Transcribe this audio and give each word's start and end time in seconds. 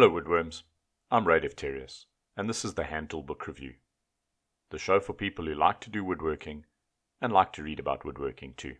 Hello, 0.00 0.18
Woodworms. 0.18 0.62
I'm 1.10 1.28
Ray 1.28 1.40
Defterius, 1.40 2.06
and 2.34 2.48
this 2.48 2.64
is 2.64 2.72
the 2.72 2.84
Hand 2.84 3.10
Tool 3.10 3.22
Book 3.22 3.46
Review, 3.46 3.74
the 4.70 4.78
show 4.78 4.98
for 4.98 5.12
people 5.12 5.44
who 5.44 5.54
like 5.54 5.78
to 5.82 5.90
do 5.90 6.02
woodworking 6.02 6.64
and 7.20 7.30
like 7.30 7.52
to 7.52 7.62
read 7.62 7.78
about 7.78 8.02
woodworking 8.02 8.54
too. 8.56 8.76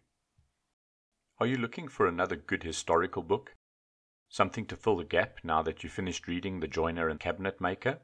Are 1.39 1.47
you 1.47 1.59
looking 1.59 1.89
for 1.89 2.07
another 2.07 2.37
good 2.37 2.63
historical 2.63 3.23
book? 3.23 3.55
Something 4.31 4.65
to 4.65 4.77
fill 4.77 4.97
the 4.97 5.05
gap 5.05 5.41
now 5.45 5.61
that 5.61 5.85
you 5.85 5.91
finished 5.91 6.27
reading 6.27 6.61
The 6.61 6.67
Joiner 6.67 7.11
and 7.11 7.21
Cabinet 7.21 7.61
Maker? 7.61 7.99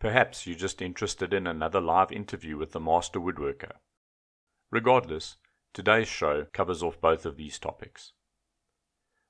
Perhaps 0.00 0.46
you're 0.46 0.56
just 0.56 0.80
interested 0.80 1.34
in 1.34 1.46
another 1.46 1.82
live 1.82 2.10
interview 2.10 2.56
with 2.56 2.72
the 2.72 2.80
master 2.80 3.20
woodworker. 3.20 3.72
Regardless, 4.70 5.36
today's 5.74 6.08
show 6.08 6.46
covers 6.54 6.82
off 6.82 6.98
both 6.98 7.26
of 7.26 7.36
these 7.36 7.58
topics. 7.58 8.14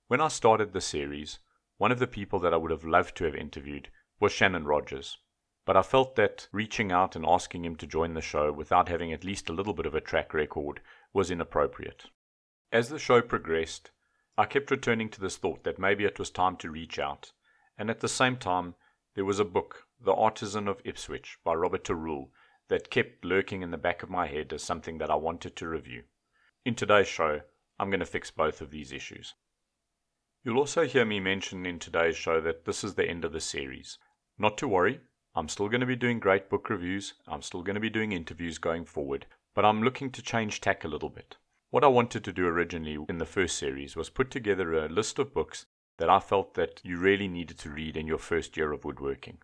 When 0.07 0.21
I 0.21 0.29
started 0.29 0.73
the 0.73 0.81
series, 0.81 1.41
one 1.83 1.91
of 1.91 1.99
the 1.99 2.07
people 2.07 2.39
that 2.39 2.55
I 2.55 2.57
would 2.59 2.71
have 2.71 2.85
loved 2.85 3.17
to 3.17 3.25
have 3.25 3.35
interviewed 3.35 3.89
was 4.21 4.31
Shannon 4.31 4.67
Rogers, 4.67 5.19
but 5.67 5.77
I 5.77 5.83
felt 5.83 6.15
that 6.15 6.47
reaching 6.53 6.93
out 6.93 7.17
and 7.17 7.27
asking 7.27 7.65
him 7.65 7.75
to 7.75 7.89
join 7.89 8.15
the 8.15 8.21
show 8.21 8.53
without 8.53 8.89
having 8.89 9.13
at 9.13 9.25
least 9.25 9.49
a 9.49 9.53
little 9.53 9.73
bit 9.73 9.87
of 9.87 9.95
a 9.97 10.01
track 10.01 10.33
record 10.33 10.81
was 11.13 11.29
inappropriate. 11.29 12.05
As 12.71 12.89
the 12.89 13.01
show 13.01 13.21
progressed, 13.21 13.91
I 14.39 14.45
kept 14.45 14.71
returning 14.71 15.09
to 15.09 15.21
this 15.21 15.37
thought 15.37 15.65
that 15.65 15.81
maybe 15.81 16.05
it 16.05 16.21
was 16.21 16.31
time 16.31 16.57
to 16.59 16.71
reach 16.71 17.01
out, 17.01 17.33
and 17.77 17.91
at 17.91 17.99
the 17.99 18.09
same 18.09 18.37
time, 18.37 18.77
there 19.17 19.25
was 19.25 19.41
a 19.41 19.45
book, 19.45 19.89
The 20.01 20.15
Artisan 20.15 20.69
of 20.69 20.81
Ipswich 20.85 21.39
by 21.43 21.55
Robert 21.55 21.83
Tarule, 21.83 22.31
that 22.69 22.91
kept 22.91 23.25
lurking 23.25 23.63
in 23.63 23.73
the 23.73 23.77
back 23.77 24.05
of 24.05 24.09
my 24.09 24.29
head 24.29 24.53
as 24.53 24.63
something 24.63 24.99
that 24.99 25.11
I 25.11 25.17
wanted 25.17 25.57
to 25.57 25.67
review. 25.67 26.05
In 26.65 26.77
today's 26.77 27.09
show, 27.09 27.41
I'm 27.81 27.91
going 27.91 27.99
to 27.99 28.07
fix 28.07 28.31
both 28.31 28.61
of 28.61 28.71
these 28.71 28.93
issues. 28.93 29.35
You'll 30.45 30.59
also 30.59 30.87
hear 30.87 31.05
me 31.05 31.21
mention 31.21 31.65
in 31.65 31.79
today's 31.79 32.17
show 32.17 32.41
that 32.41 32.65
this 32.65 32.83
is 32.83 32.97
the 32.97 33.09
end 33.09 33.25
of 33.25 33.31
the 33.31 33.41
series. 33.41 33.99
Not 34.37 34.59
to 34.59 34.67
worry, 34.67 35.01
I'm 35.37 35.49
still 35.49 35.69
going 35.69 35.83
to 35.83 35.87
be 35.87 35.95
doing 35.95 36.19
great 36.19 36.51
book 36.51 36.69
reviews, 36.69 37.15
I'm 37.29 37.43
still 37.43 37.63
going 37.63 37.75
to 37.75 37.81
be 37.81 37.89
doing 37.89 38.11
interviews 38.11 38.59
going 38.59 38.85
forward, 38.85 39.27
but 39.55 39.65
I'm 39.65 39.85
looking 39.85 40.11
to 40.11 40.21
change 40.21 40.61
tack 40.61 40.83
a 40.83 40.89
little 40.89 41.11
bit. 41.11 41.37
What 41.71 41.85
I 41.85 41.87
wanted 41.87 42.25
to 42.25 42.33
do 42.33 42.49
originally 42.49 42.99
in 43.09 43.19
the 43.19 43.25
first 43.25 43.57
series 43.57 43.95
was 43.95 44.11
put 44.11 44.33
together 44.33 44.75
a 44.75 44.89
list 44.89 45.21
of 45.21 45.33
books 45.33 45.67
that 45.99 46.11
I 46.11 46.19
felt 46.19 46.55
that 46.55 46.81
you 46.83 46.99
really 46.99 47.29
needed 47.29 47.61
to 47.61 47.71
read 47.71 47.97
in 47.97 48.09
your 48.09 48.19
first 48.19 48.57
year 48.57 48.73
of 48.73 48.85
woodworking. 48.85 49.39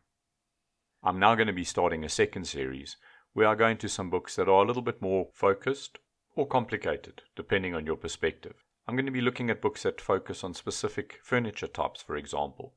I'm 1.04 1.20
now 1.20 1.36
going 1.36 1.46
to 1.46 1.52
be 1.52 1.62
starting 1.62 2.02
a 2.02 2.08
second 2.08 2.48
series 2.48 2.96
where 3.34 3.46
I 3.46 3.54
go 3.54 3.68
into 3.68 3.88
some 3.88 4.10
books 4.10 4.34
that 4.34 4.48
are 4.48 4.64
a 4.64 4.66
little 4.66 4.82
bit 4.82 5.00
more 5.00 5.28
focused 5.32 6.00
or 6.34 6.44
complicated, 6.44 7.22
depending 7.36 7.72
on 7.72 7.86
your 7.86 7.96
perspective. 7.96 8.64
I'm 8.88 8.96
going 8.96 9.04
to 9.04 9.12
be 9.12 9.20
looking 9.20 9.50
at 9.50 9.60
books 9.60 9.82
that 9.82 10.00
focus 10.00 10.42
on 10.42 10.54
specific 10.54 11.20
furniture 11.22 11.66
types, 11.66 12.00
for 12.00 12.16
example, 12.16 12.72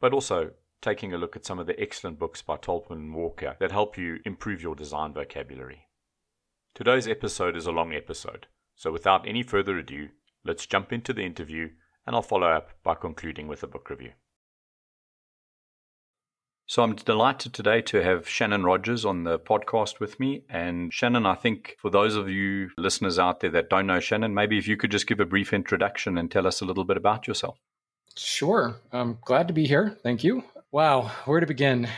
but 0.00 0.14
also 0.14 0.52
taking 0.80 1.12
a 1.12 1.18
look 1.18 1.36
at 1.36 1.44
some 1.44 1.58
of 1.58 1.66
the 1.66 1.78
excellent 1.78 2.18
books 2.18 2.40
by 2.40 2.56
Tolpin 2.56 2.92
and 2.92 3.14
Walker 3.14 3.54
that 3.60 3.70
help 3.70 3.98
you 3.98 4.20
improve 4.24 4.62
your 4.62 4.74
design 4.74 5.12
vocabulary. 5.12 5.86
Today's 6.74 7.06
episode 7.06 7.58
is 7.58 7.66
a 7.66 7.72
long 7.72 7.92
episode, 7.92 8.46
so 8.74 8.90
without 8.90 9.28
any 9.28 9.42
further 9.42 9.76
ado, 9.76 10.08
let's 10.46 10.64
jump 10.64 10.94
into 10.94 11.12
the 11.12 11.24
interview 11.24 11.68
and 12.06 12.16
I'll 12.16 12.22
follow 12.22 12.46
up 12.46 12.70
by 12.82 12.94
concluding 12.94 13.46
with 13.46 13.62
a 13.62 13.66
book 13.66 13.90
review. 13.90 14.12
So 16.66 16.82
I'm 16.82 16.94
delighted 16.94 17.52
today 17.52 17.82
to 17.82 18.02
have 18.02 18.26
Shannon 18.26 18.64
Rogers 18.64 19.04
on 19.04 19.24
the 19.24 19.38
podcast 19.38 20.00
with 20.00 20.18
me. 20.18 20.44
And 20.48 20.92
Shannon, 20.94 21.26
I 21.26 21.34
think 21.34 21.76
for 21.78 21.90
those 21.90 22.16
of 22.16 22.30
you 22.30 22.70
listeners 22.78 23.18
out 23.18 23.40
there 23.40 23.50
that 23.50 23.68
don't 23.68 23.86
know 23.86 24.00
Shannon, 24.00 24.32
maybe 24.32 24.56
if 24.56 24.66
you 24.66 24.78
could 24.78 24.90
just 24.90 25.06
give 25.06 25.20
a 25.20 25.26
brief 25.26 25.52
introduction 25.52 26.16
and 26.16 26.30
tell 26.30 26.46
us 26.46 26.62
a 26.62 26.64
little 26.64 26.84
bit 26.84 26.96
about 26.96 27.28
yourself. 27.28 27.58
Sure. 28.16 28.76
I'm 28.92 29.18
glad 29.22 29.48
to 29.48 29.54
be 29.54 29.66
here. 29.66 29.98
Thank 30.02 30.24
you. 30.24 30.42
Wow, 30.72 31.12
where 31.26 31.40
to 31.40 31.46
begin? 31.46 31.88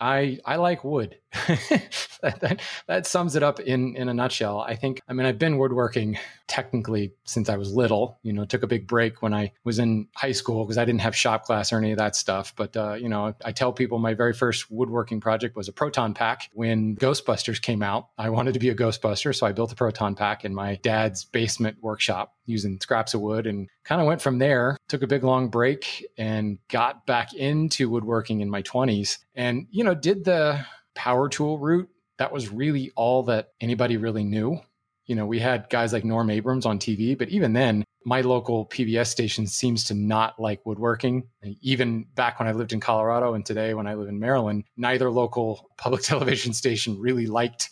I 0.00 0.38
I 0.44 0.56
like 0.56 0.84
wood. 0.84 1.16
That, 1.32 2.10
that, 2.40 2.60
that 2.86 3.06
sums 3.06 3.36
it 3.36 3.42
up 3.42 3.60
in 3.60 3.96
in 3.96 4.08
a 4.08 4.14
nutshell. 4.14 4.60
I 4.60 4.74
think. 4.74 5.00
I 5.08 5.12
mean, 5.12 5.26
I've 5.26 5.38
been 5.38 5.58
woodworking 5.58 6.18
technically 6.46 7.12
since 7.24 7.48
I 7.48 7.56
was 7.56 7.72
little. 7.72 8.18
You 8.22 8.32
know, 8.32 8.44
took 8.44 8.62
a 8.62 8.66
big 8.66 8.86
break 8.86 9.22
when 9.22 9.32
I 9.34 9.52
was 9.64 9.78
in 9.78 10.08
high 10.14 10.32
school 10.32 10.64
because 10.64 10.78
I 10.78 10.84
didn't 10.84 11.00
have 11.00 11.16
shop 11.16 11.44
class 11.44 11.72
or 11.72 11.78
any 11.78 11.92
of 11.92 11.98
that 11.98 12.16
stuff. 12.16 12.54
But 12.56 12.76
uh, 12.76 12.94
you 12.94 13.08
know, 13.08 13.34
I 13.44 13.52
tell 13.52 13.72
people 13.72 13.98
my 13.98 14.14
very 14.14 14.32
first 14.32 14.70
woodworking 14.70 15.20
project 15.20 15.56
was 15.56 15.68
a 15.68 15.72
proton 15.72 16.14
pack. 16.14 16.50
When 16.52 16.96
Ghostbusters 16.96 17.60
came 17.60 17.82
out, 17.82 18.08
I 18.18 18.30
wanted 18.30 18.54
to 18.54 18.60
be 18.60 18.68
a 18.68 18.74
Ghostbuster, 18.74 19.34
so 19.34 19.46
I 19.46 19.52
built 19.52 19.72
a 19.72 19.76
proton 19.76 20.14
pack 20.14 20.44
in 20.44 20.54
my 20.54 20.76
dad's 20.82 21.24
basement 21.24 21.78
workshop 21.80 22.34
using 22.44 22.78
scraps 22.80 23.14
of 23.14 23.20
wood 23.20 23.46
and 23.46 23.68
kind 23.84 24.00
of 24.00 24.06
went 24.06 24.20
from 24.20 24.38
there 24.38 24.76
took 24.88 25.02
a 25.02 25.06
big 25.06 25.22
long 25.22 25.48
break 25.48 26.04
and 26.18 26.58
got 26.68 27.06
back 27.06 27.32
into 27.34 27.88
woodworking 27.88 28.40
in 28.40 28.50
my 28.50 28.62
20s 28.62 29.18
and 29.34 29.66
you 29.70 29.84
know 29.84 29.94
did 29.94 30.24
the 30.24 30.64
power 30.94 31.28
tool 31.28 31.58
route 31.58 31.88
that 32.18 32.32
was 32.32 32.50
really 32.50 32.92
all 32.96 33.22
that 33.24 33.48
anybody 33.60 33.96
really 33.96 34.24
knew 34.24 34.58
you 35.06 35.14
know 35.14 35.26
we 35.26 35.38
had 35.38 35.68
guys 35.70 35.92
like 35.92 36.04
norm 36.04 36.30
abrams 36.30 36.66
on 36.66 36.78
tv 36.78 37.16
but 37.16 37.28
even 37.28 37.52
then 37.52 37.84
my 38.04 38.20
local 38.20 38.66
pbs 38.66 39.06
station 39.06 39.46
seems 39.46 39.84
to 39.84 39.94
not 39.94 40.38
like 40.38 40.64
woodworking 40.66 41.22
even 41.60 42.04
back 42.14 42.38
when 42.38 42.48
i 42.48 42.52
lived 42.52 42.72
in 42.72 42.80
colorado 42.80 43.34
and 43.34 43.46
today 43.46 43.74
when 43.74 43.86
i 43.86 43.94
live 43.94 44.08
in 44.08 44.18
maryland 44.18 44.64
neither 44.76 45.10
local 45.10 45.70
public 45.78 46.02
television 46.02 46.52
station 46.52 46.98
really 46.98 47.26
liked 47.26 47.70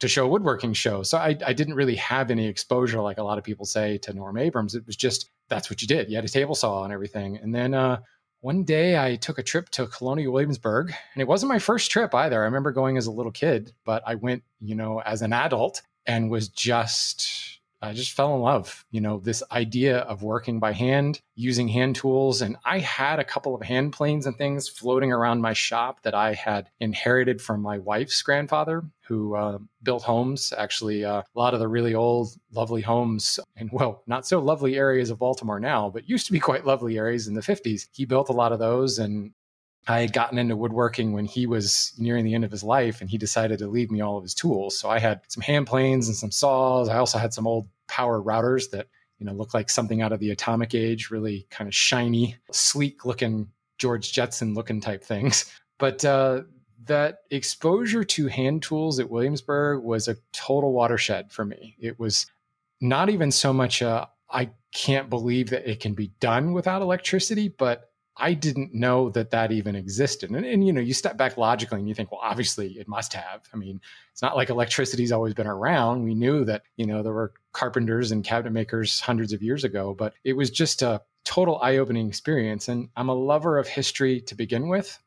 to 0.00 0.08
show 0.08 0.26
a 0.26 0.28
woodworking 0.28 0.72
show. 0.74 1.02
So 1.02 1.18
I, 1.18 1.36
I, 1.46 1.52
didn't 1.52 1.74
really 1.74 1.96
have 1.96 2.30
any 2.30 2.46
exposure, 2.46 3.00
like 3.00 3.18
a 3.18 3.22
lot 3.22 3.38
of 3.38 3.44
people 3.44 3.64
say, 3.64 3.98
to 3.98 4.12
Norm 4.12 4.36
Abrams. 4.36 4.74
It 4.74 4.86
was 4.86 4.96
just 4.96 5.30
that's 5.48 5.70
what 5.70 5.80
you 5.80 5.88
did. 5.88 6.10
You 6.10 6.16
had 6.16 6.24
a 6.24 6.28
table 6.28 6.54
saw 6.54 6.84
and 6.84 6.92
everything. 6.92 7.38
And 7.38 7.54
then 7.54 7.72
uh, 7.72 8.00
one 8.46 8.62
day 8.62 8.96
I 8.96 9.16
took 9.16 9.40
a 9.40 9.42
trip 9.42 9.70
to 9.70 9.88
Colonial 9.88 10.32
Williamsburg, 10.32 10.94
and 11.14 11.20
it 11.20 11.26
wasn't 11.26 11.48
my 11.48 11.58
first 11.58 11.90
trip 11.90 12.14
either. 12.14 12.40
I 12.40 12.44
remember 12.44 12.70
going 12.70 12.96
as 12.96 13.08
a 13.08 13.10
little 13.10 13.32
kid, 13.32 13.72
but 13.84 14.04
I 14.06 14.14
went, 14.14 14.44
you 14.60 14.76
know, 14.76 15.00
as 15.00 15.20
an 15.20 15.32
adult 15.32 15.82
and 16.06 16.30
was 16.30 16.48
just 16.48 17.55
I 17.82 17.92
just 17.92 18.12
fell 18.12 18.34
in 18.34 18.40
love, 18.40 18.84
you 18.90 19.00
know, 19.00 19.18
this 19.18 19.42
idea 19.52 19.98
of 19.98 20.22
working 20.22 20.58
by 20.58 20.72
hand, 20.72 21.20
using 21.34 21.68
hand 21.68 21.96
tools. 21.96 22.40
And 22.40 22.56
I 22.64 22.78
had 22.78 23.18
a 23.18 23.24
couple 23.24 23.54
of 23.54 23.62
hand 23.62 23.92
planes 23.92 24.26
and 24.26 24.36
things 24.36 24.68
floating 24.68 25.12
around 25.12 25.40
my 25.40 25.52
shop 25.52 26.02
that 26.02 26.14
I 26.14 26.34
had 26.34 26.70
inherited 26.80 27.40
from 27.40 27.60
my 27.60 27.78
wife's 27.78 28.22
grandfather, 28.22 28.84
who 29.06 29.34
uh, 29.34 29.58
built 29.82 30.02
homes, 30.02 30.52
actually, 30.56 31.04
uh, 31.04 31.18
a 31.18 31.24
lot 31.34 31.54
of 31.54 31.60
the 31.60 31.68
really 31.68 31.94
old, 31.94 32.30
lovely 32.52 32.82
homes, 32.82 33.38
and 33.56 33.70
well, 33.72 34.02
not 34.06 34.26
so 34.26 34.40
lovely 34.40 34.76
areas 34.76 35.10
of 35.10 35.18
Baltimore 35.18 35.60
now, 35.60 35.90
but 35.90 36.08
used 36.08 36.26
to 36.26 36.32
be 36.32 36.40
quite 36.40 36.66
lovely 36.66 36.98
areas 36.98 37.28
in 37.28 37.34
the 37.34 37.40
50s. 37.40 37.88
He 37.92 38.04
built 38.04 38.30
a 38.30 38.32
lot 38.32 38.52
of 38.52 38.58
those. 38.58 38.98
And 38.98 39.32
I 39.86 40.00
had 40.00 40.12
gotten 40.12 40.38
into 40.38 40.56
woodworking 40.56 41.12
when 41.12 41.26
he 41.26 41.46
was 41.46 41.92
nearing 41.96 42.24
the 42.24 42.34
end 42.34 42.44
of 42.44 42.50
his 42.50 42.64
life 42.64 43.00
and 43.00 43.08
he 43.08 43.18
decided 43.18 43.58
to 43.60 43.68
leave 43.68 43.90
me 43.90 44.00
all 44.00 44.16
of 44.16 44.24
his 44.24 44.34
tools. 44.34 44.76
So 44.78 44.90
I 44.90 44.98
had 44.98 45.20
some 45.28 45.42
hand 45.42 45.66
planes 45.66 46.08
and 46.08 46.16
some 46.16 46.32
saws. 46.32 46.88
I 46.88 46.98
also 46.98 47.18
had 47.18 47.32
some 47.32 47.46
old 47.46 47.68
power 47.86 48.20
routers 48.20 48.70
that, 48.70 48.88
you 49.18 49.26
know, 49.26 49.32
look 49.32 49.54
like 49.54 49.70
something 49.70 50.02
out 50.02 50.12
of 50.12 50.20
the 50.20 50.30
atomic 50.30 50.74
age, 50.74 51.10
really 51.10 51.46
kind 51.50 51.68
of 51.68 51.74
shiny, 51.74 52.36
sleek 52.50 53.04
looking 53.04 53.48
George 53.78 54.12
Jetson 54.12 54.54
looking 54.54 54.80
type 54.80 55.04
things. 55.04 55.44
But 55.78 56.04
uh, 56.04 56.42
that 56.86 57.18
exposure 57.30 58.02
to 58.02 58.26
hand 58.28 58.62
tools 58.62 58.98
at 58.98 59.10
Williamsburg 59.10 59.82
was 59.84 60.08
a 60.08 60.16
total 60.32 60.72
watershed 60.72 61.30
for 61.30 61.44
me. 61.44 61.76
It 61.78 61.98
was 61.98 62.26
not 62.80 63.10
even 63.10 63.30
so 63.30 63.52
much 63.52 63.82
a, 63.82 64.08
I 64.30 64.50
can't 64.72 65.10
believe 65.10 65.50
that 65.50 65.70
it 65.70 65.80
can 65.80 65.94
be 65.94 66.12
done 66.18 66.52
without 66.52 66.82
electricity, 66.82 67.48
but 67.48 67.90
I 68.18 68.32
didn't 68.32 68.72
know 68.72 69.10
that 69.10 69.30
that 69.30 69.52
even 69.52 69.76
existed. 69.76 70.30
And, 70.30 70.44
and, 70.44 70.66
you 70.66 70.72
know, 70.72 70.80
you 70.80 70.94
step 70.94 71.18
back 71.18 71.36
logically 71.36 71.78
and 71.78 71.88
you 71.88 71.94
think, 71.94 72.10
well, 72.10 72.20
obviously 72.22 72.78
it 72.78 72.88
must 72.88 73.12
have. 73.12 73.42
I 73.52 73.56
mean, 73.56 73.80
it's 74.10 74.22
not 74.22 74.36
like 74.36 74.48
electricity's 74.48 75.12
always 75.12 75.34
been 75.34 75.46
around. 75.46 76.02
We 76.02 76.14
knew 76.14 76.44
that, 76.46 76.62
you 76.76 76.86
know, 76.86 77.02
there 77.02 77.12
were 77.12 77.34
carpenters 77.52 78.12
and 78.12 78.24
cabinet 78.24 78.52
makers 78.52 79.00
hundreds 79.00 79.34
of 79.34 79.42
years 79.42 79.64
ago, 79.64 79.94
but 79.94 80.14
it 80.24 80.32
was 80.32 80.50
just 80.50 80.80
a 80.80 81.02
total 81.24 81.58
eye 81.60 81.76
opening 81.76 82.08
experience. 82.08 82.68
And 82.68 82.88
I'm 82.96 83.10
a 83.10 83.14
lover 83.14 83.58
of 83.58 83.68
history 83.68 84.22
to 84.22 84.34
begin 84.34 84.68
with. 84.68 84.98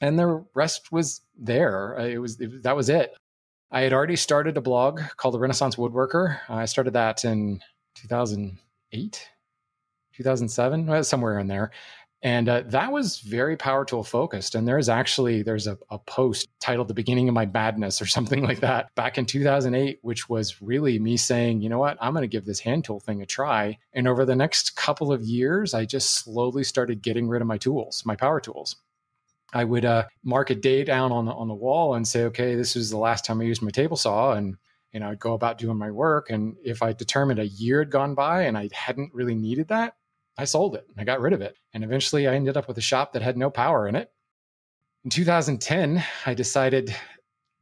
And 0.00 0.18
the 0.18 0.42
rest 0.54 0.90
was 0.90 1.20
there. 1.36 1.98
Uh, 1.98 2.06
it 2.06 2.18
was, 2.18 2.40
it, 2.40 2.62
that 2.62 2.76
was 2.76 2.88
it. 2.88 3.14
I 3.70 3.82
had 3.82 3.92
already 3.92 4.16
started 4.16 4.56
a 4.56 4.62
blog 4.62 5.00
called 5.16 5.34
The 5.34 5.38
Renaissance 5.38 5.76
Woodworker. 5.76 6.38
I 6.48 6.64
started 6.64 6.94
that 6.94 7.24
in 7.24 7.60
2008, 7.96 9.28
2007, 10.14 11.04
somewhere 11.04 11.38
in 11.38 11.46
there 11.46 11.70
and 12.22 12.50
uh, 12.50 12.62
that 12.66 12.92
was 12.92 13.20
very 13.20 13.56
power 13.56 13.84
tool 13.84 14.04
focused. 14.04 14.54
And 14.54 14.68
there's 14.68 14.90
actually 14.90 15.42
there's 15.42 15.66
a, 15.66 15.78
a, 15.90 15.98
post 15.98 16.48
titled 16.60 16.88
the 16.88 16.94
beginning 16.94 17.28
of 17.28 17.34
my 17.34 17.46
madness 17.46 18.02
or 18.02 18.06
something 18.06 18.42
like 18.42 18.60
that 18.60 18.94
back 18.94 19.16
in 19.16 19.26
2008 19.26 19.98
which 20.02 20.28
was 20.28 20.60
really 20.60 20.98
me 20.98 21.16
saying 21.16 21.62
you 21.62 21.68
know 21.68 21.78
what? 21.78 21.96
I'm 22.00 22.12
going 22.12 22.22
to 22.22 22.28
give 22.28 22.44
this 22.44 22.60
hand 22.60 22.84
tool 22.84 23.00
thing 23.00 23.22
a 23.22 23.26
try. 23.26 23.78
And 23.92 24.06
over 24.06 24.24
the 24.24 24.36
next 24.36 24.76
couple 24.76 25.12
of 25.12 25.22
years 25.22 25.72
i 25.72 25.84
just 25.84 26.12
slowly 26.12 26.64
started 26.64 27.02
getting 27.02 27.28
rid 27.28 27.42
of 27.42 27.48
my 27.48 27.58
tools 27.58 28.02
my 28.04 28.16
power 28.16 28.40
tools. 28.40 28.76
I 29.52 29.64
would 29.64 29.84
uh, 29.84 30.04
mark 30.22 30.50
a 30.50 30.54
day 30.54 30.84
down 30.84 31.12
on 31.12 31.24
the 31.24 31.32
on 31.32 31.48
the 31.48 31.54
wall 31.54 31.94
and 31.94 32.06
say 32.06 32.24
okay 32.24 32.54
this 32.54 32.76
is 32.76 32.90
the 32.90 32.98
last 32.98 33.24
time 33.24 33.40
i 33.40 33.44
used 33.44 33.62
my 33.62 33.70
table 33.70 33.96
saw 33.96 34.32
and 34.32 34.56
you 34.92 35.00
know 35.00 35.08
i'd 35.08 35.20
go 35.20 35.34
about 35.34 35.58
doing 35.58 35.78
my 35.78 35.90
work. 35.90 36.28
And 36.30 36.56
if 36.64 36.82
i 36.82 36.92
determined 36.92 37.38
a 37.38 37.46
year 37.46 37.78
had 37.78 37.90
gone 37.90 38.14
by 38.14 38.42
and 38.42 38.58
i 38.58 38.68
hadn't 38.72 39.14
really 39.14 39.34
needed 39.34 39.68
that 39.68 39.94
I 40.40 40.44
sold 40.44 40.74
it. 40.74 40.86
I 40.96 41.04
got 41.04 41.20
rid 41.20 41.34
of 41.34 41.42
it. 41.42 41.54
And 41.74 41.84
eventually 41.84 42.26
I 42.26 42.34
ended 42.34 42.56
up 42.56 42.66
with 42.66 42.78
a 42.78 42.80
shop 42.80 43.12
that 43.12 43.20
had 43.20 43.36
no 43.36 43.50
power 43.50 43.86
in 43.86 43.94
it. 43.94 44.10
In 45.04 45.10
2010, 45.10 46.02
I 46.24 46.32
decided 46.32 46.94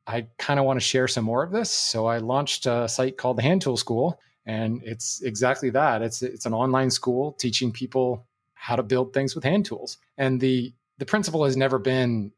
I 0.06 0.28
kind 0.38 0.60
of 0.60 0.64
want 0.64 0.78
to 0.78 0.86
share 0.86 1.08
some 1.08 1.24
more 1.24 1.42
of 1.42 1.50
this. 1.50 1.70
So 1.70 2.06
I 2.06 2.18
launched 2.18 2.66
a 2.66 2.88
site 2.88 3.16
called 3.16 3.38
the 3.38 3.42
Hand 3.42 3.62
Tool 3.62 3.76
School. 3.76 4.20
And 4.46 4.80
it's 4.84 5.20
exactly 5.22 5.70
that. 5.70 6.02
It's 6.02 6.22
it's 6.22 6.46
an 6.46 6.54
online 6.54 6.90
school 6.90 7.32
teaching 7.32 7.72
people 7.72 8.24
how 8.54 8.76
to 8.76 8.84
build 8.84 9.12
things 9.12 9.34
with 9.34 9.42
hand 9.42 9.66
tools. 9.66 9.98
And 10.16 10.40
the 10.40 10.72
the 10.98 11.06
principle 11.06 11.44
has 11.44 11.56
never 11.56 11.80
been, 11.80 12.30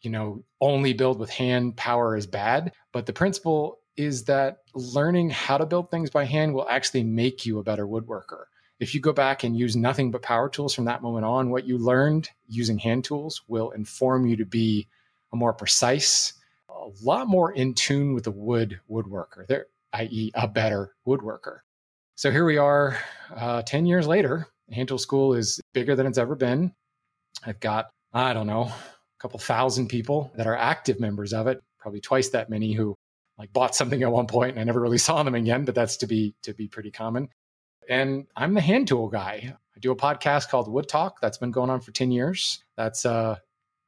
you 0.00 0.10
know, 0.10 0.42
only 0.60 0.94
build 0.94 1.18
with 1.18 1.30
hand 1.30 1.76
power 1.76 2.16
is 2.16 2.26
bad, 2.26 2.72
but 2.92 3.04
the 3.04 3.12
principle 3.12 3.78
is 3.96 4.24
that 4.24 4.62
learning 4.74 5.28
how 5.28 5.58
to 5.58 5.66
build 5.66 5.90
things 5.90 6.08
by 6.08 6.24
hand 6.24 6.54
will 6.54 6.68
actually 6.68 7.04
make 7.04 7.44
you 7.44 7.58
a 7.58 7.62
better 7.62 7.86
woodworker. 7.86 8.44
If 8.80 8.94
you 8.94 9.00
go 9.00 9.12
back 9.12 9.44
and 9.44 9.56
use 9.56 9.76
nothing 9.76 10.10
but 10.10 10.22
power 10.22 10.48
tools 10.48 10.74
from 10.74 10.86
that 10.86 11.02
moment 11.02 11.24
on, 11.24 11.50
what 11.50 11.66
you 11.66 11.78
learned 11.78 12.30
using 12.48 12.78
hand 12.78 13.04
tools 13.04 13.42
will 13.46 13.70
inform 13.70 14.26
you 14.26 14.36
to 14.36 14.44
be 14.44 14.88
a 15.32 15.36
more 15.36 15.52
precise, 15.52 16.32
a 16.68 16.88
lot 17.02 17.28
more 17.28 17.52
in 17.52 17.74
tune 17.74 18.14
with 18.14 18.24
the 18.24 18.30
wood 18.30 18.80
woodworker, 18.90 19.46
there, 19.46 19.66
i.e., 19.92 20.32
a 20.34 20.48
better 20.48 20.94
woodworker. 21.06 21.60
So 22.16 22.30
here 22.30 22.44
we 22.44 22.58
are, 22.58 22.98
uh, 23.34 23.62
10 23.62 23.86
years 23.86 24.06
later. 24.06 24.48
Hand 24.70 24.88
Tool 24.88 24.98
School 24.98 25.34
is 25.34 25.60
bigger 25.74 25.94
than 25.94 26.06
it's 26.06 26.18
ever 26.18 26.34
been. 26.34 26.72
I've 27.44 27.60
got, 27.60 27.90
I 28.12 28.32
don't 28.32 28.46
know, 28.46 28.64
a 28.64 28.74
couple 29.18 29.38
thousand 29.38 29.88
people 29.88 30.32
that 30.36 30.46
are 30.46 30.56
active 30.56 31.00
members 31.00 31.32
of 31.32 31.46
it, 31.46 31.62
probably 31.78 32.00
twice 32.00 32.30
that 32.30 32.50
many 32.50 32.72
who 32.72 32.94
like 33.38 33.52
bought 33.52 33.74
something 33.74 34.02
at 34.02 34.12
one 34.12 34.26
point 34.26 34.52
and 34.52 34.60
I 34.60 34.64
never 34.64 34.80
really 34.80 34.98
saw 34.98 35.22
them 35.22 35.34
again, 35.34 35.64
but 35.64 35.74
that's 35.74 35.96
to 35.98 36.06
be 36.06 36.34
to 36.42 36.54
be 36.54 36.68
pretty 36.68 36.90
common. 36.90 37.28
And 37.88 38.26
I'm 38.36 38.54
the 38.54 38.60
hand 38.60 38.88
tool 38.88 39.08
guy. 39.08 39.54
I 39.76 39.80
do 39.80 39.90
a 39.90 39.96
podcast 39.96 40.48
called 40.48 40.70
Wood 40.70 40.88
Talk 40.88 41.20
that's 41.20 41.38
been 41.38 41.50
going 41.50 41.70
on 41.70 41.80
for 41.80 41.92
10 41.92 42.10
years. 42.10 42.62
That's 42.76 43.04
uh 43.04 43.36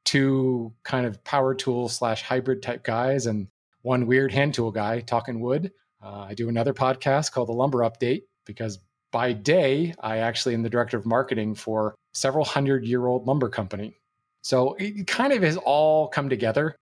two 0.03 0.71
kind 0.83 1.07
of 1.07 1.23
power 1.23 1.55
tool 1.55 1.89
slash 1.89 2.21
hybrid 2.21 2.61
type 2.61 2.83
guys 2.83 3.25
and 3.25 3.47
one 3.81 4.05
weird 4.05 4.31
hand 4.31 4.53
tool 4.53 4.71
guy 4.71 4.99
talking 4.99 5.39
wood. 5.39 5.71
Uh, 6.03 6.27
I 6.29 6.33
do 6.35 6.49
another 6.49 6.73
podcast 6.73 7.31
called 7.31 7.47
The 7.47 7.53
Lumber 7.53 7.79
Update 7.79 8.23
because 8.45 8.79
by 9.11 9.33
day, 9.33 9.95
I 9.99 10.17
actually 10.17 10.53
am 10.53 10.61
the 10.61 10.69
director 10.69 10.97
of 10.97 11.05
marketing 11.05 11.55
for 11.55 11.95
several 12.13 12.45
hundred 12.45 12.85
year 12.85 13.05
old 13.07 13.25
lumber 13.25 13.49
company. 13.49 13.97
So 14.43 14.73
it 14.73 15.07
kind 15.07 15.33
of 15.33 15.41
has 15.41 15.57
all 15.57 16.07
come 16.09 16.29
together 16.29 16.75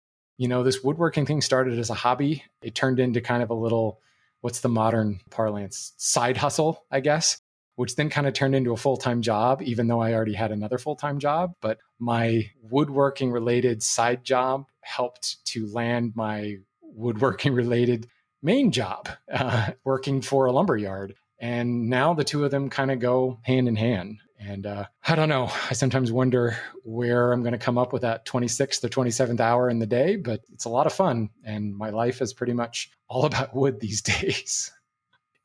you 0.41 0.47
know, 0.47 0.63
this 0.63 0.83
woodworking 0.83 1.27
thing 1.27 1.39
started 1.39 1.77
as 1.77 1.91
a 1.91 1.93
hobby. 1.93 2.43
It 2.63 2.73
turned 2.73 2.99
into 2.99 3.21
kind 3.21 3.43
of 3.43 3.51
a 3.51 3.53
little, 3.53 4.01
what's 4.41 4.59
the 4.59 4.69
modern 4.69 5.19
parlance, 5.29 5.93
side 5.97 6.37
hustle, 6.37 6.85
I 6.91 6.99
guess, 6.99 7.39
which 7.75 7.95
then 7.95 8.09
kind 8.09 8.27
of 8.27 8.33
turned 8.33 8.55
into 8.55 8.73
a 8.73 8.77
full 8.77 8.97
time 8.97 9.21
job, 9.21 9.61
even 9.61 9.87
though 9.87 10.01
I 10.01 10.13
already 10.13 10.33
had 10.33 10.51
another 10.51 10.77
full 10.77 10.95
time 10.95 11.19
job. 11.19 11.53
But 11.61 11.79
my 11.99 12.49
woodworking 12.61 13.31
related 13.31 13.81
side 13.81 14.23
job 14.23 14.65
helped 14.81 15.45
to 15.45 15.71
land 15.71 16.13
my 16.15 16.57
woodworking 16.81 17.53
related 17.55 18.07
main 18.43 18.71
job, 18.71 19.07
uh, 19.31 19.71
working 19.83 20.21
for 20.21 20.45
a 20.45 20.51
lumber 20.51 20.77
yard. 20.77 21.15
And 21.39 21.89
now 21.89 22.13
the 22.13 22.23
two 22.23 22.45
of 22.45 22.51
them 22.51 22.69
kind 22.69 22.91
of 22.91 22.99
go 22.99 23.39
hand 23.43 23.67
in 23.67 23.75
hand. 23.75 24.19
And 24.43 24.65
uh, 24.65 24.85
I 25.07 25.15
don't 25.15 25.29
know. 25.29 25.51
I 25.69 25.73
sometimes 25.73 26.11
wonder 26.11 26.57
where 26.83 27.31
I'm 27.31 27.43
going 27.43 27.53
to 27.53 27.59
come 27.59 27.77
up 27.77 27.93
with 27.93 28.01
that 28.01 28.25
26th 28.25 28.83
or 28.83 28.89
27th 28.89 29.39
hour 29.39 29.69
in 29.69 29.77
the 29.77 29.85
day, 29.85 30.15
but 30.15 30.41
it's 30.51 30.65
a 30.65 30.69
lot 30.69 30.87
of 30.87 30.93
fun. 30.93 31.29
And 31.45 31.75
my 31.75 31.91
life 31.91 32.21
is 32.21 32.33
pretty 32.33 32.53
much 32.53 32.89
all 33.07 33.25
about 33.27 33.55
wood 33.55 33.79
these 33.79 34.01
days. 34.01 34.71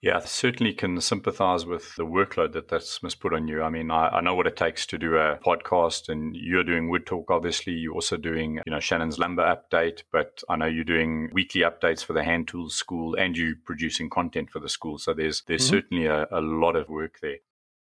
Yeah, 0.02 0.18
I 0.18 0.20
certainly 0.20 0.72
can 0.72 1.00
sympathize 1.00 1.66
with 1.66 1.94
the 1.96 2.04
workload 2.06 2.52
that 2.52 2.68
that's 2.68 3.02
must 3.02 3.18
put 3.18 3.34
on 3.34 3.48
you. 3.48 3.62
I 3.62 3.70
mean, 3.70 3.90
I, 3.90 4.08
I, 4.08 4.20
know 4.20 4.34
what 4.34 4.46
it 4.46 4.54
takes 4.54 4.86
to 4.86 4.98
do 4.98 5.16
a 5.16 5.38
podcast, 5.38 6.08
and 6.10 6.36
you're 6.36 6.62
doing 6.62 6.90
Wood 6.90 7.06
Talk, 7.06 7.30
obviously. 7.30 7.72
You're 7.72 7.94
also 7.94 8.16
doing, 8.16 8.60
you 8.66 8.72
know, 8.72 8.78
Shannon's 8.78 9.18
Lumber 9.18 9.42
Update, 9.42 10.02
but 10.12 10.42
I 10.50 10.56
know 10.56 10.66
you're 10.66 10.84
doing 10.84 11.30
weekly 11.32 11.62
updates 11.62 12.04
for 12.04 12.12
the 12.12 12.22
Hand 12.22 12.46
Tools 12.46 12.76
School, 12.76 13.16
and 13.16 13.36
you're 13.36 13.54
producing 13.64 14.10
content 14.10 14.50
for 14.50 14.60
the 14.60 14.68
school. 14.68 14.98
So 14.98 15.12
there's 15.12 15.42
there's 15.48 15.62
mm-hmm. 15.62 15.76
certainly 15.76 16.06
a, 16.06 16.26
a 16.30 16.40
lot 16.40 16.76
of 16.76 16.88
work 16.88 17.18
there. 17.20 17.38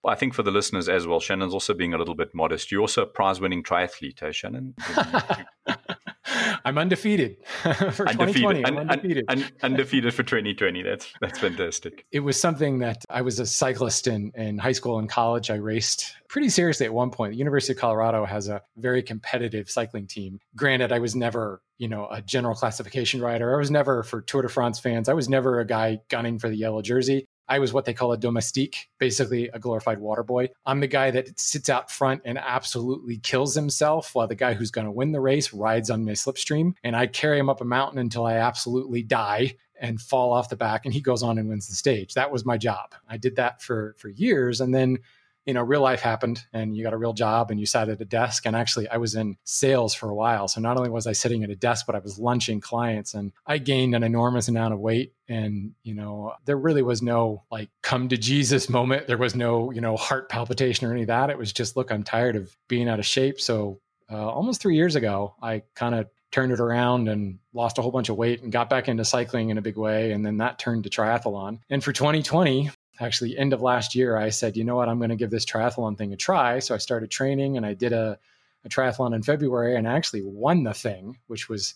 I 0.08 0.16
think 0.16 0.34
for 0.34 0.44
the 0.44 0.52
listeners 0.52 0.90
as 0.90 1.08
well, 1.08 1.20
Shannon's 1.20 1.54
also 1.54 1.74
being 1.74 1.94
a 1.94 1.98
little 1.98 2.16
bit 2.16 2.34
modest. 2.34 2.72
You're 2.72 2.82
also 2.82 3.04
a 3.04 3.08
prize 3.08 3.40
winning 3.40 3.64
triathlete, 3.64 4.22
eh, 4.24 4.32
Shannon? 4.32 4.76
I'm 6.66 6.78
undefeated 6.78 7.38
for 7.62 8.08
undefeated. 8.08 8.66
2020. 8.66 8.66
I'm 8.66 8.78
undefeated. 8.78 9.26
Un- 9.28 9.44
un- 9.44 9.52
undefeated 9.62 10.14
for 10.14 10.24
2020. 10.24 10.82
That's 10.82 11.14
that's 11.22 11.40
fantastic. 11.40 12.06
It 12.12 12.22
was 12.22 12.40
something 12.40 12.80
that 12.80 13.04
I 13.10 13.22
was 13.22 13.40
a 13.40 13.46
cyclist 13.46 14.08
in 14.08 14.32
in 14.36 14.58
high 14.58 14.72
school 14.72 14.98
and 14.98 15.08
college. 15.08 15.52
I 15.52 15.56
raced 15.56 16.16
pretty 16.28 16.50
seriously 16.50 16.86
at 16.88 16.94
one 16.94 17.12
point. 17.12 17.34
The 17.34 17.38
University 17.38 17.74
of 17.74 17.80
Colorado 17.80 18.26
has 18.26 18.48
a 18.48 18.62
very 18.78 19.04
competitive 19.04 19.70
cycling 19.70 20.08
team. 20.08 20.40
Granted, 20.56 20.92
I 20.92 21.00
was 21.00 21.16
never 21.16 21.62
you 21.78 21.88
know 21.88 22.08
a 22.10 22.22
general 22.22 22.56
classification 22.56 23.22
rider. 23.22 23.54
I 23.54 23.58
was 23.58 23.70
never 23.70 24.04
for 24.04 24.22
Tour 24.22 24.42
de 24.42 24.50
France 24.50 24.80
fans. 24.80 25.08
I 25.08 25.14
was 25.14 25.30
never 25.30 25.60
a 25.60 25.66
guy 25.66 26.00
gunning 26.10 26.40
for 26.40 26.50
the 26.50 26.58
yellow 26.58 26.82
jersey. 26.82 27.28
I 27.48 27.60
was 27.60 27.74
what 27.74 27.86
they 27.86 27.94
call 27.94 28.12
a 28.12 28.18
domestique, 28.18 28.90
basically 28.98 29.50
a 29.50 29.60
glorified 29.60 30.00
water 30.00 30.24
boy. 30.24 30.50
I'm 30.66 30.80
the 30.80 30.88
guy 30.88 31.12
that 31.12 31.40
sits 31.40 31.70
out 31.70 31.92
front 31.92 32.22
and 32.26 32.38
absolutely 32.38 33.18
kills 33.18 33.56
himself 33.56 34.16
while 34.16 34.28
the 34.28 34.36
guy 34.36 34.54
who's 34.54 34.72
going 34.72 34.86
to 34.86 34.92
win 34.92 35.12
the 35.12 35.22
race 35.22 35.54
rides 35.54 35.90
on 35.90 36.06
my 36.06 36.14
slipstream. 36.14 36.74
And 36.84 36.96
I 36.96 37.08
carry 37.08 37.38
him 37.38 37.50
up 37.50 37.62
a 37.62 37.66
mountain 37.66 38.00
until 38.00 38.26
I 38.26 38.36
absolutely 38.36 39.04
die 39.04 39.56
and 39.80 40.02
fall 40.02 40.32
off 40.32 40.50
the 40.50 40.56
back 40.56 40.86
and 40.86 40.94
he 40.94 41.02
goes 41.02 41.22
on 41.22 41.38
and 41.38 41.50
wins 41.50 41.68
the 41.68 41.76
stage. 41.76 42.14
That 42.14 42.32
was 42.32 42.46
my 42.46 42.58
job. 42.58 42.96
I 43.10 43.18
did 43.18 43.36
that 43.36 43.62
for 43.62 43.96
for 43.98 44.10
years 44.10 44.62
and 44.62 44.74
then 44.74 45.00
you 45.46 45.54
know, 45.54 45.62
real 45.62 45.82
life 45.82 46.02
happened 46.02 46.44
and 46.54 46.76
you 46.76 46.84
got 46.84 46.94
a 46.94 46.98
real 46.98 47.14
job 47.14 47.52
and 47.52 47.60
you 47.60 47.66
sat 47.66 47.88
at 47.88 48.02
a 48.02 48.06
desk. 48.06 48.46
And 48.46 48.56
actually, 48.56 48.90
I 48.90 48.98
was 48.98 49.16
in 49.16 49.38
sales 49.44 49.94
for 49.94 50.10
a 50.10 50.16
while. 50.16 50.48
So 50.48 50.60
not 50.60 50.78
only 50.78 50.90
was 50.90 51.06
I 51.06 51.14
sitting 51.14 51.44
at 51.44 51.50
a 51.50 51.56
desk, 51.56 51.86
but 51.86 51.96
I 51.96 52.00
was 52.00 52.18
lunching 52.18 52.62
clients 52.62 53.14
and 53.14 53.32
I 53.46 53.60
gained 53.60 53.96
an 53.96 54.04
enormous 54.04 54.48
amount 54.48 54.74
of 54.74 54.80
weight. 54.80 55.14
And, 55.28 55.74
you 55.84 55.94
know, 55.94 56.34
there 56.46 56.58
really 56.58 56.82
was 56.82 57.02
no 57.02 57.44
like 57.52 57.70
come 57.84 58.10
to 58.10 58.18
Jesus 58.18 58.70
moment. 58.70 59.08
There 59.08 59.18
was 59.18 59.36
no, 59.36 59.72
you 59.72 59.82
know, 59.82 59.98
heart 59.98 60.30
palpitation 60.30 60.88
or 60.88 60.92
any 60.92 61.02
of 61.02 61.08
that. 61.08 61.30
It 61.30 61.38
was 61.38 61.54
just, 61.54 61.78
look, 61.78 61.92
I'm 61.92 62.04
tired 62.04 62.36
of 62.36 62.56
being 62.68 62.90
out 62.90 63.00
of 63.00 63.06
shape. 63.06 63.40
So 63.40 63.80
uh, 64.12 64.28
almost 64.28 64.62
three 64.62 64.76
years 64.76 64.96
ago, 64.96 65.36
I 65.42 65.64
kind 65.76 65.96
of 65.96 66.08
turned 66.32 66.52
it 66.52 66.60
around 66.60 67.08
and 67.08 67.40
lost 67.54 67.78
a 67.78 67.82
whole 67.82 67.92
bunch 67.92 68.10
of 68.10 68.18
weight 68.18 68.42
and 68.42 68.52
got 68.52 68.70
back 68.70 68.90
into 68.90 69.06
cycling 69.06 69.50
in 69.50 69.58
a 69.58 69.62
big 69.62 69.78
way. 69.78 70.12
And 70.12 70.26
then 70.26 70.38
that 70.38 70.60
turned 70.60 70.84
to 70.84 70.90
triathlon. 70.90 71.60
And 71.70 71.84
for 71.84 71.94
2020, 71.94 72.72
actually 73.00 73.38
end 73.38 73.54
of 73.54 73.62
last 73.62 73.96
year, 73.96 74.18
I 74.18 74.30
said, 74.30 74.58
you 74.58 74.64
know 74.64 74.76
what, 74.76 74.90
I'm 74.90 74.98
going 74.98 75.10
to 75.10 75.16
give 75.16 75.32
this 75.32 75.46
triathlon 75.46 75.98
thing 75.98 76.14
a 76.14 76.18
try. 76.18 76.60
So 76.60 76.76
I 76.76 76.78
started 76.78 77.12
training 77.12 77.58
and 77.58 77.66
I 77.66 77.74
did 77.74 77.94
a, 77.94 78.18
a 78.64 78.70
triathlon 78.70 79.16
in 79.16 79.24
February 79.24 79.76
and 79.76 79.88
I 79.88 79.94
actually 79.94 80.24
won 80.24 80.64
the 80.64 80.74
thing, 80.74 81.18
which 81.28 81.50
was 81.50 81.76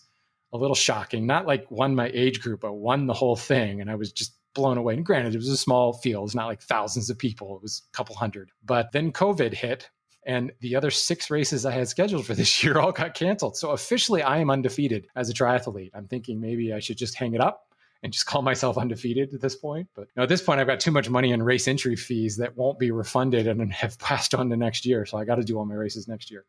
a 0.52 0.58
little 0.58 0.74
shocking. 0.74 1.26
Not 1.26 1.46
like 1.46 1.70
won 1.70 1.94
my 1.94 2.10
age 2.12 2.40
group, 2.40 2.60
but 2.60 2.74
won 2.74 3.06
the 3.06 3.14
whole 3.14 3.36
thing. 3.36 3.80
And 3.80 3.90
I 3.90 3.94
was 3.94 4.12
just 4.12 4.34
blown 4.54 4.78
away. 4.78 4.94
And 4.94 5.06
granted, 5.06 5.34
it 5.34 5.38
was 5.38 5.48
a 5.48 5.56
small 5.56 5.92
field, 5.92 6.28
it's 6.28 6.34
not 6.34 6.46
like 6.46 6.62
thousands 6.62 7.10
of 7.10 7.18
people, 7.18 7.56
it 7.56 7.62
was 7.62 7.82
a 7.92 7.96
couple 7.96 8.16
hundred. 8.16 8.50
But 8.64 8.92
then 8.92 9.12
COVID 9.12 9.54
hit 9.54 9.90
and 10.26 10.52
the 10.60 10.76
other 10.76 10.90
six 10.90 11.30
races 11.30 11.64
I 11.64 11.72
had 11.72 11.88
scheduled 11.88 12.26
for 12.26 12.34
this 12.36 12.62
year 12.62 12.78
all 12.78 12.92
got 12.92 13.14
canceled. 13.14 13.56
So 13.56 13.70
officially, 13.70 14.22
I 14.22 14.38
am 14.38 14.50
undefeated 14.50 15.06
as 15.14 15.30
a 15.30 15.34
triathlete. 15.34 15.90
I'm 15.94 16.08
thinking 16.08 16.40
maybe 16.40 16.72
I 16.72 16.80
should 16.80 16.98
just 16.98 17.14
hang 17.14 17.34
it 17.34 17.40
up 17.40 17.66
and 18.02 18.12
just 18.12 18.26
call 18.30 18.42
myself 18.42 18.78
undefeated 18.78 19.34
at 19.34 19.40
this 19.40 19.56
point. 19.56 19.88
But 19.94 20.08
at 20.16 20.28
this 20.28 20.42
point, 20.42 20.60
I've 20.60 20.66
got 20.66 20.80
too 20.80 20.90
much 20.90 21.08
money 21.08 21.32
in 21.32 21.42
race 21.42 21.68
entry 21.68 21.96
fees 21.96 22.36
that 22.38 22.56
won't 22.56 22.78
be 22.78 22.90
refunded 22.90 23.46
and 23.46 23.72
have 23.72 23.98
passed 24.00 24.34
on 24.34 24.50
to 24.50 24.56
next 24.56 24.86
year. 24.86 25.06
So 25.06 25.18
I 25.18 25.24
got 25.24 25.36
to 25.36 25.44
do 25.44 25.58
all 25.58 25.64
my 25.64 25.74
races 25.74 26.08
next 26.08 26.30
year. 26.30 26.44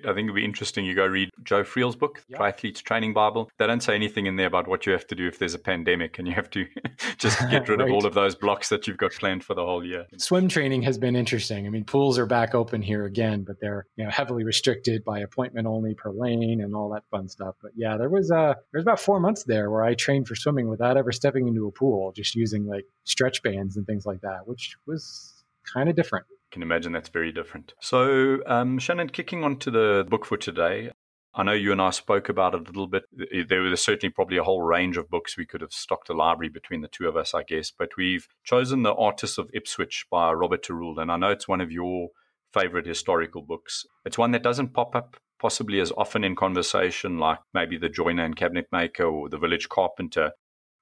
I 0.00 0.12
think 0.12 0.26
it'd 0.26 0.34
be 0.34 0.44
interesting. 0.44 0.84
You 0.84 0.94
go 0.94 1.06
read 1.06 1.30
Joe 1.42 1.64
Friel's 1.64 1.96
book, 1.96 2.24
yep. 2.28 2.40
Triathlete's 2.40 2.82
Training 2.82 3.14
Bible. 3.14 3.50
They 3.58 3.66
don't 3.66 3.82
say 3.82 3.94
anything 3.94 4.26
in 4.26 4.36
there 4.36 4.46
about 4.46 4.66
what 4.66 4.86
you 4.86 4.92
have 4.92 5.06
to 5.08 5.14
do 5.14 5.26
if 5.28 5.38
there's 5.38 5.54
a 5.54 5.58
pandemic 5.58 6.18
and 6.18 6.26
you 6.26 6.34
have 6.34 6.50
to 6.50 6.66
just 7.18 7.38
get 7.50 7.68
rid 7.68 7.80
right. 7.80 7.88
of 7.88 7.94
all 7.94 8.04
of 8.04 8.14
those 8.14 8.34
blocks 8.34 8.68
that 8.68 8.86
you've 8.86 8.96
got 8.96 9.12
planned 9.12 9.44
for 9.44 9.54
the 9.54 9.64
whole 9.64 9.84
year. 9.84 10.06
Swim 10.18 10.48
training 10.48 10.82
has 10.82 10.98
been 10.98 11.16
interesting. 11.16 11.66
I 11.66 11.70
mean, 11.70 11.84
pools 11.84 12.18
are 12.18 12.26
back 12.26 12.54
open 12.54 12.82
here 12.82 13.04
again, 13.04 13.44
but 13.44 13.60
they're 13.60 13.86
you 13.96 14.04
know 14.04 14.10
heavily 14.10 14.44
restricted 14.44 15.04
by 15.04 15.20
appointment 15.20 15.66
only 15.66 15.94
per 15.94 16.10
lane 16.10 16.60
and 16.60 16.74
all 16.74 16.90
that 16.90 17.04
fun 17.10 17.28
stuff. 17.28 17.54
But 17.62 17.72
yeah, 17.76 17.96
there 17.96 18.10
was 18.10 18.30
uh 18.30 18.54
there 18.72 18.78
was 18.78 18.84
about 18.84 19.00
four 19.00 19.20
months 19.20 19.44
there 19.44 19.70
where 19.70 19.84
I 19.84 19.94
trained 19.94 20.26
for 20.26 20.34
swimming 20.34 20.68
without 20.68 20.96
ever 20.96 21.12
stepping 21.12 21.48
into 21.48 21.66
a 21.66 21.72
pool, 21.72 22.12
just 22.12 22.34
using 22.34 22.66
like 22.66 22.86
stretch 23.04 23.42
bands 23.42 23.76
and 23.76 23.86
things 23.86 24.06
like 24.06 24.20
that, 24.22 24.46
which 24.46 24.76
was 24.86 25.44
kind 25.72 25.88
of 25.88 25.96
different 25.96 26.26
can 26.54 26.62
imagine 26.62 26.92
that's 26.92 27.08
very 27.08 27.32
different. 27.32 27.74
So, 27.80 28.38
um, 28.46 28.78
Shannon, 28.78 29.10
kicking 29.10 29.44
on 29.44 29.58
to 29.58 29.70
the 29.70 30.06
book 30.08 30.24
for 30.24 30.36
today, 30.36 30.92
I 31.34 31.42
know 31.42 31.52
you 31.52 31.72
and 31.72 31.82
I 31.82 31.90
spoke 31.90 32.28
about 32.28 32.54
it 32.54 32.60
a 32.60 32.64
little 32.64 32.86
bit. 32.86 33.02
There 33.48 33.60
was 33.60 33.82
certainly 33.82 34.12
probably 34.12 34.36
a 34.36 34.44
whole 34.44 34.62
range 34.62 34.96
of 34.96 35.10
books 35.10 35.36
we 35.36 35.46
could 35.46 35.62
have 35.62 35.72
stocked 35.72 36.08
a 36.08 36.14
library 36.14 36.48
between 36.48 36.80
the 36.80 36.88
two 36.88 37.08
of 37.08 37.16
us, 37.16 37.34
I 37.34 37.42
guess. 37.42 37.72
But 37.76 37.90
we've 37.98 38.28
chosen 38.44 38.84
The 38.84 38.94
Artisan 38.94 39.42
of 39.42 39.50
Ipswich 39.52 40.06
by 40.10 40.32
Robert 40.32 40.64
Tarule. 40.64 41.02
And 41.02 41.10
I 41.10 41.16
know 41.16 41.30
it's 41.30 41.48
one 41.48 41.60
of 41.60 41.72
your 41.72 42.10
favorite 42.52 42.86
historical 42.86 43.42
books. 43.42 43.84
It's 44.04 44.16
one 44.16 44.30
that 44.30 44.44
doesn't 44.44 44.74
pop 44.74 44.94
up 44.94 45.16
possibly 45.40 45.80
as 45.80 45.92
often 45.96 46.22
in 46.22 46.36
conversation, 46.36 47.18
like 47.18 47.40
maybe 47.52 47.76
The 47.76 47.88
Joiner 47.88 48.24
and 48.24 48.36
Cabinet 48.36 48.68
Maker 48.70 49.04
or 49.04 49.28
The 49.28 49.38
Village 49.38 49.68
Carpenter. 49.68 50.30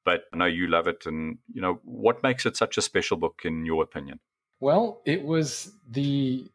But 0.05 0.25
I 0.35 0.37
know 0.37 0.45
you 0.45 0.67
love 0.67 0.87
it. 0.87 1.07
And, 1.07 1.38
you 1.50 1.62
know, 1.62 1.81
what 1.83 2.23
makes 2.23 2.45
it 2.45 2.59
such 2.59 2.76
a 2.76 2.83
special 2.83 3.17
book 3.17 3.41
in 3.45 3.64
your 3.64 3.83
opinion? 3.83 4.21
Well, 4.62 5.02
it 5.04 5.25
was 5.25 5.73
the 5.90 6.49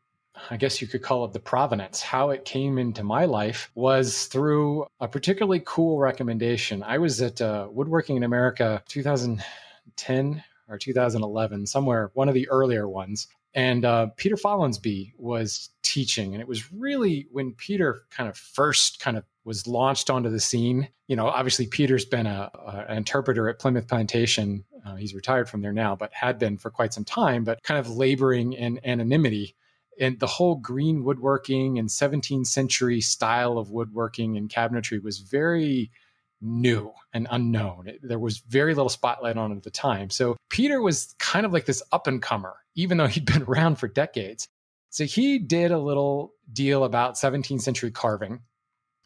I 0.49 0.55
guess 0.55 0.79
you 0.79 0.87
could 0.87 1.01
call 1.01 1.25
it 1.25 1.33
the 1.33 1.41
provenance. 1.41 2.01
How 2.01 2.29
it 2.29 2.45
came 2.45 2.77
into 2.77 3.03
my 3.03 3.25
life 3.25 3.69
was 3.75 4.27
through 4.27 4.85
a 5.01 5.09
particularly 5.09 5.61
cool 5.65 5.99
recommendation. 5.99 6.83
I 6.83 6.99
was 6.99 7.21
at 7.21 7.41
uh, 7.41 7.67
Woodworking 7.69 8.15
in 8.15 8.23
America 8.23 8.81
2010 8.87 10.43
or 10.69 10.77
2011, 10.77 11.67
somewhere, 11.67 12.11
one 12.13 12.29
of 12.29 12.33
the 12.33 12.47
earlier 12.47 12.87
ones. 12.87 13.27
And 13.53 13.83
uh, 13.83 14.07
Peter 14.15 14.37
Follansbee 14.37 15.11
was 15.17 15.69
teaching. 15.83 16.33
And 16.33 16.41
it 16.41 16.47
was 16.47 16.71
really 16.71 17.27
when 17.31 17.53
Peter 17.53 18.03
kind 18.09 18.29
of 18.29 18.37
first 18.37 19.01
kind 19.01 19.17
of 19.17 19.25
was 19.43 19.67
launched 19.67 20.09
onto 20.09 20.29
the 20.29 20.39
scene. 20.39 20.87
You 21.07 21.17
know, 21.17 21.27
obviously, 21.27 21.67
Peter's 21.67 22.05
been 22.05 22.27
a, 22.27 22.51
a 22.53 22.85
an 22.87 22.97
interpreter 22.97 23.49
at 23.49 23.59
Plymouth 23.59 23.87
Plantation. 23.87 24.63
Uh, 24.87 24.95
he's 24.95 25.13
retired 25.13 25.49
from 25.49 25.61
there 25.61 25.73
now, 25.73 25.95
but 25.95 26.13
had 26.13 26.39
been 26.39 26.57
for 26.57 26.71
quite 26.71 26.93
some 26.93 27.03
time, 27.03 27.43
but 27.43 27.61
kind 27.63 27.79
of 27.79 27.89
laboring 27.89 28.53
in 28.53 28.79
anonymity 28.85 29.55
and 29.99 30.19
the 30.19 30.27
whole 30.27 30.55
green 30.55 31.03
woodworking 31.03 31.79
and 31.79 31.89
17th 31.89 32.47
century 32.47 33.01
style 33.01 33.57
of 33.57 33.71
woodworking 33.71 34.37
and 34.37 34.49
cabinetry 34.49 35.01
was 35.01 35.19
very 35.19 35.91
new 36.39 36.93
and 37.13 37.27
unknown. 37.31 37.87
It, 37.87 37.99
there 38.03 38.19
was 38.19 38.39
very 38.39 38.75
little 38.75 38.89
spotlight 38.89 39.37
on 39.37 39.51
it 39.51 39.57
at 39.57 39.63
the 39.63 39.71
time. 39.71 40.09
So 40.09 40.37
Peter 40.49 40.81
was 40.81 41.15
kind 41.17 41.45
of 41.45 41.53
like 41.53 41.65
this 41.65 41.81
up 41.91 42.07
and 42.07 42.21
comer, 42.21 42.55
even 42.75 42.97
though 42.97 43.07
he'd 43.07 43.25
been 43.25 43.43
around 43.43 43.77
for 43.77 43.87
decades. 43.87 44.47
So 44.89 45.05
he 45.05 45.39
did 45.39 45.71
a 45.71 45.79
little 45.79 46.33
deal 46.51 46.83
about 46.83 47.15
17th 47.15 47.61
century 47.61 47.91
carving 47.91 48.41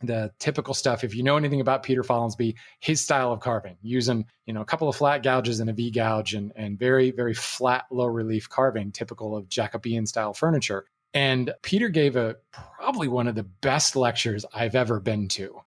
the 0.03 0.31
typical 0.39 0.73
stuff. 0.73 1.03
If 1.03 1.15
you 1.15 1.23
know 1.23 1.37
anything 1.37 1.61
about 1.61 1.83
Peter 1.83 2.03
Follansbee, 2.03 2.55
his 2.79 3.01
style 3.01 3.31
of 3.31 3.39
carving, 3.39 3.77
using 3.81 4.25
you 4.45 4.53
know 4.53 4.61
a 4.61 4.65
couple 4.65 4.89
of 4.89 4.95
flat 4.95 5.23
gouges 5.23 5.59
and 5.59 5.69
a 5.69 5.73
V 5.73 5.91
gouge, 5.91 6.33
and 6.33 6.51
and 6.55 6.77
very 6.77 7.11
very 7.11 7.33
flat 7.33 7.85
low 7.91 8.07
relief 8.07 8.49
carving, 8.49 8.91
typical 8.91 9.35
of 9.35 9.49
Jacobean 9.49 10.05
style 10.05 10.33
furniture. 10.33 10.85
And 11.13 11.53
Peter 11.61 11.89
gave 11.89 12.15
a 12.15 12.37
probably 12.51 13.07
one 13.07 13.27
of 13.27 13.35
the 13.35 13.43
best 13.43 13.95
lectures 13.95 14.45
I've 14.53 14.75
ever 14.75 14.99
been 14.99 15.27
to 15.29 15.61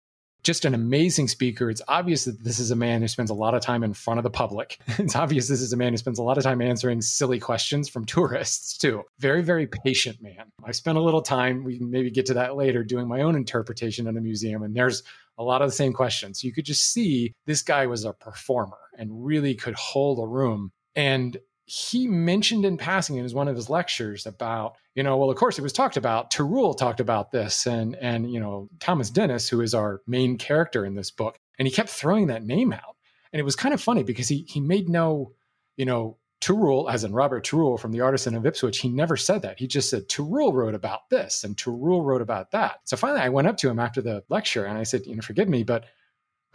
just 0.45 0.63
an 0.63 0.75
amazing 0.75 1.27
speaker. 1.27 1.71
It's 1.71 1.81
obvious 1.87 2.25
that 2.25 2.43
this 2.43 2.59
is 2.59 2.69
a 2.69 2.75
man 2.75 3.01
who 3.01 3.07
spends 3.07 3.31
a 3.31 3.33
lot 3.33 3.55
of 3.55 3.61
time 3.61 3.83
in 3.83 3.93
front 3.93 4.19
of 4.19 4.23
the 4.23 4.29
public. 4.29 4.79
It's 4.99 5.15
obvious 5.15 5.47
this 5.47 5.61
is 5.61 5.73
a 5.73 5.77
man 5.77 5.91
who 5.91 5.97
spends 5.97 6.19
a 6.19 6.23
lot 6.23 6.37
of 6.37 6.43
time 6.43 6.61
answering 6.61 7.01
silly 7.01 7.39
questions 7.39 7.89
from 7.89 8.05
tourists, 8.15 8.77
too. 8.77 9.03
Very, 9.19 9.41
very 9.41 9.67
patient 9.67 10.21
man. 10.21 10.51
I 10.63 10.71
spent 10.71 10.97
a 10.97 11.01
little 11.01 11.21
time, 11.21 11.63
we 11.63 11.77
can 11.77 11.89
maybe 11.89 12.11
get 12.11 12.27
to 12.27 12.35
that 12.35 12.55
later, 12.55 12.83
doing 12.83 13.07
my 13.07 13.21
own 13.21 13.35
interpretation 13.35 14.07
in 14.07 14.17
a 14.17 14.21
museum, 14.21 14.63
and 14.63 14.75
there's 14.75 15.03
a 15.37 15.43
lot 15.43 15.61
of 15.61 15.67
the 15.67 15.75
same 15.75 15.93
questions. 15.93 16.43
You 16.43 16.53
could 16.53 16.65
just 16.65 16.93
see 16.93 17.33
this 17.45 17.61
guy 17.61 17.87
was 17.87 18.05
a 18.05 18.13
performer 18.13 18.77
and 18.97 19.25
really 19.25 19.55
could 19.55 19.75
hold 19.75 20.19
a 20.19 20.27
room. 20.27 20.71
And 20.95 21.37
he 21.65 22.07
mentioned 22.07 22.63
in 22.63 22.77
passing 22.77 23.17
in 23.17 23.27
one 23.29 23.47
of 23.47 23.55
his 23.55 23.69
lectures 23.69 24.25
about, 24.25 24.75
you 24.93 25.01
know, 25.01 25.17
well, 25.17 25.31
of 25.31 25.35
course, 25.35 25.57
it 25.57 25.63
was 25.63 25.73
talked 25.73 25.97
about. 25.97 26.31
Tarule 26.31 26.77
talked 26.77 26.99
about 26.99 27.31
this, 27.31 27.65
and 27.65 27.95
and 27.95 28.31
you 28.31 28.39
know, 28.39 28.69
Thomas 28.79 29.09
Dennis, 29.09 29.49
who 29.49 29.61
is 29.61 29.73
our 29.73 30.01
main 30.05 30.37
character 30.37 30.85
in 30.85 30.95
this 30.95 31.11
book, 31.11 31.39
and 31.57 31.67
he 31.67 31.73
kept 31.73 31.89
throwing 31.89 32.27
that 32.27 32.45
name 32.45 32.71
out, 32.71 32.95
and 33.33 33.39
it 33.39 33.43
was 33.43 33.55
kind 33.55 33.73
of 33.73 33.81
funny 33.81 34.03
because 34.03 34.27
he 34.27 34.45
he 34.47 34.59
made 34.61 34.89
no, 34.89 35.33
you 35.75 35.85
know, 35.85 36.17
Tarule, 36.45 36.91
as 36.91 37.03
in 37.03 37.13
Robert 37.13 37.43
Tarule 37.43 37.79
from 37.79 37.91
the 37.91 38.01
Artisan 38.01 38.35
of 38.35 38.45
Ipswich, 38.45 38.79
he 38.79 38.89
never 38.89 39.17
said 39.17 39.41
that. 39.41 39.57
He 39.57 39.65
just 39.65 39.89
said 39.89 40.07
Tarule 40.07 40.53
wrote 40.53 40.75
about 40.75 41.09
this 41.09 41.43
and 41.43 41.57
Tarule 41.57 42.03
wrote 42.03 42.21
about 42.21 42.51
that. 42.51 42.81
So 42.83 42.95
finally, 42.95 43.21
I 43.21 43.29
went 43.29 43.47
up 43.47 43.57
to 43.57 43.69
him 43.69 43.79
after 43.79 44.01
the 44.01 44.23
lecture 44.29 44.65
and 44.65 44.77
I 44.77 44.83
said, 44.83 45.07
you 45.07 45.15
know, 45.15 45.21
forgive 45.23 45.49
me, 45.49 45.63
but 45.63 45.85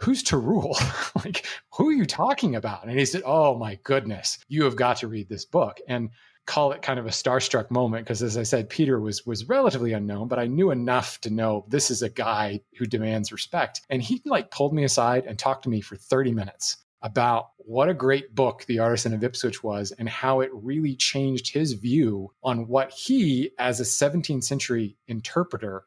who's 0.01 0.23
Tarule? 0.23 0.75
like, 1.23 1.45
who 1.73 1.89
are 1.89 1.93
you 1.93 2.05
talking 2.05 2.55
about? 2.55 2.85
And 2.85 2.97
he 2.97 3.05
said, 3.05 3.23
oh 3.25 3.57
my 3.57 3.79
goodness, 3.83 4.39
you 4.47 4.63
have 4.63 4.75
got 4.75 4.97
to 4.97 5.07
read 5.07 5.29
this 5.29 5.45
book. 5.45 5.79
And 5.87 6.09
call 6.47 6.71
it 6.71 6.81
kind 6.81 6.99
of 6.99 7.05
a 7.05 7.09
starstruck 7.09 7.69
moment 7.69 8.03
because 8.03 8.23
as 8.23 8.35
i 8.35 8.41
said 8.41 8.67
peter 8.67 8.99
was 8.99 9.25
was 9.27 9.47
relatively 9.47 9.93
unknown 9.93 10.27
but 10.27 10.39
i 10.39 10.47
knew 10.47 10.71
enough 10.71 11.21
to 11.21 11.29
know 11.29 11.63
this 11.67 11.91
is 11.91 12.01
a 12.01 12.09
guy 12.09 12.59
who 12.77 12.85
demands 12.87 13.31
respect 13.31 13.81
and 13.91 14.01
he 14.01 14.21
like 14.25 14.49
pulled 14.49 14.73
me 14.73 14.83
aside 14.83 15.23
and 15.27 15.37
talked 15.37 15.63
to 15.63 15.69
me 15.69 15.81
for 15.81 15.95
30 15.95 16.31
minutes 16.31 16.77
about 17.03 17.51
what 17.57 17.89
a 17.89 17.93
great 17.93 18.33
book 18.33 18.65
the 18.65 18.79
artisan 18.79 19.13
of 19.13 19.23
ipswich 19.23 19.63
was 19.63 19.91
and 19.91 20.09
how 20.09 20.39
it 20.39 20.49
really 20.51 20.95
changed 20.95 21.53
his 21.53 21.73
view 21.73 22.31
on 22.43 22.67
what 22.67 22.91
he 22.91 23.51
as 23.59 23.79
a 23.79 23.83
17th 23.83 24.43
century 24.43 24.97
interpreter 25.07 25.83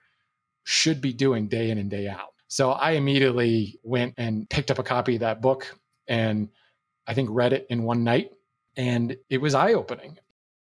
should 0.62 1.00
be 1.00 1.12
doing 1.12 1.48
day 1.48 1.70
in 1.70 1.78
and 1.78 1.90
day 1.90 2.08
out 2.08 2.33
so 2.54 2.70
I 2.70 2.92
immediately 2.92 3.80
went 3.82 4.14
and 4.16 4.48
picked 4.48 4.70
up 4.70 4.78
a 4.78 4.84
copy 4.84 5.14
of 5.14 5.22
that 5.22 5.42
book 5.42 5.76
and 6.06 6.50
I 7.04 7.12
think 7.12 7.30
read 7.32 7.52
it 7.52 7.66
in 7.68 7.82
one 7.82 8.04
night. 8.04 8.30
And 8.76 9.16
it 9.28 9.38
was 9.38 9.56
eye 9.56 9.72
opening. 9.72 10.18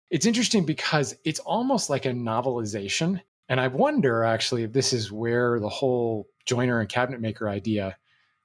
It's 0.09 0.25
interesting 0.25 0.65
because 0.65 1.17
it's 1.25 1.41
almost 1.41 1.89
like 1.89 2.05
a 2.05 2.11
novelization. 2.11 3.19
And 3.49 3.59
I 3.59 3.67
wonder 3.67 4.23
actually 4.23 4.63
if 4.63 4.71
this 4.71 4.93
is 4.93 5.11
where 5.11 5.59
the 5.59 5.67
whole 5.67 6.29
joiner 6.45 6.79
and 6.79 6.87
cabinet 6.87 7.19
maker 7.19 7.49
idea 7.49 7.97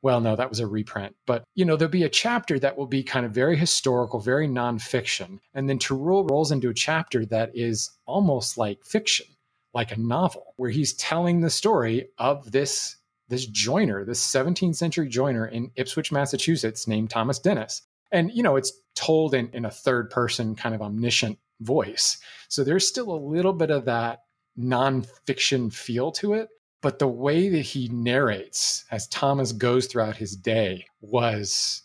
well, 0.03 0.21
no, 0.21 0.35
that 0.35 0.50
was 0.50 0.61
a 0.61 0.67
reprint. 0.67 1.15
But, 1.25 1.45
you 1.55 1.65
know, 1.65 1.76
there'll 1.76 1.91
be 1.91 2.03
a 2.03 2.09
chapter 2.09 2.59
that 2.59 2.76
will 2.76 2.87
be 2.87 3.03
kind 3.03 3.26
of 3.26 3.33
very 3.33 3.57
historical, 3.57 4.19
very 4.19 4.47
nonfiction. 4.49 5.38
And 5.55 5.69
then 5.69 5.79
Tarule 5.79 6.29
rolls 6.29 6.53
into 6.53 6.69
a 6.69 6.75
chapter 6.75 7.25
that 7.26 7.53
is 7.55 7.91
almost 8.07 8.59
like 8.59 8.85
fiction, 8.85 9.26
like 9.73 9.93
a 9.93 10.00
novel, 10.00 10.55
where 10.57 10.71
he's 10.71 10.95
telling 10.95 11.41
the 11.41 11.50
story 11.50 12.09
of 12.19 12.53
this 12.53 12.97
this 13.28 13.47
joiner, 13.47 14.04
this 14.04 14.25
17th 14.25 14.76
century 14.76 15.09
joiner 15.09 15.47
in 15.47 15.71
Ipswich, 15.76 16.12
Massachusetts, 16.12 16.87
named 16.87 17.11
Thomas 17.11 17.38
Dennis. 17.38 17.83
And, 18.12 18.30
you 18.33 18.42
know, 18.42 18.56
it's 18.56 18.73
told 18.95 19.35
in, 19.35 19.50
in 19.52 19.64
a 19.64 19.71
third 19.71 20.11
person 20.11 20.54
kind 20.54 20.75
of 20.75 20.83
omniscient 20.83 21.38
voice. 21.61 22.18
So 22.49 22.62
there's 22.62 22.87
still 22.87 23.11
a 23.11 23.16
little 23.16 23.52
bit 23.52 23.71
of 23.71 23.87
that 23.87 24.21
nonfiction 24.59 25.73
feel 25.73 26.12
to 26.12 26.35
it. 26.35 26.49
But 26.83 26.99
the 26.99 27.09
way 27.09 27.49
that 27.49 27.62
he 27.62 27.88
narrates 27.88 28.85
as 28.90 29.09
Thomas 29.09 29.52
goes 29.52 29.87
throughout 29.87 30.16
his 30.16 30.37
day 30.37 30.87
was 31.00 31.83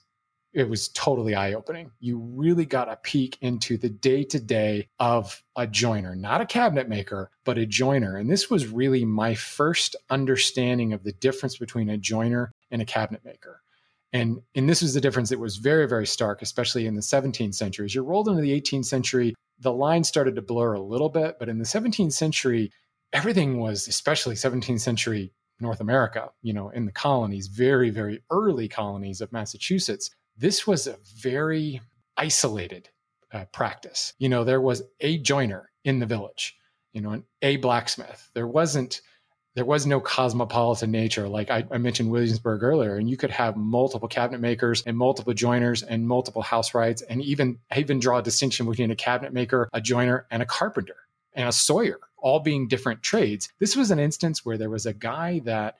it 0.53 0.69
was 0.69 0.89
totally 0.89 1.33
eye 1.33 1.53
opening. 1.53 1.91
You 1.99 2.17
really 2.17 2.65
got 2.65 2.89
a 2.89 2.97
peek 2.97 3.37
into 3.41 3.77
the 3.77 3.89
day 3.89 4.23
to 4.25 4.39
day 4.39 4.89
of 4.99 5.41
a 5.55 5.65
joiner, 5.65 6.15
not 6.15 6.41
a 6.41 6.45
cabinet 6.45 6.89
maker, 6.89 7.31
but 7.45 7.57
a 7.57 7.65
joiner. 7.65 8.17
And 8.17 8.29
this 8.29 8.49
was 8.49 8.67
really 8.67 9.05
my 9.05 9.33
first 9.33 9.95
understanding 10.09 10.93
of 10.93 11.03
the 11.03 11.13
difference 11.13 11.57
between 11.57 11.89
a 11.89 11.97
joiner 11.97 12.51
and 12.69 12.81
a 12.81 12.85
cabinet 12.85 13.23
maker. 13.23 13.61
And, 14.13 14.41
and 14.55 14.67
this 14.67 14.81
was 14.81 14.93
the 14.93 15.01
difference 15.01 15.29
that 15.29 15.39
was 15.39 15.55
very, 15.55 15.87
very 15.87 16.05
stark, 16.05 16.41
especially 16.41 16.85
in 16.85 16.95
the 16.95 17.01
17th 17.01 17.55
century. 17.55 17.85
As 17.85 17.95
you 17.95 18.03
rolled 18.03 18.27
into 18.27 18.41
the 18.41 18.59
18th 18.59 18.85
century, 18.85 19.33
the 19.59 19.71
line 19.71 20.03
started 20.03 20.35
to 20.35 20.41
blur 20.41 20.73
a 20.73 20.81
little 20.81 21.07
bit. 21.07 21.37
But 21.39 21.47
in 21.47 21.59
the 21.59 21.65
17th 21.65 22.11
century, 22.11 22.71
everything 23.13 23.59
was, 23.59 23.87
especially 23.87 24.35
17th 24.35 24.81
century 24.81 25.31
North 25.61 25.79
America, 25.79 26.31
you 26.41 26.53
know, 26.53 26.69
in 26.69 26.85
the 26.85 26.91
colonies, 26.91 27.47
very, 27.47 27.89
very 27.89 28.23
early 28.31 28.67
colonies 28.67 29.21
of 29.21 29.31
Massachusetts, 29.31 30.09
this 30.41 30.65
was 30.65 30.87
a 30.87 30.97
very 31.15 31.79
isolated 32.17 32.89
uh, 33.31 33.45
practice. 33.53 34.13
You 34.17 34.27
know, 34.27 34.43
there 34.43 34.59
was 34.59 34.81
a 34.99 35.19
joiner 35.19 35.69
in 35.85 35.99
the 35.99 36.05
village, 36.07 36.57
you 36.93 37.01
know, 37.01 37.21
a 37.43 37.57
blacksmith. 37.57 38.29
There 38.33 38.47
wasn't, 38.47 39.01
there 39.53 39.65
was 39.65 39.85
no 39.85 39.99
cosmopolitan 39.99 40.89
nature. 40.89 41.29
Like 41.29 41.51
I, 41.51 41.63
I, 41.71 41.77
mentioned 41.77 42.09
Williamsburg 42.09 42.63
earlier, 42.63 42.95
and 42.95 43.07
you 43.07 43.17
could 43.17 43.29
have 43.29 43.55
multiple 43.55 44.07
cabinet 44.07 44.41
makers 44.41 44.83
and 44.85 44.97
multiple 44.97 45.33
joiners 45.33 45.83
and 45.83 46.07
multiple 46.07 46.43
housewrights, 46.43 47.03
and 47.07 47.21
even 47.21 47.59
even 47.77 47.99
draw 47.99 48.17
a 48.17 48.23
distinction 48.23 48.65
between 48.65 48.91
a 48.91 48.95
cabinet 48.95 49.33
maker, 49.33 49.69
a 49.73 49.79
joiner, 49.81 50.25
and 50.31 50.41
a 50.41 50.45
carpenter 50.45 50.95
and 51.33 51.47
a 51.47 51.51
sawyer, 51.51 51.99
all 52.17 52.39
being 52.39 52.67
different 52.67 53.03
trades. 53.03 53.49
This 53.59 53.75
was 53.75 53.91
an 53.91 53.99
instance 53.99 54.43
where 54.43 54.57
there 54.57 54.69
was 54.69 54.85
a 54.85 54.93
guy 54.93 55.39
that 55.45 55.77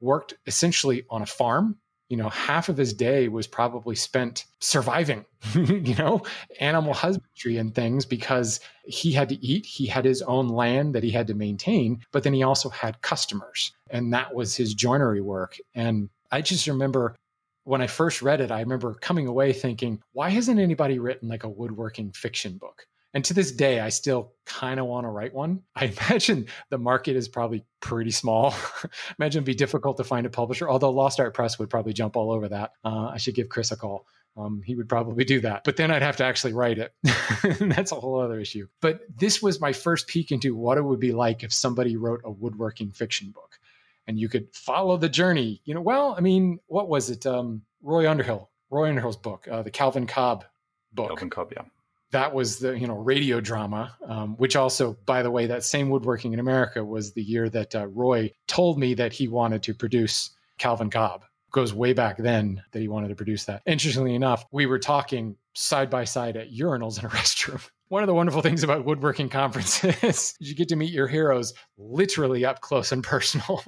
worked 0.00 0.34
essentially 0.46 1.04
on 1.08 1.22
a 1.22 1.26
farm 1.26 1.78
you 2.12 2.18
know 2.18 2.28
half 2.28 2.68
of 2.68 2.76
his 2.76 2.92
day 2.92 3.28
was 3.28 3.46
probably 3.46 3.96
spent 3.96 4.44
surviving 4.60 5.24
you 5.54 5.94
know 5.94 6.20
animal 6.60 6.92
husbandry 6.92 7.56
and 7.56 7.74
things 7.74 8.04
because 8.04 8.60
he 8.84 9.10
had 9.10 9.30
to 9.30 9.42
eat 9.42 9.64
he 9.64 9.86
had 9.86 10.04
his 10.04 10.20
own 10.20 10.48
land 10.48 10.94
that 10.94 11.02
he 11.02 11.10
had 11.10 11.26
to 11.26 11.32
maintain 11.32 11.98
but 12.12 12.22
then 12.22 12.34
he 12.34 12.42
also 12.42 12.68
had 12.68 13.00
customers 13.00 13.72
and 13.88 14.12
that 14.12 14.34
was 14.34 14.54
his 14.54 14.74
joinery 14.74 15.22
work. 15.22 15.56
And 15.74 16.10
i 16.30 16.42
just 16.42 16.66
remember 16.66 17.16
when 17.64 17.80
i 17.80 17.86
first 17.86 18.20
read 18.20 18.42
it 18.42 18.50
i 18.50 18.60
remember 18.60 18.92
coming 18.92 19.26
away 19.26 19.54
thinking 19.54 19.98
why 20.12 20.28
hasn't 20.28 20.60
anybody 20.60 20.98
written 20.98 21.30
like 21.30 21.44
a 21.44 21.48
woodworking 21.48 22.12
fiction 22.12 22.58
book 22.58 22.86
and 23.14 23.24
to 23.26 23.34
this 23.34 23.52
day, 23.52 23.80
I 23.80 23.90
still 23.90 24.32
kind 24.46 24.80
of 24.80 24.86
want 24.86 25.04
to 25.04 25.10
write 25.10 25.34
one. 25.34 25.62
I 25.76 25.86
imagine 25.86 26.46
the 26.70 26.78
market 26.78 27.16
is 27.16 27.28
probably 27.28 27.64
pretty 27.80 28.10
small. 28.10 28.54
imagine 29.18 29.40
it'd 29.40 29.46
be 29.46 29.54
difficult 29.54 29.98
to 29.98 30.04
find 30.04 30.26
a 30.26 30.30
publisher, 30.30 30.68
although 30.68 30.90
Lost 30.90 31.20
Art 31.20 31.34
Press 31.34 31.58
would 31.58 31.70
probably 31.70 31.92
jump 31.92 32.16
all 32.16 32.30
over 32.30 32.48
that. 32.48 32.72
Uh, 32.84 33.10
I 33.12 33.18
should 33.18 33.34
give 33.34 33.48
Chris 33.48 33.72
a 33.72 33.76
call. 33.76 34.06
Um, 34.34 34.62
he 34.64 34.74
would 34.74 34.88
probably 34.88 35.24
do 35.24 35.40
that. 35.40 35.62
But 35.64 35.76
then 35.76 35.90
I'd 35.90 36.00
have 36.00 36.16
to 36.16 36.24
actually 36.24 36.54
write 36.54 36.78
it. 36.78 36.94
That's 37.60 37.92
a 37.92 37.96
whole 37.96 38.18
other 38.18 38.40
issue. 38.40 38.66
But 38.80 39.00
this 39.14 39.42
was 39.42 39.60
my 39.60 39.74
first 39.74 40.06
peek 40.06 40.32
into 40.32 40.56
what 40.56 40.78
it 40.78 40.82
would 40.82 41.00
be 41.00 41.12
like 41.12 41.42
if 41.42 41.52
somebody 41.52 41.98
wrote 41.98 42.22
a 42.24 42.30
woodworking 42.30 42.92
fiction 42.92 43.30
book 43.30 43.58
and 44.06 44.18
you 44.18 44.30
could 44.30 44.48
follow 44.54 44.96
the 44.96 45.10
journey. 45.10 45.60
You 45.66 45.74
know, 45.74 45.82
well, 45.82 46.14
I 46.16 46.22
mean, 46.22 46.60
what 46.66 46.88
was 46.88 47.10
it? 47.10 47.26
Um, 47.26 47.62
Roy 47.82 48.08
Underhill, 48.08 48.48
Roy 48.70 48.88
Underhill's 48.88 49.18
book, 49.18 49.46
uh, 49.50 49.62
the 49.62 49.70
Calvin 49.70 50.06
Cobb 50.06 50.46
book. 50.94 51.08
Calvin 51.08 51.28
Cobb, 51.28 51.52
yeah 51.54 51.64
that 52.12 52.34
was 52.34 52.58
the 52.58 52.78
you 52.78 52.86
know 52.86 52.96
radio 52.96 53.40
drama, 53.40 53.96
um, 54.06 54.36
which 54.36 54.54
also, 54.54 54.96
by 55.04 55.22
the 55.22 55.30
way, 55.30 55.46
that 55.46 55.64
same 55.64 55.90
woodworking 55.90 56.32
in 56.32 56.38
America 56.38 56.84
was 56.84 57.12
the 57.12 57.22
year 57.22 57.48
that 57.48 57.74
uh, 57.74 57.86
Roy 57.88 58.32
told 58.46 58.78
me 58.78 58.94
that 58.94 59.12
he 59.12 59.28
wanted 59.28 59.62
to 59.64 59.74
produce 59.74 60.30
Calvin 60.58 60.90
Cobb. 60.90 61.24
Goes 61.50 61.74
way 61.74 61.92
back 61.92 62.16
then 62.16 62.62
that 62.72 62.80
he 62.80 62.88
wanted 62.88 63.08
to 63.08 63.14
produce 63.14 63.44
that. 63.44 63.62
Interestingly 63.66 64.14
enough, 64.14 64.46
we 64.52 64.64
were 64.64 64.78
talking 64.78 65.36
side 65.54 65.90
by 65.90 66.04
side 66.04 66.36
at 66.36 66.50
urinals 66.52 66.98
in 66.98 67.04
a 67.04 67.08
restroom. 67.10 67.62
One 67.88 68.02
of 68.02 68.06
the 68.06 68.14
wonderful 68.14 68.40
things 68.40 68.62
about 68.62 68.86
woodworking 68.86 69.28
conferences 69.28 69.94
is 70.02 70.34
you 70.38 70.54
get 70.54 70.68
to 70.68 70.76
meet 70.76 70.92
your 70.92 71.08
heroes 71.08 71.52
literally 71.76 72.44
up 72.44 72.60
close 72.60 72.90
and 72.90 73.04
personal. 73.04 73.62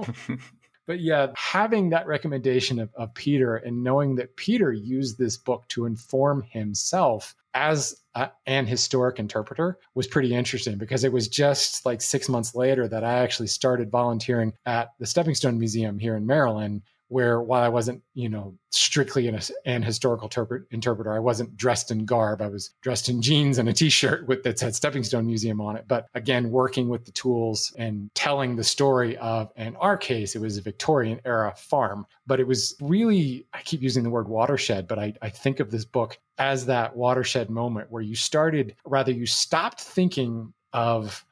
but 0.86 1.00
yeah, 1.00 1.28
having 1.36 1.90
that 1.90 2.06
recommendation 2.06 2.78
of, 2.78 2.90
of 2.94 3.12
Peter 3.14 3.56
and 3.56 3.84
knowing 3.84 4.14
that 4.14 4.36
Peter 4.36 4.72
used 4.72 5.18
this 5.18 5.36
book 5.36 5.68
to 5.68 5.84
inform 5.84 6.42
himself 6.42 7.34
as 7.54 8.02
a, 8.14 8.30
an 8.46 8.66
historic 8.66 9.18
interpreter 9.18 9.78
was 9.94 10.06
pretty 10.06 10.34
interesting 10.34 10.76
because 10.76 11.04
it 11.04 11.12
was 11.12 11.28
just 11.28 11.86
like 11.86 12.02
six 12.02 12.28
months 12.28 12.54
later 12.54 12.88
that 12.88 13.04
I 13.04 13.14
actually 13.14 13.48
started 13.48 13.90
volunteering 13.90 14.52
at 14.66 14.90
the 14.98 15.06
Stepping 15.06 15.34
Stone 15.34 15.58
Museum 15.58 15.98
here 15.98 16.16
in 16.16 16.26
Maryland 16.26 16.82
where 17.14 17.40
while 17.40 17.62
I 17.62 17.68
wasn't, 17.68 18.02
you 18.14 18.28
know, 18.28 18.58
strictly 18.70 19.28
an, 19.28 19.38
an 19.66 19.84
historical 19.84 20.26
interpret, 20.26 20.64
interpreter, 20.72 21.12
I 21.12 21.20
wasn't 21.20 21.56
dressed 21.56 21.92
in 21.92 22.06
garb. 22.06 22.42
I 22.42 22.48
was 22.48 22.70
dressed 22.82 23.08
in 23.08 23.22
jeans 23.22 23.56
and 23.56 23.68
a 23.68 23.72
t-shirt 23.72 24.26
with 24.26 24.42
that 24.42 24.58
said 24.58 24.74
Stepping 24.74 25.04
Stone 25.04 25.26
Museum 25.26 25.60
on 25.60 25.76
it. 25.76 25.84
But 25.86 26.08
again, 26.14 26.50
working 26.50 26.88
with 26.88 27.04
the 27.04 27.12
tools 27.12 27.72
and 27.78 28.10
telling 28.16 28.56
the 28.56 28.64
story 28.64 29.16
of, 29.18 29.52
in 29.54 29.76
our 29.76 29.96
case, 29.96 30.34
it 30.34 30.40
was 30.40 30.58
a 30.58 30.60
Victorian 30.60 31.20
era 31.24 31.54
farm. 31.56 32.04
But 32.26 32.40
it 32.40 32.48
was 32.48 32.74
really, 32.80 33.46
I 33.52 33.62
keep 33.62 33.80
using 33.80 34.02
the 34.02 34.10
word 34.10 34.26
watershed, 34.26 34.88
but 34.88 34.98
I, 34.98 35.14
I 35.22 35.28
think 35.28 35.60
of 35.60 35.70
this 35.70 35.84
book 35.84 36.18
as 36.38 36.66
that 36.66 36.96
watershed 36.96 37.48
moment 37.48 37.92
where 37.92 38.02
you 38.02 38.16
started, 38.16 38.74
rather, 38.84 39.12
you 39.12 39.26
stopped 39.26 39.80
thinking 39.80 40.52
of 40.72 41.24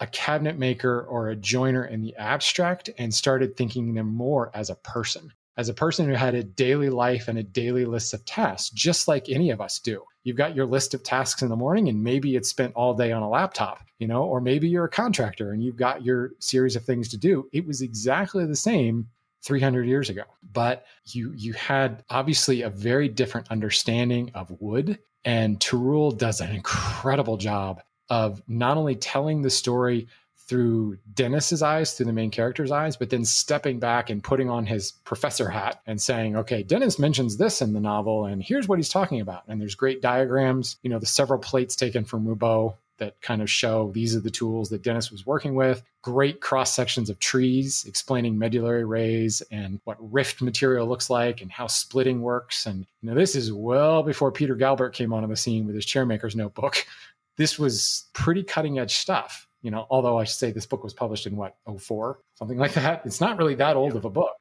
a 0.00 0.06
cabinet 0.06 0.58
maker 0.58 1.02
or 1.02 1.28
a 1.28 1.36
joiner 1.36 1.84
in 1.84 2.00
the 2.00 2.14
abstract 2.16 2.90
and 2.98 3.12
started 3.12 3.56
thinking 3.56 3.94
them 3.94 4.06
more 4.06 4.50
as 4.54 4.70
a 4.70 4.76
person, 4.76 5.32
as 5.56 5.68
a 5.68 5.74
person 5.74 6.08
who 6.08 6.14
had 6.14 6.34
a 6.34 6.44
daily 6.44 6.88
life 6.88 7.28
and 7.28 7.38
a 7.38 7.42
daily 7.42 7.84
list 7.84 8.14
of 8.14 8.24
tasks, 8.24 8.70
just 8.70 9.08
like 9.08 9.28
any 9.28 9.50
of 9.50 9.60
us 9.60 9.78
do. 9.78 10.02
You've 10.22 10.36
got 10.36 10.54
your 10.54 10.66
list 10.66 10.94
of 10.94 11.02
tasks 11.02 11.42
in 11.42 11.48
the 11.48 11.56
morning, 11.56 11.88
and 11.88 12.02
maybe 12.04 12.36
it's 12.36 12.48
spent 12.48 12.74
all 12.74 12.94
day 12.94 13.12
on 13.12 13.22
a 13.22 13.28
laptop, 13.28 13.80
you 13.98 14.06
know, 14.06 14.22
or 14.24 14.40
maybe 14.40 14.68
you're 14.68 14.84
a 14.84 14.90
contractor 14.90 15.52
and 15.52 15.62
you've 15.62 15.76
got 15.76 16.04
your 16.04 16.32
series 16.38 16.76
of 16.76 16.84
things 16.84 17.08
to 17.08 17.16
do. 17.16 17.48
It 17.52 17.66
was 17.66 17.82
exactly 17.82 18.46
the 18.46 18.56
same 18.56 19.08
300 19.44 19.86
years 19.86 20.10
ago 20.10 20.24
but 20.52 20.84
you 21.04 21.32
you 21.36 21.52
had 21.52 22.02
obviously 22.10 22.62
a 22.62 22.68
very 22.68 23.08
different 23.08 23.48
understanding 23.52 24.32
of 24.34 24.50
wood 24.60 24.98
and 25.24 25.60
Tarule 25.60 26.16
does 26.16 26.40
an 26.40 26.50
incredible 26.50 27.36
job 27.36 27.80
of 28.08 28.42
not 28.48 28.76
only 28.76 28.94
telling 28.94 29.42
the 29.42 29.50
story 29.50 30.08
through 30.48 30.96
Dennis's 31.12 31.62
eyes, 31.62 31.92
through 31.92 32.06
the 32.06 32.12
main 32.12 32.30
character's 32.30 32.70
eyes, 32.70 32.96
but 32.96 33.10
then 33.10 33.24
stepping 33.24 33.78
back 33.78 34.08
and 34.08 34.24
putting 34.24 34.48
on 34.48 34.64
his 34.64 34.92
professor 35.04 35.50
hat 35.50 35.82
and 35.86 36.00
saying, 36.00 36.36
okay, 36.36 36.62
Dennis 36.62 36.98
mentions 36.98 37.36
this 37.36 37.60
in 37.60 37.74
the 37.74 37.80
novel, 37.80 38.24
and 38.24 38.42
here's 38.42 38.66
what 38.66 38.78
he's 38.78 38.88
talking 38.88 39.20
about. 39.20 39.42
And 39.46 39.60
there's 39.60 39.74
great 39.74 40.00
diagrams, 40.00 40.78
you 40.82 40.88
know, 40.88 40.98
the 40.98 41.06
several 41.06 41.38
plates 41.38 41.76
taken 41.76 42.04
from 42.04 42.26
Roubo 42.26 42.74
that 42.98 43.20
kind 43.20 43.42
of 43.42 43.50
show 43.50 43.90
these 43.92 44.16
are 44.16 44.20
the 44.20 44.30
tools 44.30 44.70
that 44.70 44.82
Dennis 44.82 45.10
was 45.10 45.26
working 45.26 45.54
with. 45.54 45.82
Great 46.02 46.40
cross 46.40 46.74
sections 46.74 47.08
of 47.08 47.18
trees 47.18 47.84
explaining 47.86 48.38
medullary 48.38 48.84
rays 48.84 49.42
and 49.50 49.80
what 49.84 49.96
rift 50.12 50.42
material 50.42 50.86
looks 50.86 51.08
like 51.08 51.40
and 51.40 51.50
how 51.50 51.66
splitting 51.66 52.22
works. 52.22 52.66
And 52.66 52.86
you 53.00 53.08
know, 53.08 53.14
this 53.14 53.36
is 53.36 53.52
well 53.52 54.02
before 54.02 54.32
Peter 54.32 54.56
Galbert 54.56 54.92
came 54.92 55.12
onto 55.12 55.28
the 55.28 55.36
scene 55.36 55.66
with 55.66 55.74
his 55.74 55.86
chairmaker's 55.86 56.36
notebook 56.36 56.84
this 57.38 57.58
was 57.58 58.08
pretty 58.12 58.42
cutting 58.42 58.78
edge 58.78 58.96
stuff. 58.96 59.46
You 59.62 59.70
know, 59.70 59.86
although 59.90 60.18
I 60.18 60.24
should 60.24 60.36
say 60.36 60.50
this 60.52 60.66
book 60.66 60.84
was 60.84 60.92
published 60.92 61.26
in 61.26 61.36
what 61.36 61.56
04, 61.78 62.20
something 62.34 62.58
like 62.58 62.74
that. 62.74 63.02
It's 63.06 63.20
not 63.20 63.38
really 63.38 63.54
that 63.54 63.76
old 63.76 63.96
of 63.96 64.04
a 64.04 64.10
book. 64.10 64.36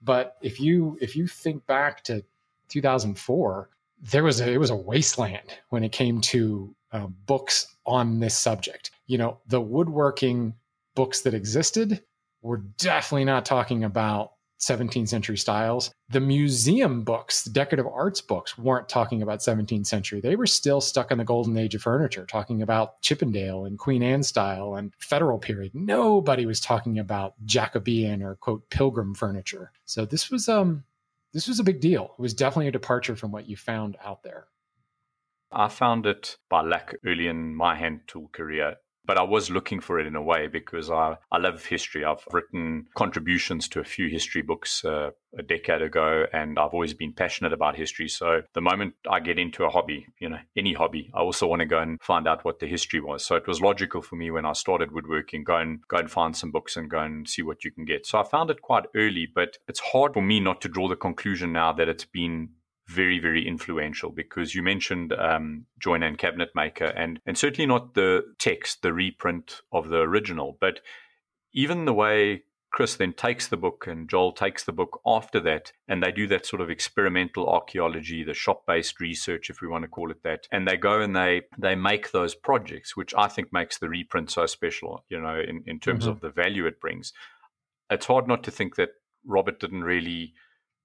But 0.00 0.36
if 0.40 0.58
you 0.60 0.96
if 1.00 1.14
you 1.14 1.26
think 1.26 1.66
back 1.66 2.02
to 2.04 2.24
2004, 2.68 3.68
there 4.00 4.24
was 4.24 4.40
a, 4.40 4.50
it 4.50 4.58
was 4.58 4.70
a 4.70 4.76
wasteland 4.76 5.58
when 5.70 5.84
it 5.84 5.92
came 5.92 6.20
to 6.20 6.74
uh, 6.92 7.06
books 7.26 7.76
on 7.84 8.20
this 8.20 8.36
subject. 8.36 8.92
You 9.06 9.18
know, 9.18 9.38
the 9.48 9.60
woodworking 9.60 10.54
books 10.94 11.20
that 11.22 11.34
existed 11.34 12.02
were 12.42 12.58
definitely 12.78 13.24
not 13.24 13.44
talking 13.44 13.84
about 13.84 14.32
17th 14.60 15.08
century 15.08 15.36
styles. 15.36 15.90
The 16.10 16.20
museum 16.20 17.02
books, 17.02 17.44
the 17.44 17.50
decorative 17.50 17.86
arts 17.86 18.20
books, 18.20 18.58
weren't 18.58 18.88
talking 18.88 19.22
about 19.22 19.40
17th 19.40 19.86
century. 19.86 20.20
They 20.20 20.36
were 20.36 20.46
still 20.46 20.80
stuck 20.80 21.10
in 21.10 21.18
the 21.18 21.24
golden 21.24 21.56
age 21.56 21.74
of 21.74 21.82
furniture, 21.82 22.26
talking 22.26 22.62
about 22.62 23.00
Chippendale 23.02 23.64
and 23.64 23.78
Queen 23.78 24.02
Anne 24.02 24.22
style 24.22 24.74
and 24.74 24.92
federal 24.98 25.38
period. 25.38 25.72
Nobody 25.74 26.46
was 26.46 26.60
talking 26.60 26.98
about 26.98 27.34
Jacobean 27.44 28.22
or 28.22 28.36
quote 28.36 28.68
pilgrim 28.70 29.14
furniture. 29.14 29.72
So 29.84 30.04
this 30.04 30.30
was 30.30 30.48
um 30.48 30.84
this 31.32 31.46
was 31.46 31.60
a 31.60 31.64
big 31.64 31.80
deal. 31.80 32.14
It 32.18 32.22
was 32.22 32.34
definitely 32.34 32.68
a 32.68 32.72
departure 32.72 33.14
from 33.14 33.30
what 33.32 33.48
you 33.48 33.56
found 33.56 33.96
out 34.04 34.22
there. 34.22 34.46
I 35.52 35.68
found 35.68 36.06
it 36.06 36.36
by 36.48 36.62
lack 36.62 36.94
early 37.06 37.26
in 37.26 37.54
my 37.54 37.74
hand 37.74 38.00
tool 38.06 38.28
career 38.32 38.76
but 39.08 39.16
I 39.16 39.22
was 39.22 39.50
looking 39.50 39.80
for 39.80 39.98
it 39.98 40.06
in 40.06 40.14
a 40.16 40.22
way 40.22 40.48
because 40.48 40.90
I, 40.90 41.16
I 41.32 41.38
love 41.38 41.64
history. 41.64 42.04
I've 42.04 42.22
written 42.30 42.88
contributions 42.94 43.66
to 43.70 43.80
a 43.80 43.84
few 43.84 44.06
history 44.08 44.42
books 44.42 44.84
uh, 44.84 45.12
a 45.36 45.42
decade 45.42 45.80
ago, 45.80 46.26
and 46.30 46.58
I've 46.58 46.74
always 46.74 46.92
been 46.92 47.14
passionate 47.14 47.54
about 47.54 47.74
history. 47.74 48.08
So 48.08 48.42
the 48.52 48.60
moment 48.60 48.94
I 49.10 49.20
get 49.20 49.38
into 49.38 49.64
a 49.64 49.70
hobby, 49.70 50.06
you 50.20 50.28
know, 50.28 50.38
any 50.54 50.74
hobby, 50.74 51.10
I 51.14 51.20
also 51.20 51.46
want 51.46 51.60
to 51.60 51.66
go 51.66 51.78
and 51.78 51.98
find 52.02 52.28
out 52.28 52.44
what 52.44 52.58
the 52.58 52.66
history 52.66 53.00
was. 53.00 53.24
So 53.24 53.34
it 53.34 53.48
was 53.48 53.62
logical 53.62 54.02
for 54.02 54.16
me 54.16 54.30
when 54.30 54.44
I 54.44 54.52
started 54.52 54.92
woodworking, 54.92 55.42
go 55.42 55.56
and 55.56 55.80
go 55.88 55.96
and 55.96 56.10
find 56.10 56.36
some 56.36 56.50
books 56.50 56.76
and 56.76 56.90
go 56.90 56.98
and 56.98 57.26
see 57.26 57.40
what 57.40 57.64
you 57.64 57.72
can 57.72 57.86
get. 57.86 58.06
So 58.06 58.18
I 58.18 58.24
found 58.24 58.50
it 58.50 58.60
quite 58.60 58.84
early, 58.94 59.26
but 59.34 59.56
it's 59.68 59.80
hard 59.80 60.12
for 60.12 60.22
me 60.22 60.38
not 60.38 60.60
to 60.60 60.68
draw 60.68 60.86
the 60.86 60.96
conclusion 60.96 61.50
now 61.50 61.72
that 61.72 61.88
it's 61.88 62.04
been 62.04 62.50
very, 62.88 63.18
very 63.18 63.46
influential 63.46 64.10
because 64.10 64.54
you 64.54 64.62
mentioned 64.62 65.12
um, 65.12 65.66
Joiner 65.78 66.06
and 66.06 66.18
Cabinet 66.18 66.50
Maker, 66.54 66.86
and, 66.86 67.20
and 67.26 67.36
certainly 67.36 67.66
not 67.66 67.94
the 67.94 68.22
text, 68.38 68.82
the 68.82 68.92
reprint 68.92 69.60
of 69.72 69.88
the 69.88 69.98
original, 69.98 70.56
but 70.60 70.80
even 71.52 71.84
the 71.84 71.92
way 71.92 72.42
Chris 72.70 72.96
then 72.96 73.12
takes 73.12 73.48
the 73.48 73.56
book 73.56 73.86
and 73.86 74.08
Joel 74.08 74.32
takes 74.32 74.64
the 74.64 74.72
book 74.72 75.00
after 75.06 75.40
that, 75.40 75.72
and 75.86 76.02
they 76.02 76.12
do 76.12 76.26
that 76.28 76.46
sort 76.46 76.60
of 76.62 76.70
experimental 76.70 77.48
archaeology, 77.48 78.22
the 78.24 78.34
shop 78.34 78.64
based 78.66 79.00
research, 79.00 79.50
if 79.50 79.60
we 79.60 79.68
want 79.68 79.82
to 79.82 79.88
call 79.88 80.10
it 80.10 80.22
that. 80.22 80.46
And 80.52 80.66
they 80.66 80.76
go 80.76 81.00
and 81.00 81.16
they 81.16 81.42
they 81.58 81.74
make 81.74 82.10
those 82.10 82.34
projects, 82.34 82.96
which 82.96 83.14
I 83.16 83.28
think 83.28 83.52
makes 83.52 83.78
the 83.78 83.88
reprint 83.88 84.30
so 84.30 84.46
special, 84.46 85.04
you 85.08 85.20
know, 85.20 85.38
in, 85.40 85.62
in 85.66 85.80
terms 85.80 86.04
mm-hmm. 86.04 86.12
of 86.12 86.20
the 86.20 86.30
value 86.30 86.66
it 86.66 86.80
brings. 86.80 87.12
It's 87.90 88.06
hard 88.06 88.28
not 88.28 88.42
to 88.44 88.50
think 88.50 88.76
that 88.76 88.90
Robert 89.24 89.60
didn't 89.60 89.84
really 89.84 90.34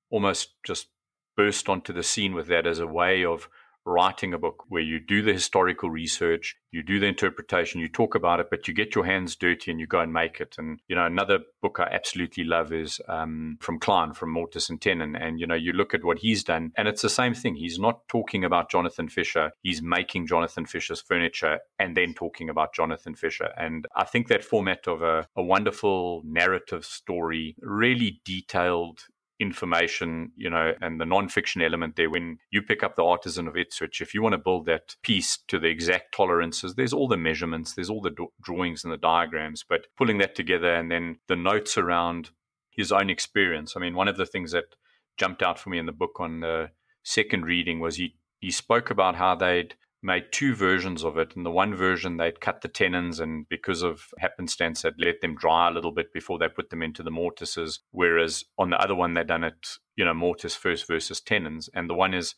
almost 0.09 0.53
just 0.63 0.87
burst 1.35 1.69
onto 1.69 1.93
the 1.93 2.03
scene 2.03 2.33
with 2.33 2.47
that 2.47 2.67
as 2.67 2.79
a 2.79 2.87
way 2.87 3.25
of 3.25 3.47
writing 3.85 4.33
a 4.33 4.37
book 4.37 4.63
where 4.69 4.81
you 4.81 4.99
do 4.99 5.21
the 5.21 5.33
historical 5.33 5.89
research, 5.89 6.55
you 6.71 6.81
do 6.81 6.99
the 6.99 7.05
interpretation, 7.05 7.81
you 7.81 7.89
talk 7.89 8.15
about 8.15 8.39
it, 8.39 8.47
but 8.49 8.67
you 8.67 8.73
get 8.73 8.95
your 8.95 9.05
hands 9.05 9.35
dirty 9.35 9.71
and 9.71 9.79
you 9.79 9.87
go 9.87 9.99
and 9.99 10.13
make 10.13 10.39
it. 10.39 10.55
And, 10.57 10.79
you 10.87 10.95
know, 10.95 11.05
another 11.05 11.39
book 11.61 11.79
I 11.79 11.89
absolutely 11.91 12.43
love 12.43 12.71
is 12.71 13.01
um, 13.07 13.57
from 13.59 13.79
Klein, 13.79 14.13
from 14.13 14.31
Mortise 14.33 14.69
and 14.69 14.81
Tenon. 14.81 15.15
And, 15.15 15.39
you 15.39 15.47
know, 15.47 15.55
you 15.55 15.73
look 15.73 15.93
at 15.93 16.03
what 16.03 16.19
he's 16.19 16.43
done 16.43 16.71
and 16.77 16.87
it's 16.87 17.01
the 17.01 17.09
same 17.09 17.33
thing. 17.33 17.55
He's 17.55 17.79
not 17.79 18.07
talking 18.07 18.43
about 18.45 18.71
Jonathan 18.71 19.09
Fisher. 19.09 19.51
He's 19.61 19.81
making 19.81 20.27
Jonathan 20.27 20.65
Fisher's 20.65 21.01
furniture 21.01 21.59
and 21.77 21.97
then 21.97 22.13
talking 22.13 22.49
about 22.49 22.73
Jonathan 22.73 23.15
Fisher. 23.15 23.49
And 23.57 23.85
I 23.95 24.05
think 24.05 24.27
that 24.29 24.43
format 24.43 24.87
of 24.87 25.01
a, 25.01 25.27
a 25.35 25.43
wonderful 25.43 26.21
narrative 26.25 26.85
story, 26.85 27.55
really 27.61 28.21
detailed 28.23 29.01
information, 29.39 30.31
you 30.35 30.49
know, 30.49 30.73
and 30.81 30.99
the 30.99 31.05
non-fiction 31.05 31.61
element 31.61 31.95
there. 31.95 32.09
When 32.09 32.37
you 32.51 32.61
pick 32.61 32.83
up 32.83 32.95
the 32.95 33.03
artisan 33.03 33.47
of 33.47 33.57
Ipswich, 33.57 34.01
if 34.01 34.13
you 34.13 34.21
want 34.21 34.33
to 34.33 34.37
build 34.37 34.65
that 34.67 34.95
piece 35.03 35.39
to 35.47 35.59
the 35.59 35.67
exact 35.67 36.13
tolerances, 36.15 36.75
there's 36.75 36.93
all 36.93 37.07
the 37.07 37.17
measurements, 37.17 37.73
there's 37.73 37.89
all 37.89 38.01
the 38.01 38.15
drawings 38.41 38.83
and 38.83 38.93
the 38.93 38.97
diagrams, 38.97 39.65
but 39.67 39.87
pulling 39.97 40.19
that 40.19 40.35
together 40.35 40.73
and 40.73 40.91
then 40.91 41.17
the 41.27 41.35
notes 41.35 41.77
around 41.77 42.29
his 42.69 42.91
own 42.91 43.09
experience. 43.09 43.73
I 43.75 43.79
mean, 43.79 43.95
one 43.95 44.07
of 44.07 44.17
the 44.17 44.25
things 44.25 44.51
that 44.51 44.75
jumped 45.17 45.43
out 45.43 45.59
for 45.59 45.69
me 45.69 45.77
in 45.77 45.85
the 45.85 45.91
book 45.91 46.19
on 46.19 46.39
the 46.39 46.71
second 47.03 47.45
reading 47.45 47.79
was 47.79 47.97
he 47.97 48.15
he 48.39 48.51
spoke 48.51 48.89
about 48.89 49.15
how 49.15 49.35
they'd 49.35 49.75
made 50.03 50.25
two 50.31 50.53
versions 50.53 51.03
of 51.03 51.17
it. 51.17 51.35
And 51.35 51.45
the 51.45 51.51
one 51.51 51.73
version, 51.75 52.17
they'd 52.17 52.41
cut 52.41 52.61
the 52.61 52.67
tenons 52.67 53.19
and 53.19 53.47
because 53.49 53.81
of 53.81 54.07
happenstance, 54.19 54.83
had 54.83 54.95
let 54.97 55.21
them 55.21 55.35
dry 55.35 55.69
a 55.69 55.71
little 55.71 55.91
bit 55.91 56.13
before 56.13 56.37
they 56.37 56.47
put 56.49 56.69
them 56.69 56.83
into 56.83 57.03
the 57.03 57.11
mortises. 57.11 57.79
Whereas 57.91 58.43
on 58.57 58.69
the 58.69 58.77
other 58.77 58.95
one, 58.95 59.13
they'd 59.13 59.27
done 59.27 59.43
it, 59.43 59.67
you 59.95 60.05
know, 60.05 60.13
mortise 60.13 60.55
first 60.55 60.87
versus 60.87 61.21
tenons. 61.21 61.69
And 61.73 61.89
the 61.89 61.95
one 61.95 62.13
is 62.13 62.35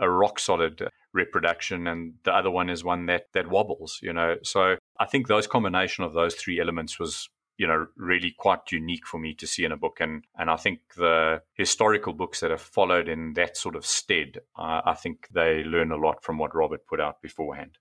a 0.00 0.08
rock 0.08 0.38
solid 0.38 0.88
reproduction 1.12 1.86
and 1.86 2.14
the 2.24 2.32
other 2.32 2.50
one 2.50 2.70
is 2.70 2.84
one 2.84 3.06
that 3.06 3.24
that 3.34 3.48
wobbles 3.48 3.98
you 4.02 4.12
know 4.12 4.36
so 4.42 4.76
i 5.00 5.06
think 5.06 5.26
those 5.26 5.46
combination 5.46 6.04
of 6.04 6.12
those 6.12 6.34
three 6.34 6.60
elements 6.60 6.98
was 6.98 7.28
you 7.58 7.66
know 7.66 7.86
really 7.96 8.30
quite 8.30 8.72
unique 8.72 9.06
for 9.06 9.18
me 9.18 9.34
to 9.34 9.46
see 9.46 9.64
in 9.64 9.72
a 9.72 9.76
book 9.76 9.98
and 10.00 10.24
and 10.38 10.48
I 10.48 10.56
think 10.56 10.80
the 10.96 11.42
historical 11.54 12.14
books 12.14 12.40
that 12.40 12.50
have 12.50 12.62
followed 12.62 13.08
in 13.08 13.34
that 13.34 13.56
sort 13.56 13.76
of 13.76 13.84
stead 13.84 14.38
uh, 14.56 14.80
I 14.84 14.94
think 14.94 15.28
they 15.32 15.64
learn 15.64 15.92
a 15.92 15.96
lot 15.96 16.22
from 16.22 16.38
what 16.38 16.54
Robert 16.54 16.86
put 16.86 17.00
out 17.00 17.20
beforehand 17.20 17.78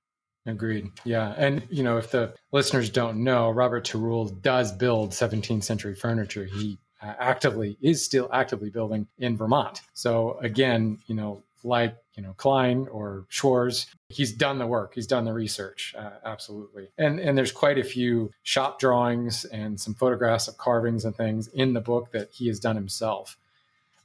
Agreed. 0.47 0.91
Yeah. 1.03 1.33
And, 1.37 1.61
you 1.69 1.83
know, 1.83 1.97
if 1.97 2.11
the 2.11 2.33
listeners 2.53 2.89
don't 2.89 3.21
know, 3.23 3.49
Robert 3.49 3.85
Tarule 3.85 4.41
does 4.41 4.71
build 4.71 5.11
17th 5.11 5.63
century 5.63 5.93
furniture. 5.93 6.45
He 6.45 6.79
uh, 7.01 7.13
actively 7.19 7.77
is 7.81 8.03
still 8.03 8.29
actively 8.31 8.69
building 8.69 9.07
in 9.17 9.35
Vermont. 9.35 9.81
So 9.93 10.37
again, 10.39 10.99
you 11.07 11.15
know, 11.15 11.43
like 11.67 11.95
you 12.15 12.23
know 12.23 12.33
Klein 12.37 12.87
or 12.91 13.25
Schwarz, 13.29 13.87
he's 14.09 14.31
done 14.31 14.57
the 14.57 14.67
work, 14.67 14.93
he's 14.95 15.07
done 15.07 15.25
the 15.25 15.33
research, 15.33 15.93
uh, 15.97 16.11
absolutely. 16.25 16.89
And 16.97 17.19
and 17.19 17.37
there's 17.37 17.51
quite 17.51 17.77
a 17.77 17.83
few 17.83 18.31
shop 18.43 18.79
drawings 18.79 19.45
and 19.45 19.79
some 19.79 19.93
photographs 19.93 20.47
of 20.47 20.57
carvings 20.57 21.05
and 21.05 21.15
things 21.15 21.47
in 21.49 21.73
the 21.73 21.81
book 21.81 22.11
that 22.11 22.29
he 22.31 22.47
has 22.47 22.59
done 22.59 22.75
himself. 22.75 23.37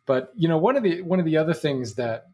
But 0.07 0.33
you 0.37 0.49
know, 0.49 0.59
one 0.59 0.77
of 0.77 0.83
the 0.83 1.03
one 1.03 1.21
of 1.21 1.25
the 1.25 1.37
other 1.37 1.55
things 1.55 1.95
that 1.95 2.27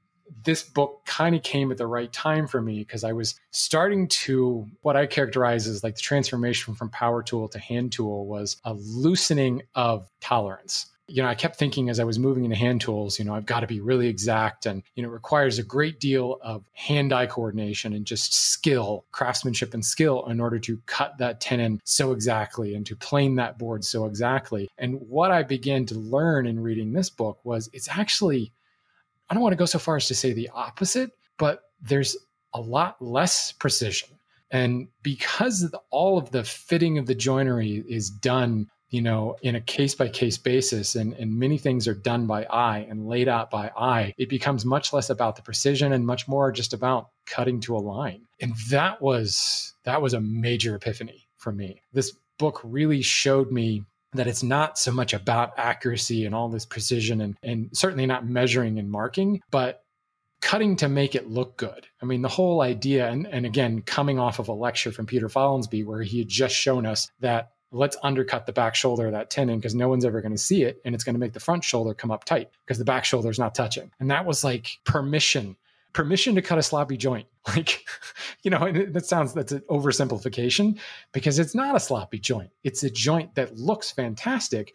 this 0.44 0.62
book 0.62 1.02
kind 1.06 1.34
of 1.34 1.42
came 1.42 1.70
at 1.70 1.78
the 1.78 1.86
right 1.86 2.12
time 2.12 2.46
for 2.46 2.60
me 2.60 2.80
because 2.80 3.04
I 3.04 3.12
was 3.12 3.38
starting 3.50 4.08
to 4.08 4.66
what 4.82 4.96
I 4.96 5.06
characterize 5.06 5.66
as 5.66 5.82
like 5.82 5.96
the 5.96 6.02
transformation 6.02 6.74
from 6.74 6.90
power 6.90 7.22
tool 7.22 7.48
to 7.48 7.58
hand 7.58 7.92
tool 7.92 8.26
was 8.26 8.58
a 8.64 8.74
loosening 8.74 9.62
of 9.74 10.08
tolerance. 10.20 10.86
You 11.08 11.22
know, 11.22 11.28
I 11.28 11.34
kept 11.34 11.56
thinking 11.56 11.88
as 11.88 11.98
I 11.98 12.04
was 12.04 12.18
moving 12.18 12.44
into 12.44 12.56
hand 12.56 12.82
tools, 12.82 13.18
you 13.18 13.24
know, 13.24 13.34
I've 13.34 13.46
got 13.46 13.60
to 13.60 13.66
be 13.66 13.80
really 13.80 14.08
exact 14.08 14.66
and, 14.66 14.82
you 14.94 15.02
know, 15.02 15.08
it 15.08 15.12
requires 15.12 15.58
a 15.58 15.62
great 15.62 16.00
deal 16.00 16.38
of 16.42 16.64
hand 16.74 17.12
eye 17.12 17.26
coordination 17.26 17.94
and 17.94 18.04
just 18.04 18.34
skill, 18.34 19.06
craftsmanship 19.10 19.72
and 19.72 19.84
skill 19.84 20.26
in 20.26 20.38
order 20.38 20.58
to 20.58 20.78
cut 20.84 21.16
that 21.18 21.40
tenon 21.40 21.80
so 21.84 22.12
exactly 22.12 22.74
and 22.74 22.84
to 22.86 22.94
plane 22.94 23.36
that 23.36 23.58
board 23.58 23.84
so 23.84 24.04
exactly. 24.04 24.68
And 24.76 25.00
what 25.00 25.30
I 25.30 25.42
began 25.42 25.86
to 25.86 25.94
learn 25.94 26.46
in 26.46 26.60
reading 26.60 26.92
this 26.92 27.08
book 27.08 27.38
was 27.42 27.70
it's 27.72 27.88
actually 27.88 28.52
I 29.30 29.34
don't 29.34 29.42
want 29.42 29.52
to 29.52 29.58
go 29.58 29.66
so 29.66 29.78
far 29.78 29.96
as 29.96 30.06
to 30.08 30.14
say 30.14 30.32
the 30.32 30.48
opposite, 30.54 31.10
but 31.36 31.64
there's 31.82 32.16
a 32.54 32.60
lot 32.60 33.00
less 33.00 33.52
precision. 33.52 34.08
And 34.50 34.88
because 35.02 35.74
all 35.90 36.16
of 36.16 36.30
the 36.30 36.44
fitting 36.44 36.96
of 36.96 37.06
the 37.06 37.14
joinery 37.14 37.84
is 37.86 38.08
done, 38.08 38.68
you 38.90 39.02
know, 39.02 39.36
in 39.42 39.54
a 39.54 39.60
case 39.60 39.94
by 39.94 40.08
case 40.08 40.38
basis, 40.38 40.94
and, 40.94 41.12
and 41.14 41.38
many 41.38 41.58
things 41.58 41.86
are 41.86 41.94
done 41.94 42.26
by 42.26 42.44
eye 42.44 42.86
and 42.88 43.06
laid 43.06 43.28
out 43.28 43.50
by 43.50 43.70
eye, 43.76 44.14
it 44.16 44.28
becomes 44.28 44.64
much 44.64 44.92
less 44.92 45.10
about 45.10 45.36
the 45.36 45.42
precision 45.42 45.92
and 45.92 46.06
much 46.06 46.26
more 46.26 46.50
just 46.50 46.72
about 46.72 47.08
cutting 47.26 47.60
to 47.60 47.76
a 47.76 47.78
line. 47.78 48.22
And 48.40 48.54
that 48.70 49.02
was 49.02 49.74
that 49.84 50.00
was 50.00 50.14
a 50.14 50.20
major 50.20 50.74
epiphany 50.74 51.28
for 51.36 51.52
me. 51.52 51.82
This 51.92 52.12
book 52.38 52.60
really 52.64 53.02
showed 53.02 53.50
me 53.50 53.84
that 54.14 54.26
it's 54.26 54.42
not 54.42 54.78
so 54.78 54.90
much 54.90 55.12
about 55.12 55.58
accuracy 55.58 56.24
and 56.24 56.34
all 56.34 56.48
this 56.48 56.64
precision 56.64 57.20
and, 57.20 57.36
and 57.42 57.68
certainly 57.74 58.06
not 58.06 58.26
measuring 58.26 58.78
and 58.78 58.90
marking, 58.90 59.42
but 59.50 59.82
cutting 60.40 60.76
to 60.76 60.88
make 60.88 61.14
it 61.14 61.28
look 61.28 61.56
good. 61.56 61.86
I 62.00 62.06
mean, 62.06 62.22
the 62.22 62.28
whole 62.28 62.62
idea, 62.62 63.08
and, 63.08 63.26
and 63.26 63.44
again, 63.44 63.82
coming 63.82 64.18
off 64.18 64.38
of 64.38 64.48
a 64.48 64.52
lecture 64.52 64.92
from 64.92 65.06
Peter 65.06 65.28
Follansbee, 65.28 65.84
where 65.84 66.02
he 66.02 66.20
had 66.20 66.28
just 66.28 66.54
shown 66.54 66.86
us 66.86 67.10
that 67.20 67.50
let's 67.70 67.96
undercut 68.02 68.46
the 68.46 68.52
back 68.52 68.74
shoulder 68.74 69.06
of 69.06 69.12
that 69.12 69.30
tenon 69.30 69.58
because 69.58 69.74
no 69.74 69.88
one's 69.88 70.04
ever 70.04 70.20
going 70.20 70.32
to 70.32 70.38
see 70.38 70.62
it. 70.62 70.80
And 70.84 70.94
it's 70.94 71.04
going 71.04 71.14
to 71.14 71.20
make 71.20 71.32
the 71.32 71.40
front 71.40 71.64
shoulder 71.64 71.94
come 71.94 72.10
up 72.10 72.24
tight 72.24 72.50
because 72.64 72.78
the 72.78 72.84
back 72.84 73.04
shoulder 73.04 73.30
is 73.30 73.38
not 73.38 73.54
touching. 73.54 73.90
And 74.00 74.10
that 74.10 74.24
was 74.24 74.44
like 74.44 74.78
permission 74.84 75.56
permission 75.92 76.34
to 76.34 76.42
cut 76.42 76.58
a 76.58 76.62
sloppy 76.62 76.96
joint. 76.96 77.26
Like, 77.56 77.86
you 78.42 78.50
know, 78.50 78.70
that 78.70 79.06
sounds 79.06 79.32
that's 79.32 79.52
an 79.52 79.62
oversimplification 79.70 80.78
because 81.12 81.38
it's 81.38 81.54
not 81.54 81.74
a 81.74 81.80
sloppy 81.80 82.18
joint. 82.18 82.50
It's 82.62 82.82
a 82.82 82.90
joint 82.90 83.34
that 83.36 83.56
looks 83.56 83.90
fantastic, 83.90 84.74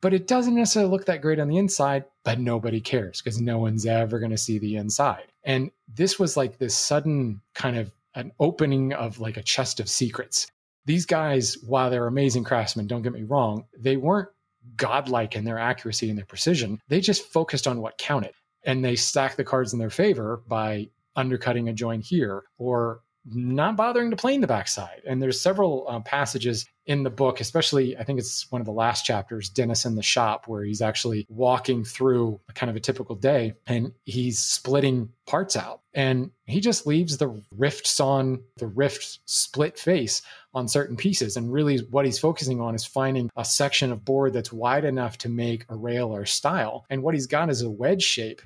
but 0.00 0.14
it 0.14 0.28
doesn't 0.28 0.54
necessarily 0.54 0.92
look 0.92 1.06
that 1.06 1.20
great 1.20 1.40
on 1.40 1.48
the 1.48 1.58
inside, 1.58 2.04
but 2.22 2.38
nobody 2.38 2.80
cares 2.80 3.20
because 3.20 3.40
no 3.40 3.58
one's 3.58 3.86
ever 3.86 4.20
going 4.20 4.30
to 4.30 4.38
see 4.38 4.60
the 4.60 4.76
inside. 4.76 5.32
And 5.42 5.72
this 5.92 6.20
was 6.20 6.36
like 6.36 6.58
this 6.58 6.78
sudden 6.78 7.40
kind 7.54 7.76
of 7.76 7.90
an 8.14 8.30
opening 8.38 8.92
of 8.92 9.18
like 9.18 9.36
a 9.36 9.42
chest 9.42 9.80
of 9.80 9.88
secrets. 9.88 10.51
These 10.84 11.06
guys, 11.06 11.56
while 11.66 11.90
they're 11.90 12.06
amazing 12.06 12.44
craftsmen, 12.44 12.86
don't 12.86 13.02
get 13.02 13.12
me 13.12 13.22
wrong, 13.22 13.64
they 13.78 13.96
weren't 13.96 14.28
godlike 14.76 15.36
in 15.36 15.44
their 15.44 15.58
accuracy 15.58 16.08
and 16.08 16.18
their 16.18 16.26
precision. 16.26 16.80
They 16.88 17.00
just 17.00 17.32
focused 17.32 17.66
on 17.66 17.80
what 17.80 17.98
counted 17.98 18.32
and 18.64 18.84
they 18.84 18.96
stacked 18.96 19.36
the 19.36 19.44
cards 19.44 19.72
in 19.72 19.78
their 19.78 19.90
favor 19.90 20.42
by 20.46 20.88
undercutting 21.16 21.68
a 21.68 21.72
joint 21.72 22.04
here 22.04 22.44
or 22.58 23.00
not 23.24 23.76
bothering 23.76 24.10
to 24.10 24.16
plane 24.16 24.40
the 24.40 24.46
backside. 24.46 25.02
And 25.06 25.22
there's 25.22 25.40
several 25.40 25.86
uh, 25.88 26.00
passages 26.00 26.66
in 26.86 27.04
the 27.04 27.10
book, 27.10 27.40
especially 27.40 27.96
I 27.96 28.04
think 28.04 28.18
it's 28.18 28.50
one 28.50 28.60
of 28.60 28.66
the 28.66 28.72
last 28.72 29.04
chapters, 29.04 29.48
Dennis 29.48 29.84
in 29.84 29.94
the 29.94 30.02
shop, 30.02 30.48
where 30.48 30.64
he's 30.64 30.82
actually 30.82 31.26
walking 31.28 31.84
through 31.84 32.40
a 32.48 32.52
kind 32.52 32.70
of 32.70 32.76
a 32.76 32.80
typical 32.80 33.14
day 33.14 33.54
and 33.66 33.92
he's 34.04 34.38
splitting 34.38 35.10
parts 35.26 35.56
out. 35.56 35.82
And 35.94 36.30
he 36.46 36.60
just 36.60 36.86
leaves 36.86 37.18
the 37.18 37.40
rifts 37.56 38.00
on 38.00 38.42
the 38.56 38.66
rift 38.66 39.20
split 39.26 39.78
face 39.78 40.22
on 40.54 40.66
certain 40.66 40.96
pieces. 40.96 41.36
And 41.36 41.52
really 41.52 41.78
what 41.90 42.04
he's 42.04 42.18
focusing 42.18 42.60
on 42.60 42.74
is 42.74 42.84
finding 42.84 43.30
a 43.36 43.44
section 43.44 43.92
of 43.92 44.04
board 44.04 44.32
that's 44.32 44.52
wide 44.52 44.84
enough 44.84 45.18
to 45.18 45.28
make 45.28 45.64
a 45.68 45.76
rail 45.76 46.14
or 46.14 46.26
style. 46.26 46.84
And 46.90 47.02
what 47.02 47.14
he's 47.14 47.26
got 47.26 47.50
is 47.50 47.62
a 47.62 47.70
wedge 47.70 48.02
shape 48.02 48.42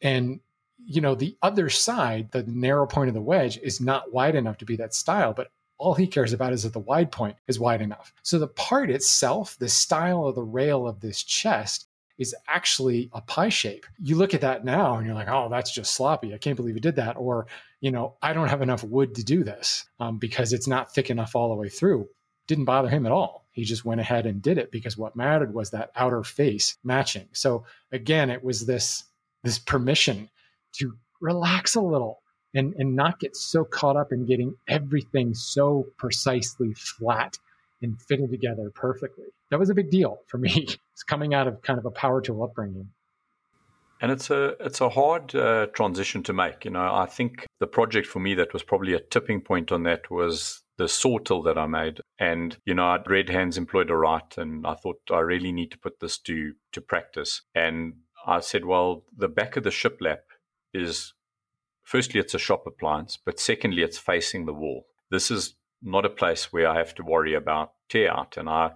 and 0.00 0.40
you 0.84 1.00
know, 1.00 1.14
the 1.14 1.36
other 1.42 1.68
side, 1.68 2.30
the 2.30 2.44
narrow 2.44 2.86
point 2.86 3.08
of 3.08 3.14
the 3.14 3.20
wedge, 3.20 3.58
is 3.58 3.80
not 3.80 4.12
wide 4.12 4.36
enough 4.36 4.58
to 4.58 4.64
be 4.64 4.76
that 4.76 4.94
style, 4.94 5.32
but 5.32 5.50
all 5.78 5.94
he 5.94 6.06
cares 6.06 6.32
about 6.32 6.52
is 6.52 6.62
that 6.62 6.72
the 6.72 6.78
wide 6.78 7.12
point 7.12 7.36
is 7.48 7.60
wide 7.60 7.82
enough. 7.82 8.12
So 8.22 8.38
the 8.38 8.48
part 8.48 8.90
itself, 8.90 9.56
the 9.58 9.68
style 9.68 10.26
of 10.26 10.34
the 10.34 10.42
rail 10.42 10.86
of 10.86 11.00
this 11.00 11.22
chest, 11.22 11.88
is 12.18 12.34
actually 12.48 13.10
a 13.12 13.20
pie 13.20 13.50
shape. 13.50 13.84
You 14.02 14.16
look 14.16 14.32
at 14.32 14.40
that 14.40 14.64
now 14.64 14.96
and 14.96 15.06
you're 15.06 15.14
like, 15.14 15.28
oh, 15.28 15.48
that's 15.50 15.70
just 15.70 15.92
sloppy. 15.92 16.34
I 16.34 16.38
can't 16.38 16.56
believe 16.56 16.74
he 16.74 16.80
did 16.80 16.96
that. 16.96 17.16
Or, 17.16 17.46
you 17.80 17.90
know, 17.90 18.14
I 18.22 18.32
don't 18.32 18.48
have 18.48 18.62
enough 18.62 18.82
wood 18.82 19.14
to 19.16 19.24
do 19.24 19.44
this 19.44 19.84
um, 20.00 20.18
because 20.18 20.52
it's 20.52 20.66
not 20.66 20.94
thick 20.94 21.10
enough 21.10 21.36
all 21.36 21.50
the 21.50 21.54
way 21.54 21.68
through. 21.68 22.08
Didn't 22.46 22.64
bother 22.64 22.88
him 22.88 23.04
at 23.04 23.12
all. 23.12 23.46
He 23.50 23.64
just 23.64 23.84
went 23.84 24.00
ahead 24.00 24.24
and 24.26 24.40
did 24.40 24.56
it 24.56 24.70
because 24.70 24.96
what 24.96 25.16
mattered 25.16 25.52
was 25.52 25.70
that 25.70 25.90
outer 25.96 26.22
face 26.22 26.78
matching. 26.84 27.28
So 27.32 27.64
again, 27.92 28.30
it 28.30 28.42
was 28.42 28.66
this 28.66 29.04
this 29.42 29.58
permission 29.58 30.28
to 30.72 30.94
relax 31.20 31.74
a 31.74 31.80
little 31.80 32.22
and, 32.56 32.74
and 32.78 32.96
not 32.96 33.20
get 33.20 33.36
so 33.36 33.64
caught 33.64 33.96
up 33.96 34.12
in 34.12 34.24
getting 34.24 34.54
everything 34.66 35.34
so 35.34 35.86
precisely 35.98 36.72
flat 36.74 37.36
and 37.82 38.00
fitted 38.00 38.30
together 38.30 38.70
perfectly. 38.74 39.26
That 39.50 39.58
was 39.58 39.70
a 39.70 39.74
big 39.74 39.90
deal 39.90 40.18
for 40.26 40.38
me. 40.38 40.66
It's 40.96 41.02
coming 41.02 41.34
out 41.34 41.46
of 41.46 41.60
kind 41.60 41.78
of 41.78 41.84
a 41.84 41.90
power 41.90 42.22
tool 42.22 42.42
upbringing. 42.42 42.88
And 44.00 44.10
it's 44.10 44.30
a 44.30 44.56
it's 44.60 44.80
a 44.80 44.88
hard 44.88 45.34
uh, 45.34 45.66
transition 45.74 46.22
to 46.22 46.32
make. 46.32 46.64
You 46.64 46.70
know, 46.70 46.94
I 46.94 47.04
think 47.04 47.44
the 47.60 47.66
project 47.66 48.06
for 48.06 48.18
me 48.18 48.34
that 48.36 48.54
was 48.54 48.62
probably 48.62 48.94
a 48.94 49.00
tipping 49.00 49.42
point 49.42 49.70
on 49.70 49.82
that 49.82 50.10
was 50.10 50.62
the 50.78 50.88
saw 50.88 51.18
sawtill 51.18 51.44
that 51.44 51.58
I 51.58 51.66
made. 51.66 52.00
And 52.18 52.56
you 52.64 52.72
know, 52.72 52.86
I'd 52.86 53.10
read 53.10 53.28
Hands 53.28 53.58
Employed 53.58 53.90
Aright, 53.90 54.38
and 54.38 54.66
I 54.66 54.72
thought 54.72 55.00
I 55.12 55.18
really 55.18 55.52
need 55.52 55.70
to 55.72 55.78
put 55.78 56.00
this 56.00 56.16
to 56.20 56.54
to 56.72 56.80
practice. 56.80 57.42
And 57.54 57.96
I 58.26 58.40
said, 58.40 58.64
well, 58.64 59.04
the 59.14 59.28
back 59.28 59.58
of 59.58 59.64
the 59.64 59.70
shiplap 59.70 60.20
is 60.72 61.12
firstly, 61.86 62.20
it's 62.20 62.34
a 62.34 62.38
shop 62.38 62.66
appliance, 62.66 63.16
but 63.24 63.40
secondly, 63.40 63.82
it's 63.82 63.96
facing 63.96 64.44
the 64.44 64.52
wall. 64.52 64.86
This 65.10 65.30
is 65.30 65.54
not 65.80 66.04
a 66.04 66.10
place 66.10 66.52
where 66.52 66.68
I 66.68 66.76
have 66.76 66.94
to 66.96 67.04
worry 67.04 67.34
about 67.34 67.72
tear 67.88 68.10
out. 68.10 68.36
And 68.36 68.48
I, 68.48 68.72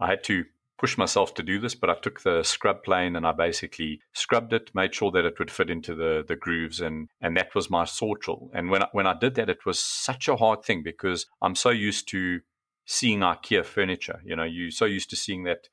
I 0.00 0.08
had 0.08 0.24
to 0.24 0.44
push 0.78 0.98
myself 0.98 1.34
to 1.34 1.42
do 1.42 1.58
this, 1.58 1.74
but 1.74 1.90
I 1.90 1.94
took 1.94 2.22
the 2.22 2.42
scrub 2.42 2.82
plane 2.82 3.14
and 3.14 3.26
I 3.26 3.32
basically 3.32 4.00
scrubbed 4.12 4.52
it, 4.52 4.74
made 4.74 4.94
sure 4.94 5.10
that 5.10 5.24
it 5.24 5.38
would 5.38 5.50
fit 5.50 5.70
into 5.70 5.94
the, 5.94 6.24
the 6.26 6.36
grooves, 6.36 6.80
and, 6.80 7.08
and 7.20 7.36
that 7.36 7.54
was 7.54 7.70
my 7.70 7.84
sawtill. 7.84 8.50
And 8.52 8.70
when 8.70 8.82
I, 8.82 8.88
when 8.92 9.06
I 9.06 9.18
did 9.18 9.34
that, 9.36 9.50
it 9.50 9.64
was 9.66 9.78
such 9.78 10.28
a 10.28 10.36
hard 10.36 10.64
thing 10.64 10.82
because 10.82 11.26
I'm 11.40 11.54
so 11.54 11.70
used 11.70 12.08
to 12.08 12.40
seeing 12.86 13.20
IKEA 13.20 13.64
furniture. 13.64 14.20
You 14.24 14.36
know, 14.36 14.44
you're 14.44 14.70
so 14.70 14.84
used 14.84 15.10
to 15.10 15.16
seeing 15.16 15.44
that 15.44 15.68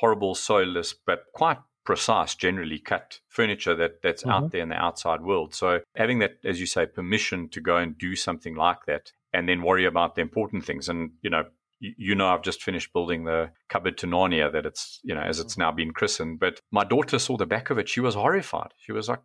horrible, 0.00 0.34
soulless, 0.34 0.94
but 0.94 1.24
quite 1.32 1.58
precise, 1.84 2.34
generally 2.34 2.78
cut 2.78 3.20
furniture 3.28 3.74
that 3.74 4.02
that's 4.02 4.22
mm-hmm. 4.22 4.30
out 4.30 4.50
there 4.50 4.62
in 4.62 4.70
the 4.70 4.76
outside 4.76 5.22
world. 5.22 5.54
So 5.54 5.80
having 5.94 6.18
that, 6.20 6.38
as 6.44 6.60
you 6.60 6.66
say, 6.66 6.86
permission 6.86 7.48
to 7.50 7.60
go 7.60 7.76
and 7.76 7.96
do 7.96 8.16
something 8.16 8.54
like 8.54 8.86
that, 8.86 9.12
and 9.32 9.48
then 9.48 9.62
worry 9.62 9.84
about 9.84 10.14
the 10.14 10.22
important 10.22 10.64
things. 10.64 10.88
And 10.88 11.12
you 11.22 11.30
know, 11.30 11.44
you, 11.80 11.94
you 11.96 12.14
know, 12.14 12.28
I've 12.28 12.42
just 12.42 12.62
finished 12.62 12.92
building 12.92 13.24
the 13.24 13.50
cupboard 13.68 13.98
to 13.98 14.06
Narnia 14.06 14.50
that 14.52 14.66
it's 14.66 15.00
you 15.02 15.14
know 15.14 15.22
as 15.22 15.40
it's 15.40 15.58
now 15.58 15.70
been 15.70 15.92
christened. 15.92 16.40
But 16.40 16.60
my 16.70 16.84
daughter 16.84 17.18
saw 17.18 17.36
the 17.36 17.46
back 17.46 17.70
of 17.70 17.78
it; 17.78 17.88
she 17.88 18.00
was 18.00 18.14
horrified. 18.14 18.72
She 18.78 18.92
was 18.92 19.08
like. 19.08 19.20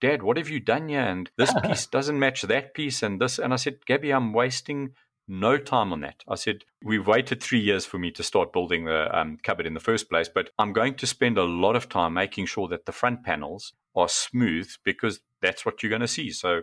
Dad, 0.00 0.22
what 0.22 0.36
have 0.36 0.50
you 0.50 0.60
done 0.60 0.88
here? 0.88 1.00
And 1.00 1.30
this 1.38 1.54
piece 1.62 1.86
doesn't 1.86 2.18
match 2.18 2.42
that 2.42 2.74
piece, 2.74 3.02
and 3.02 3.20
this. 3.20 3.38
And 3.38 3.54
I 3.54 3.56
said, 3.56 3.86
Gabby, 3.86 4.10
I'm 4.10 4.34
wasting 4.34 4.90
no 5.26 5.56
time 5.56 5.92
on 5.92 6.00
that. 6.00 6.22
I 6.28 6.34
said, 6.34 6.64
We've 6.82 7.06
waited 7.06 7.42
three 7.42 7.60
years 7.60 7.86
for 7.86 7.98
me 7.98 8.10
to 8.12 8.22
start 8.22 8.52
building 8.52 8.84
the 8.84 9.16
um, 9.16 9.38
cupboard 9.42 9.66
in 9.66 9.74
the 9.74 9.80
first 9.80 10.10
place, 10.10 10.28
but 10.28 10.50
I'm 10.58 10.72
going 10.72 10.94
to 10.96 11.06
spend 11.06 11.38
a 11.38 11.44
lot 11.44 11.76
of 11.76 11.88
time 11.88 12.14
making 12.14 12.46
sure 12.46 12.68
that 12.68 12.86
the 12.86 12.92
front 12.92 13.24
panels 13.24 13.72
are 13.96 14.08
smooth 14.08 14.70
because 14.84 15.20
that's 15.40 15.64
what 15.64 15.82
you're 15.82 15.90
going 15.90 16.00
to 16.00 16.08
see. 16.08 16.30
So, 16.30 16.62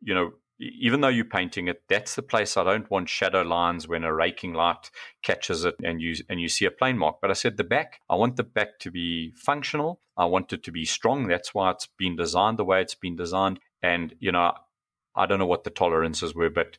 you 0.00 0.14
know, 0.14 0.32
even 0.58 1.00
though 1.00 1.08
you're 1.08 1.24
painting 1.24 1.68
it, 1.68 1.82
that's 1.88 2.14
the 2.14 2.22
place 2.22 2.56
I 2.56 2.64
don't 2.64 2.90
want 2.90 3.08
shadow 3.08 3.42
lines 3.42 3.88
when 3.88 4.04
a 4.04 4.12
raking 4.12 4.52
light 4.52 4.90
catches 5.22 5.64
it 5.64 5.74
and 5.82 6.02
you 6.02 6.16
and 6.28 6.40
you 6.40 6.48
see 6.48 6.66
a 6.66 6.70
plane 6.70 6.98
mark. 6.98 7.16
But 7.22 7.30
I 7.30 7.34
said 7.34 7.56
the 7.56 7.64
back, 7.64 8.00
I 8.10 8.16
want 8.16 8.36
the 8.36 8.42
back 8.42 8.78
to 8.80 8.90
be 8.90 9.32
functional. 9.36 10.00
I 10.16 10.26
want 10.26 10.52
it 10.52 10.62
to 10.64 10.72
be 10.72 10.84
strong. 10.84 11.28
That's 11.28 11.54
why 11.54 11.70
it's 11.70 11.88
been 11.98 12.16
designed 12.16 12.58
the 12.58 12.64
way 12.64 12.82
it's 12.82 12.94
been 12.94 13.16
designed. 13.16 13.60
And 13.82 14.14
you 14.18 14.32
know, 14.32 14.52
I 15.14 15.26
don't 15.26 15.38
know 15.38 15.46
what 15.46 15.64
the 15.64 15.70
tolerances 15.70 16.34
were, 16.34 16.50
but 16.50 16.76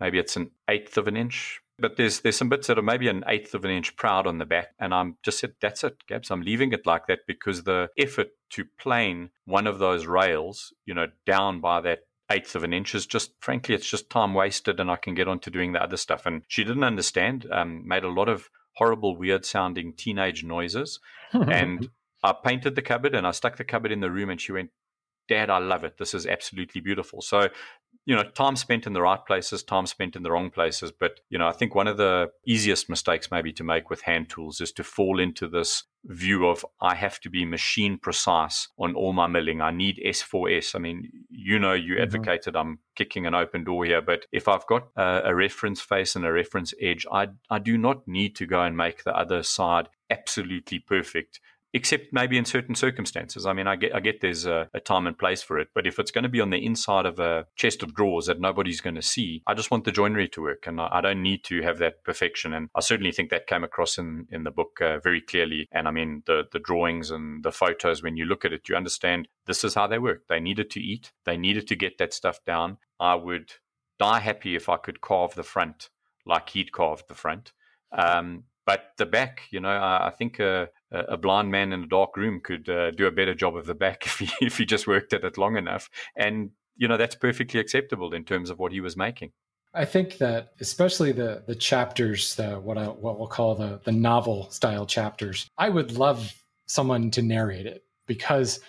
maybe 0.00 0.18
it's 0.18 0.36
an 0.36 0.50
eighth 0.68 0.96
of 0.96 1.08
an 1.08 1.16
inch. 1.16 1.60
But 1.78 1.96
there's 1.96 2.20
there's 2.20 2.36
some 2.36 2.48
bits 2.48 2.68
that 2.68 2.78
are 2.78 2.82
maybe 2.82 3.08
an 3.08 3.22
eighth 3.28 3.54
of 3.54 3.64
an 3.64 3.70
inch 3.70 3.96
proud 3.96 4.26
on 4.26 4.38
the 4.38 4.46
back, 4.46 4.68
and 4.78 4.94
I'm 4.94 5.18
just 5.22 5.38
said 5.38 5.52
that's 5.60 5.84
it, 5.84 6.06
Gabs. 6.08 6.30
I'm 6.30 6.40
leaving 6.40 6.72
it 6.72 6.86
like 6.86 7.06
that 7.08 7.26
because 7.26 7.64
the 7.64 7.90
effort 7.98 8.28
to 8.50 8.64
plane 8.78 9.30
one 9.44 9.66
of 9.66 9.78
those 9.78 10.06
rails, 10.06 10.72
you 10.86 10.94
know, 10.94 11.08
down 11.26 11.60
by 11.60 11.82
that 11.82 12.00
eighth 12.30 12.56
of 12.56 12.64
an 12.64 12.72
inch 12.72 12.94
is 12.94 13.06
just 13.06 13.32
frankly 13.40 13.74
it's 13.74 13.88
just 13.88 14.10
time 14.10 14.34
wasted 14.34 14.80
and 14.80 14.90
i 14.90 14.96
can 14.96 15.14
get 15.14 15.28
on 15.28 15.38
to 15.38 15.50
doing 15.50 15.72
the 15.72 15.82
other 15.82 15.96
stuff 15.96 16.26
and 16.26 16.42
she 16.48 16.64
didn't 16.64 16.84
understand 16.84 17.46
um, 17.52 17.86
made 17.86 18.04
a 18.04 18.08
lot 18.08 18.28
of 18.28 18.48
horrible 18.74 19.16
weird 19.16 19.44
sounding 19.44 19.92
teenage 19.92 20.42
noises 20.42 20.98
and 21.32 21.88
i 22.22 22.32
painted 22.32 22.74
the 22.74 22.82
cupboard 22.82 23.14
and 23.14 23.26
i 23.26 23.30
stuck 23.30 23.56
the 23.56 23.64
cupboard 23.64 23.92
in 23.92 24.00
the 24.00 24.10
room 24.10 24.30
and 24.30 24.40
she 24.40 24.52
went 24.52 24.70
dad 25.28 25.50
i 25.50 25.58
love 25.58 25.84
it 25.84 25.98
this 25.98 26.14
is 26.14 26.26
absolutely 26.26 26.80
beautiful 26.80 27.20
so 27.20 27.48
you 28.06 28.14
know, 28.14 28.22
time 28.22 28.54
spent 28.54 28.86
in 28.86 28.92
the 28.92 29.02
right 29.02 29.24
places, 29.26 29.64
time 29.64 29.84
spent 29.84 30.14
in 30.14 30.22
the 30.22 30.30
wrong 30.30 30.48
places. 30.48 30.92
But, 30.92 31.18
you 31.28 31.38
know, 31.38 31.48
I 31.48 31.52
think 31.52 31.74
one 31.74 31.88
of 31.88 31.96
the 31.96 32.30
easiest 32.46 32.88
mistakes 32.88 33.32
maybe 33.32 33.52
to 33.54 33.64
make 33.64 33.90
with 33.90 34.02
hand 34.02 34.30
tools 34.30 34.60
is 34.60 34.70
to 34.72 34.84
fall 34.84 35.18
into 35.18 35.48
this 35.48 35.82
view 36.04 36.46
of 36.46 36.64
I 36.80 36.94
have 36.94 37.18
to 37.20 37.30
be 37.30 37.44
machine 37.44 37.98
precise 37.98 38.68
on 38.78 38.94
all 38.94 39.12
my 39.12 39.26
milling. 39.26 39.60
I 39.60 39.72
need 39.72 40.00
S4S. 40.06 40.76
I 40.76 40.78
mean, 40.78 41.10
you 41.28 41.58
know, 41.58 41.72
you 41.72 41.94
mm-hmm. 41.94 42.02
advocated 42.04 42.54
I'm 42.54 42.78
kicking 42.94 43.26
an 43.26 43.34
open 43.34 43.64
door 43.64 43.84
here, 43.84 44.00
but 44.00 44.26
if 44.30 44.46
I've 44.46 44.66
got 44.66 44.86
a, 44.96 45.22
a 45.24 45.34
reference 45.34 45.80
face 45.80 46.14
and 46.14 46.24
a 46.24 46.32
reference 46.32 46.72
edge, 46.80 47.06
I, 47.10 47.28
I 47.50 47.58
do 47.58 47.76
not 47.76 48.06
need 48.06 48.36
to 48.36 48.46
go 48.46 48.62
and 48.62 48.76
make 48.76 49.02
the 49.02 49.16
other 49.16 49.42
side 49.42 49.88
absolutely 50.08 50.78
perfect 50.78 51.40
except 51.76 52.10
maybe 52.10 52.38
in 52.38 52.46
certain 52.46 52.74
circumstances. 52.74 53.44
I 53.44 53.52
mean, 53.52 53.66
I 53.66 53.76
get, 53.76 53.94
I 53.94 54.00
get 54.00 54.22
there's 54.22 54.46
a, 54.46 54.70
a, 54.72 54.80
time 54.80 55.06
and 55.06 55.18
place 55.18 55.42
for 55.42 55.58
it, 55.58 55.68
but 55.74 55.86
if 55.86 55.98
it's 55.98 56.10
going 56.10 56.22
to 56.24 56.30
be 56.30 56.40
on 56.40 56.48
the 56.48 56.64
inside 56.64 57.04
of 57.04 57.18
a 57.18 57.46
chest 57.54 57.82
of 57.82 57.94
drawers 57.94 58.26
that 58.26 58.40
nobody's 58.40 58.80
going 58.80 58.94
to 58.94 59.02
see, 59.02 59.42
I 59.46 59.52
just 59.52 59.70
want 59.70 59.84
the 59.84 59.92
joinery 59.92 60.26
to 60.28 60.40
work, 60.40 60.66
and 60.66 60.80
I, 60.80 60.88
I, 60.90 61.00
don't 61.02 61.22
need 61.22 61.44
to 61.44 61.60
have 61.60 61.76
that 61.78 62.02
perfection. 62.02 62.54
And 62.54 62.70
I 62.74 62.80
certainly 62.80 63.12
think 63.12 63.28
that 63.28 63.46
came 63.46 63.62
across 63.62 63.98
in 63.98 64.26
in 64.30 64.44
the 64.44 64.50
book 64.50 64.80
uh, 64.80 65.00
very 65.00 65.20
clearly. 65.20 65.68
And 65.70 65.86
I 65.86 65.90
mean, 65.90 66.22
the 66.24 66.44
the 66.50 66.60
drawings 66.60 67.10
and 67.10 67.44
the 67.44 67.52
photos, 67.52 68.02
when 68.02 68.16
you 68.16 68.24
look 68.24 68.46
at 68.46 68.54
it, 68.54 68.70
you 68.70 68.74
understand 68.74 69.28
this 69.44 69.62
is 69.62 69.74
how 69.74 69.86
they 69.86 69.98
work. 69.98 70.22
They 70.30 70.40
needed 70.40 70.70
to 70.70 70.80
eat, 70.80 71.12
they 71.26 71.36
needed 71.36 71.68
to 71.68 71.76
get 71.76 71.98
that 71.98 72.14
stuff 72.14 72.42
down. 72.46 72.78
I 72.98 73.16
would 73.16 73.52
die 73.98 74.20
happy 74.20 74.56
if 74.56 74.70
I 74.70 74.78
could 74.78 75.02
carve 75.02 75.34
the 75.34 75.42
front 75.42 75.90
like 76.24 76.48
he'd 76.48 76.72
carved 76.72 77.08
the 77.08 77.14
front. 77.14 77.52
Um, 77.92 78.44
but 78.64 78.92
the 78.96 79.06
back, 79.06 79.42
you 79.50 79.60
know, 79.60 79.68
I, 79.68 80.08
I 80.08 80.10
think 80.10 80.40
uh, 80.40 80.66
a 80.90 81.16
blind 81.16 81.50
man 81.50 81.72
in 81.72 81.84
a 81.84 81.86
dark 81.86 82.16
room 82.16 82.40
could 82.40 82.68
uh, 82.68 82.90
do 82.92 83.06
a 83.06 83.10
better 83.10 83.34
job 83.34 83.56
of 83.56 83.66
the 83.66 83.74
back 83.74 84.06
if 84.06 84.18
he, 84.18 84.30
if 84.40 84.58
he 84.58 84.64
just 84.64 84.86
worked 84.86 85.12
at 85.12 85.24
it 85.24 85.38
long 85.38 85.56
enough. 85.56 85.90
And, 86.16 86.50
you 86.76 86.88
know, 86.88 86.96
that's 86.96 87.14
perfectly 87.14 87.60
acceptable 87.60 88.12
in 88.14 88.24
terms 88.24 88.50
of 88.50 88.58
what 88.58 88.72
he 88.72 88.80
was 88.80 88.96
making. 88.96 89.32
I 89.74 89.84
think 89.84 90.16
that 90.18 90.52
especially 90.58 91.12
the 91.12 91.42
the 91.46 91.54
chapters, 91.54 92.34
the, 92.36 92.54
what 92.54 92.78
I 92.78 92.86
what 92.86 93.18
we'll 93.18 93.28
call 93.28 93.54
the 93.54 93.78
the 93.84 93.92
novel 93.92 94.50
style 94.50 94.86
chapters, 94.86 95.50
I 95.58 95.68
would 95.68 95.92
love 95.92 96.32
someone 96.66 97.10
to 97.10 97.20
narrate 97.20 97.66
it 97.66 97.84
because 98.06 98.60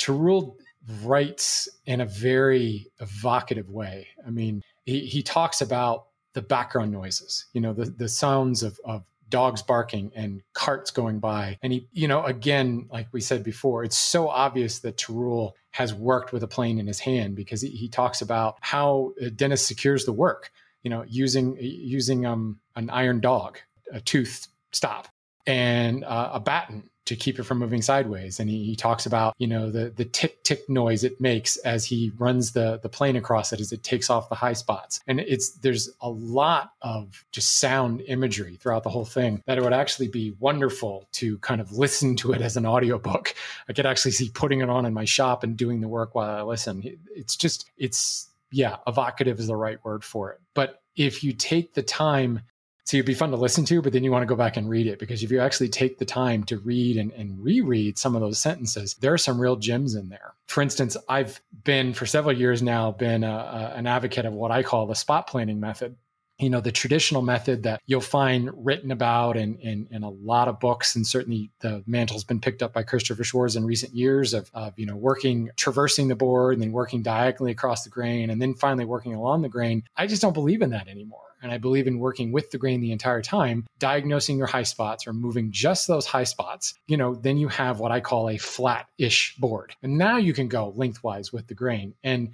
Tarule 0.00 0.56
writes 1.02 1.68
in 1.86 2.00
a 2.00 2.06
very 2.06 2.90
evocative 3.00 3.70
way. 3.70 4.08
I 4.26 4.30
mean, 4.30 4.62
he, 4.84 5.00
he 5.00 5.22
talks 5.22 5.60
about 5.60 6.06
the 6.34 6.42
background 6.42 6.92
noises, 6.92 7.46
you 7.52 7.60
know, 7.60 7.72
the, 7.72 7.86
the 7.86 8.08
sounds 8.08 8.62
of, 8.62 8.78
of 8.84 9.04
dogs 9.28 9.62
barking 9.62 10.12
and 10.14 10.42
carts 10.54 10.90
going 10.90 11.18
by. 11.18 11.58
And 11.62 11.72
he, 11.72 11.88
you 11.92 12.08
know, 12.08 12.24
again, 12.24 12.88
like 12.90 13.08
we 13.12 13.20
said 13.20 13.42
before, 13.44 13.84
it's 13.84 13.96
so 13.96 14.28
obvious 14.28 14.80
that 14.80 14.96
Tarule 14.96 15.52
has 15.72 15.94
worked 15.94 16.32
with 16.32 16.42
a 16.42 16.48
plane 16.48 16.78
in 16.78 16.86
his 16.86 17.00
hand 17.00 17.36
because 17.36 17.60
he, 17.60 17.68
he 17.68 17.88
talks 17.88 18.20
about 18.22 18.56
how 18.60 19.12
uh, 19.22 19.28
Dennis 19.34 19.66
secures 19.66 20.04
the 20.04 20.12
work, 20.12 20.50
you 20.82 20.90
know, 20.90 21.04
using 21.06 21.56
using 21.60 22.26
um, 22.26 22.58
an 22.76 22.90
iron 22.90 23.20
dog, 23.20 23.58
a 23.92 24.00
tooth 24.00 24.48
stop, 24.72 25.08
and 25.48 26.04
uh, 26.04 26.30
a 26.34 26.40
batten 26.40 26.90
to 27.06 27.16
keep 27.16 27.38
it 27.38 27.44
from 27.44 27.58
moving 27.58 27.80
sideways. 27.80 28.38
And 28.38 28.50
he, 28.50 28.64
he, 28.64 28.76
talks 28.76 29.06
about, 29.06 29.34
you 29.38 29.46
know, 29.46 29.70
the 29.70 29.88
the 29.88 30.04
tick 30.04 30.44
tick 30.44 30.68
noise 30.68 31.04
it 31.04 31.18
makes 31.22 31.56
as 31.58 31.86
he 31.86 32.12
runs 32.18 32.52
the 32.52 32.78
the 32.82 32.90
plane 32.90 33.16
across 33.16 33.50
it 33.50 33.60
as 33.60 33.72
it 33.72 33.82
takes 33.82 34.10
off 34.10 34.28
the 34.28 34.34
high 34.34 34.52
spots. 34.52 35.00
And 35.06 35.18
it's 35.20 35.52
there's 35.52 35.88
a 36.02 36.10
lot 36.10 36.72
of 36.82 37.24
just 37.32 37.60
sound 37.60 38.02
imagery 38.02 38.56
throughout 38.56 38.82
the 38.82 38.90
whole 38.90 39.06
thing 39.06 39.42
that 39.46 39.56
it 39.56 39.64
would 39.64 39.72
actually 39.72 40.08
be 40.08 40.36
wonderful 40.38 41.08
to 41.12 41.38
kind 41.38 41.62
of 41.62 41.72
listen 41.72 42.14
to 42.16 42.32
it 42.32 42.42
as 42.42 42.58
an 42.58 42.66
audiobook. 42.66 43.34
I 43.70 43.72
could 43.72 43.86
actually 43.86 44.12
see 44.12 44.28
putting 44.28 44.60
it 44.60 44.68
on 44.68 44.84
in 44.84 44.92
my 44.92 45.06
shop 45.06 45.44
and 45.44 45.56
doing 45.56 45.80
the 45.80 45.88
work 45.88 46.14
while 46.14 46.30
I 46.30 46.42
listen. 46.42 46.82
It's 47.16 47.36
just 47.36 47.70
it's 47.78 48.28
yeah, 48.50 48.76
evocative 48.86 49.40
is 49.40 49.46
the 49.46 49.56
right 49.56 49.82
word 49.82 50.04
for 50.04 50.32
it. 50.32 50.40
But 50.52 50.82
if 50.94 51.24
you 51.24 51.32
take 51.32 51.72
the 51.72 51.82
time 51.82 52.42
so 52.88 52.96
it'd 52.96 53.04
be 53.04 53.12
fun 53.12 53.32
to 53.32 53.36
listen 53.36 53.66
to, 53.66 53.82
but 53.82 53.92
then 53.92 54.02
you 54.02 54.10
want 54.10 54.22
to 54.22 54.26
go 54.26 54.34
back 54.34 54.56
and 54.56 54.66
read 54.66 54.86
it 54.86 54.98
because 54.98 55.22
if 55.22 55.30
you 55.30 55.40
actually 55.40 55.68
take 55.68 55.98
the 55.98 56.06
time 56.06 56.42
to 56.44 56.56
read 56.56 56.96
and, 56.96 57.12
and 57.12 57.38
reread 57.38 57.98
some 57.98 58.14
of 58.14 58.22
those 58.22 58.38
sentences, 58.38 58.94
there 58.94 59.12
are 59.12 59.18
some 59.18 59.38
real 59.38 59.56
gems 59.56 59.94
in 59.94 60.08
there. 60.08 60.32
For 60.46 60.62
instance, 60.62 60.96
I've 61.06 61.38
been 61.64 61.92
for 61.92 62.06
several 62.06 62.34
years 62.34 62.62
now 62.62 62.92
been 62.92 63.24
a, 63.24 63.28
a, 63.28 63.72
an 63.76 63.86
advocate 63.86 64.24
of 64.24 64.32
what 64.32 64.50
I 64.50 64.62
call 64.62 64.86
the 64.86 64.94
spot 64.94 65.26
planning 65.26 65.60
method. 65.60 65.96
You 66.38 66.48
know 66.48 66.62
the 66.62 66.72
traditional 66.72 67.20
method 67.20 67.64
that 67.64 67.82
you'll 67.84 68.00
find 68.00 68.48
written 68.64 68.90
about 68.90 69.36
in, 69.36 69.56
in, 69.56 69.86
in, 69.90 70.02
a 70.02 70.08
lot 70.08 70.48
of 70.48 70.58
books 70.58 70.96
and 70.96 71.06
certainly 71.06 71.50
the 71.60 71.82
mantle's 71.86 72.22
been 72.22 72.40
picked 72.40 72.62
up 72.62 72.72
by 72.72 72.84
christopher 72.84 73.24
schwarz 73.24 73.56
in 73.56 73.66
recent 73.66 73.92
years 73.92 74.34
of, 74.34 74.48
of 74.54 74.72
you 74.78 74.86
know 74.86 74.94
working 74.94 75.50
traversing 75.56 76.06
the 76.06 76.14
board 76.14 76.54
and 76.54 76.62
then 76.62 76.70
working 76.70 77.02
diagonally 77.02 77.50
across 77.50 77.82
the 77.82 77.90
grain 77.90 78.30
and 78.30 78.40
then 78.40 78.54
finally 78.54 78.84
working 78.84 79.14
along 79.14 79.42
the 79.42 79.48
grain. 79.48 79.82
I 79.96 80.06
just 80.06 80.22
don't 80.22 80.32
believe 80.32 80.62
in 80.62 80.70
that 80.70 80.86
anymore 80.86 81.27
and 81.42 81.52
I 81.52 81.58
believe 81.58 81.86
in 81.86 81.98
working 81.98 82.32
with 82.32 82.50
the 82.50 82.58
grain 82.58 82.80
the 82.80 82.92
entire 82.92 83.22
time, 83.22 83.66
diagnosing 83.78 84.38
your 84.38 84.46
high 84.46 84.62
spots 84.62 85.06
or 85.06 85.12
moving 85.12 85.50
just 85.50 85.86
those 85.86 86.06
high 86.06 86.24
spots, 86.24 86.74
you 86.86 86.96
know, 86.96 87.14
then 87.14 87.36
you 87.36 87.48
have 87.48 87.80
what 87.80 87.92
I 87.92 88.00
call 88.00 88.28
a 88.28 88.38
flat 88.38 88.86
ish 88.98 89.36
board. 89.36 89.74
And 89.82 89.98
now 89.98 90.16
you 90.16 90.32
can 90.32 90.48
go 90.48 90.72
lengthwise 90.76 91.32
with 91.32 91.46
the 91.46 91.54
grain. 91.54 91.94
And 92.02 92.32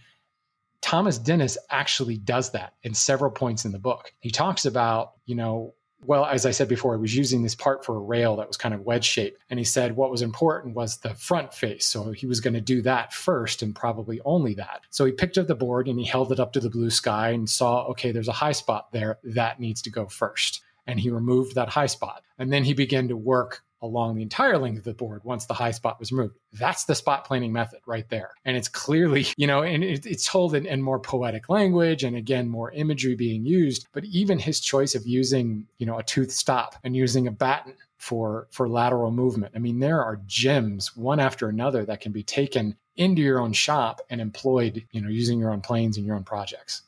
Thomas 0.81 1.19
Dennis 1.19 1.57
actually 1.71 2.19
does 2.19 2.53
that 2.53 2.75
in 2.83 2.95
several 2.95 3.31
points 3.31 3.65
in 3.65 3.73
the 3.73 3.79
book. 3.79 4.13
He 4.21 4.31
talks 4.31 4.67
about, 4.67 5.13
you 5.25 5.35
know, 5.35 5.75
well, 6.07 6.27
as 6.27 6.45
I 6.45 6.51
said 6.51 6.69
before, 6.69 6.95
he 6.95 7.01
was 7.01 7.17
using 7.17 7.43
this 7.43 7.55
part 7.55 7.85
for 7.85 7.97
a 7.97 8.01
rail 8.01 8.37
that 8.37 8.49
was 8.49 8.57
kind 8.57 8.75
of 8.75 8.83
wedge 8.83 9.05
shaped. 9.05 9.41
And 9.49 9.59
he 9.59 9.65
said 9.65 9.97
what 9.97 10.11
was 10.11 10.23
important 10.23 10.75
was 10.75 10.99
the 10.99 11.15
front 11.15 11.55
face. 11.55 11.87
So 11.87 12.13
he 12.13 12.27
was 12.27 12.41
going 12.41 12.55
to 12.55 12.61
do 12.61 12.83
that 12.83 13.13
first 13.13 13.63
and 13.63 13.75
probably 13.75 14.21
only 14.25 14.55
that. 14.55 14.83
So 14.91 15.05
he 15.05 15.13
picked 15.13 15.39
up 15.39 15.47
the 15.47 15.55
board 15.55 15.89
and 15.89 15.99
he 15.99 16.05
held 16.05 16.31
it 16.33 16.41
up 16.41 16.53
to 16.55 16.61
the 16.61 16.71
blue 16.71 16.91
sky 16.91 17.31
and 17.31 17.49
saw, 17.49 17.87
okay, 17.87 18.13
there's 18.13 18.29
a 18.29 18.33
high 18.33 18.53
spot 18.53 18.93
there. 18.93 19.19
That 19.25 19.61
needs 19.61 19.83
to 19.83 19.91
go 19.91 20.07
first. 20.07 20.63
And 20.87 21.01
he 21.01 21.11
removed 21.11 21.55
that 21.55 21.71
high 21.71 21.87
spot. 21.87 22.23
And 22.39 22.53
then 22.53 22.65
he 22.65 22.75
began 22.75 23.09
to 23.09 23.17
work 23.17 23.64
along 23.85 24.17
the 24.17 24.23
entire 24.23 24.59
length 24.59 24.79
of 24.79 24.85
the 24.85 24.95
board 24.95 25.23
once 25.25 25.47
the 25.47 25.55
high 25.55 25.71
spot 25.71 26.01
was 26.01 26.11
removed. 26.11 26.37
That's 26.53 26.85
the 26.85 26.95
spot 26.95 27.25
planning 27.25 27.53
method 27.53 27.81
right 27.87 28.09
there. 28.09 28.31
And 28.45 28.57
it's 28.57 28.69
clearly, 28.69 29.27
you 29.37 29.47
know, 29.47 29.63
and 29.63 29.85
it, 29.85 30.07
it's 30.07 30.27
told 30.27 30.55
in, 30.55 30.67
in, 30.67 30.83
more 30.83 30.99
poetic 30.99 31.49
language 31.49 32.05
and 32.05 32.17
again, 32.17 32.49
more 32.49 32.73
imagery 32.73 33.15
being 33.15 33.45
used. 33.45 33.87
But 33.93 34.05
even 34.05 34.39
his 34.39 34.61
choice 34.61 34.95
of 34.95 35.07
using, 35.07 35.67
you 35.79 35.87
know, 35.87 35.99
a 35.99 36.03
tooth 36.03 36.33
stop 36.33 36.77
and 36.85 36.97
using 36.97 37.27
a 37.27 37.31
batten 37.31 37.75
for 37.99 38.49
for 38.51 38.69
lateral 38.69 39.11
movement. 39.11 39.53
I 39.55 39.59
mean, 39.59 39.79
there 39.79 40.03
are 40.03 40.21
gems 40.27 40.97
one 40.97 41.21
after 41.21 41.49
another 41.49 41.85
that 41.87 42.01
can 42.01 42.13
be 42.13 42.23
taken 42.23 42.77
into 42.97 43.23
your 43.23 43.41
own 43.41 43.53
shop 43.53 44.01
and 44.11 44.21
employed, 44.21 44.87
you 44.93 45.01
know, 45.01 45.09
using 45.09 45.39
your 45.39 45.51
own 45.51 45.61
planes 45.61 45.97
and 45.97 46.07
your 46.07 46.17
own 46.17 46.25
projects 46.25 46.83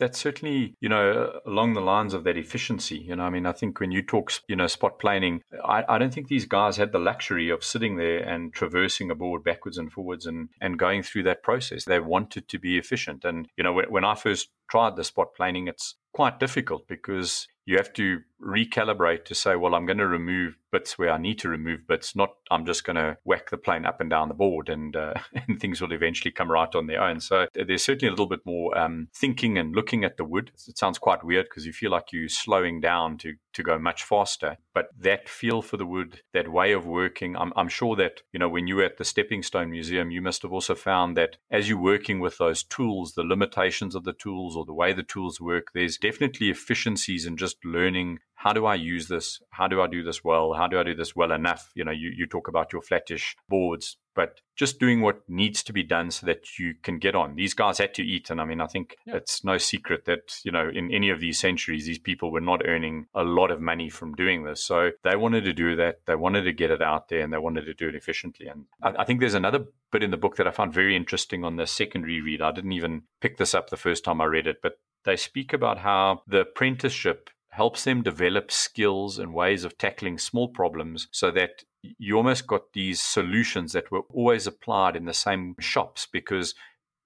that's 0.00 0.18
certainly, 0.18 0.74
you 0.80 0.88
know, 0.88 1.38
along 1.46 1.74
the 1.74 1.80
lines 1.80 2.14
of 2.14 2.24
that 2.24 2.36
efficiency. 2.36 2.96
You 2.96 3.14
know, 3.14 3.22
I 3.22 3.30
mean, 3.30 3.46
I 3.46 3.52
think 3.52 3.78
when 3.78 3.92
you 3.92 4.02
talk, 4.02 4.32
you 4.48 4.56
know, 4.56 4.66
spot 4.66 4.98
planing, 4.98 5.42
I, 5.64 5.84
I 5.88 5.98
don't 5.98 6.12
think 6.12 6.28
these 6.28 6.46
guys 6.46 6.76
had 6.76 6.90
the 6.90 6.98
luxury 6.98 7.50
of 7.50 7.62
sitting 7.62 7.96
there 7.96 8.18
and 8.18 8.52
traversing 8.52 9.10
a 9.10 9.14
board 9.14 9.44
backwards 9.44 9.78
and 9.78 9.92
forwards 9.92 10.26
and, 10.26 10.48
and 10.60 10.78
going 10.78 11.02
through 11.02 11.24
that 11.24 11.42
process. 11.42 11.84
They 11.84 12.00
wanted 12.00 12.48
to 12.48 12.58
be 12.58 12.78
efficient. 12.78 13.24
And, 13.24 13.46
you 13.56 13.62
know, 13.62 13.72
when, 13.74 13.90
when 13.90 14.04
I 14.04 14.14
first 14.14 14.48
tried 14.70 14.96
the 14.96 15.04
spot 15.04 15.34
planing, 15.36 15.68
it's 15.68 15.96
quite 16.12 16.40
difficult 16.40 16.88
because 16.88 17.46
you 17.66 17.76
have 17.76 17.92
to 17.92 18.20
recalibrate 18.42 19.24
to 19.26 19.34
say, 19.34 19.56
well, 19.56 19.74
I'm 19.74 19.86
going 19.86 19.98
to 19.98 20.06
remove 20.06 20.56
bits 20.70 20.98
where 20.98 21.10
I 21.10 21.18
need 21.18 21.38
to 21.40 21.48
remove 21.48 21.86
bits, 21.86 22.14
not 22.14 22.30
I'm 22.50 22.64
just 22.64 22.84
going 22.84 22.96
to 22.96 23.16
whack 23.24 23.50
the 23.50 23.58
plane 23.58 23.84
up 23.84 24.00
and 24.00 24.08
down 24.08 24.28
the 24.28 24.34
board 24.34 24.68
and 24.68 24.94
uh, 24.94 25.14
and 25.48 25.60
things 25.60 25.80
will 25.80 25.92
eventually 25.92 26.30
come 26.30 26.50
right 26.50 26.74
on 26.74 26.86
their 26.86 27.02
own. 27.02 27.20
So 27.20 27.46
there's 27.54 27.84
certainly 27.84 28.08
a 28.08 28.12
little 28.12 28.28
bit 28.28 28.44
more 28.44 28.76
um, 28.76 29.08
thinking 29.14 29.58
and 29.58 29.74
looking 29.74 30.04
at 30.04 30.16
the 30.16 30.24
wood. 30.24 30.52
It 30.68 30.78
sounds 30.78 30.98
quite 30.98 31.24
weird 31.24 31.46
because 31.46 31.66
you 31.66 31.72
feel 31.72 31.90
like 31.90 32.12
you're 32.12 32.28
slowing 32.28 32.80
down 32.80 33.18
to 33.18 33.34
to 33.52 33.62
go 33.62 33.78
much 33.78 34.04
faster. 34.04 34.56
But 34.74 34.88
that 34.98 35.28
feel 35.28 35.62
for 35.62 35.76
the 35.76 35.86
wood, 35.86 36.22
that 36.32 36.52
way 36.52 36.72
of 36.72 36.86
working, 36.86 37.36
I'm, 37.36 37.52
I'm 37.56 37.68
sure 37.68 37.96
that, 37.96 38.22
you 38.32 38.38
know, 38.38 38.48
when 38.48 38.66
you 38.66 38.76
were 38.76 38.84
at 38.84 38.98
the 38.98 39.04
Stepping 39.04 39.42
Stone 39.42 39.70
Museum, 39.70 40.10
you 40.10 40.22
must 40.22 40.42
have 40.42 40.52
also 40.52 40.74
found 40.74 41.16
that 41.16 41.36
as 41.50 41.68
you're 41.68 41.80
working 41.80 42.20
with 42.20 42.38
those 42.38 42.62
tools, 42.62 43.14
the 43.14 43.24
limitations 43.24 43.94
of 43.94 44.04
the 44.04 44.12
tools 44.12 44.56
or 44.56 44.64
the 44.64 44.72
way 44.72 44.92
the 44.92 45.02
tools 45.02 45.40
work, 45.40 45.68
there's 45.74 45.98
definitely 45.98 46.50
efficiencies 46.50 47.26
in 47.26 47.36
just 47.36 47.56
learning 47.64 48.20
how 48.40 48.54
do 48.54 48.64
I 48.64 48.74
use 48.74 49.06
this? 49.08 49.42
How 49.50 49.68
do 49.68 49.82
I 49.82 49.86
do 49.86 50.02
this 50.02 50.24
well? 50.24 50.54
How 50.54 50.66
do 50.66 50.80
I 50.80 50.82
do 50.82 50.94
this 50.94 51.14
well 51.14 51.30
enough? 51.30 51.70
You 51.74 51.84
know, 51.84 51.90
you, 51.90 52.10
you 52.16 52.26
talk 52.26 52.48
about 52.48 52.72
your 52.72 52.80
flattish 52.80 53.36
boards, 53.50 53.98
but 54.14 54.40
just 54.56 54.80
doing 54.80 55.02
what 55.02 55.20
needs 55.28 55.62
to 55.64 55.74
be 55.74 55.82
done 55.82 56.10
so 56.10 56.24
that 56.24 56.58
you 56.58 56.72
can 56.82 56.98
get 56.98 57.14
on. 57.14 57.34
These 57.34 57.52
guys 57.52 57.76
had 57.76 57.92
to 57.96 58.02
eat. 58.02 58.30
And 58.30 58.40
I 58.40 58.46
mean, 58.46 58.62
I 58.62 58.66
think 58.66 58.96
yeah. 59.04 59.16
it's 59.16 59.44
no 59.44 59.58
secret 59.58 60.06
that, 60.06 60.36
you 60.42 60.50
know, 60.50 60.70
in 60.72 60.90
any 60.90 61.10
of 61.10 61.20
these 61.20 61.38
centuries, 61.38 61.84
these 61.84 61.98
people 61.98 62.32
were 62.32 62.40
not 62.40 62.62
earning 62.64 63.08
a 63.14 63.24
lot 63.24 63.50
of 63.50 63.60
money 63.60 63.90
from 63.90 64.14
doing 64.14 64.44
this. 64.44 64.64
So 64.64 64.92
they 65.04 65.16
wanted 65.16 65.44
to 65.44 65.52
do 65.52 65.76
that. 65.76 66.06
They 66.06 66.14
wanted 66.14 66.44
to 66.44 66.52
get 66.54 66.70
it 66.70 66.80
out 66.80 67.10
there 67.10 67.20
and 67.20 67.30
they 67.30 67.38
wanted 67.38 67.66
to 67.66 67.74
do 67.74 67.90
it 67.90 67.94
efficiently. 67.94 68.46
And 68.46 68.64
I, 68.82 69.02
I 69.02 69.04
think 69.04 69.20
there's 69.20 69.34
another 69.34 69.66
bit 69.92 70.02
in 70.02 70.12
the 70.12 70.16
book 70.16 70.36
that 70.36 70.48
I 70.48 70.50
found 70.50 70.72
very 70.72 70.96
interesting 70.96 71.44
on 71.44 71.56
the 71.56 71.66
secondary 71.66 72.22
read. 72.22 72.40
I 72.40 72.52
didn't 72.52 72.72
even 72.72 73.02
pick 73.20 73.36
this 73.36 73.54
up 73.54 73.68
the 73.68 73.76
first 73.76 74.02
time 74.02 74.22
I 74.22 74.24
read 74.24 74.46
it, 74.46 74.62
but 74.62 74.78
they 75.04 75.16
speak 75.16 75.52
about 75.52 75.80
how 75.80 76.22
the 76.26 76.40
apprenticeship 76.40 77.28
helps 77.50 77.84
them 77.84 78.02
develop 78.02 78.50
skills 78.50 79.18
and 79.18 79.34
ways 79.34 79.64
of 79.64 79.76
tackling 79.76 80.18
small 80.18 80.48
problems 80.48 81.08
so 81.10 81.30
that 81.30 81.64
you 81.82 82.16
almost 82.16 82.46
got 82.46 82.72
these 82.72 83.00
solutions 83.00 83.72
that 83.72 83.90
were 83.90 84.02
always 84.12 84.46
applied 84.46 84.96
in 84.96 85.04
the 85.04 85.14
same 85.14 85.54
shops 85.58 86.06
because 86.10 86.54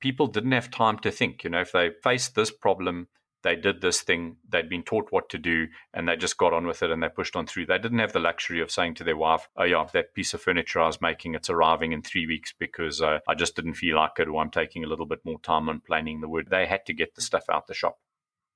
people 0.01 0.27
didn't 0.27 0.53
have 0.53 0.71
time 0.71 0.99
to 0.99 1.11
think. 1.11 1.45
You 1.45 1.51
know, 1.51 1.61
if 1.61 1.73
they 1.73 1.91
faced 2.03 2.35
this 2.35 2.51
problem, 2.51 3.09
they 3.43 3.57
did 3.57 3.81
this 3.81 4.01
thing, 4.01 4.37
they'd 4.49 4.69
been 4.69 4.83
taught 4.83 5.13
what 5.13 5.29
to 5.29 5.39
do, 5.39 5.69
and 5.93 6.09
they 6.09 6.17
just 6.17 6.39
got 6.39 6.53
on 6.53 6.67
with 6.67 6.83
it 6.83 6.91
and 6.91 7.03
they 7.03 7.09
pushed 7.09 7.37
on 7.37 7.47
through. 7.47 7.67
They 7.67 7.79
didn't 7.79 7.99
have 7.99 8.13
the 8.13 8.19
luxury 8.19 8.61
of 8.61 8.71
saying 8.71 8.95
to 8.97 9.05
their 9.05 9.17
wife, 9.17 9.49
Oh, 9.57 9.65
yeah, 9.65 9.87
that 9.93 10.15
piece 10.15 10.35
of 10.35 10.43
furniture 10.43 10.81
I 10.81 10.87
was 10.87 11.01
making, 11.01 11.35
it's 11.35 11.51
arriving 11.51 11.93
in 11.93 12.03
three 12.03 12.27
weeks 12.27 12.53
because 12.59 13.01
uh, 13.01 13.21
I 13.29 13.35
just 13.35 13.55
didn't 13.55 13.75
feel 13.75 13.97
like 13.97 14.19
it, 14.19 14.29
or 14.29 14.43
I'm 14.43 14.51
taking 14.51 14.83
a 14.83 14.89
little 14.89 15.07
bit 15.07 15.21
more 15.25 15.39
time 15.41 15.69
on 15.69 15.81
planing 15.81 16.21
the 16.21 16.29
wood. 16.29 16.49
They 16.51 16.67
had 16.67 16.85
to 16.87 16.95
get 16.95 17.15
the 17.15 17.23
stuff 17.23 17.45
out 17.51 17.67
the 17.67 17.75
shop. 17.75 17.99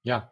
Yeah, 0.04 0.22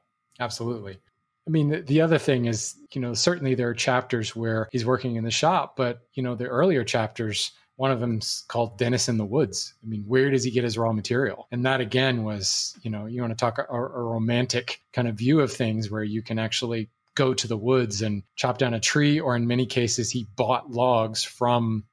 absolutely. 0.40 0.98
I 1.46 1.50
mean, 1.50 1.84
the, 1.86 2.00
other 2.00 2.18
thing 2.18 2.46
is, 2.46 2.74
you 2.92 3.00
know, 3.00 3.14
certainly 3.14 3.54
there 3.54 3.68
are 3.68 3.74
chapters 3.74 4.34
where 4.34 4.68
he's 4.72 4.84
working 4.84 5.14
in 5.14 5.22
the 5.22 5.30
shop, 5.30 5.76
but, 5.76 6.00
you 6.14 6.22
know, 6.22 6.34
the 6.34 6.46
earlier 6.46 6.82
chapters, 6.82 7.52
one 7.76 7.92
of 7.92 8.00
them's 8.00 8.44
called 8.48 8.78
Dennis 8.78 9.08
in 9.08 9.16
the 9.16 9.24
Woods. 9.24 9.72
I 9.84 9.86
mean, 9.86 10.02
where 10.08 10.30
does 10.30 10.42
he 10.42 10.50
get 10.50 10.64
his 10.64 10.76
raw 10.76 10.92
material? 10.92 11.46
And 11.52 11.64
that 11.64 11.80
again 11.80 12.24
was, 12.24 12.76
you 12.82 12.90
know, 12.90 13.06
you 13.06 13.20
want 13.20 13.30
to 13.32 13.36
talk 13.36 13.58
a, 13.58 13.62
a 13.72 14.02
romantic 14.02 14.80
kind 14.92 15.06
of 15.06 15.14
view 15.14 15.40
of 15.40 15.52
things 15.52 15.88
where 15.88 16.02
you 16.02 16.20
can 16.20 16.38
actually 16.38 16.90
go 17.14 17.32
to 17.32 17.46
the 17.46 17.56
woods 17.56 18.02
and 18.02 18.24
chop 18.34 18.58
down 18.58 18.74
a 18.74 18.80
tree, 18.80 19.20
or 19.20 19.36
in 19.36 19.46
many 19.46 19.66
cases, 19.66 20.10
he 20.10 20.26
bought 20.36 20.70
logs 20.70 21.22
from 21.22 21.84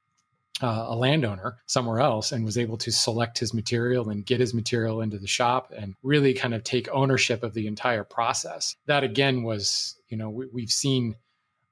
uh, 0.62 0.86
a 0.88 0.94
landowner 0.94 1.56
somewhere 1.66 2.00
else 2.00 2.30
and 2.32 2.44
was 2.44 2.56
able 2.56 2.76
to 2.78 2.92
select 2.92 3.38
his 3.38 3.52
material 3.52 4.08
and 4.08 4.24
get 4.24 4.40
his 4.40 4.54
material 4.54 5.00
into 5.00 5.18
the 5.18 5.26
shop 5.26 5.72
and 5.76 5.94
really 6.02 6.32
kind 6.32 6.54
of 6.54 6.62
take 6.62 6.88
ownership 6.92 7.42
of 7.42 7.54
the 7.54 7.66
entire 7.66 8.04
process. 8.04 8.76
That 8.86 9.02
again 9.02 9.42
was, 9.42 9.96
you 10.08 10.16
know, 10.16 10.30
we, 10.30 10.62
have 10.62 10.70
seen 10.70 11.16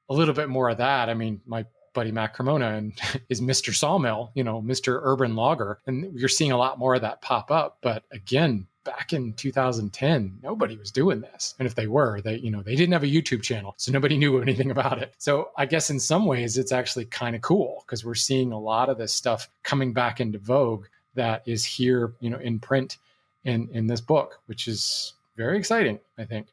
a 0.09 0.15
little 0.15 0.35
bit 0.35 0.49
more 0.49 0.69
of 0.69 0.79
that. 0.79 1.09
I 1.09 1.15
mean, 1.15 1.41
my 1.47 1.65
buddy 1.93 2.13
Matt 2.13 2.35
Cremona 2.35 2.75
and 2.77 2.93
is 3.29 3.41
Mr. 3.41 3.75
Sawmill, 3.75 4.31
you 4.35 4.45
know, 4.45 4.63
Mr. 4.63 5.01
Urban 5.03 5.37
Logger, 5.37 5.79
and 5.87 6.19
you're 6.19 6.29
seeing 6.29 6.53
a 6.53 6.59
lot 6.59 6.79
more 6.79 6.95
of 6.95 7.03
that 7.03 7.23
pop 7.23 7.51
up. 7.51 7.79
But 7.83 8.05
again, 8.13 8.67
back 8.85 9.13
in 9.13 9.33
2010 9.35 10.39
nobody 10.43 10.77
was 10.77 10.91
doing 10.91 11.21
this 11.21 11.55
and 11.59 11.67
if 11.67 11.75
they 11.75 11.87
were 11.87 12.21
they 12.21 12.37
you 12.37 12.51
know 12.51 12.63
they 12.63 12.75
didn't 12.75 12.93
have 12.93 13.05
a 13.05 13.07
youtube 13.07 13.43
channel 13.43 13.75
so 13.77 13.93
nobody 13.93 14.17
knew 14.19 14.41
anything 14.41 14.71
about 14.71 15.01
it 15.01 15.15
so 15.19 15.51
i 15.57 15.65
guess 15.65 15.91
in 15.91 16.01
some 16.01 16.27
ways 16.27 16.59
it's 16.59 16.73
actually 16.73 17.05
kind 17.05 17.37
of 17.37 17.43
cool 17.43 17.85
because 17.87 18.05
we're 18.05 18.15
seeing 18.15 18.53
a 18.53 18.59
lot 18.59 18.89
of 18.89 18.99
this 18.99 19.13
stuff 19.13 19.49
coming 19.63 19.93
back 19.93 20.21
into 20.21 20.39
vogue 20.39 20.87
that 21.15 21.43
is 21.47 21.65
here 21.65 22.13
you 22.21 22.31
know 22.31 22.39
in 22.39 22.59
print 22.59 22.99
in 23.45 23.69
in 23.73 23.87
this 23.87 24.01
book 24.01 24.41
which 24.47 24.67
is 24.67 25.15
very 25.37 25.59
exciting 25.59 25.99
i 26.19 26.25
think 26.25 26.49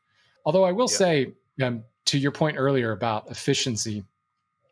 although 0.45 0.63
i 0.63 0.71
will 0.71 0.89
yeah. 0.91 0.97
say 0.97 1.33
um, 1.63 1.83
to 2.05 2.17
your 2.17 2.31
point 2.31 2.57
earlier 2.57 2.91
about 2.91 3.29
efficiency 3.31 4.03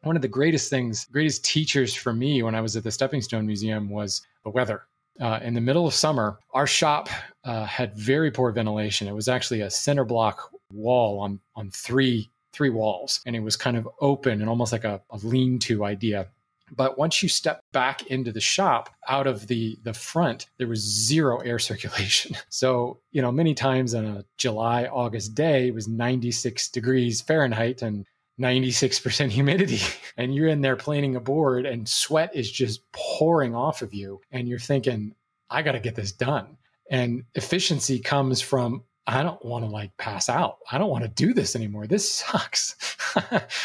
one 0.04 0.16
of 0.16 0.22
the 0.22 0.28
greatest 0.28 0.70
things 0.70 1.06
greatest 1.06 1.44
teachers 1.44 1.94
for 1.94 2.14
me 2.14 2.44
when 2.44 2.56
i 2.56 2.62
was 2.62 2.76
at 2.76 2.84
the 2.84 2.92
stepping 2.92 3.22
stone 3.22 3.46
museum 3.46 3.90
was 3.90 4.22
the 4.44 4.50
weather 4.50 4.84
uh, 5.20 5.40
in 5.42 5.54
the 5.54 5.62
middle 5.62 5.88
of 5.88 5.94
summer, 5.94 6.40
our 6.54 6.68
shop 6.68 7.10
uh, 7.44 7.66
had 7.66 7.96
very 7.96 8.32
poor 8.32 8.52
ventilation. 8.52 9.08
It 9.08 9.16
was 9.16 9.28
actually 9.28 9.62
a 9.62 9.70
center 9.70 10.06
block 10.06 10.52
wall 10.72 11.20
on 11.20 11.40
on 11.56 11.72
three 11.72 12.30
three 12.54 12.70
walls, 12.70 13.22
and 13.26 13.36
it 13.36 13.42
was 13.42 13.56
kind 13.56 13.78
of 13.78 13.88
open 14.02 14.42
and 14.42 14.50
almost 14.50 14.72
like 14.72 14.84
a, 14.84 15.02
a 15.12 15.18
lean-to 15.18 15.86
idea. 15.86 16.28
But 16.76 16.98
once 16.98 17.24
you 17.24 17.30
step 17.30 17.62
back 17.72 18.08
into 18.08 18.32
the 18.32 18.42
shop 18.42 18.90
out 19.08 19.28
of 19.28 19.48
the 19.48 19.78
the 19.84 19.94
front, 19.94 20.48
there 20.58 20.68
was 20.68 20.82
zero 20.82 21.40
air 21.40 21.60
circulation. 21.70 22.36
So, 22.50 23.00
you 23.12 23.22
know, 23.22 23.32
many 23.32 23.54
times 23.54 23.94
on 23.96 24.06
a 24.06 24.26
July, 24.38 24.86
August 24.86 25.34
day, 25.34 25.68
it 25.68 25.74
was 25.74 25.88
96 25.88 26.70
degrees 26.70 27.22
Fahrenheit 27.22 27.82
and 27.82 28.06
96% 28.40 29.30
humidity 29.30 29.82
and 30.18 30.34
you're 30.36 30.48
in 30.48 30.62
there 30.62 30.76
planing 30.76 31.16
a 31.16 31.20
board 31.20 31.66
and 31.66 31.88
sweat 31.88 32.36
is 32.36 32.52
just 32.52 32.92
pouring 32.92 33.56
off 33.56 33.82
of 33.82 33.94
you 33.94 34.22
and 34.32 34.48
you're 34.48 34.60
thinking 34.60 35.14
i 35.50 35.62
got 35.62 35.74
to 35.74 35.80
get 35.80 35.96
this 35.96 36.12
done. 36.12 36.58
And 36.90 37.24
efficiency 37.36 38.00
comes 38.00 38.42
from 38.42 38.84
i 39.06 39.24
don't 39.24 39.44
want 39.44 39.66
to 39.66 39.72
like 39.72 39.96
pass 39.98 40.30
out. 40.30 40.58
I 40.72 40.78
don't 40.78 40.90
want 40.90 41.04
to 41.04 41.10
do 41.10 41.34
this 41.34 41.56
anymore. 41.56 41.88
This 41.88 42.10
sucks. 42.12 42.76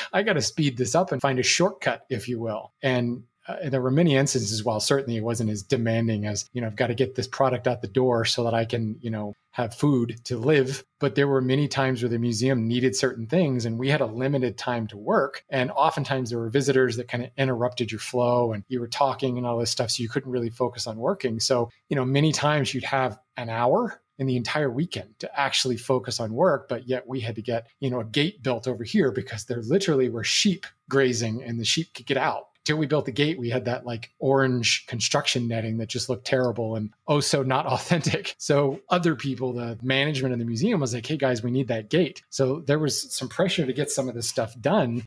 I 0.12 0.22
got 0.22 0.34
to 0.34 0.42
speed 0.42 0.76
this 0.76 0.94
up 0.94 1.12
and 1.12 1.20
find 1.20 1.38
a 1.38 1.42
shortcut 1.42 2.06
if 2.08 2.28
you 2.28 2.40
will. 2.40 2.72
And 2.82 3.24
uh, 3.48 3.68
there 3.68 3.80
were 3.80 3.90
many 3.90 4.16
instances 4.16 4.64
while 4.64 4.80
certainly 4.80 5.16
it 5.16 5.24
wasn't 5.24 5.50
as 5.50 5.62
demanding 5.62 6.26
as 6.26 6.48
you 6.52 6.60
know 6.60 6.66
i've 6.66 6.76
got 6.76 6.88
to 6.88 6.94
get 6.94 7.14
this 7.14 7.26
product 7.26 7.66
out 7.66 7.82
the 7.82 7.88
door 7.88 8.24
so 8.24 8.44
that 8.44 8.54
i 8.54 8.64
can 8.64 8.96
you 9.00 9.10
know 9.10 9.34
have 9.52 9.74
food 9.74 10.18
to 10.24 10.36
live 10.36 10.84
but 11.02 11.16
there 11.16 11.26
were 11.26 11.40
many 11.40 11.66
times 11.66 12.00
where 12.00 12.08
the 12.08 12.16
museum 12.16 12.68
needed 12.68 12.94
certain 12.94 13.26
things 13.26 13.66
and 13.66 13.76
we 13.76 13.88
had 13.88 14.00
a 14.00 14.06
limited 14.06 14.56
time 14.56 14.86
to 14.86 14.96
work. 14.96 15.44
And 15.50 15.72
oftentimes 15.72 16.30
there 16.30 16.38
were 16.38 16.48
visitors 16.48 16.96
that 16.96 17.08
kind 17.08 17.24
of 17.24 17.30
interrupted 17.36 17.90
your 17.90 17.98
flow 17.98 18.52
and 18.52 18.62
you 18.68 18.78
were 18.78 18.86
talking 18.86 19.36
and 19.36 19.44
all 19.44 19.58
this 19.58 19.72
stuff 19.72 19.90
so 19.90 20.00
you 20.00 20.08
couldn't 20.08 20.30
really 20.30 20.48
focus 20.48 20.86
on 20.86 20.96
working. 20.96 21.40
So 21.40 21.70
you 21.88 21.96
know 21.96 22.04
many 22.04 22.30
times 22.30 22.72
you'd 22.72 22.84
have 22.84 23.18
an 23.36 23.48
hour 23.48 24.00
in 24.18 24.28
the 24.28 24.36
entire 24.36 24.70
weekend 24.70 25.18
to 25.18 25.40
actually 25.40 25.76
focus 25.76 26.20
on 26.20 26.34
work 26.34 26.68
but 26.68 26.86
yet 26.86 27.08
we 27.08 27.18
had 27.18 27.34
to 27.34 27.42
get 27.42 27.66
you 27.80 27.90
know 27.90 27.98
a 27.98 28.04
gate 28.04 28.42
built 28.42 28.68
over 28.68 28.84
here 28.84 29.10
because 29.10 29.46
there 29.46 29.62
literally 29.62 30.08
were 30.08 30.22
sheep 30.22 30.66
grazing 30.88 31.42
and 31.42 31.58
the 31.58 31.64
sheep 31.64 31.92
could 31.94 32.06
get 32.06 32.18
out 32.18 32.48
till 32.64 32.76
we 32.76 32.86
built 32.86 33.06
the 33.06 33.12
gate, 33.12 33.38
we 33.38 33.50
had 33.50 33.64
that 33.64 33.84
like 33.84 34.10
orange 34.18 34.86
construction 34.86 35.48
netting 35.48 35.78
that 35.78 35.88
just 35.88 36.08
looked 36.08 36.26
terrible 36.26 36.76
and 36.76 36.90
oh 37.08 37.20
so 37.20 37.42
not 37.42 37.66
authentic. 37.72 38.34
So 38.38 38.80
other 38.88 39.16
people, 39.16 39.52
the 39.52 39.78
management 39.82 40.32
of 40.32 40.38
the 40.38 40.44
museum 40.44 40.80
was 40.80 40.94
like, 40.94 41.06
hey 41.06 41.16
guys, 41.16 41.42
we 41.42 41.50
need 41.50 41.68
that 41.68 41.90
gate. 41.90 42.22
So 42.30 42.60
there 42.66 42.78
was 42.78 43.12
some 43.12 43.28
pressure 43.28 43.66
to 43.66 43.72
get 43.72 43.90
some 43.90 44.08
of 44.08 44.14
this 44.14 44.28
stuff 44.28 44.58
done. 44.60 45.04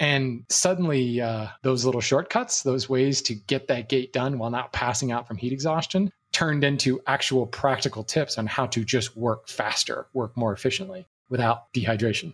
And 0.00 0.44
suddenly, 0.48 1.20
uh, 1.20 1.48
those 1.62 1.84
little 1.84 2.00
shortcuts, 2.00 2.62
those 2.62 2.88
ways 2.88 3.20
to 3.22 3.34
get 3.34 3.66
that 3.66 3.88
gate 3.88 4.12
done 4.12 4.38
while 4.38 4.50
not 4.50 4.72
passing 4.72 5.10
out 5.10 5.26
from 5.26 5.38
heat 5.38 5.52
exhaustion, 5.52 6.12
turned 6.32 6.62
into 6.62 7.00
actual 7.06 7.46
practical 7.46 8.04
tips 8.04 8.38
on 8.38 8.46
how 8.46 8.66
to 8.66 8.84
just 8.84 9.16
work 9.16 9.48
faster, 9.48 10.06
work 10.12 10.36
more 10.36 10.52
efficiently 10.52 11.08
without 11.28 11.72
dehydration. 11.72 12.32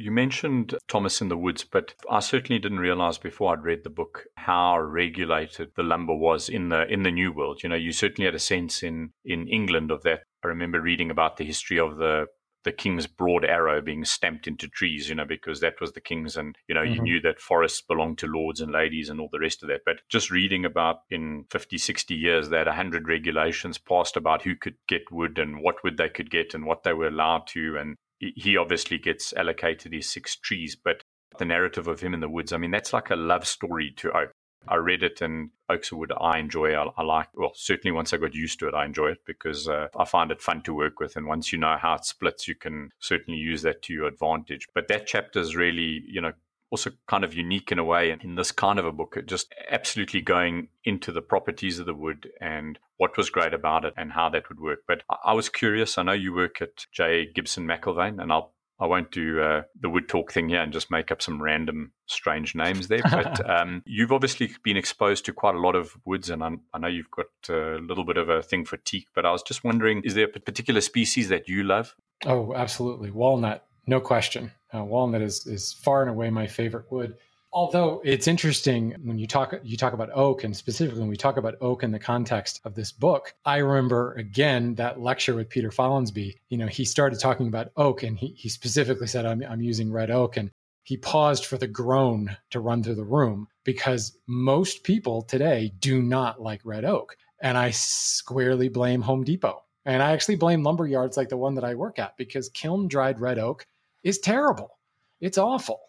You 0.00 0.12
mentioned 0.12 0.76
Thomas 0.86 1.20
in 1.20 1.28
the 1.28 1.36
Woods, 1.36 1.64
but 1.64 1.94
I 2.08 2.20
certainly 2.20 2.60
didn't 2.60 2.78
realize 2.78 3.18
before 3.18 3.52
I'd 3.52 3.64
read 3.64 3.82
the 3.82 3.90
book 3.90 4.26
how 4.36 4.78
regulated 4.78 5.72
the 5.74 5.82
lumber 5.82 6.14
was 6.14 6.48
in 6.48 6.68
the 6.68 6.86
in 6.86 7.02
the 7.02 7.10
New 7.10 7.32
World. 7.32 7.62
You 7.62 7.68
know, 7.68 7.74
you 7.74 7.90
certainly 7.90 8.26
had 8.26 8.34
a 8.34 8.38
sense 8.38 8.84
in 8.84 9.10
in 9.24 9.48
England 9.48 9.90
of 9.90 10.04
that. 10.04 10.20
I 10.44 10.48
remember 10.48 10.80
reading 10.80 11.10
about 11.10 11.36
the 11.36 11.44
history 11.44 11.80
of 11.80 11.96
the 11.96 12.26
the 12.64 12.72
king's 12.72 13.06
broad 13.06 13.44
arrow 13.44 13.80
being 13.80 14.04
stamped 14.04 14.46
into 14.46 14.68
trees, 14.68 15.08
you 15.08 15.14
know, 15.14 15.24
because 15.24 15.60
that 15.60 15.80
was 15.80 15.92
the 15.92 16.00
king's, 16.00 16.36
and 16.36 16.56
you 16.68 16.74
know, 16.74 16.82
mm-hmm. 16.82 16.94
you 16.94 17.02
knew 17.02 17.20
that 17.22 17.40
forests 17.40 17.80
belonged 17.80 18.18
to 18.18 18.26
lords 18.26 18.60
and 18.60 18.72
ladies 18.72 19.08
and 19.08 19.20
all 19.20 19.28
the 19.32 19.38
rest 19.38 19.62
of 19.62 19.68
that. 19.68 19.80
But 19.84 20.00
just 20.08 20.30
reading 20.30 20.64
about 20.64 20.98
in 21.10 21.44
50, 21.50 21.78
60 21.78 22.14
years 22.14 22.50
that 22.50 22.66
100 22.66 23.08
regulations 23.08 23.78
passed 23.78 24.16
about 24.16 24.42
who 24.42 24.54
could 24.54 24.74
get 24.86 25.10
wood 25.10 25.38
and 25.38 25.60
what 25.60 25.82
wood 25.82 25.96
they 25.96 26.08
could 26.08 26.30
get 26.30 26.52
and 26.54 26.66
what 26.66 26.82
they 26.82 26.92
were 26.92 27.08
allowed 27.08 27.46
to, 27.48 27.76
and 27.78 27.96
he 28.18 28.56
obviously 28.56 28.98
gets 28.98 29.32
allocated 29.32 29.92
his 29.92 30.10
six 30.10 30.36
trees, 30.36 30.76
but 30.76 31.02
the 31.38 31.44
narrative 31.44 31.88
of 31.88 32.00
him 32.00 32.14
in 32.14 32.20
the 32.20 32.28
woods, 32.28 32.52
I 32.52 32.56
mean, 32.56 32.70
that's 32.70 32.92
like 32.92 33.10
a 33.10 33.16
love 33.16 33.46
story 33.46 33.92
to 33.98 34.16
Oak. 34.16 34.32
I 34.66 34.74
read 34.76 35.02
it 35.02 35.22
and 35.22 35.50
Oaks 35.68 35.92
Wood 35.92 36.12
I 36.20 36.38
enjoy. 36.38 36.72
I, 36.72 36.90
I, 36.96 37.02
like, 37.02 37.28
well, 37.34 37.52
certainly 37.54 37.92
once 37.92 38.12
I 38.12 38.16
got 38.16 38.34
used 38.34 38.58
to 38.58 38.68
it, 38.68 38.74
I 38.74 38.84
enjoy 38.84 39.12
it 39.12 39.18
because 39.24 39.68
uh, 39.68 39.88
I 39.96 40.04
find 40.04 40.30
it 40.30 40.42
fun 40.42 40.62
to 40.62 40.74
work 40.74 40.98
with. 41.00 41.16
And 41.16 41.26
once 41.26 41.52
you 41.52 41.58
know 41.58 41.76
how 41.80 41.94
it 41.94 42.04
splits, 42.04 42.48
you 42.48 42.54
can 42.54 42.90
certainly 42.98 43.38
use 43.38 43.62
that 43.62 43.82
to 43.82 43.94
your 43.94 44.06
advantage. 44.06 44.66
But 44.74 44.88
that 44.88 45.06
chapter 45.06 45.38
is 45.40 45.54
really, 45.54 46.02
you 46.06 46.20
know, 46.20 46.32
also 46.70 46.90
kind 47.06 47.24
of 47.24 47.34
unique 47.34 47.72
in 47.72 47.78
a 47.78 47.84
way 47.84 48.16
in 48.20 48.34
this 48.34 48.52
kind 48.52 48.78
of 48.78 48.84
a 48.84 48.92
book, 48.92 49.16
just 49.26 49.54
absolutely 49.70 50.20
going 50.20 50.68
into 50.84 51.12
the 51.12 51.22
properties 51.22 51.78
of 51.78 51.86
the 51.86 51.94
wood 51.94 52.28
and 52.40 52.78
what 52.96 53.16
was 53.16 53.30
great 53.30 53.54
about 53.54 53.84
it 53.84 53.94
and 53.96 54.12
how 54.12 54.28
that 54.28 54.48
would 54.48 54.60
work. 54.60 54.80
But 54.86 55.02
I 55.24 55.32
was 55.32 55.48
curious. 55.48 55.96
I 55.96 56.02
know 56.02 56.12
you 56.12 56.34
work 56.34 56.60
at 56.60 56.86
J. 56.92 57.26
Gibson 57.34 57.66
McIlvain, 57.66 58.20
and 58.20 58.32
I'll 58.32 58.52
I 58.80 58.86
won't 58.86 59.10
do 59.10 59.40
uh, 59.40 59.62
the 59.80 59.88
wood 59.88 60.08
talk 60.08 60.32
thing 60.32 60.48
here 60.48 60.62
and 60.62 60.72
just 60.72 60.90
make 60.90 61.10
up 61.10 61.20
some 61.20 61.42
random 61.42 61.92
strange 62.06 62.54
names 62.54 62.86
there. 62.88 63.02
But 63.10 63.48
um, 63.48 63.82
you've 63.84 64.12
obviously 64.12 64.50
been 64.62 64.76
exposed 64.76 65.24
to 65.24 65.32
quite 65.32 65.56
a 65.56 65.60
lot 65.60 65.74
of 65.74 65.96
woods, 66.04 66.30
and 66.30 66.44
I'm, 66.44 66.60
i 66.72 66.78
know 66.78 66.86
you've 66.86 67.10
got 67.10 67.26
a 67.48 67.78
little 67.78 68.04
bit 68.04 68.16
of 68.16 68.28
a 68.28 68.42
thing 68.42 68.64
for 68.64 68.76
teak. 68.76 69.08
But 69.14 69.26
I 69.26 69.32
was 69.32 69.42
just 69.42 69.64
wondering, 69.64 70.02
is 70.04 70.14
there 70.14 70.26
a 70.26 70.40
particular 70.40 70.80
species 70.80 71.28
that 71.28 71.48
you 71.48 71.64
love? 71.64 71.96
Oh, 72.24 72.54
absolutely, 72.54 73.10
walnut, 73.10 73.66
no 73.86 74.00
question. 74.00 74.52
Uh, 74.74 74.84
walnut 74.84 75.22
is 75.22 75.46
is 75.46 75.72
far 75.72 76.02
and 76.02 76.10
away 76.10 76.30
my 76.30 76.46
favorite 76.46 76.90
wood. 76.90 77.16
Although 77.50 78.02
it's 78.04 78.28
interesting 78.28 78.94
when 79.02 79.18
you 79.18 79.26
talk 79.26 79.54
you 79.62 79.76
talk 79.78 79.94
about 79.94 80.10
oak 80.12 80.44
and 80.44 80.54
specifically 80.54 81.00
when 81.00 81.08
we 81.08 81.16
talk 81.16 81.38
about 81.38 81.54
oak 81.62 81.82
in 81.82 81.90
the 81.90 81.98
context 81.98 82.60
of 82.64 82.74
this 82.74 82.92
book, 82.92 83.34
I 83.46 83.58
remember 83.58 84.12
again 84.14 84.74
that 84.74 85.00
lecture 85.00 85.34
with 85.34 85.48
Peter 85.48 85.70
Follansbee. 85.70 86.34
You 86.50 86.58
know, 86.58 86.66
he 86.66 86.84
started 86.84 87.18
talking 87.18 87.48
about 87.48 87.72
oak 87.76 88.02
and 88.02 88.18
he, 88.18 88.28
he 88.36 88.50
specifically 88.50 89.06
said, 89.06 89.24
I'm, 89.24 89.42
I'm 89.42 89.62
using 89.62 89.90
red 89.90 90.10
oak. 90.10 90.36
And 90.36 90.50
he 90.82 90.98
paused 90.98 91.46
for 91.46 91.56
the 91.56 91.66
groan 91.66 92.36
to 92.50 92.60
run 92.60 92.82
through 92.82 92.96
the 92.96 93.04
room 93.04 93.48
because 93.64 94.18
most 94.26 94.84
people 94.84 95.22
today 95.22 95.72
do 95.80 96.02
not 96.02 96.42
like 96.42 96.60
red 96.64 96.84
oak. 96.84 97.16
And 97.40 97.56
I 97.56 97.70
squarely 97.70 98.68
blame 98.68 99.00
Home 99.02 99.24
Depot. 99.24 99.64
And 99.86 100.02
I 100.02 100.12
actually 100.12 100.36
blame 100.36 100.62
lumber 100.62 100.86
yards 100.86 101.16
like 101.16 101.30
the 101.30 101.36
one 101.38 101.54
that 101.54 101.64
I 101.64 101.74
work 101.74 101.98
at 101.98 102.16
because 102.18 102.50
kiln 102.50 102.88
dried 102.88 103.20
red 103.20 103.38
oak 103.38 103.66
is 104.02 104.18
terrible. 104.18 104.78
It's 105.20 105.38
awful 105.38 105.80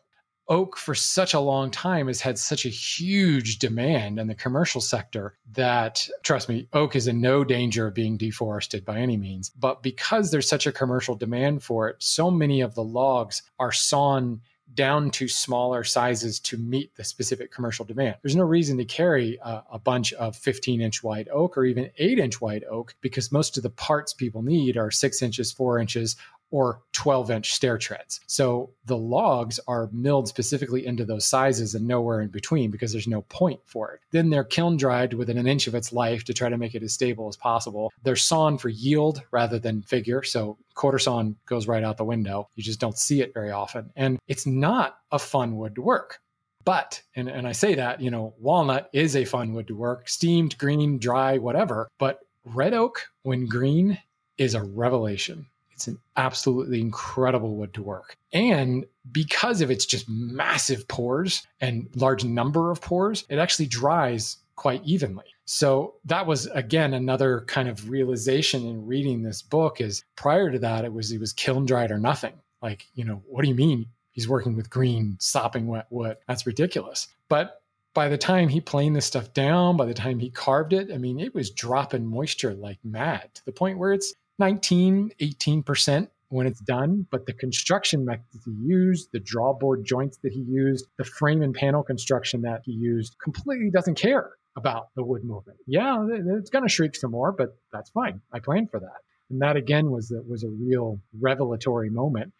oak 0.49 0.75
for 0.75 0.95
such 0.95 1.35
a 1.35 1.39
long 1.39 1.69
time 1.69 2.07
has 2.07 2.19
had 2.19 2.37
such 2.37 2.65
a 2.65 2.69
huge 2.69 3.59
demand 3.59 4.19
in 4.19 4.27
the 4.27 4.35
commercial 4.35 4.81
sector 4.81 5.37
that 5.51 6.09
trust 6.23 6.49
me 6.49 6.67
oak 6.73 6.95
is 6.95 7.07
in 7.07 7.21
no 7.21 7.43
danger 7.43 7.87
of 7.87 7.93
being 7.93 8.17
deforested 8.17 8.83
by 8.83 8.97
any 8.97 9.15
means 9.15 9.49
but 9.51 9.81
because 9.83 10.31
there's 10.31 10.49
such 10.49 10.67
a 10.67 10.71
commercial 10.71 11.15
demand 11.15 11.63
for 11.63 11.87
it 11.87 11.95
so 11.99 12.29
many 12.29 12.61
of 12.61 12.73
the 12.75 12.83
logs 12.83 13.43
are 13.59 13.71
sawn 13.71 14.41
down 14.73 15.09
to 15.09 15.27
smaller 15.27 15.83
sizes 15.83 16.39
to 16.39 16.57
meet 16.57 16.95
the 16.95 17.03
specific 17.03 17.51
commercial 17.51 17.85
demand. 17.85 18.15
There's 18.21 18.35
no 18.35 18.43
reason 18.43 18.77
to 18.77 18.85
carry 18.85 19.39
a, 19.43 19.63
a 19.71 19.79
bunch 19.79 20.13
of 20.13 20.35
15 20.35 20.79
inch 20.79 21.03
wide 21.03 21.27
oak 21.31 21.57
or 21.57 21.65
even 21.65 21.89
8 21.97 22.19
inch 22.19 22.39
wide 22.39 22.63
oak 22.69 22.93
because 23.01 23.31
most 23.31 23.57
of 23.57 23.63
the 23.63 23.71
parts 23.71 24.13
people 24.13 24.43
need 24.43 24.77
are 24.77 24.91
6 24.91 25.21
inches, 25.21 25.51
4 25.51 25.79
inches, 25.79 26.15
or 26.51 26.81
12 26.93 27.31
inch 27.31 27.53
stair 27.53 27.77
treads. 27.77 28.19
So 28.27 28.71
the 28.85 28.97
logs 28.97 29.59
are 29.67 29.89
milled 29.91 30.27
specifically 30.27 30.85
into 30.85 31.05
those 31.05 31.25
sizes 31.25 31.75
and 31.75 31.87
nowhere 31.87 32.21
in 32.21 32.29
between 32.29 32.71
because 32.71 32.91
there's 32.91 33.07
no 33.07 33.21
point 33.23 33.59
for 33.65 33.91
it. 33.91 34.01
Then 34.11 34.29
they're 34.29 34.43
kiln 34.43 34.77
dried 34.77 35.13
within 35.13 35.37
an 35.37 35.47
inch 35.47 35.67
of 35.67 35.75
its 35.75 35.93
life 35.93 36.23
to 36.25 36.33
try 36.33 36.49
to 36.49 36.57
make 36.57 36.75
it 36.75 36.83
as 36.83 36.93
stable 36.93 37.27
as 37.27 37.37
possible. 37.37 37.91
They're 38.03 38.15
sawn 38.15 38.57
for 38.57 38.69
yield 38.69 39.21
rather 39.31 39.59
than 39.59 39.83
figure. 39.83 40.23
So 40.23 40.57
quarter 40.73 40.99
sawn 40.99 41.35
goes 41.45 41.67
right 41.67 41.83
out 41.83 41.97
the 41.97 42.03
window. 42.03 42.49
You 42.55 42.63
just 42.63 42.79
don't 42.79 42.97
see 42.97 43.21
it 43.21 43.33
very 43.33 43.51
often. 43.51 43.91
And 43.95 44.19
it's 44.27 44.45
not 44.45 44.97
a 45.11 45.19
fun 45.19 45.57
wood 45.57 45.75
to 45.75 45.81
work. 45.81 46.19
But, 46.65 47.01
and, 47.15 47.29
and 47.29 47.47
I 47.47 47.53
say 47.53 47.75
that, 47.75 48.01
you 48.01 48.11
know, 48.11 48.33
walnut 48.37 48.89
is 48.93 49.15
a 49.15 49.25
fun 49.25 49.53
wood 49.53 49.67
to 49.67 49.75
work, 49.75 50.09
steamed, 50.09 50.57
green, 50.57 50.99
dry, 50.99 51.37
whatever. 51.37 51.87
But 51.97 52.19
red 52.45 52.73
oak, 52.73 53.07
when 53.23 53.47
green, 53.47 53.97
is 54.37 54.55
a 54.55 54.63
revelation. 54.63 55.47
It's 55.79 55.87
an 55.87 55.97
absolutely 56.17 56.81
incredible 56.81 57.55
wood 57.55 57.73
to 57.75 57.81
work. 57.81 58.17
And 58.33 58.85
because 59.13 59.61
of 59.61 59.71
its 59.71 59.85
just 59.85 60.09
massive 60.09 60.85
pores 60.89 61.47
and 61.61 61.87
large 61.95 62.25
number 62.25 62.69
of 62.69 62.81
pores, 62.81 63.23
it 63.29 63.39
actually 63.39 63.67
dries 63.67 64.35
quite 64.57 64.83
evenly. 64.83 65.23
So 65.45 65.95
that 66.03 66.27
was 66.27 66.47
again 66.47 66.93
another 66.93 67.45
kind 67.47 67.69
of 67.69 67.89
realization 67.89 68.67
in 68.67 68.87
reading 68.87 69.23
this 69.23 69.41
book 69.41 69.79
is 69.79 70.03
prior 70.17 70.51
to 70.51 70.59
that 70.59 70.83
it 70.83 70.91
was 70.91 71.13
it 71.13 71.19
was 71.21 71.31
kiln 71.31 71.65
dried 71.65 71.91
or 71.91 71.97
nothing. 71.97 72.33
Like, 72.61 72.85
you 72.93 73.05
know, 73.05 73.23
what 73.25 73.43
do 73.43 73.47
you 73.47 73.55
mean 73.55 73.85
he's 74.11 74.27
working 74.27 74.57
with 74.57 74.69
green 74.69 75.15
sopping 75.21 75.67
wet 75.67 75.87
wood? 75.91 76.17
That's 76.27 76.45
ridiculous. 76.45 77.07
But 77.29 77.61
by 77.93 78.09
the 78.09 78.17
time 78.17 78.49
he 78.49 78.59
planed 78.59 78.97
this 78.97 79.05
stuff 79.05 79.33
down, 79.33 79.77
by 79.77 79.85
the 79.85 79.93
time 79.93 80.19
he 80.19 80.29
carved 80.29 80.73
it, 80.73 80.91
I 80.91 80.97
mean, 80.97 81.21
it 81.21 81.33
was 81.33 81.51
dropping 81.51 82.05
moisture 82.05 82.53
like 82.53 82.79
mad 82.83 83.33
to 83.35 83.45
the 83.45 83.53
point 83.53 83.77
where 83.77 83.93
it's 83.93 84.13
19, 84.39 85.11
18% 85.21 86.07
when 86.29 86.45
it's 86.45 86.59
done, 86.61 87.05
but 87.09 87.25
the 87.25 87.33
construction 87.33 88.05
methods 88.05 88.45
he 88.45 88.51
used, 88.51 89.09
the 89.11 89.19
drawbore 89.19 89.83
joints 89.83 90.17
that 90.23 90.31
he 90.31 90.41
used, 90.41 90.85
the 90.97 91.03
frame 91.03 91.41
and 91.41 91.55
panel 91.55 91.83
construction 91.83 92.41
that 92.41 92.61
he 92.63 92.71
used 92.71 93.15
completely 93.21 93.69
doesn't 93.71 93.95
care 93.95 94.31
about 94.55 94.89
the 94.95 95.03
wood 95.03 95.23
movement. 95.23 95.57
Yeah, 95.65 96.05
it's 96.37 96.49
going 96.49 96.63
to 96.63 96.69
shrink 96.69 96.95
some 96.95 97.11
more, 97.11 97.31
but 97.31 97.57
that's 97.73 97.89
fine. 97.89 98.21
I 98.31 98.39
planned 98.39 98.69
for 98.69 98.79
that. 98.79 99.01
And 99.29 99.41
that 99.41 99.55
again 99.55 99.91
was 99.91 100.13
was 100.27 100.43
a 100.43 100.49
real 100.49 100.99
revelatory 101.19 101.89
moment. 101.89 102.33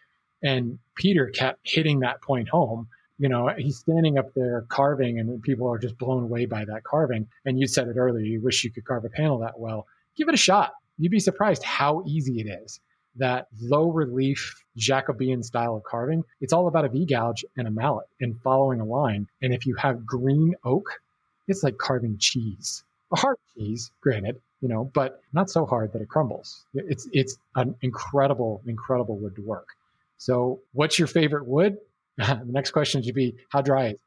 And 0.44 0.80
Peter 0.96 1.28
kept 1.28 1.60
hitting 1.64 2.00
that 2.00 2.22
point 2.22 2.50
home. 2.50 2.88
You 3.18 3.30
know, 3.30 3.50
he's 3.58 3.78
standing 3.78 4.18
up 4.18 4.34
there 4.34 4.66
carving, 4.70 5.20
and 5.20 5.42
people 5.42 5.68
are 5.68 5.78
just 5.78 5.98
blown 5.98 6.24
away 6.24 6.46
by 6.46 6.66
that 6.66 6.84
carving. 6.84 7.28
And 7.46 7.60
you 7.60 7.68
said 7.68 7.88
it 7.88 7.98
earlier, 7.98 8.24
you 8.24 8.42
wish 8.42 8.64
you 8.64 8.72
could 8.72 8.86
carve 8.86 9.06
a 9.06 9.10
panel 9.10 9.40
that 9.40 9.60
well. 9.60 9.86
Give 10.16 10.30
it 10.30 10.34
a 10.34 10.38
shot 10.38 10.74
you'd 11.00 11.12
be 11.12 11.20
surprised 11.20 11.64
how 11.64 12.04
easy 12.06 12.40
it 12.42 12.48
is. 12.64 12.80
That 13.16 13.48
low 13.60 13.90
relief 13.90 14.64
Jacobean 14.78 15.42
style 15.42 15.76
of 15.76 15.84
carving, 15.84 16.24
it's 16.42 16.54
all 16.54 16.68
about 16.68 16.86
a 16.86 16.90
V 16.90 17.06
gouge 17.06 17.44
and 17.58 17.68
a 17.68 17.72
mallet 17.72 18.08
and 18.22 18.40
following 18.44 18.80
a 18.80 18.86
line. 18.86 19.28
And 19.42 19.54
if 19.54 19.66
you 19.66 19.76
have 19.76 20.06
green 20.06 20.54
oak, 20.64 21.02
it's 21.48 21.64
like 21.64 21.78
carving 21.78 22.18
cheese. 22.20 22.84
A 23.12 23.18
hard 23.18 23.38
cheese, 23.56 23.92
granted, 24.02 24.40
you 24.62 24.70
know, 24.70 24.92
but 24.94 25.22
not 25.34 25.50
so 25.50 25.66
hard 25.66 25.92
that 25.94 26.02
it 26.02 26.10
crumbles. 26.10 26.66
It's 26.76 27.08
it's 27.12 27.38
an 27.56 27.76
incredible, 27.82 28.62
incredible 28.68 29.18
wood 29.18 29.36
to 29.38 29.42
work. 29.42 29.70
So, 30.18 30.60
what's 30.74 31.00
your 31.00 31.08
favorite 31.08 31.48
wood? 31.48 31.78
the 32.18 32.44
next 32.46 32.72
question 32.72 33.02
should 33.02 33.16
be 33.16 33.36
how 33.50 33.62
dry 33.62 33.88
is 33.88 33.94
it? 33.94 34.02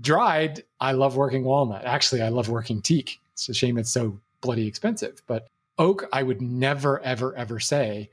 Dried, 0.00 0.62
I 0.78 0.92
love 0.92 1.16
working 1.16 1.42
walnut. 1.42 1.84
Actually, 1.84 2.22
I 2.22 2.28
love 2.28 2.48
working 2.48 2.82
teak. 2.82 3.18
It's 3.32 3.48
a 3.48 3.54
shame 3.54 3.78
it's 3.78 3.90
so 3.90 4.20
bloody 4.42 4.66
expensive, 4.66 5.22
but 5.26 5.48
oak, 5.78 6.08
I 6.12 6.22
would 6.22 6.40
never, 6.40 7.00
ever, 7.00 7.34
ever 7.34 7.60
say 7.60 8.10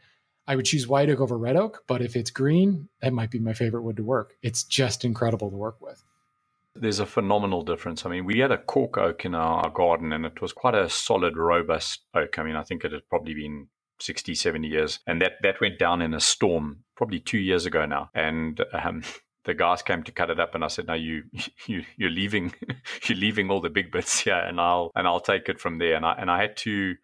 I 0.48 0.56
would 0.56 0.66
choose 0.66 0.88
white 0.88 1.10
oak 1.10 1.22
over 1.22 1.38
red 1.38 1.56
oak. 1.56 1.84
But 1.88 2.02
if 2.02 2.16
it's 2.16 2.32
green, 2.32 2.90
that 3.02 3.14
might 3.14 3.32
be 3.32 3.40
my 3.40 3.54
favorite 3.54 3.84
wood 3.84 3.98
to 3.98 4.04
work. 4.04 4.36
It's 4.42 4.64
just 4.64 5.06
incredible 5.06 5.50
to 5.50 5.56
work 5.56 5.82
with. 5.82 6.04
There's 6.76 7.00
a 7.00 7.06
phenomenal 7.06 7.62
difference. 7.62 8.06
I 8.06 8.10
mean, 8.10 8.26
we 8.26 8.40
had 8.40 8.52
a 8.52 8.58
cork 8.58 8.98
oak 8.98 9.26
in 9.26 9.36
our 9.36 9.70
garden 9.70 10.12
and 10.12 10.26
it 10.26 10.42
was 10.42 10.54
quite 10.54 10.76
a 10.76 10.90
solid, 10.90 11.38
robust 11.38 12.02
oak. 12.16 12.40
I 12.40 12.44
mean, 12.44 12.56
I 12.56 12.64
think 12.64 12.84
it 12.84 12.92
had 12.92 13.08
probably 13.10 13.36
been 13.36 13.68
60, 14.00 14.34
70 14.34 14.68
years. 14.68 15.00
And 15.06 15.22
that, 15.22 15.34
that 15.44 15.62
went 15.62 15.78
down 15.78 16.02
in 16.02 16.14
a 16.14 16.20
storm 16.20 16.84
probably 16.96 17.20
two 17.20 17.38
years 17.38 17.66
ago 17.66 17.86
now. 17.86 18.10
And 18.16 18.60
um, 18.74 19.04
the 19.46 19.54
guys 19.54 19.84
came 19.84 20.04
to 20.04 20.12
cut 20.12 20.32
it 20.32 20.40
up 20.40 20.56
and 20.56 20.64
I 20.64 20.68
said, 20.68 20.88
no, 20.88 20.94
you, 20.94 21.24
you, 21.68 21.84
you're 21.96 22.10
leaving, 22.10 22.54
you're 23.04 23.20
leaving 23.20 23.52
all 23.52 23.62
the 23.62 23.70
big 23.70 23.92
bits 23.92 24.20
here 24.20 24.34
and 24.34 24.60
I'll, 24.60 24.92
and 24.96 25.08
I'll 25.08 25.22
take 25.22 25.48
it 25.48 25.60
from 25.60 25.78
there. 25.78 25.96
And 25.96 26.06
I, 26.06 26.16
and 26.18 26.30
I 26.30 26.42
had 26.42 26.58
to, 26.58 26.96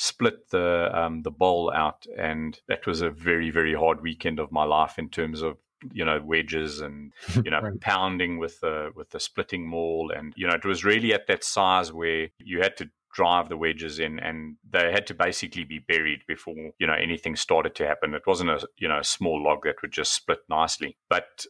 split 0.00 0.48
the 0.48 0.90
um, 0.94 1.22
the 1.22 1.30
bowl 1.30 1.70
out, 1.74 2.06
and 2.16 2.58
that 2.68 2.86
was 2.86 3.02
a 3.02 3.10
very 3.10 3.50
very 3.50 3.74
hard 3.74 4.00
weekend 4.00 4.40
of 4.40 4.50
my 4.50 4.64
life 4.64 4.98
in 4.98 5.10
terms 5.10 5.42
of 5.42 5.58
you 5.92 6.04
know 6.04 6.20
wedges 6.24 6.80
and 6.80 7.12
you 7.44 7.50
know 7.50 7.60
right. 7.60 7.80
pounding 7.80 8.38
with 8.38 8.60
the 8.60 8.90
with 8.96 9.10
the 9.10 9.20
splitting 9.20 9.68
maul, 9.68 10.10
and 10.14 10.32
you 10.36 10.46
know 10.46 10.54
it 10.54 10.64
was 10.64 10.84
really 10.84 11.12
at 11.12 11.26
that 11.26 11.44
size 11.44 11.92
where 11.92 12.28
you 12.38 12.60
had 12.60 12.76
to 12.78 12.88
drive 13.12 13.48
the 13.48 13.56
wedges 13.56 13.98
in 13.98 14.20
and 14.20 14.56
they 14.70 14.92
had 14.92 15.04
to 15.04 15.14
basically 15.14 15.64
be 15.64 15.80
buried 15.80 16.20
before 16.28 16.70
you 16.78 16.86
know 16.86 16.94
anything 16.94 17.34
started 17.34 17.74
to 17.74 17.84
happen 17.84 18.14
it 18.14 18.22
wasn't 18.24 18.48
a 18.48 18.64
you 18.78 18.86
know 18.86 19.00
a 19.00 19.04
small 19.04 19.42
log 19.42 19.64
that 19.64 19.82
would 19.82 19.90
just 19.90 20.12
split 20.12 20.38
nicely 20.48 20.96
but 21.08 21.44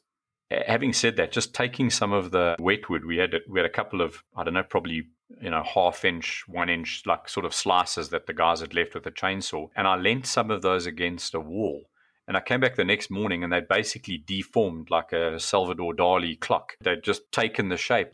having 0.66 0.90
said 0.90 1.16
that 1.16 1.32
just 1.32 1.53
taking 1.53 1.90
some 1.90 2.14
of 2.14 2.30
the 2.30 2.57
wet 2.59 2.88
wood 2.88 3.05
we 3.05 3.18
had 3.18 3.34
we 3.46 3.59
had 3.59 3.66
a 3.66 3.72
couple 3.72 4.01
of 4.01 4.22
i 4.34 4.42
don't 4.42 4.55
know 4.55 4.62
probably 4.62 5.03
you 5.41 5.51
know, 5.51 5.62
half 5.62 6.05
inch, 6.05 6.45
one 6.47 6.68
inch, 6.68 7.03
like 7.07 7.28
sort 7.28 7.47
of 7.47 7.55
slices 7.55 8.09
that 8.11 8.26
the 8.26 8.33
guys 8.33 8.61
had 8.61 8.74
left 8.74 8.95
with 8.95 9.07
a 9.07 9.11
chainsaw. 9.11 9.68
And 9.76 9.87
I 9.87 9.97
leant 9.97 10.26
some 10.26 10.51
of 10.51 10.62
those 10.62 10.87
against 10.87 11.35
a 11.35 11.41
wall. 11.41 11.83
And 12.26 12.37
I 12.37 12.41
came 12.41 12.61
back 12.61 12.76
the 12.76 12.85
next 12.85 13.11
morning 13.11 13.43
and 13.43 13.53
they'd 13.53 13.68
basically 13.68 14.22
deformed 14.24 14.91
like 14.91 15.12
a 15.12 15.41
Salvador 15.41 15.95
Dali 15.95 16.39
clock. 16.39 16.76
They'd 16.83 17.03
just 17.03 17.31
taken 17.33 17.68
the 17.68 17.76
shape. 17.76 18.12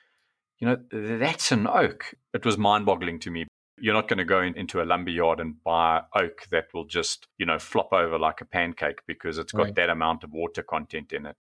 You 0.58 0.68
know, 0.68 1.18
that's 1.18 1.52
an 1.52 1.66
oak. 1.66 2.14
It 2.32 2.44
was 2.44 2.56
mind 2.56 2.86
boggling 2.86 3.18
to 3.20 3.30
me. 3.30 3.46
You're 3.78 3.92
not 3.92 4.08
going 4.08 4.18
to 4.18 4.24
go 4.24 4.40
in, 4.40 4.56
into 4.56 4.80
a 4.80 4.84
lumber 4.84 5.10
yard 5.10 5.38
and 5.38 5.62
buy 5.62 6.00
oak 6.14 6.46
that 6.50 6.68
will 6.72 6.86
just, 6.86 7.26
you 7.36 7.44
know, 7.44 7.58
flop 7.58 7.92
over 7.92 8.18
like 8.18 8.40
a 8.40 8.46
pancake 8.46 9.00
because 9.06 9.36
it's 9.36 9.52
got 9.52 9.64
right. 9.64 9.74
that 9.74 9.90
amount 9.90 10.24
of 10.24 10.32
water 10.32 10.62
content 10.62 11.12
in 11.12 11.26
it 11.26 11.36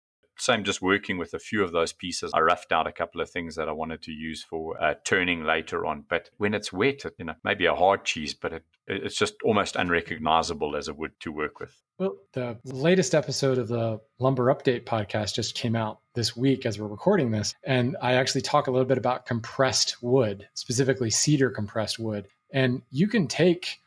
same 0.42 0.64
just 0.64 0.82
working 0.82 1.18
with 1.18 1.34
a 1.34 1.40
few 1.40 1.64
of 1.64 1.72
those 1.72 1.94
pieces. 1.94 2.32
I 2.34 2.40
roughed 2.40 2.72
out 2.72 2.88
a 2.88 2.92
couple 2.92 3.22
of 3.22 3.30
things 3.30 3.56
that 3.56 3.70
I 3.70 3.72
wanted 3.72 4.02
to 4.04 4.12
use 4.12 4.44
for 4.44 4.82
uh, 4.82 4.96
turning 5.04 5.44
later 5.44 5.86
on. 5.86 6.06
But 6.10 6.30
when 6.38 6.54
it's 6.54 6.74
wet, 6.74 7.04
you 7.18 7.26
know, 7.26 7.36
maybe 7.44 7.66
a 7.66 7.76
hard 7.76 8.06
cheese, 8.06 8.34
but 8.34 8.54
it, 8.54 8.64
it's 8.88 9.16
just 9.16 9.36
almost 9.44 9.76
unrecognizable 9.76 10.76
as 10.76 10.88
a 10.88 10.94
wood 10.94 11.12
to 11.22 11.32
work 11.32 11.60
with. 11.60 11.82
Well, 12.00 12.16
the 12.34 12.58
latest 12.66 13.14
episode 13.14 13.60
of 13.60 13.68
the 13.68 14.00
Lumber 14.20 14.54
Update 14.54 14.86
podcast 14.86 15.36
just 15.36 15.54
came 15.54 15.76
out 15.76 16.00
this 16.16 16.36
week 16.36 16.66
as 16.66 16.80
we're 16.80 16.88
recording 16.88 17.32
this. 17.32 17.54
And 17.64 17.96
I 18.02 18.14
actually 18.14 18.42
talk 18.42 18.68
a 18.68 18.72
little 18.72 18.88
bit 18.88 18.98
about 18.98 19.28
compressed 19.28 20.02
wood, 20.02 20.48
specifically 20.56 21.12
cedar 21.12 21.52
compressed 21.52 22.00
wood. 22.00 22.28
And 22.54 22.82
you 22.90 23.08
can 23.08 23.28
take 23.28 23.81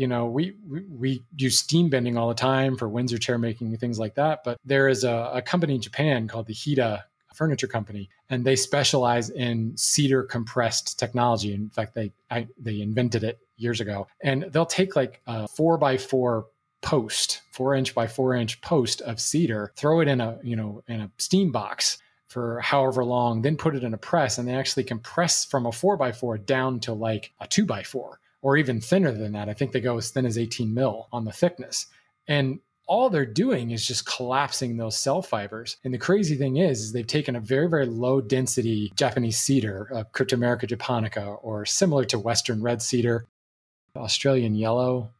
you 0.00 0.06
know, 0.06 0.24
we, 0.24 0.54
we, 0.66 1.22
do 1.36 1.50
steam 1.50 1.90
bending 1.90 2.16
all 2.16 2.28
the 2.28 2.34
time 2.34 2.74
for 2.74 2.88
Windsor 2.88 3.18
chair 3.18 3.36
making 3.36 3.66
and 3.66 3.78
things 3.78 3.98
like 3.98 4.14
that. 4.14 4.42
But 4.46 4.56
there 4.64 4.88
is 4.88 5.04
a, 5.04 5.30
a 5.34 5.42
company 5.42 5.74
in 5.74 5.82
Japan 5.82 6.26
called 6.26 6.46
the 6.46 6.54
Hida 6.54 7.02
Furniture 7.34 7.66
Company, 7.66 8.08
and 8.30 8.42
they 8.42 8.56
specialize 8.56 9.28
in 9.28 9.76
cedar 9.76 10.22
compressed 10.22 10.98
technology. 10.98 11.52
In 11.52 11.68
fact, 11.68 11.94
they 11.94 12.12
I, 12.30 12.48
they 12.58 12.80
invented 12.80 13.24
it 13.24 13.40
years 13.58 13.82
ago, 13.82 14.06
and 14.22 14.44
they'll 14.44 14.64
take 14.64 14.96
like 14.96 15.20
a 15.26 15.46
four 15.46 15.76
by 15.76 15.98
four 15.98 16.46
post, 16.80 17.42
four 17.52 17.74
inch 17.74 17.94
by 17.94 18.06
four 18.06 18.34
inch 18.34 18.58
post 18.62 19.02
of 19.02 19.20
cedar, 19.20 19.70
throw 19.76 20.00
it 20.00 20.08
in 20.08 20.22
a, 20.22 20.38
you 20.42 20.56
know, 20.56 20.82
in 20.88 21.02
a 21.02 21.10
steam 21.18 21.52
box 21.52 21.98
for 22.26 22.58
however 22.60 23.04
long, 23.04 23.42
then 23.42 23.54
put 23.54 23.76
it 23.76 23.84
in 23.84 23.92
a 23.92 23.98
press 23.98 24.38
and 24.38 24.48
they 24.48 24.54
actually 24.54 24.84
compress 24.84 25.44
from 25.44 25.66
a 25.66 25.72
four 25.72 25.98
by 25.98 26.10
four 26.10 26.38
down 26.38 26.80
to 26.80 26.94
like 26.94 27.34
a 27.38 27.46
two 27.46 27.66
by 27.66 27.82
four 27.82 28.18
or 28.42 28.56
even 28.56 28.80
thinner 28.80 29.12
than 29.12 29.32
that. 29.32 29.48
I 29.48 29.54
think 29.54 29.72
they 29.72 29.80
go 29.80 29.96
as 29.96 30.10
thin 30.10 30.26
as 30.26 30.38
18 30.38 30.72
mil 30.72 31.08
on 31.12 31.24
the 31.24 31.32
thickness. 31.32 31.86
And 32.26 32.60
all 32.86 33.08
they're 33.08 33.24
doing 33.24 33.70
is 33.70 33.86
just 33.86 34.06
collapsing 34.06 34.76
those 34.76 34.96
cell 34.96 35.22
fibers. 35.22 35.76
And 35.84 35.94
the 35.94 35.98
crazy 35.98 36.36
thing 36.36 36.56
is, 36.56 36.80
is 36.80 36.92
they've 36.92 37.06
taken 37.06 37.36
a 37.36 37.40
very, 37.40 37.68
very 37.68 37.86
low 37.86 38.20
density 38.20 38.92
Japanese 38.96 39.38
cedar, 39.38 39.88
uh, 39.94 40.04
Cryptomeria 40.12 40.66
japonica, 40.66 41.24
or 41.24 41.64
similar 41.66 42.04
to 42.06 42.18
Western 42.18 42.62
red 42.62 42.82
cedar, 42.82 43.26
Australian 43.94 44.54
yellow, 44.54 45.12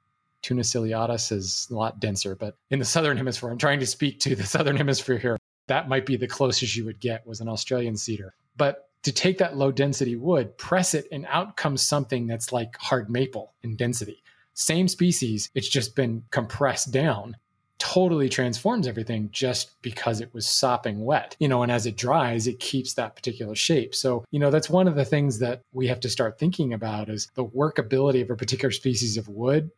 Toona 0.43 0.61
ciliatus 0.61 1.33
is 1.33 1.69
a 1.71 1.75
lot 1.75 2.01
denser, 2.01 2.35
but 2.35 2.57
in 2.71 2.79
the 2.79 2.85
southern 2.85 3.17
hemisphere, 3.17 3.51
I'm 3.51 3.59
trying 3.59 3.81
to 3.81 3.87
speak 3.87 4.21
to 4.21 4.35
the 4.35 4.45
southern 4.45 4.77
hemisphere 4.77 5.19
here. 5.19 5.37
That 5.69 5.89
might 5.89 6.07
be 6.07 6.17
the 6.17 6.27
closest 6.27 6.75
you 6.77 6.85
would 6.87 7.01
get 7.01 7.27
was 7.27 7.41
an 7.41 7.49
Australian 7.49 7.97
cedar. 7.97 8.35
But 8.57 8.90
to 9.03 9.13
take 9.13 9.39
that 9.39 9.57
low 9.57 9.73
density 9.73 10.17
wood, 10.17 10.57
press 10.59 10.95
it, 10.95 11.07
and 11.11 11.27
out 11.29 11.57
comes 11.57 11.83
something 11.83 12.27
that's 12.27 12.53
like 12.53 12.77
hard 12.79 13.11
maple 13.11 13.55
in 13.63 13.77
density. 13.77 14.23
Same 14.55 14.89
species, 14.89 15.51
it's 15.55 15.69
just 15.69 15.97
been 15.97 16.25
compressed 16.31 16.93
down 16.93 17.37
totally 17.81 18.29
transforms 18.29 18.87
everything 18.87 19.31
just 19.33 19.81
because 19.83 20.21
it 20.21 20.33
was 20.33 20.47
sopping 20.47 21.05
wet. 21.05 21.35
You 21.41 21.49
know, 21.49 21.63
and 21.63 21.73
as 21.73 21.87
it 21.87 21.97
dries, 21.97 22.47
it 22.47 22.61
keeps 22.61 22.95
that 22.95 23.17
particular 23.17 23.57
shape. 23.57 23.95
So, 23.95 24.25
you 24.31 24.39
know, 24.39 24.51
that's 24.51 24.71
one 24.71 24.87
of 24.87 24.95
the 24.95 25.05
things 25.05 25.41
that 25.41 25.63
we 25.73 25.89
have 25.89 25.99
to 26.01 26.11
start 26.11 26.39
thinking 26.39 26.75
about 26.75 27.09
is 27.09 27.31
the 27.35 27.45
workability 27.45 28.23
of 28.23 28.31
a 28.31 28.37
particular 28.37 28.71
species 28.71 29.17
of 29.17 29.29
wood 29.29 29.71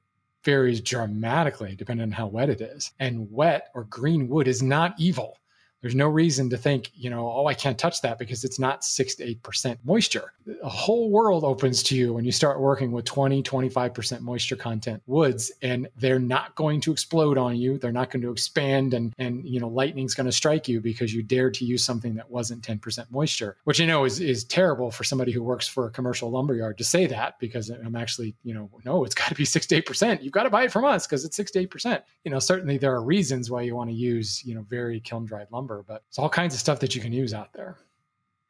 varies 0.45 0.81
dramatically 0.81 1.77
depending 1.77 2.03
on 2.03 2.11
how 2.11 2.27
wet 2.27 2.51
it 2.51 2.61
is. 2.61 2.91
And 2.99 3.31
wet 3.31 3.69
or 3.73 3.85
green 3.85 4.29
wood 4.29 4.49
is 4.49 4.63
not 4.63 4.95
evil. 4.99 5.39
There's 5.83 5.97
no 5.97 6.09
reason 6.09 6.49
to 6.51 6.57
think, 6.57 6.93
you 6.95 7.11
know, 7.11 7.29
oh, 7.29 7.47
I 7.47 7.55
can't 7.55 7.77
touch 7.77 8.01
that 8.03 8.17
because 8.17 8.45
it's 8.45 8.61
not 8.61 8.85
six 8.85 9.17
to 9.17 9.35
8% 9.35 9.79
moisture. 9.85 10.33
A 10.63 10.69
whole 10.69 11.11
world 11.11 11.43
opens 11.43 11.83
to 11.85 11.97
you 11.97 12.15
when 12.15 12.25
you 12.25 12.31
start 12.31 12.61
working 12.61 12.93
with 12.93 13.05
20, 13.05 13.43
25% 13.43 14.21
moisture 14.21 14.55
content 14.55 15.03
woods, 15.07 15.51
and 15.61 15.89
they're 15.97 16.21
not 16.21 16.55
going 16.55 16.81
to 16.83 16.93
explode 16.93 17.37
on 17.37 17.57
you. 17.57 17.79
They're 17.79 17.91
not 17.91 18.11
going 18.11 18.23
to 18.23 18.31
expand 18.31 18.95
and, 18.95 19.13
and 19.19 19.45
you 19.45 19.59
know, 19.59 19.67
lightning's 19.69 20.15
going 20.15 20.27
to 20.27 20.33
strike 20.33 20.69
you 20.69 20.81
because 20.81 21.13
you 21.13 21.23
dared 21.23 21.55
to 21.55 21.65
use 21.65 21.85
something 21.85 22.15
that 22.15 22.31
wasn't 22.31 22.63
10% 22.63 23.11
moisture, 23.11 23.57
which 23.65 23.81
you 23.81 23.87
know 23.87 24.05
is, 24.05 24.21
is 24.21 24.45
terrible 24.45 24.93
for 24.93 25.03
somebody 25.03 25.33
who 25.33 25.43
works 25.43 25.67
for 25.67 25.87
a 25.87 25.91
commercial 25.91 26.31
lumberyard 26.31 26.79
to 26.79 26.85
say 26.85 27.07
that 27.07 27.41
because 27.41 27.71
I'm 27.71 27.97
actually, 27.97 28.37
you 28.45 28.55
know, 28.55 28.71
no, 28.85 29.05
it's 29.05 29.17
got 29.17 29.29
to 29.31 29.35
be 29.35 29.45
six 29.45 29.67
to 29.67 29.83
8%. 29.83 30.23
You've 30.23 30.33
got 30.33 30.45
to 30.45 30.51
buy 30.51 30.63
it 30.63 30.73
from 30.73 30.85
us 30.85 31.09
because 31.09 31.25
it's 31.25 31.37
six 31.37 31.51
to 31.53 31.67
8%. 31.67 32.03
You 32.25 32.31
know, 32.31 32.39
certainly 32.39 32.79
there 32.79 32.95
are 32.95 33.03
reasons 33.03 33.51
why 33.51 33.63
you 33.63 33.75
want 33.75 33.91
to 33.91 33.97
use, 33.97 34.45
you 34.45 34.55
know, 34.55 34.63
very 34.63 35.01
kiln 35.01 35.25
dried 35.25 35.49
lumber 35.51 35.72
number, 35.73 35.85
but 35.87 36.03
it's 36.09 36.19
all 36.19 36.29
kinds 36.29 36.55
of 36.55 36.61
stuff 36.61 36.81
that 36.81 36.95
you 36.95 37.01
can 37.01 37.13
use 37.13 37.35
out 37.35 37.53
there. 37.55 37.77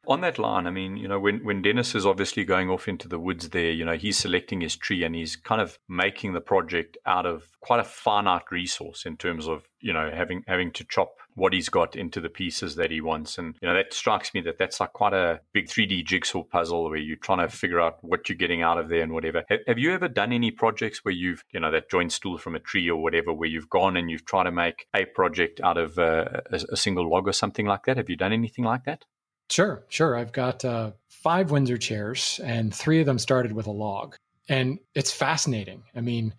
On 0.05 0.19
that 0.19 0.37
line, 0.37 0.67
I 0.67 0.69
mean, 0.69 0.97
you 0.97 1.07
know, 1.07 1.19
when, 1.19 1.45
when 1.45 1.61
Dennis 1.61 1.95
is 1.95 2.05
obviously 2.05 2.43
going 2.43 2.69
off 2.69 2.89
into 2.89 3.07
the 3.07 3.19
woods 3.19 3.49
there, 3.49 3.71
you 3.71 3.85
know, 3.85 3.95
he's 3.95 4.17
selecting 4.17 4.59
his 4.59 4.75
tree 4.75 5.01
and 5.03 5.15
he's 5.15 5.37
kind 5.37 5.61
of 5.61 5.79
making 5.87 6.33
the 6.33 6.41
project 6.41 6.97
out 7.05 7.25
of 7.25 7.47
quite 7.61 7.79
a 7.79 7.85
finite 7.85 8.51
resource 8.51 9.05
in 9.05 9.15
terms 9.15 9.47
of, 9.47 9.63
you 9.79 9.93
know, 9.93 10.11
having 10.13 10.43
having 10.45 10.71
to 10.73 10.83
chop 10.83 11.19
what 11.35 11.53
he's 11.53 11.69
got 11.69 11.95
into 11.95 12.19
the 12.19 12.29
pieces 12.29 12.75
that 12.75 12.91
he 12.91 13.01
wants. 13.01 13.37
And, 13.37 13.55
you 13.61 13.67
know, 13.67 13.73
that 13.73 13.93
strikes 13.93 14.33
me 14.33 14.41
that 14.41 14.57
that's 14.57 14.79
like 14.79 14.93
quite 14.93 15.13
a 15.13 15.41
big 15.53 15.67
3D 15.67 16.05
jigsaw 16.05 16.43
puzzle 16.43 16.89
where 16.89 16.97
you're 16.97 17.17
trying 17.17 17.47
to 17.47 17.55
figure 17.55 17.81
out 17.81 17.97
what 18.01 18.29
you're 18.29 18.37
getting 18.37 18.61
out 18.61 18.77
of 18.77 18.89
there 18.89 19.01
and 19.01 19.13
whatever. 19.13 19.43
Have, 19.49 19.59
have 19.67 19.79
you 19.79 19.91
ever 19.91 20.07
done 20.07 20.31
any 20.31 20.51
projects 20.51 21.03
where 21.03 21.13
you've, 21.13 21.43
you 21.51 21.59
know, 21.59 21.71
that 21.71 21.89
joint 21.89 22.11
stool 22.11 22.37
from 22.37 22.55
a 22.55 22.59
tree 22.59 22.89
or 22.89 23.01
whatever, 23.01 23.33
where 23.33 23.49
you've 23.49 23.69
gone 23.69 23.97
and 23.97 24.09
you've 24.09 24.25
tried 24.25 24.43
to 24.43 24.51
make 24.51 24.87
a 24.95 25.05
project 25.05 25.59
out 25.61 25.77
of 25.77 25.97
uh, 25.97 26.25
a, 26.51 26.61
a 26.71 26.77
single 26.77 27.09
log 27.09 27.27
or 27.27 27.33
something 27.33 27.65
like 27.65 27.85
that? 27.85 27.97
Have 27.97 28.09
you 28.09 28.15
done 28.15 28.33
anything 28.33 28.65
like 28.65 28.83
that? 28.85 29.05
Sure, 29.49 29.85
sure. 29.89 30.17
I've 30.17 30.31
got 30.31 30.65
uh, 30.65 30.91
five 31.09 31.51
Windsor 31.51 31.77
chairs, 31.77 32.39
and 32.43 32.73
three 32.73 32.99
of 32.99 33.05
them 33.05 33.19
started 33.19 33.51
with 33.51 33.67
a 33.67 33.71
log, 33.71 34.15
and 34.49 34.79
it's 34.93 35.11
fascinating. 35.11 35.83
I 35.95 36.01
mean, 36.01 36.33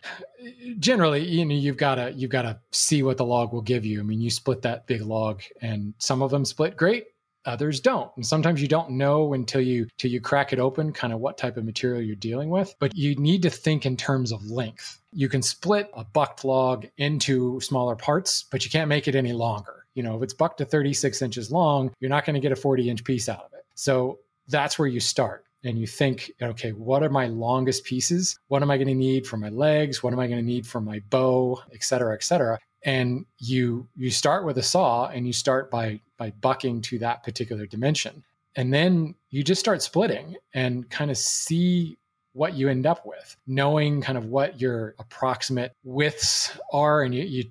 generally, 0.78 1.24
you 1.24 1.44
know, 1.44 1.54
you've 1.54 1.76
got 1.76 1.96
to 1.96 2.12
you've 2.12 2.30
got 2.30 2.42
to 2.42 2.58
see 2.70 3.02
what 3.02 3.16
the 3.16 3.24
log 3.24 3.52
will 3.52 3.62
give 3.62 3.84
you. 3.84 4.00
I 4.00 4.02
mean, 4.02 4.20
you 4.20 4.30
split 4.30 4.62
that 4.62 4.86
big 4.86 5.02
log, 5.02 5.42
and 5.60 5.94
some 5.98 6.22
of 6.22 6.30
them 6.30 6.44
split 6.44 6.76
great, 6.76 7.06
others 7.46 7.78
don't 7.78 8.10
and 8.16 8.24
sometimes 8.24 8.62
you 8.62 8.68
don't 8.68 8.90
know 8.90 9.34
until 9.34 9.60
you 9.60 9.86
till 9.98 10.10
you 10.10 10.18
crack 10.18 10.54
it 10.54 10.58
open 10.58 10.90
kind 10.90 11.12
of 11.12 11.20
what 11.20 11.36
type 11.36 11.58
of 11.58 11.64
material 11.66 12.00
you're 12.00 12.16
dealing 12.16 12.48
with 12.48 12.74
but 12.78 12.96
you 12.96 13.14
need 13.16 13.42
to 13.42 13.50
think 13.50 13.84
in 13.84 13.98
terms 13.98 14.32
of 14.32 14.42
length 14.46 14.98
you 15.12 15.28
can 15.28 15.42
split 15.42 15.90
a 15.92 16.02
bucked 16.02 16.42
log 16.42 16.86
into 16.96 17.60
smaller 17.60 17.96
parts 17.96 18.46
but 18.50 18.64
you 18.64 18.70
can't 18.70 18.88
make 18.88 19.06
it 19.08 19.14
any 19.14 19.34
longer 19.34 19.84
you 19.94 20.02
know, 20.02 20.16
if 20.16 20.22
it's 20.22 20.34
bucked 20.34 20.58
to 20.58 20.64
36 20.64 21.22
inches 21.22 21.50
long, 21.50 21.92
you're 22.00 22.10
not 22.10 22.24
going 22.24 22.34
to 22.34 22.40
get 22.40 22.52
a 22.52 22.56
40 22.56 22.90
inch 22.90 23.04
piece 23.04 23.28
out 23.28 23.44
of 23.44 23.52
it. 23.52 23.64
So 23.74 24.18
that's 24.48 24.78
where 24.78 24.88
you 24.88 25.00
start. 25.00 25.43
And 25.64 25.78
you 25.78 25.86
think, 25.86 26.30
okay, 26.42 26.72
what 26.72 27.02
are 27.02 27.08
my 27.08 27.26
longest 27.26 27.84
pieces? 27.84 28.38
What 28.48 28.62
am 28.62 28.70
I 28.70 28.76
going 28.76 28.88
to 28.88 28.94
need 28.94 29.26
for 29.26 29.38
my 29.38 29.48
legs? 29.48 30.02
What 30.02 30.12
am 30.12 30.20
I 30.20 30.26
going 30.26 30.38
to 30.38 30.44
need 30.46 30.66
for 30.66 30.80
my 30.80 31.00
bow, 31.10 31.62
et 31.72 31.82
cetera, 31.82 32.14
et 32.14 32.22
cetera? 32.22 32.58
And 32.84 33.24
you 33.38 33.88
you 33.96 34.10
start 34.10 34.44
with 34.44 34.58
a 34.58 34.62
saw 34.62 35.06
and 35.06 35.26
you 35.26 35.32
start 35.32 35.70
by 35.70 36.00
by 36.18 36.30
bucking 36.42 36.82
to 36.82 36.98
that 36.98 37.22
particular 37.22 37.64
dimension. 37.66 38.22
And 38.56 38.72
then 38.72 39.14
you 39.30 39.42
just 39.42 39.58
start 39.58 39.82
splitting 39.82 40.36
and 40.52 40.88
kind 40.90 41.10
of 41.10 41.16
see 41.16 41.96
what 42.34 42.54
you 42.54 42.68
end 42.68 42.84
up 42.84 43.06
with, 43.06 43.36
knowing 43.46 44.02
kind 44.02 44.18
of 44.18 44.26
what 44.26 44.60
your 44.60 44.94
approximate 44.98 45.72
widths 45.82 46.56
are. 46.72 47.02
And 47.02 47.14
you, 47.14 47.22
you 47.24 47.44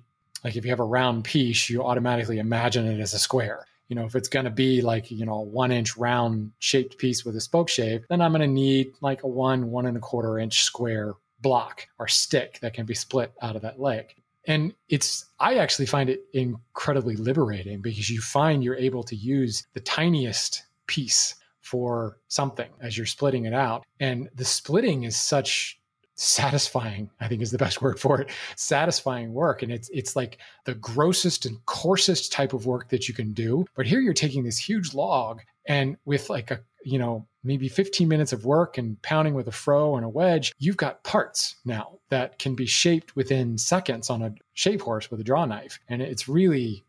like 0.44 0.56
if 0.56 0.64
you 0.64 0.70
have 0.70 0.80
a 0.80 0.84
round 0.84 1.24
piece, 1.24 1.68
you 1.68 1.82
automatically 1.82 2.38
imagine 2.38 2.86
it 2.86 3.00
as 3.00 3.12
a 3.12 3.18
square. 3.18 3.66
You 3.88 3.96
know, 3.96 4.04
if 4.04 4.14
it's 4.14 4.28
going 4.28 4.44
to 4.44 4.50
be 4.50 4.80
like, 4.80 5.10
you 5.10 5.26
know, 5.26 5.34
a 5.34 5.42
one 5.42 5.72
inch 5.72 5.96
round 5.96 6.52
shaped 6.58 6.98
piece 6.98 7.24
with 7.24 7.36
a 7.36 7.40
spoke 7.40 7.68
shave, 7.68 8.04
then 8.08 8.20
I'm 8.20 8.32
going 8.32 8.40
to 8.40 8.46
need 8.46 8.92
like 9.00 9.22
a 9.22 9.28
one, 9.28 9.70
one 9.70 9.86
and 9.86 9.96
a 9.96 10.00
quarter 10.00 10.38
inch 10.38 10.62
square 10.62 11.14
block 11.40 11.86
or 11.98 12.08
stick 12.08 12.58
that 12.60 12.74
can 12.74 12.86
be 12.86 12.94
split 12.94 13.32
out 13.42 13.56
of 13.56 13.62
that 13.62 13.80
leg. 13.80 14.14
And 14.46 14.74
it's, 14.88 15.26
I 15.40 15.56
actually 15.56 15.86
find 15.86 16.10
it 16.10 16.24
incredibly 16.32 17.16
liberating 17.16 17.80
because 17.80 18.10
you 18.10 18.20
find 18.20 18.62
you're 18.62 18.76
able 18.76 19.02
to 19.04 19.16
use 19.16 19.66
the 19.72 19.80
tiniest 19.80 20.64
piece 20.86 21.36
for 21.60 22.18
something 22.28 22.68
as 22.80 22.96
you're 22.96 23.06
splitting 23.06 23.46
it 23.46 23.54
out. 23.54 23.84
And 24.00 24.28
the 24.34 24.44
splitting 24.44 25.04
is 25.04 25.16
such 25.16 25.80
satisfying 26.16 27.10
i 27.20 27.28
think 27.28 27.42
is 27.42 27.50
the 27.50 27.58
best 27.58 27.82
word 27.82 27.98
for 27.98 28.20
it 28.20 28.30
satisfying 28.56 29.32
work. 29.32 29.62
And 29.62 29.72
it's 29.72 29.88
it's 29.90 30.16
like 30.16 30.38
the 30.64 30.74
grossest 30.74 31.46
and 31.46 31.64
coarsest 31.66 32.32
type 32.32 32.52
of 32.52 32.66
work 32.66 32.88
that 32.90 33.08
you 33.08 33.14
can 33.14 33.32
do. 33.32 33.66
But 33.76 33.86
here 33.86 34.00
you're 34.00 34.14
taking 34.14 34.44
this 34.44 34.58
huge 34.58 34.94
log 34.94 35.42
and 35.66 35.96
with 36.04 36.30
like 36.30 36.50
a 36.50 36.60
you 36.84 36.98
know 36.98 37.26
maybe 37.42 37.68
15 37.68 38.08
minutes 38.08 38.32
of 38.32 38.44
work 38.44 38.78
and 38.78 39.00
pounding 39.02 39.34
with 39.34 39.48
a 39.48 39.52
fro 39.52 39.96
and 39.96 40.04
a 40.04 40.08
wedge 40.08 40.52
you've 40.58 40.76
got 40.76 41.02
parts 41.02 41.56
now 41.64 41.98
that 42.10 42.38
can 42.38 42.54
be 42.54 42.66
shaped 42.66 43.16
within 43.16 43.56
seconds 43.58 44.10
on 44.10 44.22
a 44.22 44.34
shave 44.52 44.80
horse 44.80 45.10
with 45.10 45.20
a 45.20 45.24
draw 45.24 45.44
knife. 45.44 45.78
And 45.88 46.00
it's 46.00 46.28
really 46.28 46.83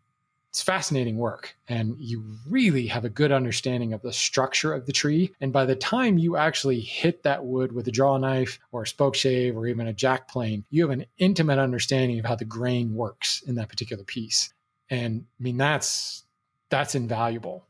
it's 0.55 0.61
fascinating 0.61 1.17
work 1.17 1.53
and 1.67 1.97
you 1.99 2.23
really 2.47 2.87
have 2.87 3.03
a 3.03 3.09
good 3.09 3.33
understanding 3.33 3.91
of 3.91 4.01
the 4.01 4.13
structure 4.13 4.73
of 4.73 4.85
the 4.85 4.93
tree. 4.93 5.33
And 5.41 5.51
by 5.51 5.65
the 5.65 5.75
time 5.75 6.17
you 6.17 6.37
actually 6.37 6.79
hit 6.79 7.23
that 7.23 7.43
wood 7.43 7.73
with 7.73 7.89
a 7.89 7.91
draw 7.91 8.17
knife 8.17 8.57
or 8.71 8.83
a 8.83 8.87
spoke 8.87 9.15
shave 9.15 9.57
or 9.57 9.67
even 9.67 9.85
a 9.85 9.91
jack 9.91 10.29
plane 10.29 10.63
you 10.69 10.83
have 10.83 10.97
an 10.97 11.07
intimate 11.17 11.59
understanding 11.59 12.19
of 12.19 12.25
how 12.25 12.35
the 12.35 12.45
grain 12.45 12.93
works 12.93 13.43
in 13.45 13.55
that 13.55 13.67
particular 13.67 14.05
piece. 14.05 14.53
And 14.89 15.25
i 15.37 15.43
mean 15.43 15.57
that's 15.57 16.23
that's 16.69 16.95
invaluable. 16.95 17.65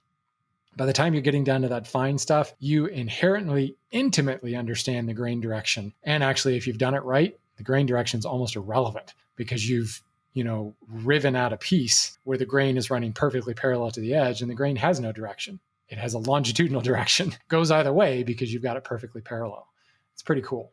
By 0.77 0.85
the 0.85 0.93
time 0.93 1.15
you're 1.15 1.23
getting 1.23 1.43
down 1.43 1.63
to 1.63 1.69
that 1.69 1.87
fine 1.87 2.19
stuff 2.19 2.53
you 2.59 2.85
inherently 2.85 3.77
intimately 3.89 4.55
understand 4.55 5.09
the 5.09 5.15
grain 5.15 5.41
direction. 5.41 5.91
And 6.03 6.23
actually 6.23 6.55
if 6.55 6.67
you've 6.67 6.77
done 6.77 6.93
it 6.93 7.03
right 7.03 7.35
the 7.57 7.63
grain 7.63 7.87
direction 7.87 8.19
is 8.19 8.27
almost 8.27 8.55
irrelevant 8.55 9.15
because 9.35 9.67
you've 9.67 10.03
you 10.35 10.43
know, 10.43 10.75
riven 10.87 11.35
out 11.35 11.53
a 11.53 11.57
piece 11.57 12.19
where 12.25 12.37
the 12.37 12.45
grain 12.45 12.77
is 12.77 12.91
running 12.91 13.13
perfectly 13.13 13.53
parallel 13.53 13.89
to 13.89 14.01
the 14.01 14.13
edge 14.13 14.41
and 14.41 14.51
the 14.51 14.55
grain 14.55 14.75
has 14.75 14.99
no 14.99 15.11
direction. 15.11 15.59
It 15.87 15.97
has 15.97 16.13
a 16.13 16.19
longitudinal 16.19 16.81
direction, 16.83 17.33
goes 17.47 17.71
either 17.71 17.93
way 17.93 18.21
because 18.21 18.53
you've 18.53 18.61
got 18.61 18.77
it 18.77 18.83
perfectly 18.83 19.21
parallel. 19.21 19.67
It's 20.13 20.21
pretty 20.21 20.41
cool. 20.41 20.71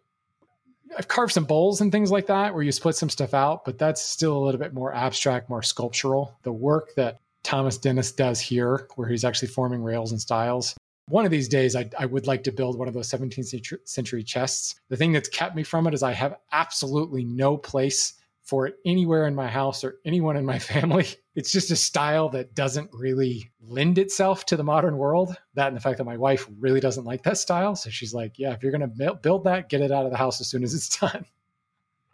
I've 0.98 1.08
carved 1.08 1.32
some 1.32 1.44
bowls 1.44 1.80
and 1.80 1.90
things 1.90 2.10
like 2.10 2.26
that 2.26 2.52
where 2.52 2.62
you 2.62 2.72
split 2.72 2.96
some 2.96 3.08
stuff 3.08 3.32
out, 3.32 3.64
but 3.64 3.78
that's 3.78 4.02
still 4.02 4.36
a 4.36 4.44
little 4.44 4.60
bit 4.60 4.74
more 4.74 4.92
abstract, 4.92 5.48
more 5.48 5.62
sculptural. 5.62 6.36
The 6.42 6.52
work 6.52 6.94
that 6.96 7.20
Thomas 7.44 7.78
Dennis 7.78 8.12
does 8.12 8.40
here, 8.40 8.88
where 8.96 9.08
he's 9.08 9.24
actually 9.24 9.48
forming 9.48 9.82
rails 9.82 10.10
and 10.10 10.20
stiles. 10.20 10.74
One 11.08 11.24
of 11.24 11.30
these 11.30 11.48
days, 11.48 11.76
I, 11.76 11.88
I 11.98 12.06
would 12.06 12.26
like 12.26 12.44
to 12.44 12.52
build 12.52 12.78
one 12.78 12.88
of 12.88 12.94
those 12.94 13.10
17th 13.10 13.88
century 13.88 14.22
chests. 14.22 14.74
The 14.88 14.96
thing 14.96 15.12
that's 15.12 15.28
kept 15.28 15.56
me 15.56 15.62
from 15.62 15.86
it 15.86 15.94
is 15.94 16.02
I 16.02 16.12
have 16.12 16.36
absolutely 16.52 17.24
no 17.24 17.56
place 17.56 18.14
for 18.42 18.66
it 18.66 18.76
anywhere 18.84 19.26
in 19.26 19.34
my 19.34 19.48
house 19.48 19.84
or 19.84 19.98
anyone 20.04 20.36
in 20.36 20.44
my 20.44 20.58
family. 20.72 21.06
It's 21.34 21.52
just 21.52 21.70
a 21.70 21.76
style 21.76 22.28
that 22.30 22.54
doesn't 22.54 22.90
really 22.92 23.50
lend 23.60 23.98
itself 23.98 24.44
to 24.46 24.56
the 24.56 24.64
modern 24.64 24.98
world. 24.98 25.36
That 25.54 25.68
and 25.68 25.76
the 25.76 25.80
fact 25.80 25.98
that 25.98 26.04
my 26.04 26.16
wife 26.16 26.46
really 26.58 26.80
doesn't 26.80 27.04
like 27.04 27.22
that 27.22 27.38
style. 27.38 27.76
So 27.76 27.90
she's 27.90 28.12
like, 28.12 28.38
yeah, 28.38 28.52
if 28.52 28.62
you're 28.62 28.72
going 28.72 28.88
to 28.88 29.14
build 29.14 29.44
that, 29.44 29.68
get 29.68 29.80
it 29.80 29.92
out 29.92 30.04
of 30.04 30.10
the 30.10 30.18
house 30.18 30.40
as 30.40 30.48
soon 30.48 30.62
as 30.62 30.74
it's 30.74 30.98
done. 31.00 31.24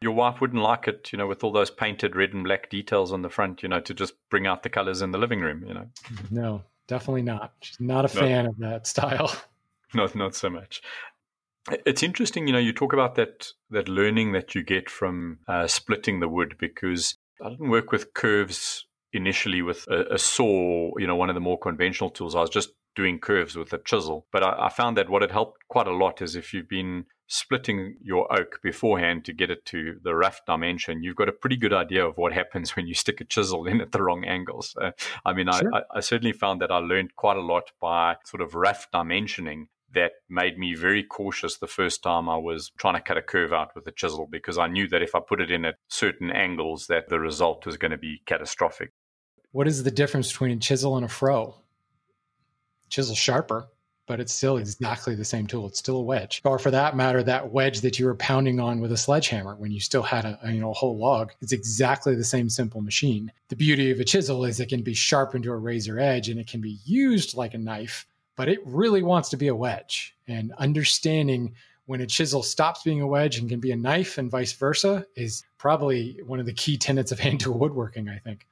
Your 0.00 0.12
wife 0.12 0.40
wouldn't 0.40 0.62
like 0.62 0.86
it, 0.86 1.10
you 1.12 1.18
know, 1.18 1.26
with 1.26 1.42
all 1.42 1.50
those 1.50 1.72
painted 1.72 2.14
red 2.14 2.32
and 2.32 2.44
black 2.44 2.70
details 2.70 3.12
on 3.12 3.22
the 3.22 3.28
front, 3.28 3.64
you 3.64 3.68
know, 3.68 3.80
to 3.80 3.92
just 3.92 4.14
bring 4.30 4.46
out 4.46 4.62
the 4.62 4.68
colors 4.68 5.02
in 5.02 5.10
the 5.10 5.18
living 5.18 5.40
room, 5.40 5.64
you 5.66 5.74
know. 5.74 5.86
No, 6.30 6.62
definitely 6.86 7.22
not. 7.22 7.54
She's 7.62 7.80
not 7.80 8.04
a 8.04 8.08
fan 8.08 8.46
of 8.46 8.56
that 8.58 8.86
style. 8.86 9.34
Not 9.94 10.14
not 10.14 10.34
so 10.34 10.50
much. 10.50 10.82
It's 11.84 12.02
interesting, 12.02 12.46
you 12.46 12.52
know, 12.52 12.58
you 12.58 12.72
talk 12.72 12.92
about 12.92 13.14
that 13.16 13.48
that 13.70 13.88
learning 13.88 14.32
that 14.32 14.54
you 14.54 14.62
get 14.62 14.88
from 14.88 15.38
uh, 15.48 15.66
splitting 15.66 16.20
the 16.20 16.28
wood 16.28 16.56
because 16.58 17.16
I 17.44 17.50
didn't 17.50 17.70
work 17.70 17.92
with 17.92 18.14
curves 18.14 18.86
initially 19.12 19.62
with 19.62 19.86
a, 19.88 20.14
a, 20.14 20.18
saw, 20.18 20.90
you 20.98 21.06
know, 21.06 21.16
one 21.16 21.30
of 21.30 21.34
the 21.34 21.40
more 21.40 21.58
conventional 21.58 22.10
tools. 22.10 22.34
I 22.34 22.40
was 22.40 22.50
just 22.50 22.70
doing 22.98 23.18
curves 23.20 23.56
with 23.56 23.72
a 23.72 23.78
chisel. 23.78 24.26
But 24.32 24.42
I, 24.42 24.66
I 24.66 24.68
found 24.70 24.96
that 24.96 25.08
what 25.08 25.22
had 25.22 25.30
helped 25.30 25.60
quite 25.68 25.86
a 25.86 25.94
lot 25.94 26.20
is 26.20 26.34
if 26.34 26.52
you've 26.52 26.68
been 26.68 27.04
splitting 27.28 27.94
your 28.02 28.30
oak 28.32 28.58
beforehand 28.62 29.24
to 29.24 29.32
get 29.32 29.50
it 29.50 29.64
to 29.66 30.00
the 30.02 30.14
rough 30.14 30.40
dimension, 30.46 31.02
you've 31.02 31.16
got 31.16 31.28
a 31.28 31.32
pretty 31.32 31.56
good 31.56 31.72
idea 31.72 32.04
of 32.04 32.16
what 32.16 32.32
happens 32.32 32.70
when 32.76 32.86
you 32.86 32.94
stick 32.94 33.20
a 33.20 33.24
chisel 33.24 33.66
in 33.66 33.80
at 33.80 33.92
the 33.92 34.02
wrong 34.02 34.24
angles. 34.24 34.74
So, 34.76 34.90
I 35.24 35.32
mean, 35.32 35.46
sure. 35.52 35.70
I, 35.72 35.82
I, 35.94 36.00
certainly 36.00 36.32
found 36.32 36.60
that 36.60 36.72
I 36.72 36.78
learned 36.78 37.14
quite 37.14 37.36
a 37.36 37.42
lot 37.42 37.70
by 37.80 38.16
sort 38.24 38.42
of 38.42 38.54
rough 38.54 38.88
dimensioning 38.92 39.68
that 39.94 40.12
made 40.28 40.58
me 40.58 40.74
very 40.74 41.02
cautious 41.02 41.56
the 41.56 41.66
first 41.66 42.02
time 42.02 42.28
I 42.28 42.36
was 42.36 42.70
trying 42.78 42.94
to 42.94 43.00
cut 43.00 43.16
a 43.16 43.22
curve 43.22 43.52
out 43.52 43.74
with 43.74 43.86
a 43.86 43.92
chisel 43.92 44.26
because 44.30 44.58
I 44.58 44.66
knew 44.66 44.88
that 44.88 45.02
if 45.02 45.14
I 45.14 45.20
put 45.20 45.40
it 45.40 45.50
in 45.50 45.64
at 45.64 45.76
certain 45.88 46.30
angles 46.30 46.86
that 46.88 47.08
the 47.08 47.18
result 47.18 47.64
was 47.64 47.76
going 47.76 47.92
to 47.92 47.98
be 47.98 48.22
catastrophic. 48.26 48.92
What 49.52 49.66
is 49.66 49.82
the 49.82 49.90
difference 49.90 50.30
between 50.30 50.50
a 50.50 50.56
chisel 50.56 50.96
and 50.96 51.06
a 51.06 51.08
froe? 51.08 51.54
Chisel 52.90 53.14
sharper, 53.14 53.68
but 54.06 54.20
it's 54.20 54.32
still 54.32 54.58
exactly 54.58 55.14
the 55.14 55.24
same 55.24 55.46
tool. 55.46 55.66
It's 55.66 55.78
still 55.78 55.96
a 55.96 56.02
wedge. 56.02 56.42
Or 56.44 56.58
for 56.58 56.70
that 56.70 56.96
matter, 56.96 57.22
that 57.22 57.50
wedge 57.50 57.80
that 57.80 57.98
you 57.98 58.06
were 58.06 58.14
pounding 58.14 58.60
on 58.60 58.80
with 58.80 58.92
a 58.92 58.96
sledgehammer 58.96 59.54
when 59.56 59.70
you 59.70 59.80
still 59.80 60.02
had 60.02 60.24
a, 60.26 60.38
a 60.42 60.52
you 60.52 60.60
know 60.60 60.70
a 60.70 60.74
whole 60.74 60.98
log, 60.98 61.32
it's 61.40 61.52
exactly 61.52 62.14
the 62.14 62.24
same 62.24 62.50
simple 62.50 62.82
machine. 62.82 63.32
The 63.48 63.56
beauty 63.56 63.90
of 63.90 64.00
a 64.00 64.04
chisel 64.04 64.44
is 64.44 64.60
it 64.60 64.68
can 64.68 64.82
be 64.82 64.94
sharpened 64.94 65.44
to 65.44 65.52
a 65.52 65.56
razor 65.56 65.98
edge 65.98 66.28
and 66.28 66.38
it 66.38 66.46
can 66.46 66.60
be 66.60 66.78
used 66.84 67.36
like 67.36 67.54
a 67.54 67.58
knife 67.58 68.06
but 68.38 68.48
it 68.48 68.60
really 68.64 69.02
wants 69.02 69.28
to 69.30 69.36
be 69.36 69.48
a 69.48 69.54
wedge. 69.54 70.14
And 70.28 70.52
understanding 70.58 71.54
when 71.86 72.00
a 72.00 72.06
chisel 72.06 72.44
stops 72.44 72.84
being 72.84 73.00
a 73.00 73.06
wedge 73.06 73.36
and 73.36 73.48
can 73.48 73.58
be 73.58 73.72
a 73.72 73.76
knife 73.76 74.16
and 74.16 74.30
vice 74.30 74.52
versa 74.52 75.04
is 75.16 75.42
probably 75.58 76.20
one 76.24 76.38
of 76.38 76.46
the 76.46 76.52
key 76.52 76.78
tenets 76.78 77.10
of 77.10 77.18
hand 77.24 77.40
tool 77.40 77.58
woodworking, 77.58 78.08
I 78.08 78.18
think. 78.18 78.46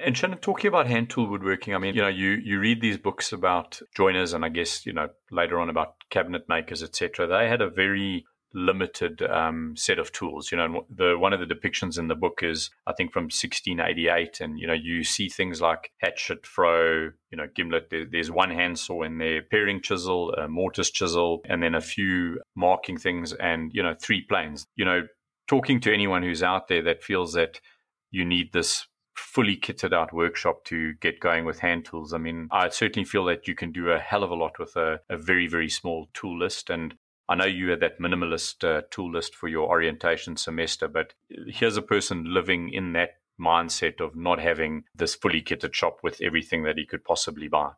And 0.00 0.16
Shannon, 0.16 0.38
talking 0.38 0.68
about 0.68 0.86
hand 0.86 1.10
tool 1.10 1.26
woodworking, 1.28 1.74
I 1.74 1.78
mean, 1.78 1.96
you 1.96 2.02
know, 2.02 2.08
you 2.08 2.32
you 2.32 2.60
read 2.60 2.80
these 2.80 2.98
books 2.98 3.32
about 3.32 3.80
joiners, 3.96 4.32
and 4.34 4.44
I 4.44 4.50
guess 4.50 4.84
you 4.84 4.92
know 4.92 5.08
later 5.30 5.58
on 5.58 5.70
about 5.70 5.94
cabinet 6.10 6.48
makers, 6.50 6.82
etc. 6.82 7.26
They 7.26 7.48
had 7.48 7.62
a 7.62 7.70
very 7.70 8.26
limited 8.56 9.22
um, 9.22 9.74
set 9.76 9.98
of 9.98 10.10
tools. 10.10 10.50
You 10.50 10.58
know, 10.58 10.86
the 10.90 11.16
one 11.18 11.32
of 11.32 11.40
the 11.40 11.54
depictions 11.54 11.98
in 11.98 12.08
the 12.08 12.14
book 12.14 12.40
is 12.42 12.70
I 12.86 12.94
think 12.94 13.12
from 13.12 13.24
1688, 13.24 14.40
and 14.40 14.58
you 14.58 14.66
know 14.66 14.72
you 14.72 15.04
see 15.04 15.28
things 15.28 15.60
like 15.60 15.92
hatchet, 15.98 16.46
froe, 16.46 17.10
you 17.30 17.36
know, 17.36 17.46
gimlet. 17.54 17.90
There, 17.90 18.06
there's 18.10 18.30
one 18.30 18.50
handsaw 18.50 19.02
in 19.02 19.18
there, 19.18 19.42
paring 19.42 19.82
chisel, 19.82 20.32
a 20.32 20.48
mortise 20.48 20.90
chisel, 20.90 21.42
and 21.48 21.62
then 21.62 21.74
a 21.74 21.80
few 21.80 22.40
marking 22.56 22.96
things, 22.96 23.34
and 23.34 23.70
you 23.72 23.82
know 23.82 23.94
three 24.00 24.22
planes. 24.22 24.66
You 24.74 24.86
know, 24.86 25.02
talking 25.46 25.78
to 25.80 25.92
anyone 25.92 26.22
who's 26.22 26.42
out 26.42 26.68
there 26.68 26.82
that 26.82 27.04
feels 27.04 27.34
that 27.34 27.60
you 28.10 28.24
need 28.24 28.52
this 28.52 28.86
fully 29.14 29.56
kitted 29.56 29.94
out 29.94 30.12
workshop 30.12 30.64
to 30.64 30.94
get 30.94 31.20
going 31.20 31.44
with 31.44 31.58
hand 31.58 31.84
tools. 31.84 32.12
I 32.12 32.18
mean, 32.18 32.48
I 32.50 32.68
certainly 32.68 33.04
feel 33.04 33.24
that 33.26 33.48
you 33.48 33.54
can 33.54 33.72
do 33.72 33.90
a 33.90 33.98
hell 33.98 34.22
of 34.22 34.30
a 34.30 34.34
lot 34.34 34.58
with 34.58 34.76
a, 34.76 35.00
a 35.08 35.16
very, 35.16 35.46
very 35.46 35.70
small 35.70 36.08
tool 36.12 36.38
list. 36.38 36.68
And 36.68 36.94
I 37.28 37.34
know 37.34 37.44
you 37.44 37.70
had 37.70 37.80
that 37.80 37.98
minimalist 37.98 38.62
uh, 38.62 38.82
tool 38.90 39.10
list 39.10 39.34
for 39.34 39.48
your 39.48 39.68
orientation 39.68 40.36
semester, 40.36 40.86
but 40.86 41.14
here's 41.28 41.76
a 41.76 41.82
person 41.82 42.32
living 42.32 42.70
in 42.72 42.92
that 42.92 43.16
mindset 43.38 44.00
of 44.00 44.14
not 44.14 44.38
having 44.38 44.84
this 44.94 45.14
fully 45.14 45.42
kitted 45.42 45.74
shop 45.74 45.98
with 46.02 46.20
everything 46.22 46.62
that 46.62 46.78
he 46.78 46.86
could 46.86 47.04
possibly 47.04 47.48
buy. 47.48 47.72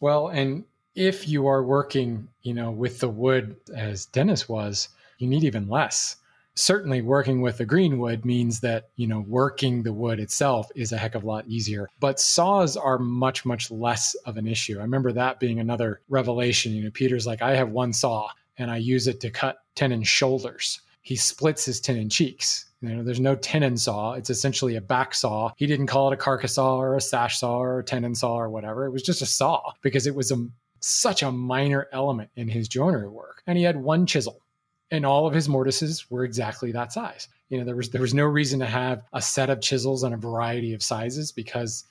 Well, 0.00 0.28
and 0.28 0.64
if 0.94 1.28
you 1.28 1.46
are 1.46 1.62
working, 1.62 2.28
you 2.42 2.54
know, 2.54 2.70
with 2.70 3.00
the 3.00 3.08
wood 3.08 3.56
as 3.74 4.06
Dennis 4.06 4.48
was, 4.48 4.88
you 5.18 5.28
need 5.28 5.44
even 5.44 5.68
less 5.68 6.16
certainly 6.54 7.02
working 7.02 7.40
with 7.40 7.58
the 7.58 7.64
green 7.64 7.98
wood 7.98 8.24
means 8.24 8.60
that 8.60 8.88
you 8.96 9.06
know 9.06 9.24
working 9.26 9.82
the 9.82 9.92
wood 9.92 10.20
itself 10.20 10.70
is 10.74 10.92
a 10.92 10.96
heck 10.96 11.14
of 11.14 11.24
a 11.24 11.26
lot 11.26 11.46
easier 11.46 11.88
but 12.00 12.20
saws 12.20 12.76
are 12.76 12.98
much 12.98 13.44
much 13.44 13.70
less 13.70 14.14
of 14.26 14.36
an 14.36 14.46
issue 14.46 14.78
i 14.78 14.82
remember 14.82 15.12
that 15.12 15.40
being 15.40 15.58
another 15.58 16.00
revelation 16.08 16.72
you 16.72 16.84
know 16.84 16.90
peter's 16.92 17.26
like 17.26 17.42
i 17.42 17.54
have 17.56 17.70
one 17.70 17.92
saw 17.92 18.28
and 18.58 18.70
i 18.70 18.76
use 18.76 19.08
it 19.08 19.20
to 19.20 19.30
cut 19.30 19.58
tenon 19.74 20.02
shoulders 20.02 20.80
he 21.02 21.16
splits 21.16 21.64
his 21.64 21.80
tenon 21.80 22.08
cheeks 22.08 22.66
you 22.88 22.96
know, 22.96 23.02
there's 23.02 23.20
no 23.20 23.34
tenon 23.34 23.78
saw. 23.78 24.12
It's 24.12 24.28
essentially 24.30 24.76
a 24.76 24.80
back 24.80 25.14
saw. 25.14 25.52
He 25.56 25.66
didn't 25.66 25.86
call 25.86 26.10
it 26.10 26.14
a 26.14 26.18
carcass 26.18 26.54
saw 26.54 26.76
or 26.76 26.96
a 26.96 27.00
sash 27.00 27.40
saw 27.40 27.56
or 27.56 27.78
a 27.78 27.84
tenon 27.84 28.14
saw 28.14 28.38
or 28.38 28.50
whatever. 28.50 28.84
It 28.84 28.90
was 28.90 29.02
just 29.02 29.22
a 29.22 29.26
saw 29.26 29.72
because 29.80 30.06
it 30.06 30.14
was 30.14 30.30
a, 30.30 30.46
such 30.80 31.22
a 31.22 31.32
minor 31.32 31.88
element 31.92 32.28
in 32.36 32.46
his 32.46 32.68
joinery 32.68 33.08
work. 33.08 33.42
And 33.46 33.56
he 33.56 33.64
had 33.64 33.76
one 33.76 34.04
chisel 34.04 34.42
and 34.90 35.04
all 35.04 35.26
of 35.26 35.34
his 35.34 35.48
mortises 35.48 36.10
were 36.10 36.24
exactly 36.24 36.72
that 36.72 36.92
size. 36.92 37.28
You 37.48 37.58
know, 37.58 37.64
there 37.64 37.76
was 37.76 37.90
there 37.90 38.00
was 38.00 38.14
no 38.14 38.24
reason 38.24 38.60
to 38.60 38.66
have 38.66 39.02
a 39.12 39.22
set 39.22 39.50
of 39.50 39.60
chisels 39.60 40.02
and 40.02 40.14
a 40.14 40.18
variety 40.18 40.74
of 40.74 40.82
sizes 40.82 41.32
because 41.32 41.84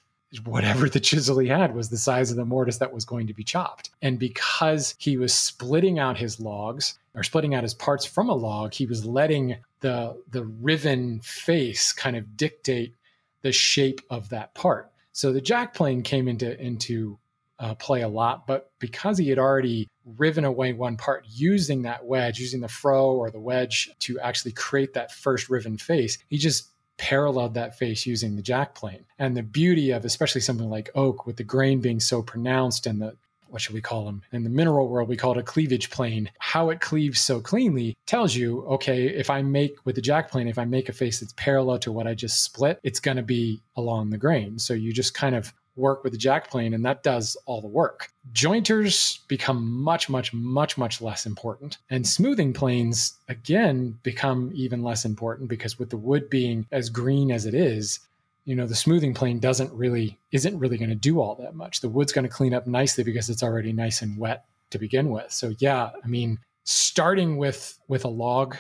whatever 0.46 0.90
the 0.90 1.00
chisel 1.00 1.40
he 1.40 1.48
had 1.48 1.76
was 1.76 1.90
the 1.90 1.98
size 1.98 2.32
of 2.32 2.38
the 2.38 2.46
mortise 2.46 2.80
that 2.80 2.94
was 2.94 3.06
going 3.06 3.28
to 3.28 3.34
be 3.34 3.44
chopped. 3.44 3.92
And 4.02 4.18
because 4.18 4.96
he 4.98 5.18
was 5.18 5.34
splitting 5.34 6.00
out 6.00 6.18
his 6.18 6.40
logs 6.40 6.98
or 7.14 7.24
splitting 7.24 7.54
out 7.54 7.64
his 7.64 7.76
parts 7.76 8.06
from 8.06 8.30
a 8.30 8.34
log, 8.34 8.74
he 8.74 8.86
was 8.86 9.06
letting 9.06 9.58
the 9.82 10.22
the 10.32 10.46
riven 10.46 11.20
face 11.22 11.94
kind 11.94 12.16
of 12.16 12.36
dictate 12.36 12.96
the 13.42 13.52
shape 13.52 14.02
of 14.10 14.30
that 14.30 14.54
part. 14.54 14.92
So 15.12 15.32
the 15.32 15.42
jack 15.42 15.74
plane 15.74 16.02
came 16.02 16.28
into 16.28 16.60
into 16.60 17.20
uh, 17.64 17.74
play 17.76 18.02
a 18.02 18.08
lot, 18.10 18.46
but 18.46 18.72
because 18.80 19.18
he 19.18 19.30
had 19.30 19.40
already 19.40 19.88
riven 20.18 20.44
away 20.44 20.74
one 20.74 20.98
part 20.98 21.26
using 21.30 21.84
that 21.84 22.06
wedge, 22.06 22.38
using 22.38 22.60
the 22.60 22.68
fro 22.68 23.12
or 23.12 23.32
the 23.32 23.40
wedge 23.40 23.90
to 24.00 24.20
actually 24.20 24.52
create 24.52 24.94
that 24.94 25.14
first 25.14 25.50
riven 25.50 25.78
face, 25.78 26.18
he 26.28 26.38
just 26.38 26.72
paralleled 26.98 27.54
that 27.54 27.78
face 27.78 28.06
using 28.06 28.36
the 28.36 28.42
jack 28.42 28.76
plane. 28.76 29.06
And 29.18 29.38
the 29.38 29.44
beauty 29.44 29.92
of 29.92 30.04
especially 30.04 30.42
something 30.42 30.70
like 30.70 30.90
oak 30.94 31.26
with 31.26 31.38
the 31.38 31.46
grain 31.46 31.80
being 31.80 32.02
so 32.02 32.22
pronounced 32.22 32.86
and 32.86 33.02
the 33.02 33.16
what 33.48 33.62
should 33.62 33.76
we 33.76 33.82
call 33.82 34.04
them? 34.06 34.24
In 34.32 34.44
the 34.44 34.50
mineral 34.50 34.88
world, 34.88 35.08
we 35.08 35.16
call 35.16 35.34
it 35.34 35.38
a 35.38 35.44
cleavage 35.44 35.92
plane. 35.92 36.32
How 36.40 36.72
it 36.72 36.82
cleaves 36.82 37.22
so 37.22 37.40
cleanly 37.40 37.96
tells 38.08 38.36
you, 38.36 38.66
okay, 38.66 39.06
if 39.06 39.30
I 39.30 39.44
make 39.44 39.76
with 39.86 39.94
the 39.94 40.02
jack 40.02 40.32
plane, 40.32 40.48
if 40.48 40.58
I 40.58 40.66
make 40.66 40.90
a 40.90 40.94
face 40.94 41.20
that's 41.20 41.34
parallel 41.34 41.78
to 41.80 41.92
what 41.92 42.08
I 42.08 42.16
just 42.16 42.44
split, 42.44 42.80
it's 42.82 43.00
going 43.00 43.18
to 43.18 43.24
be 43.24 43.62
along 43.76 44.10
the 44.10 44.18
grain. 44.18 44.58
So 44.58 44.74
you 44.74 44.92
just 44.92 45.14
kind 45.14 45.36
of 45.36 45.54
work 45.76 46.04
with 46.04 46.14
the 46.14 46.20
jack 46.20 46.50
plane 46.50 46.74
and 46.74 46.86
that 46.86 47.04
does 47.04 47.36
all 47.46 47.62
the 47.62 47.68
work. 47.68 48.12
Jointers 48.32 49.20
become 49.28 49.72
much, 49.72 50.10
much, 50.10 50.34
much, 50.34 50.78
much 50.78 51.02
less 51.02 51.26
important. 51.26 51.78
And 51.90 52.08
smoothing 52.08 52.54
planes, 52.54 53.14
again, 53.28 53.98
become 54.04 54.52
even 54.54 54.84
less 54.84 55.06
important 55.06 55.50
because 55.50 55.80
with 55.80 55.90
the 55.90 55.98
wood 55.98 56.30
being 56.30 56.68
as 56.72 56.90
green 56.90 57.32
as 57.32 57.46
it 57.46 57.54
is, 57.54 58.00
you 58.46 58.56
know, 58.56 58.68
the 58.68 58.76
smoothing 58.76 59.14
plane 59.14 59.40
doesn't 59.40 59.72
really, 59.74 60.20
isn't 60.32 60.60
really 60.60 60.78
going 60.78 60.90
to 60.90 60.96
do 60.96 61.20
all 61.20 61.36
that 61.36 61.56
much. 61.56 61.82
The 61.82 61.90
wood's 61.90 62.12
going 62.12 62.28
to 62.28 62.34
clean 62.34 62.54
up 62.54 62.68
nicely 62.68 63.04
because 63.04 63.30
it's 63.30 63.44
already 63.44 63.74
nice 63.74 64.02
and 64.02 64.18
wet 64.18 64.46
to 64.72 64.78
begin 64.78 65.10
with. 65.10 65.32
So 65.32 65.54
yeah, 65.60 65.92
I 66.04 66.08
mean, 66.08 66.40
starting 66.66 67.38
with 67.38 67.80
with 67.88 68.06
a 68.06 68.10
log, 68.10 68.58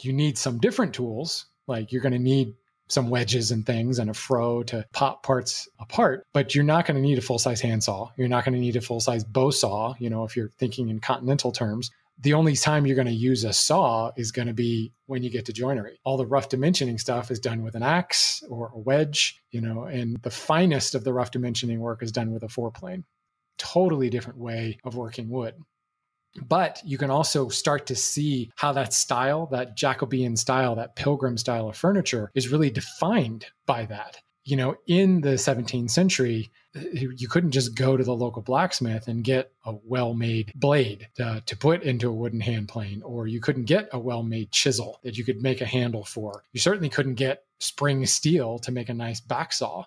you 0.00 0.12
need 0.12 0.38
some 0.38 0.58
different 0.58 0.94
tools. 0.94 1.46
Like 1.66 1.90
you're 1.90 2.02
going 2.02 2.12
to 2.12 2.18
need 2.18 2.54
some 2.88 3.10
wedges 3.10 3.50
and 3.50 3.66
things 3.66 3.98
and 3.98 4.10
a 4.10 4.14
fro 4.14 4.62
to 4.64 4.84
pop 4.92 5.22
parts 5.22 5.68
apart, 5.78 6.26
but 6.32 6.54
you're 6.54 6.64
not 6.64 6.86
going 6.86 6.96
to 6.96 7.00
need 7.00 7.18
a 7.18 7.22
full 7.22 7.38
size 7.38 7.60
handsaw. 7.60 8.10
You're 8.16 8.28
not 8.28 8.44
going 8.44 8.54
to 8.54 8.60
need 8.60 8.76
a 8.76 8.80
full 8.80 9.00
size 9.00 9.24
bow 9.24 9.50
saw, 9.50 9.94
you 9.98 10.10
know, 10.10 10.24
if 10.24 10.36
you're 10.36 10.50
thinking 10.58 10.88
in 10.88 11.00
continental 11.00 11.52
terms. 11.52 11.90
The 12.18 12.32
only 12.32 12.56
time 12.56 12.86
you're 12.86 12.96
going 12.96 13.06
to 13.08 13.12
use 13.12 13.44
a 13.44 13.52
saw 13.52 14.10
is 14.16 14.32
going 14.32 14.48
to 14.48 14.54
be 14.54 14.92
when 15.04 15.22
you 15.22 15.28
get 15.28 15.44
to 15.46 15.52
joinery. 15.52 15.98
All 16.02 16.16
the 16.16 16.26
rough 16.26 16.48
dimensioning 16.48 16.98
stuff 16.98 17.30
is 17.30 17.38
done 17.38 17.62
with 17.62 17.74
an 17.74 17.82
axe 17.82 18.42
or 18.48 18.72
a 18.74 18.78
wedge, 18.78 19.42
you 19.50 19.60
know, 19.60 19.84
and 19.84 20.16
the 20.22 20.30
finest 20.30 20.94
of 20.94 21.04
the 21.04 21.12
rough 21.12 21.30
dimensioning 21.30 21.78
work 21.78 22.02
is 22.02 22.12
done 22.12 22.32
with 22.32 22.42
a 22.42 22.48
fore 22.48 22.70
plane. 22.70 23.04
Totally 23.58 24.08
different 24.08 24.38
way 24.38 24.78
of 24.82 24.96
working 24.96 25.28
wood. 25.28 25.56
But 26.36 26.80
you 26.84 26.98
can 26.98 27.10
also 27.10 27.48
start 27.48 27.86
to 27.86 27.96
see 27.96 28.50
how 28.56 28.72
that 28.72 28.92
style, 28.92 29.46
that 29.46 29.76
Jacobean 29.76 30.36
style, 30.36 30.74
that 30.76 30.96
pilgrim 30.96 31.38
style 31.38 31.68
of 31.68 31.76
furniture 31.76 32.30
is 32.34 32.50
really 32.50 32.70
defined 32.70 33.46
by 33.66 33.86
that. 33.86 34.18
You 34.44 34.56
know, 34.56 34.76
in 34.86 35.22
the 35.22 35.30
17th 35.30 35.90
century, 35.90 36.52
you 36.92 37.28
couldn't 37.28 37.50
just 37.50 37.74
go 37.74 37.96
to 37.96 38.04
the 38.04 38.14
local 38.14 38.42
blacksmith 38.42 39.08
and 39.08 39.24
get 39.24 39.52
a 39.64 39.74
well 39.84 40.14
made 40.14 40.52
blade 40.54 41.08
to, 41.16 41.42
to, 41.44 41.56
put 41.56 41.82
into 41.82 42.08
a 42.08 42.14
wooden 42.14 42.40
hand 42.40 42.68
plane, 42.68 43.02
or 43.02 43.26
you 43.26 43.40
couldn't 43.40 43.64
get 43.64 43.88
a 43.92 43.98
well 43.98 44.22
made 44.22 44.52
chisel 44.52 45.00
that 45.02 45.16
you 45.18 45.24
could 45.24 45.42
make 45.42 45.60
a 45.60 45.66
handle 45.66 46.04
for. 46.04 46.44
You 46.52 46.60
certainly 46.60 46.88
couldn't 46.88 47.14
get 47.14 47.44
spring 47.58 48.06
steel 48.06 48.58
to 48.60 48.72
make 48.72 48.88
a 48.88 48.94
nice 48.94 49.20
back 49.20 49.52
saw. 49.52 49.84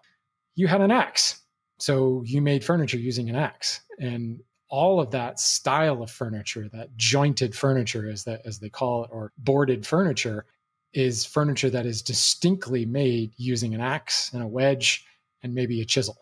You 0.55 0.67
had 0.67 0.81
an 0.81 0.91
axe. 0.91 1.41
So 1.77 2.23
you 2.25 2.41
made 2.41 2.63
furniture 2.63 2.97
using 2.97 3.29
an 3.29 3.35
axe. 3.35 3.81
And 3.99 4.41
all 4.69 4.99
of 4.99 5.11
that 5.11 5.39
style 5.39 6.01
of 6.01 6.11
furniture, 6.11 6.69
that 6.69 6.95
jointed 6.95 7.55
furniture 7.55 8.09
as 8.09 8.23
that 8.23 8.41
as 8.45 8.59
they 8.59 8.69
call 8.69 9.03
it, 9.03 9.09
or 9.11 9.31
boarded 9.37 9.85
furniture, 9.85 10.45
is 10.93 11.25
furniture 11.25 11.69
that 11.69 11.85
is 11.85 12.01
distinctly 12.01 12.85
made 12.85 13.31
using 13.37 13.75
an 13.75 13.81
axe 13.81 14.31
and 14.33 14.41
a 14.41 14.47
wedge 14.47 15.05
and 15.43 15.53
maybe 15.53 15.81
a 15.81 15.85
chisel, 15.85 16.17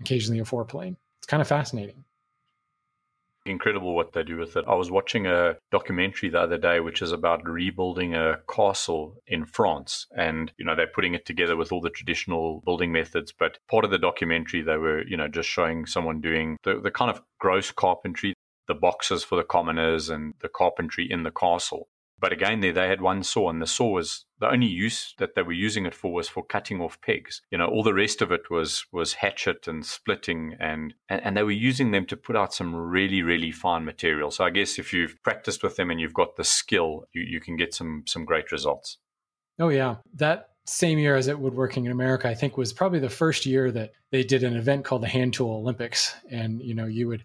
occasionally 0.00 0.40
a 0.40 0.44
foreplane. 0.44 0.96
It's 1.18 1.26
kind 1.26 1.40
of 1.40 1.48
fascinating 1.48 2.05
incredible 3.48 3.94
what 3.94 4.12
they 4.12 4.22
do 4.22 4.36
with 4.38 4.56
it. 4.56 4.64
I 4.66 4.74
was 4.74 4.90
watching 4.90 5.26
a 5.26 5.56
documentary 5.70 6.30
the 6.30 6.40
other 6.40 6.58
day, 6.58 6.80
which 6.80 7.02
is 7.02 7.12
about 7.12 7.48
rebuilding 7.48 8.14
a 8.14 8.38
castle 8.48 9.16
in 9.26 9.44
France. 9.44 10.06
And, 10.16 10.52
you 10.58 10.64
know, 10.64 10.74
they're 10.74 10.86
putting 10.86 11.14
it 11.14 11.26
together 11.26 11.56
with 11.56 11.72
all 11.72 11.80
the 11.80 11.90
traditional 11.90 12.62
building 12.64 12.92
methods. 12.92 13.32
But 13.36 13.58
part 13.68 13.84
of 13.84 13.90
the 13.90 13.98
documentary, 13.98 14.62
they 14.62 14.76
were, 14.76 15.06
you 15.06 15.16
know, 15.16 15.28
just 15.28 15.48
showing 15.48 15.86
someone 15.86 16.20
doing 16.20 16.56
the, 16.64 16.80
the 16.80 16.90
kind 16.90 17.10
of 17.10 17.22
gross 17.38 17.70
carpentry, 17.70 18.34
the 18.68 18.74
boxes 18.74 19.22
for 19.24 19.36
the 19.36 19.44
commoners 19.44 20.08
and 20.08 20.34
the 20.40 20.48
carpentry 20.48 21.10
in 21.10 21.22
the 21.22 21.30
castle. 21.30 21.88
But 22.18 22.32
again, 22.32 22.60
there 22.60 22.72
they 22.72 22.88
had 22.88 23.00
one 23.00 23.22
saw, 23.22 23.50
and 23.50 23.60
the 23.60 23.66
saw 23.66 23.90
was 23.90 24.24
the 24.38 24.50
only 24.50 24.66
use 24.66 25.14
that 25.18 25.34
they 25.34 25.42
were 25.42 25.52
using 25.52 25.84
it 25.84 25.94
for 25.94 26.12
was 26.12 26.28
for 26.28 26.44
cutting 26.44 26.80
off 26.80 27.00
pegs. 27.00 27.42
You 27.50 27.58
know, 27.58 27.66
all 27.66 27.82
the 27.82 27.94
rest 27.94 28.22
of 28.22 28.32
it 28.32 28.50
was 28.50 28.86
was 28.90 29.14
hatchet 29.14 29.68
and 29.68 29.84
splitting, 29.84 30.56
and, 30.58 30.94
and 31.08 31.36
they 31.36 31.42
were 31.42 31.50
using 31.50 31.90
them 31.90 32.06
to 32.06 32.16
put 32.16 32.36
out 32.36 32.54
some 32.54 32.74
really 32.74 33.22
really 33.22 33.52
fine 33.52 33.84
material. 33.84 34.30
So 34.30 34.44
I 34.44 34.50
guess 34.50 34.78
if 34.78 34.92
you've 34.92 35.22
practiced 35.22 35.62
with 35.62 35.76
them 35.76 35.90
and 35.90 36.00
you've 36.00 36.14
got 36.14 36.36
the 36.36 36.44
skill, 36.44 37.04
you 37.12 37.22
you 37.22 37.40
can 37.40 37.56
get 37.56 37.74
some 37.74 38.04
some 38.06 38.24
great 38.24 38.50
results. 38.50 38.98
Oh 39.58 39.68
yeah, 39.68 39.96
that 40.14 40.50
same 40.66 40.98
year 40.98 41.16
as 41.16 41.28
at 41.28 41.38
Woodworking 41.38 41.84
in 41.84 41.92
America, 41.92 42.28
I 42.28 42.34
think 42.34 42.56
was 42.56 42.72
probably 42.72 42.98
the 42.98 43.08
first 43.08 43.46
year 43.46 43.70
that 43.70 43.92
they 44.10 44.24
did 44.24 44.42
an 44.42 44.56
event 44.56 44.84
called 44.84 45.02
the 45.02 45.08
Hand 45.08 45.34
Tool 45.34 45.56
Olympics, 45.56 46.14
and 46.30 46.62
you 46.62 46.74
know 46.74 46.86
you 46.86 47.08
would 47.08 47.24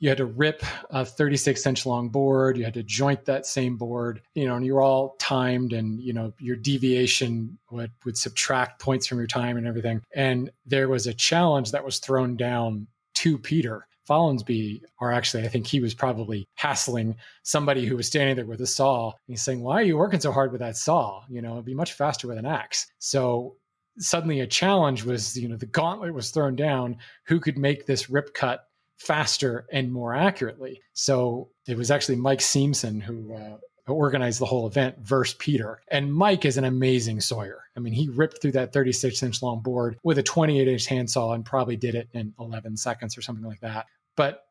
you 0.00 0.08
had 0.08 0.18
to 0.18 0.26
rip 0.26 0.64
a 0.90 1.04
36 1.04 1.64
inch 1.66 1.86
long 1.86 2.08
board 2.08 2.56
you 2.56 2.64
had 2.64 2.74
to 2.74 2.82
joint 2.82 3.24
that 3.24 3.46
same 3.46 3.76
board 3.76 4.20
you 4.34 4.46
know 4.46 4.56
and 4.56 4.66
you 4.66 4.74
were 4.74 4.82
all 4.82 5.14
timed 5.18 5.72
and 5.72 6.00
you 6.00 6.12
know 6.12 6.32
your 6.38 6.56
deviation 6.56 7.58
would 7.70 7.92
would 8.04 8.16
subtract 8.16 8.80
points 8.80 9.06
from 9.06 9.18
your 9.18 9.26
time 9.26 9.56
and 9.56 9.66
everything 9.66 10.02
and 10.14 10.50
there 10.66 10.88
was 10.88 11.06
a 11.06 11.14
challenge 11.14 11.70
that 11.70 11.84
was 11.84 11.98
thrown 11.98 12.36
down 12.36 12.86
to 13.14 13.38
peter 13.38 13.86
Follansbee, 14.08 14.82
or 15.00 15.12
actually, 15.12 15.44
I 15.44 15.48
think 15.48 15.68
he 15.68 15.78
was 15.78 15.94
probably 15.94 16.48
hassling 16.56 17.14
somebody 17.44 17.86
who 17.86 17.96
was 17.96 18.08
standing 18.08 18.34
there 18.34 18.44
with 18.44 18.60
a 18.60 18.66
saw. 18.66 19.10
And 19.10 19.18
he's 19.28 19.42
saying, 19.42 19.60
Why 19.60 19.76
are 19.76 19.84
you 19.84 19.96
working 19.96 20.18
so 20.18 20.32
hard 20.32 20.50
with 20.50 20.60
that 20.60 20.76
saw? 20.76 21.22
You 21.28 21.40
know, 21.40 21.52
it'd 21.52 21.64
be 21.64 21.74
much 21.74 21.92
faster 21.92 22.26
with 22.26 22.36
an 22.36 22.44
axe. 22.44 22.88
So 22.98 23.54
suddenly 23.98 24.40
a 24.40 24.48
challenge 24.48 25.04
was, 25.04 25.38
you 25.38 25.48
know, 25.48 25.56
the 25.56 25.66
gauntlet 25.66 26.12
was 26.12 26.32
thrown 26.32 26.56
down. 26.56 26.96
Who 27.26 27.38
could 27.38 27.56
make 27.56 27.86
this 27.86 28.10
rip 28.10 28.34
cut 28.34 28.64
faster 29.00 29.66
and 29.72 29.90
more 29.90 30.14
accurately. 30.14 30.80
So 30.92 31.48
it 31.66 31.76
was 31.76 31.90
actually 31.90 32.16
Mike 32.16 32.40
Siemsen 32.40 33.02
who 33.02 33.34
uh, 33.34 33.56
organized 33.88 34.40
the 34.40 34.46
whole 34.46 34.66
event 34.66 34.96
versus 35.00 35.34
Peter. 35.38 35.80
And 35.90 36.12
Mike 36.12 36.44
is 36.44 36.58
an 36.58 36.64
amazing 36.64 37.20
sawyer. 37.20 37.62
I 37.76 37.80
mean, 37.80 37.94
he 37.94 38.10
ripped 38.10 38.42
through 38.42 38.52
that 38.52 38.72
36 38.72 39.22
inch 39.22 39.42
long 39.42 39.62
board 39.62 39.96
with 40.02 40.18
a 40.18 40.22
28 40.22 40.68
inch 40.68 40.86
handsaw 40.86 41.32
and 41.32 41.44
probably 41.44 41.76
did 41.76 41.94
it 41.94 42.08
in 42.12 42.34
11 42.38 42.76
seconds 42.76 43.16
or 43.16 43.22
something 43.22 43.44
like 43.44 43.60
that. 43.60 43.86
But 44.16 44.42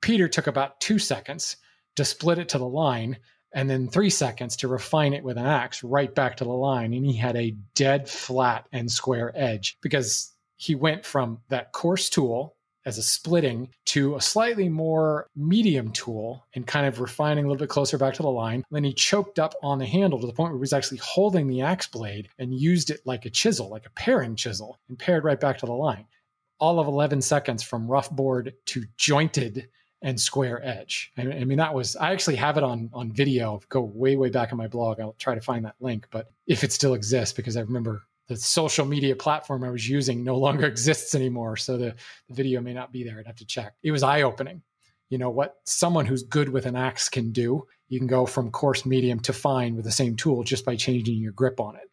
Peter 0.00 0.26
took 0.26 0.46
about 0.46 0.80
two 0.80 0.98
seconds 0.98 1.58
to 1.96 2.04
split 2.04 2.38
it 2.38 2.48
to 2.50 2.58
the 2.58 2.66
line 2.66 3.18
and 3.52 3.68
then 3.68 3.88
three 3.88 4.10
seconds 4.10 4.56
to 4.56 4.68
refine 4.68 5.12
it 5.12 5.24
with 5.24 5.36
an 5.36 5.46
axe 5.46 5.84
right 5.84 6.14
back 6.14 6.36
to 6.38 6.44
the 6.44 6.50
line. 6.50 6.94
And 6.94 7.04
he 7.04 7.16
had 7.16 7.36
a 7.36 7.56
dead 7.74 8.08
flat 8.08 8.66
and 8.72 8.90
square 8.90 9.32
edge 9.34 9.76
because 9.82 10.32
he 10.56 10.74
went 10.74 11.04
from 11.04 11.40
that 11.50 11.72
coarse 11.72 12.08
tool 12.08 12.56
as 12.88 12.96
a 12.96 13.02
splitting 13.02 13.68
to 13.84 14.16
a 14.16 14.20
slightly 14.20 14.66
more 14.66 15.28
medium 15.36 15.92
tool 15.92 16.46
and 16.54 16.66
kind 16.66 16.86
of 16.86 17.00
refining 17.00 17.44
a 17.44 17.46
little 17.46 17.60
bit 17.60 17.68
closer 17.68 17.98
back 17.98 18.14
to 18.14 18.22
the 18.22 18.30
line. 18.30 18.64
And 18.70 18.76
then 18.76 18.84
he 18.84 18.94
choked 18.94 19.38
up 19.38 19.54
on 19.62 19.78
the 19.78 19.84
handle 19.84 20.18
to 20.18 20.26
the 20.26 20.32
point 20.32 20.52
where 20.52 20.58
he 20.58 20.62
was 20.62 20.72
actually 20.72 21.00
holding 21.04 21.46
the 21.46 21.60
axe 21.60 21.86
blade 21.86 22.30
and 22.38 22.58
used 22.58 22.88
it 22.88 23.00
like 23.04 23.26
a 23.26 23.30
chisel, 23.30 23.68
like 23.68 23.84
a 23.84 23.90
paring 23.90 24.36
chisel, 24.36 24.78
and 24.88 24.98
pared 24.98 25.24
right 25.24 25.38
back 25.38 25.58
to 25.58 25.66
the 25.66 25.72
line. 25.72 26.06
All 26.58 26.80
of 26.80 26.86
11 26.86 27.20
seconds 27.20 27.62
from 27.62 27.86
rough 27.90 28.10
board 28.10 28.54
to 28.66 28.84
jointed 28.96 29.68
and 30.00 30.18
square 30.18 30.64
edge. 30.64 31.12
I 31.18 31.44
mean, 31.44 31.58
that 31.58 31.74
was, 31.74 31.94
I 31.96 32.12
actually 32.12 32.36
have 32.36 32.56
it 32.56 32.62
on, 32.62 32.88
on 32.94 33.12
video, 33.12 33.60
go 33.68 33.82
way, 33.82 34.16
way 34.16 34.30
back 34.30 34.50
in 34.50 34.56
my 34.56 34.68
blog. 34.68 34.98
I'll 34.98 35.14
try 35.18 35.34
to 35.34 35.40
find 35.42 35.64
that 35.66 35.74
link, 35.80 36.06
but 36.10 36.30
if 36.46 36.64
it 36.64 36.72
still 36.72 36.94
exists, 36.94 37.34
because 37.34 37.56
I 37.56 37.60
remember 37.60 38.04
the 38.28 38.36
social 38.36 38.84
media 38.84 39.16
platform 39.16 39.64
I 39.64 39.70
was 39.70 39.88
using 39.88 40.22
no 40.22 40.36
longer 40.36 40.66
exists 40.66 41.14
anymore. 41.14 41.56
So 41.56 41.76
the, 41.76 41.94
the 42.28 42.34
video 42.34 42.60
may 42.60 42.74
not 42.74 42.92
be 42.92 43.02
there. 43.02 43.18
I'd 43.18 43.26
have 43.26 43.36
to 43.36 43.46
check. 43.46 43.74
It 43.82 43.90
was 43.90 44.02
eye 44.02 44.22
opening. 44.22 44.62
You 45.10 45.18
know, 45.18 45.30
what 45.30 45.56
someone 45.64 46.04
who's 46.04 46.22
good 46.22 46.50
with 46.50 46.66
an 46.66 46.76
axe 46.76 47.08
can 47.08 47.32
do. 47.32 47.66
You 47.88 47.98
can 47.98 48.06
go 48.06 48.26
from 48.26 48.50
coarse, 48.50 48.84
medium 48.84 49.18
to 49.20 49.32
fine 49.32 49.74
with 49.74 49.86
the 49.86 49.90
same 49.90 50.16
tool 50.16 50.44
just 50.44 50.66
by 50.66 50.76
changing 50.76 51.16
your 51.16 51.32
grip 51.32 51.58
on 51.58 51.76
it. 51.76 51.88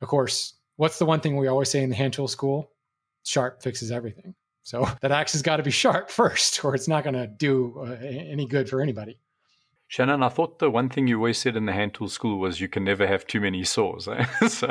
Of 0.00 0.08
course, 0.08 0.54
what's 0.76 0.98
the 0.98 1.04
one 1.04 1.20
thing 1.20 1.36
we 1.36 1.48
always 1.48 1.70
say 1.70 1.82
in 1.82 1.90
the 1.90 1.96
hand 1.96 2.14
tool 2.14 2.28
school? 2.28 2.70
Sharp 3.26 3.62
fixes 3.62 3.92
everything. 3.92 4.34
So 4.62 4.88
that 5.02 5.12
axe 5.12 5.32
has 5.32 5.42
got 5.42 5.58
to 5.58 5.62
be 5.62 5.70
sharp 5.70 6.10
first, 6.10 6.64
or 6.64 6.74
it's 6.74 6.88
not 6.88 7.04
going 7.04 7.14
to 7.14 7.26
do 7.26 7.84
uh, 7.86 7.96
any 8.02 8.46
good 8.46 8.68
for 8.70 8.80
anybody. 8.80 9.18
Shannon, 9.90 10.22
I 10.22 10.28
thought 10.28 10.60
the 10.60 10.70
one 10.70 10.88
thing 10.88 11.08
you 11.08 11.16
always 11.16 11.36
said 11.36 11.56
in 11.56 11.66
the 11.66 11.72
hand 11.72 11.94
tool 11.94 12.08
school 12.08 12.38
was 12.38 12.60
you 12.60 12.68
can 12.68 12.84
never 12.84 13.08
have 13.08 13.26
too 13.26 13.40
many 13.40 13.64
saws. 13.64 14.06
Eh? 14.06 14.24
so, 14.46 14.70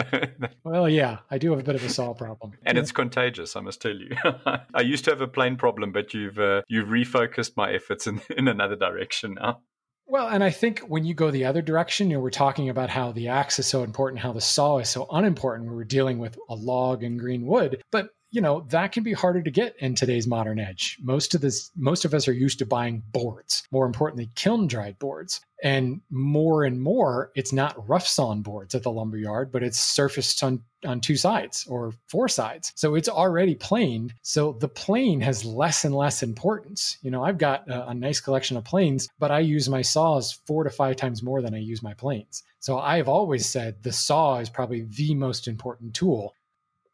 well, 0.63 0.87
yeah, 0.87 1.17
I 1.29 1.37
do 1.37 1.51
have 1.51 1.59
a 1.59 1.63
bit 1.63 1.75
of 1.75 1.83
a 1.83 1.89
saw 1.89 2.13
problem, 2.13 2.53
and 2.63 2.77
yeah. 2.77 2.81
it's 2.81 2.93
contagious. 2.93 3.57
I 3.57 3.59
must 3.59 3.81
tell 3.81 3.97
you. 3.97 4.15
I 4.73 4.79
used 4.79 5.03
to 5.03 5.11
have 5.11 5.19
a 5.19 5.27
plane 5.27 5.57
problem, 5.57 5.91
but 5.91 6.13
you've 6.13 6.39
uh, 6.39 6.61
you've 6.69 6.87
refocused 6.87 7.57
my 7.57 7.73
efforts 7.73 8.07
in 8.07 8.21
in 8.37 8.47
another 8.47 8.77
direction 8.77 9.33
now. 9.33 9.59
Well, 10.07 10.29
and 10.29 10.41
I 10.41 10.51
think 10.51 10.79
when 10.87 11.03
you 11.03 11.13
go 11.13 11.31
the 11.31 11.45
other 11.45 11.61
direction, 11.61 12.09
you 12.09 12.15
know, 12.15 12.23
we're 12.23 12.29
talking 12.29 12.69
about 12.69 12.89
how 12.89 13.11
the 13.11 13.27
axe 13.27 13.59
is 13.59 13.67
so 13.67 13.83
important, 13.83 14.21
how 14.21 14.31
the 14.31 14.39
saw 14.39 14.77
is 14.77 14.87
so 14.87 15.05
unimportant 15.11 15.67
when 15.67 15.75
we're 15.75 15.83
dealing 15.83 16.17
with 16.17 16.37
a 16.47 16.55
log 16.55 17.03
and 17.03 17.19
green 17.19 17.45
wood. 17.45 17.83
But 17.91 18.11
you 18.31 18.41
know 18.41 18.65
that 18.69 18.91
can 18.91 19.03
be 19.03 19.13
harder 19.13 19.41
to 19.41 19.51
get 19.51 19.75
in 19.79 19.95
today's 19.95 20.27
modern 20.27 20.59
edge 20.59 20.97
most 21.01 21.33
of 21.35 21.41
this 21.41 21.71
most 21.75 22.05
of 22.05 22.13
us 22.13 22.27
are 22.27 22.33
used 22.33 22.59
to 22.59 22.65
buying 22.65 23.03
boards 23.11 23.63
more 23.71 23.85
importantly 23.85 24.29
kiln 24.35 24.67
dried 24.67 24.97
boards 24.99 25.41
and 25.63 25.99
more 26.09 26.63
and 26.63 26.81
more 26.81 27.31
it's 27.35 27.51
not 27.51 27.87
rough 27.87 28.07
sawn 28.07 28.41
boards 28.41 28.75
at 28.75 28.83
the 28.83 28.91
lumber 28.91 29.17
yard 29.17 29.51
but 29.51 29.63
it's 29.63 29.79
surfaced 29.79 30.43
on 30.43 30.61
on 30.85 31.01
two 31.01 31.15
sides 31.15 31.67
or 31.67 31.93
four 32.07 32.29
sides. 32.29 32.71
So 32.75 32.95
it's 32.95 33.09
already 33.09 33.55
planed. 33.55 34.13
So 34.21 34.53
the 34.53 34.69
plane 34.69 35.19
has 35.21 35.43
less 35.43 35.83
and 35.83 35.93
less 35.93 36.23
importance. 36.23 36.97
You 37.01 37.11
know 37.11 37.23
i've 37.23 37.37
got 37.37 37.67
a, 37.69 37.89
a 37.89 37.93
nice 37.93 38.19
collection 38.19 38.57
of 38.57 38.63
planes 38.63 39.07
but 39.19 39.31
i 39.31 39.39
use 39.39 39.69
my 39.69 39.81
saws 39.81 40.39
four 40.45 40.63
to 40.63 40.69
five 40.69 40.95
times 40.95 41.23
more 41.23 41.41
than 41.41 41.53
i 41.53 41.57
use 41.57 41.83
my 41.83 41.93
planes. 41.93 42.43
So 42.59 42.79
i've 42.79 43.09
always 43.09 43.47
said 43.47 43.83
the 43.83 43.91
saw 43.91 44.37
is 44.37 44.49
probably 44.49 44.83
the 44.83 45.13
most 45.15 45.47
important 45.47 45.93
tool 45.93 46.33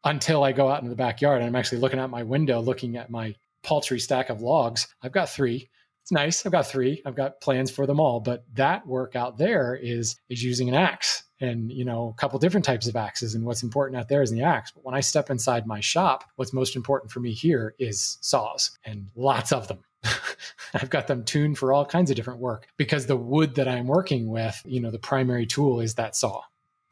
until 0.06 0.44
I 0.44 0.52
go 0.52 0.68
out 0.70 0.82
in 0.82 0.88
the 0.88 0.94
backyard 0.94 1.38
and 1.38 1.46
I'm 1.46 1.56
actually 1.56 1.78
looking 1.78 1.98
out 1.98 2.10
my 2.10 2.22
window, 2.22 2.60
looking 2.60 2.96
at 2.96 3.10
my 3.10 3.34
paltry 3.62 3.98
stack 3.98 4.30
of 4.30 4.40
logs. 4.40 4.86
I've 5.02 5.12
got 5.12 5.28
three. 5.28 5.68
It's 6.02 6.12
nice. 6.12 6.46
I've 6.46 6.52
got 6.52 6.68
three. 6.68 7.02
I've 7.04 7.16
got 7.16 7.40
plans 7.40 7.72
for 7.72 7.84
them 7.86 7.98
all. 7.98 8.20
But 8.20 8.44
that 8.54 8.86
work 8.86 9.16
out 9.16 9.36
there 9.36 9.74
is 9.74 10.16
is 10.28 10.42
using 10.42 10.68
an 10.68 10.76
axe 10.76 11.24
and 11.40 11.70
you 11.72 11.84
know 11.84 12.14
a 12.16 12.20
couple 12.20 12.38
different 12.38 12.64
types 12.64 12.86
of 12.86 12.94
axes. 12.94 13.34
And 13.34 13.44
what's 13.44 13.64
important 13.64 13.98
out 13.98 14.08
there 14.08 14.22
is 14.22 14.30
the 14.30 14.42
axe. 14.42 14.70
But 14.70 14.84
when 14.84 14.94
I 14.94 15.00
step 15.00 15.28
inside 15.28 15.66
my 15.66 15.80
shop, 15.80 16.22
what's 16.36 16.52
most 16.52 16.76
important 16.76 17.10
for 17.10 17.18
me 17.18 17.32
here 17.32 17.74
is 17.80 18.18
saws 18.20 18.78
and 18.84 19.10
lots 19.16 19.50
of 19.50 19.66
them. 19.66 19.80
I've 20.74 20.90
got 20.90 21.08
them 21.08 21.24
tuned 21.24 21.58
for 21.58 21.72
all 21.72 21.84
kinds 21.84 22.10
of 22.10 22.16
different 22.16 22.38
work 22.38 22.68
because 22.76 23.06
the 23.06 23.16
wood 23.16 23.56
that 23.56 23.66
I'm 23.66 23.88
working 23.88 24.28
with, 24.28 24.62
you 24.64 24.80
know, 24.80 24.92
the 24.92 25.00
primary 25.00 25.46
tool 25.46 25.80
is 25.80 25.94
that 25.94 26.14
saw 26.14 26.42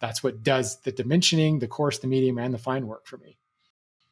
that's 0.01 0.23
what 0.23 0.43
does 0.43 0.81
the 0.83 0.93
dimensioning, 0.93 1.61
the 1.61 1.69
coarse, 1.69 1.99
the 1.99 2.07
medium, 2.07 2.39
and 2.39 2.53
the 2.53 2.59
fine 2.59 2.87
work 2.87 3.07
for 3.07 3.19
me. 3.19 3.39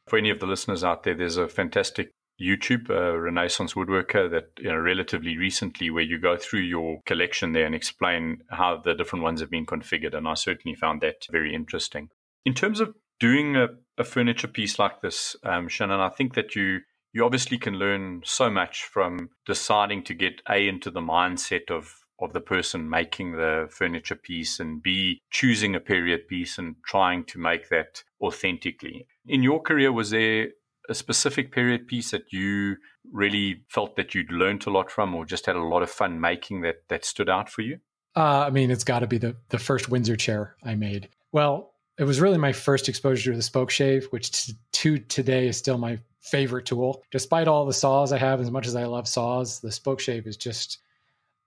For 0.07 0.17
any 0.17 0.29
of 0.29 0.39
the 0.39 0.47
listeners 0.47 0.83
out 0.83 1.03
there, 1.03 1.15
there's 1.15 1.37
a 1.37 1.47
fantastic 1.47 2.11
YouTube, 2.41 2.89
uh, 2.89 3.17
Renaissance 3.17 3.73
Woodworker, 3.73 4.29
that 4.31 4.49
you 4.57 4.69
know, 4.69 4.77
relatively 4.77 5.37
recently, 5.37 5.89
where 5.89 6.03
you 6.03 6.19
go 6.19 6.35
through 6.35 6.61
your 6.61 7.01
collection 7.05 7.53
there 7.53 7.65
and 7.65 7.75
explain 7.75 8.43
how 8.49 8.77
the 8.77 8.95
different 8.95 9.23
ones 9.23 9.39
have 9.39 9.51
been 9.51 9.65
configured. 9.65 10.15
And 10.15 10.27
I 10.27 10.33
certainly 10.33 10.75
found 10.75 11.01
that 11.01 11.27
very 11.31 11.53
interesting. 11.53 12.09
In 12.45 12.53
terms 12.53 12.79
of 12.79 12.95
doing 13.19 13.55
a, 13.55 13.69
a 13.97 14.03
furniture 14.03 14.47
piece 14.47 14.79
like 14.79 15.01
this, 15.01 15.35
um, 15.43 15.69
Shannon, 15.69 15.99
I 15.99 16.09
think 16.09 16.33
that 16.33 16.55
you 16.55 16.81
you 17.13 17.23
obviously 17.23 17.59
can 17.59 17.75
learn 17.75 18.23
so 18.25 18.49
much 18.49 18.83
from 18.83 19.29
deciding 19.45 20.03
to 20.05 20.15
get 20.15 20.41
a 20.49 20.67
into 20.67 20.89
the 20.89 20.99
mindset 20.99 21.69
of 21.69 22.02
of 22.19 22.33
the 22.33 22.41
person 22.41 22.89
making 22.89 23.33
the 23.33 23.67
furniture 23.69 24.15
piece 24.15 24.59
and 24.59 24.81
B, 24.81 25.21
choosing 25.29 25.75
a 25.75 25.79
period 25.79 26.27
piece 26.27 26.57
and 26.57 26.75
trying 26.85 27.25
to 27.25 27.39
make 27.39 27.69
that 27.69 28.03
authentically. 28.21 29.07
In 29.27 29.43
your 29.43 29.61
career, 29.61 29.91
was 29.91 30.11
there 30.11 30.49
a 30.89 30.93
specific 30.93 31.51
period 31.51 31.87
piece 31.87 32.11
that 32.11 32.31
you 32.31 32.75
really 33.11 33.61
felt 33.69 33.95
that 33.95 34.13
you'd 34.13 34.31
learned 34.31 34.65
a 34.67 34.69
lot 34.69 34.91
from 34.91 35.15
or 35.15 35.25
just 35.25 35.45
had 35.45 35.55
a 35.55 35.63
lot 35.63 35.83
of 35.83 35.89
fun 35.89 36.19
making 36.19 36.61
that 36.61 36.83
that 36.89 37.05
stood 37.05 37.29
out 37.29 37.49
for 37.49 37.61
you? 37.61 37.79
Uh, 38.15 38.45
I 38.47 38.49
mean, 38.49 38.69
it's 38.69 38.83
got 38.83 38.99
to 38.99 39.07
be 39.07 39.17
the, 39.17 39.35
the 39.49 39.59
first 39.59 39.89
Windsor 39.89 40.15
chair 40.15 40.55
I 40.63 40.75
made. 40.75 41.09
Well, 41.31 41.73
it 41.97 42.03
was 42.03 42.21
really 42.21 42.37
my 42.37 42.51
first 42.51 42.89
exposure 42.89 43.31
to 43.31 43.37
the 43.37 43.43
spoke 43.43 43.69
shave, 43.69 44.05
which 44.05 44.31
t- 44.31 44.53
to 44.71 44.97
today 44.97 45.47
is 45.47 45.57
still 45.57 45.77
my 45.77 45.99
favorite 46.21 46.65
tool. 46.65 47.03
Despite 47.11 47.47
all 47.47 47.65
the 47.65 47.73
saws 47.73 48.11
I 48.11 48.17
have, 48.17 48.39
as 48.39 48.51
much 48.51 48.67
as 48.67 48.75
I 48.75 48.85
love 48.85 49.07
saws, 49.07 49.59
the 49.59 49.71
spoke 49.71 49.99
shave 49.99 50.25
is 50.25 50.37
just 50.37 50.79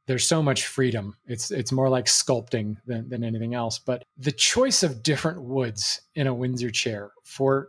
there's 0.07 0.26
so 0.26 0.42
much 0.42 0.66
freedom. 0.66 1.16
It's 1.26 1.50
it's 1.50 1.72
more 1.72 1.88
like 1.88 2.07
sculpting 2.07 2.76
than, 2.86 3.09
than 3.09 3.24
anything 3.24 3.54
else. 3.54 3.78
But 3.78 4.04
the 4.16 4.32
choice 4.32 4.82
of 4.82 5.02
different 5.02 5.42
woods 5.42 6.00
in 6.14 6.26
a 6.26 6.34
Windsor 6.34 6.70
chair 6.70 7.11
for 7.24 7.68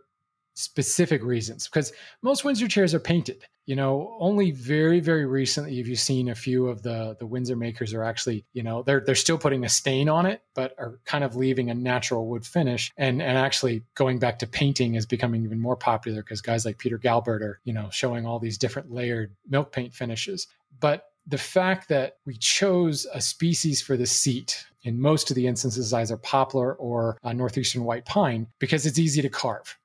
specific 0.54 1.24
reasons, 1.24 1.68
because 1.68 1.94
most 2.22 2.44
Windsor 2.44 2.68
chairs 2.68 2.94
are 2.94 3.00
painted 3.00 3.46
you 3.68 3.76
know 3.76 4.16
only 4.20 4.50
very 4.50 5.00
very 5.00 5.26
recently 5.26 5.78
have 5.78 5.88
you 5.88 5.96
seen 5.96 6.30
a 6.30 6.36
few 6.36 6.68
of 6.68 6.82
the 6.82 7.16
the 7.20 7.26
windsor 7.28 7.56
makers 7.56 7.94
are 7.94 8.04
actually 8.04 8.44
you 8.54 8.64
know 8.64 8.82
they're 8.82 9.02
they're 9.02 9.14
still 9.14 9.38
putting 9.38 9.64
a 9.64 9.70
stain 9.70 10.10
on 10.10 10.26
it 10.26 10.42
but 10.56 10.74
are 10.80 11.00
kind 11.06 11.24
of 11.24 11.36
leaving 11.36 11.70
a 11.70 11.74
natural 11.76 12.28
wood 12.28 12.46
finish 12.46 12.92
and 12.98 13.22
and 13.22 13.38
actually 13.38 13.84
going 13.94 14.18
back 14.18 14.40
to 14.40 14.48
painting 14.48 14.96
is 14.96 15.06
becoming 15.06 15.44
even 15.44 15.60
more 15.60 15.76
popular 15.76 16.24
because 16.24 16.42
guys 16.42 16.66
like 16.66 16.80
peter 16.80 16.98
galbert 16.98 17.42
are 17.42 17.60
you 17.66 17.74
know 17.74 17.90
showing 17.92 18.26
all 18.26 18.40
these 18.40 18.58
different 18.58 18.90
layered 18.90 19.36
milk 19.48 19.72
paint 19.72 19.94
finishes 19.94 20.48
but 20.80 21.04
the 21.28 21.38
fact 21.38 21.90
that 21.90 22.18
we 22.26 22.36
chose 22.38 23.06
a 23.14 23.20
species 23.20 23.82
for 23.82 23.98
the 23.98 24.06
seat 24.06 24.66
in 24.84 25.00
most 25.00 25.30
of 25.30 25.36
the 25.36 25.46
instances 25.46 25.94
either 25.94 26.16
poplar 26.18 26.76
or 26.76 27.18
uh, 27.24 27.34
northeastern 27.34 27.84
white 27.84 28.06
pine 28.06 28.48
because 28.60 28.86
it's 28.86 28.98
easy 28.98 29.22
to 29.22 29.30
carve. 29.30 29.78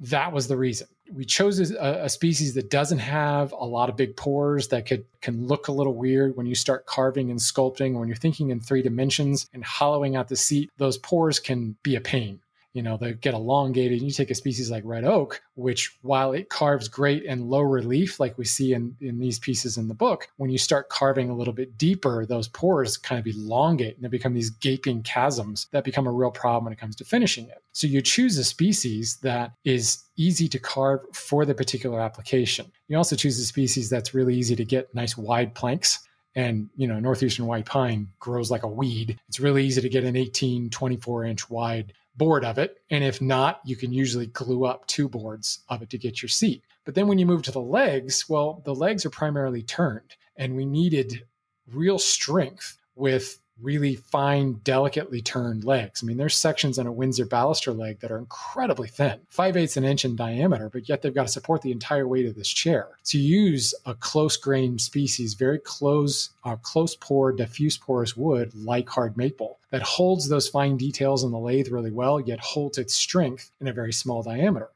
That 0.00 0.32
was 0.32 0.48
the 0.48 0.56
reason. 0.56 0.88
We 1.12 1.24
chose 1.24 1.70
a, 1.72 2.04
a, 2.04 2.08
species 2.08 2.54
that 2.54 2.70
doesn't 2.70 2.98
have 2.98 3.52
a 3.52 3.64
lot 3.64 3.88
of 3.88 3.96
big 3.96 4.16
pores 4.16 4.68
that 4.68 4.86
could 4.86 5.04
can 5.22 5.46
look 5.46 5.68
a 5.68 5.72
little 5.72 5.94
weird 5.94 6.36
when 6.36 6.46
you 6.46 6.54
start 6.54 6.86
carving 6.86 7.30
and 7.30 7.40
sculpting 7.40 7.98
when 7.98 8.08
you're 8.08 8.16
thinking 8.16 8.50
in 8.50 8.60
three 8.60 8.82
dimensions 8.82 9.48
and 9.54 9.64
hollowing 9.64 10.14
out 10.14 10.28
the 10.28 10.36
seat 10.36 10.70
those 10.76 10.98
pores 10.98 11.40
can 11.40 11.76
be 11.82 11.96
a 11.96 12.00
pain 12.00 12.40
you 12.72 12.82
know 12.82 12.96
they 12.96 13.14
get 13.14 13.34
elongated 13.34 14.00
you 14.00 14.10
take 14.10 14.30
a 14.30 14.34
species 14.34 14.70
like 14.70 14.82
red 14.84 15.04
oak 15.04 15.40
which 15.54 15.96
while 16.02 16.32
it 16.32 16.48
carves 16.48 16.88
great 16.88 17.24
in 17.24 17.48
low 17.48 17.60
relief 17.60 18.20
like 18.20 18.36
we 18.38 18.44
see 18.44 18.74
in, 18.74 18.94
in 19.00 19.18
these 19.18 19.38
pieces 19.38 19.76
in 19.78 19.88
the 19.88 19.94
book 19.94 20.28
when 20.36 20.50
you 20.50 20.58
start 20.58 20.88
carving 20.88 21.30
a 21.30 21.34
little 21.34 21.54
bit 21.54 21.76
deeper 21.78 22.26
those 22.26 22.48
pores 22.48 22.96
kind 22.96 23.18
of 23.18 23.26
elongate 23.26 23.96
and 23.96 24.04
they 24.04 24.08
become 24.08 24.34
these 24.34 24.50
gaping 24.50 25.02
chasms 25.02 25.66
that 25.72 25.84
become 25.84 26.06
a 26.06 26.12
real 26.12 26.30
problem 26.30 26.64
when 26.64 26.72
it 26.72 26.78
comes 26.78 26.96
to 26.96 27.04
finishing 27.04 27.48
it. 27.48 27.62
So 27.72 27.86
you 27.86 28.02
choose 28.02 28.36
a 28.38 28.44
species 28.44 29.16
that 29.22 29.52
is 29.64 30.04
easy 30.16 30.48
to 30.48 30.58
carve 30.58 31.00
for 31.12 31.44
the 31.44 31.54
particular 31.54 32.00
application. 32.00 32.70
You 32.88 32.96
also 32.96 33.16
choose 33.16 33.38
a 33.38 33.44
species 33.44 33.88
that's 33.88 34.14
really 34.14 34.34
easy 34.34 34.56
to 34.56 34.64
get 34.64 34.94
nice 34.94 35.16
wide 35.16 35.54
planks 35.54 36.00
and 36.34 36.68
you 36.76 36.86
know 36.86 37.00
northeastern 37.00 37.46
white 37.46 37.64
pine 37.64 38.08
grows 38.20 38.50
like 38.50 38.62
a 38.62 38.68
weed. 38.68 39.18
It's 39.28 39.40
really 39.40 39.64
easy 39.64 39.80
to 39.80 39.88
get 39.88 40.04
an 40.04 40.16
18 40.16 40.70
24 40.70 41.24
inch 41.24 41.50
wide 41.50 41.92
board 42.18 42.44
of 42.44 42.58
it. 42.58 42.82
And 42.90 43.02
if 43.02 43.22
not, 43.22 43.60
you 43.64 43.76
can 43.76 43.92
usually 43.92 44.26
glue 44.26 44.64
up 44.64 44.86
two 44.86 45.08
boards 45.08 45.60
of 45.68 45.80
it 45.82 45.90
to 45.90 45.98
get 45.98 46.20
your 46.20 46.28
seat. 46.28 46.62
But 46.84 46.94
then 46.94 47.06
when 47.06 47.18
you 47.18 47.26
move 47.26 47.42
to 47.42 47.52
the 47.52 47.60
legs, 47.60 48.28
well, 48.28 48.60
the 48.64 48.74
legs 48.74 49.06
are 49.06 49.10
primarily 49.10 49.62
turned, 49.62 50.16
and 50.36 50.56
we 50.56 50.66
needed 50.66 51.24
real 51.72 51.98
strength 51.98 52.78
with 52.94 53.38
really 53.60 53.96
fine, 53.96 54.60
delicately 54.64 55.20
turned 55.20 55.64
legs. 55.64 56.02
I 56.02 56.06
mean, 56.06 56.16
there's 56.16 56.36
sections 56.36 56.78
on 56.78 56.86
a 56.86 56.92
Windsor 56.92 57.26
baluster 57.26 57.76
leg 57.76 58.00
that 58.00 58.10
are 58.10 58.18
incredibly 58.18 58.88
thin, 58.88 59.20
five 59.28 59.56
eighths 59.56 59.76
an 59.76 59.84
inch 59.84 60.04
in 60.04 60.16
diameter, 60.16 60.68
but 60.68 60.88
yet 60.88 61.02
they've 61.02 61.14
got 61.14 61.26
to 61.26 61.32
support 61.32 61.62
the 61.62 61.72
entire 61.72 62.06
weight 62.06 62.26
of 62.26 62.34
this 62.34 62.48
chair. 62.48 62.88
To 63.06 63.18
use 63.18 63.74
a 63.86 63.94
close 63.94 64.36
grained 64.36 64.80
species, 64.80 65.34
very 65.34 65.58
close, 65.58 66.30
uh, 66.44 66.56
close 66.56 66.96
pore, 66.96 67.32
diffuse 67.32 67.76
porous 67.76 68.16
wood 68.16 68.54
like 68.54 68.88
hard 68.88 69.16
maple 69.16 69.58
that 69.70 69.82
holds 69.82 70.28
those 70.28 70.48
fine 70.48 70.76
details 70.76 71.24
in 71.24 71.30
the 71.30 71.38
lathe 71.38 71.68
really 71.68 71.90
well, 71.90 72.20
yet 72.20 72.40
holds 72.40 72.78
its 72.78 72.94
strength 72.94 73.50
in 73.60 73.68
a 73.68 73.72
very 73.72 73.92
small 73.92 74.22
diameter. 74.22 74.70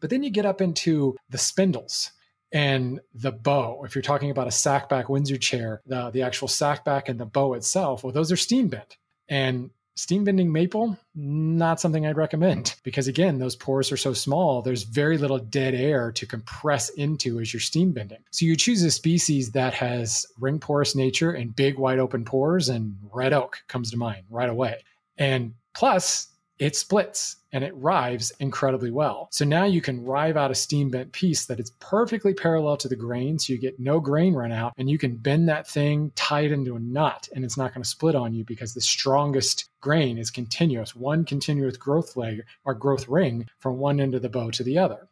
But 0.00 0.10
then 0.10 0.22
you 0.22 0.30
get 0.30 0.46
up 0.46 0.60
into 0.60 1.16
the 1.28 1.38
spindles 1.38 2.12
and 2.52 3.00
the 3.14 3.32
bow. 3.32 3.82
If 3.84 3.94
you're 3.94 4.02
talking 4.02 4.30
about 4.30 4.46
a 4.46 4.50
sackback 4.50 5.08
Windsor 5.08 5.36
chair, 5.36 5.82
the, 5.86 6.10
the 6.10 6.22
actual 6.22 6.48
sackback 6.48 7.08
and 7.08 7.18
the 7.18 7.26
bow 7.26 7.54
itself, 7.54 8.02
well, 8.02 8.12
those 8.12 8.32
are 8.32 8.36
steam 8.36 8.68
bent. 8.68 8.96
And 9.28 9.70
steam 9.98 10.22
bending 10.22 10.52
maple, 10.52 10.96
not 11.16 11.80
something 11.80 12.06
I'd 12.06 12.16
recommend 12.16 12.76
because 12.84 13.08
again, 13.08 13.38
those 13.38 13.56
pores 13.56 13.90
are 13.90 13.96
so 13.96 14.12
small, 14.12 14.62
there's 14.62 14.84
very 14.84 15.18
little 15.18 15.38
dead 15.38 15.74
air 15.74 16.12
to 16.12 16.26
compress 16.26 16.88
into 16.90 17.40
as 17.40 17.52
you're 17.52 17.60
steam 17.60 17.92
bending. 17.92 18.22
So 18.30 18.46
you 18.46 18.56
choose 18.56 18.82
a 18.84 18.90
species 18.90 19.50
that 19.52 19.74
has 19.74 20.24
ring 20.38 20.60
porous 20.60 20.94
nature 20.94 21.32
and 21.32 21.54
big 21.54 21.78
wide 21.78 21.98
open 21.98 22.24
pores, 22.24 22.68
and 22.68 22.96
red 23.12 23.32
oak 23.32 23.58
comes 23.66 23.90
to 23.90 23.96
mind 23.96 24.24
right 24.30 24.48
away. 24.48 24.84
And 25.16 25.54
plus, 25.74 26.28
it 26.58 26.74
splits 26.76 27.36
and 27.52 27.64
it 27.64 27.74
rives 27.76 28.32
incredibly 28.40 28.90
well. 28.90 29.28
So 29.30 29.44
now 29.44 29.64
you 29.64 29.80
can 29.80 30.04
rive 30.04 30.36
out 30.36 30.50
a 30.50 30.54
steam 30.54 30.90
bent 30.90 31.12
piece 31.12 31.46
that 31.46 31.60
is 31.60 31.70
perfectly 31.78 32.34
parallel 32.34 32.76
to 32.78 32.88
the 32.88 32.96
grain. 32.96 33.38
So 33.38 33.52
you 33.52 33.58
get 33.58 33.78
no 33.78 34.00
grain 34.00 34.34
run 34.34 34.52
out 34.52 34.74
and 34.76 34.90
you 34.90 34.98
can 34.98 35.16
bend 35.16 35.48
that 35.48 35.68
thing, 35.68 36.12
tie 36.14 36.42
it 36.42 36.52
into 36.52 36.76
a 36.76 36.80
knot, 36.80 37.28
and 37.34 37.44
it's 37.44 37.56
not 37.56 37.72
going 37.72 37.82
to 37.82 37.88
split 37.88 38.14
on 38.14 38.34
you 38.34 38.44
because 38.44 38.74
the 38.74 38.80
strongest 38.80 39.70
grain 39.80 40.18
is 40.18 40.30
continuous, 40.30 40.94
one 40.94 41.24
continuous 41.24 41.76
growth 41.76 42.16
leg 42.16 42.42
or 42.64 42.74
growth 42.74 43.08
ring 43.08 43.46
from 43.58 43.78
one 43.78 44.00
end 44.00 44.14
of 44.14 44.22
the 44.22 44.28
bow 44.28 44.50
to 44.50 44.64
the 44.64 44.78
other. 44.78 45.08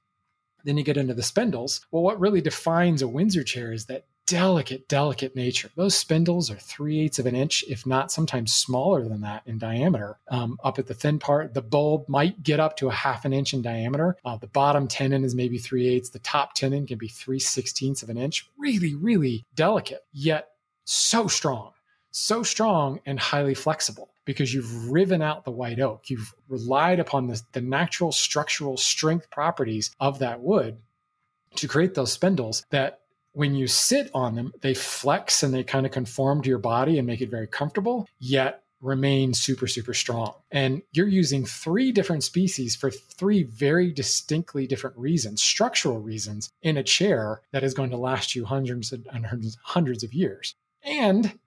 Then 0.65 0.77
you 0.77 0.83
get 0.83 0.97
into 0.97 1.15
the 1.15 1.23
spindles. 1.23 1.81
Well, 1.93 2.03
what 2.03 2.19
really 2.19 2.41
defines 2.41 3.01
a 3.01 3.09
Windsor 3.09 3.45
chair 3.45 3.73
is 3.73 3.87
that 3.87 4.05
delicate, 4.27 4.89
delicate 4.89 5.37
nature. 5.37 5.71
Those 5.77 5.95
spindles 5.95 6.51
are 6.51 6.57
three 6.57 7.01
eighths 7.01 7.19
of 7.19 7.27
an 7.27 7.37
inch, 7.37 7.65
if 7.69 7.87
not 7.87 8.11
sometimes 8.11 8.53
smaller 8.53 9.09
than 9.09 9.21
that 9.23 9.43
in 9.47 9.59
diameter. 9.59 10.19
Um, 10.29 10.59
up 10.65 10.79
at 10.79 10.87
the 10.87 10.95
thin 10.95 11.19
part, 11.19 11.55
the 11.55 11.63
bulb 11.63 12.09
might 12.09 12.43
get 12.43 12.61
up 12.61 12.77
to 12.79 12.89
a 12.89 12.93
half 12.93 13.25
an 13.25 13.33
inch 13.33 13.55
in 13.55 13.63
diameter. 13.63 14.17
Uh, 14.25 14.37
the 14.37 14.49
bottom 14.49 14.89
tenon 14.89 15.25
is 15.25 15.35
maybe 15.35 15.59
three 15.59 15.87
eighths. 15.89 16.11
The 16.11 16.19
top 16.19 16.55
tenon 16.55 16.87
can 16.87 16.99
be 16.99 17.09
three 17.09 17.39
sixteenths 17.39 18.03
of 18.03 18.09
an 18.09 18.19
inch. 18.19 18.51
Really, 18.59 18.95
really 18.95 19.47
delicate, 19.55 20.05
yet 20.13 20.49
so 20.85 21.29
strong, 21.29 21.73
so 22.11 22.43
strong 22.43 23.01
and 23.07 23.19
highly 23.19 23.55
flexible 23.55 24.11
because 24.25 24.53
you've 24.53 24.91
riven 24.91 25.23
out 25.23 25.45
the 25.45 25.51
white 25.53 25.79
oak. 25.79 26.11
You've 26.11 26.35
relied 26.49 26.99
upon 26.99 27.29
the, 27.29 27.41
the 27.53 27.61
natural 27.61 28.11
structural 28.11 28.77
strength 28.77 29.31
properties 29.31 29.95
of 30.01 30.19
that 30.19 30.41
wood 30.41 30.79
to 31.55 31.69
create 31.69 31.95
those 31.95 32.13
spindles 32.13 32.67
that 32.71 33.01
when 33.37 33.55
you 33.55 33.67
sit 33.67 34.11
on 34.15 34.35
them, 34.35 34.51
they 34.63 34.73
flex 34.73 35.43
and 35.43 35.53
they 35.53 35.63
kind 35.63 35.85
of 35.85 35.93
conform 35.93 36.41
to 36.41 36.49
your 36.49 36.59
body 36.59 36.97
and 36.97 37.07
make 37.07 37.21
it 37.21 37.31
very 37.31 37.47
comfortable, 37.47 38.09
yet 38.19 38.63
remain 38.81 39.35
super, 39.35 39.67
super 39.67 39.93
strong. 39.93 40.33
And 40.51 40.81
you're 40.93 41.07
using 41.07 41.45
three 41.45 41.93
different 41.93 42.25
species 42.25 42.75
for 42.75 42.91
three 42.91 43.43
very 43.43 43.93
distinctly 43.93 44.67
different 44.67 44.97
reasons, 44.97 45.43
structural 45.43 46.01
reasons, 46.01 46.51
in 46.63 46.79
a 46.79 46.83
chair 46.83 47.43
that 47.53 47.63
is 47.63 47.75
going 47.75 47.91
to 47.91 47.99
last 47.99 48.35
you 48.35 48.47
hundreds 48.47 48.91
and 48.91 49.07
hundreds, 49.27 49.59
hundreds 49.63 50.03
of 50.03 50.15
years. 50.15 50.55
And 50.83 51.39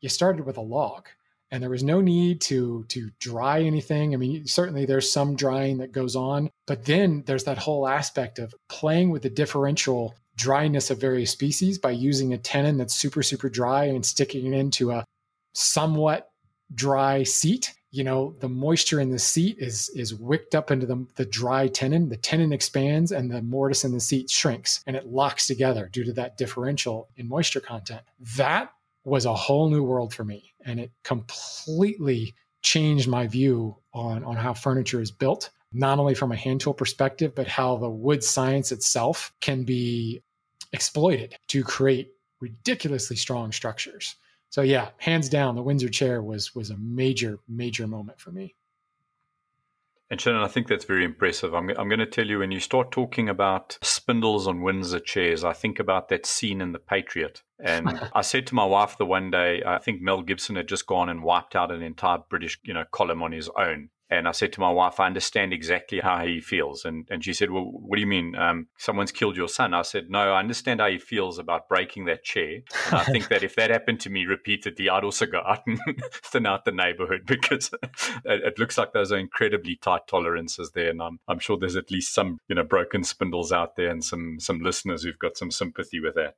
you 0.00 0.08
started 0.08 0.46
with 0.46 0.56
a 0.56 0.62
log 0.62 1.08
and 1.50 1.62
there 1.62 1.70
was 1.70 1.84
no 1.84 2.00
need 2.00 2.40
to 2.40 2.84
to 2.88 3.10
dry 3.20 3.60
anything 3.60 4.12
i 4.12 4.16
mean 4.16 4.46
certainly 4.46 4.86
there's 4.86 5.12
some 5.12 5.36
drying 5.36 5.78
that 5.78 5.92
goes 5.92 6.16
on 6.16 6.50
but 6.66 6.86
then 6.86 7.22
there's 7.26 7.44
that 7.44 7.58
whole 7.58 7.86
aspect 7.86 8.38
of 8.38 8.54
playing 8.68 9.10
with 9.10 9.22
the 9.22 9.30
differential 9.30 10.14
dryness 10.36 10.90
of 10.90 11.00
various 11.00 11.30
species 11.30 11.78
by 11.78 11.90
using 11.90 12.32
a 12.32 12.38
tenon 12.38 12.76
that's 12.76 12.94
super, 12.94 13.22
super 13.22 13.48
dry 13.48 13.84
and 13.84 14.04
sticking 14.04 14.52
it 14.52 14.56
into 14.56 14.90
a 14.90 15.04
somewhat 15.52 16.30
dry 16.74 17.22
seat. 17.22 17.72
You 17.90 18.02
know, 18.02 18.34
the 18.40 18.48
moisture 18.48 19.00
in 19.00 19.10
the 19.10 19.18
seat 19.18 19.56
is 19.60 19.88
is 19.90 20.14
wicked 20.14 20.54
up 20.54 20.72
into 20.72 20.86
the, 20.86 21.06
the 21.14 21.24
dry 21.24 21.68
tenon. 21.68 22.08
The 22.08 22.16
tenon 22.16 22.52
expands 22.52 23.12
and 23.12 23.30
the 23.30 23.42
mortise 23.42 23.84
in 23.84 23.92
the 23.92 24.00
seat 24.00 24.30
shrinks 24.30 24.82
and 24.86 24.96
it 24.96 25.06
locks 25.06 25.46
together 25.46 25.88
due 25.92 26.04
to 26.04 26.12
that 26.14 26.36
differential 26.36 27.08
in 27.16 27.28
moisture 27.28 27.60
content. 27.60 28.02
That 28.36 28.72
was 29.04 29.26
a 29.26 29.34
whole 29.34 29.68
new 29.68 29.84
world 29.84 30.12
for 30.12 30.24
me. 30.24 30.54
And 30.64 30.80
it 30.80 30.90
completely 31.04 32.34
changed 32.62 33.06
my 33.06 33.26
view 33.26 33.76
on, 33.92 34.24
on 34.24 34.36
how 34.36 34.54
furniture 34.54 35.00
is 35.00 35.10
built 35.10 35.50
not 35.74 35.98
only 35.98 36.14
from 36.14 36.30
a 36.30 36.36
hand 36.36 36.60
tool 36.60 36.72
perspective, 36.72 37.34
but 37.34 37.48
how 37.48 37.76
the 37.76 37.90
wood 37.90 38.22
science 38.22 38.70
itself 38.70 39.34
can 39.40 39.64
be 39.64 40.22
exploited 40.74 41.36
to 41.48 41.64
create 41.64 42.10
ridiculously 42.40 43.16
strong 43.16 43.52
structures. 43.52 44.16
So 44.50 44.62
yeah, 44.62 44.90
hands 44.98 45.28
down, 45.28 45.56
the 45.56 45.62
Windsor 45.62 45.88
chair 45.88 46.22
was 46.22 46.54
was 46.54 46.70
a 46.70 46.76
major 46.76 47.38
major 47.48 47.86
moment 47.86 48.20
for 48.20 48.30
me. 48.30 48.54
And 50.10 50.20
Shannon, 50.20 50.42
I 50.42 50.48
think 50.48 50.68
that's 50.68 50.84
very 50.84 51.04
impressive. 51.04 51.54
I'm, 51.54 51.70
I'm 51.70 51.88
going 51.88 51.98
to 51.98 52.06
tell 52.06 52.26
you 52.26 52.38
when 52.38 52.50
you 52.50 52.60
start 52.60 52.92
talking 52.92 53.28
about 53.28 53.78
spindles 53.82 54.46
on 54.46 54.60
Windsor 54.60 55.00
chairs, 55.00 55.44
I 55.44 55.54
think 55.54 55.80
about 55.80 56.08
that 56.10 56.26
scene 56.26 56.60
in 56.60 56.72
The 56.72 56.78
Patriot. 56.78 57.42
And 57.58 58.00
I 58.14 58.20
said 58.20 58.46
to 58.48 58.54
my 58.54 58.66
wife 58.66 58.98
the 58.98 59.06
one 59.06 59.30
day, 59.30 59.62
I 59.66 59.78
think 59.78 60.02
Mel 60.02 60.20
Gibson 60.20 60.56
had 60.56 60.68
just 60.68 60.86
gone 60.86 61.08
and 61.08 61.22
wiped 61.22 61.56
out 61.56 61.72
an 61.72 61.82
entire 61.82 62.18
British, 62.28 62.60
you 62.62 62.74
know, 62.74 62.84
column 62.92 63.22
on 63.22 63.32
his 63.32 63.48
own. 63.58 63.88
And 64.18 64.28
I 64.28 64.32
said 64.32 64.52
to 64.54 64.60
my 64.60 64.70
wife, 64.70 65.00
I 65.00 65.06
understand 65.06 65.52
exactly 65.52 66.00
how 66.00 66.24
he 66.24 66.40
feels. 66.40 66.84
And, 66.84 67.06
and 67.10 67.24
she 67.24 67.32
said, 67.32 67.50
Well, 67.50 67.64
what 67.64 67.96
do 67.96 68.00
you 68.00 68.06
mean? 68.06 68.34
Um, 68.36 68.68
someone's 68.78 69.12
killed 69.12 69.36
your 69.36 69.48
son. 69.48 69.74
I 69.74 69.82
said, 69.82 70.10
No, 70.10 70.32
I 70.32 70.38
understand 70.38 70.80
how 70.80 70.88
he 70.88 70.98
feels 70.98 71.38
about 71.38 71.68
breaking 71.68 72.06
that 72.06 72.24
chair. 72.24 72.60
And 72.86 72.94
I 72.94 73.04
think 73.04 73.28
that 73.28 73.42
if 73.42 73.56
that 73.56 73.70
happened 73.70 74.00
to 74.00 74.10
me 74.10 74.26
repeatedly, 74.26 74.88
I'd 74.88 75.04
also 75.04 75.26
go 75.26 75.40
out 75.40 75.62
and 75.66 75.78
thin 76.12 76.46
out 76.46 76.64
the 76.64 76.72
neighborhood 76.72 77.22
because 77.26 77.70
it, 78.24 78.42
it, 78.44 78.58
looks 78.58 78.78
like 78.78 78.92
those 78.92 79.12
are 79.12 79.18
incredibly 79.18 79.76
tight 79.76 80.06
tolerances 80.06 80.70
there. 80.72 80.90
And 80.90 81.02
I'm, 81.02 81.18
I'm 81.28 81.38
sure 81.38 81.56
there's 81.56 81.76
at 81.76 81.90
least 81.90 82.14
some, 82.14 82.38
you 82.48 82.54
know, 82.54 82.64
broken 82.64 83.04
spindles 83.04 83.52
out 83.52 83.76
there 83.76 83.90
and 83.90 84.04
some, 84.04 84.38
some 84.40 84.60
listeners 84.60 85.02
who've 85.02 85.18
got 85.18 85.36
some 85.36 85.50
sympathy 85.50 86.00
with 86.00 86.14
that. 86.14 86.36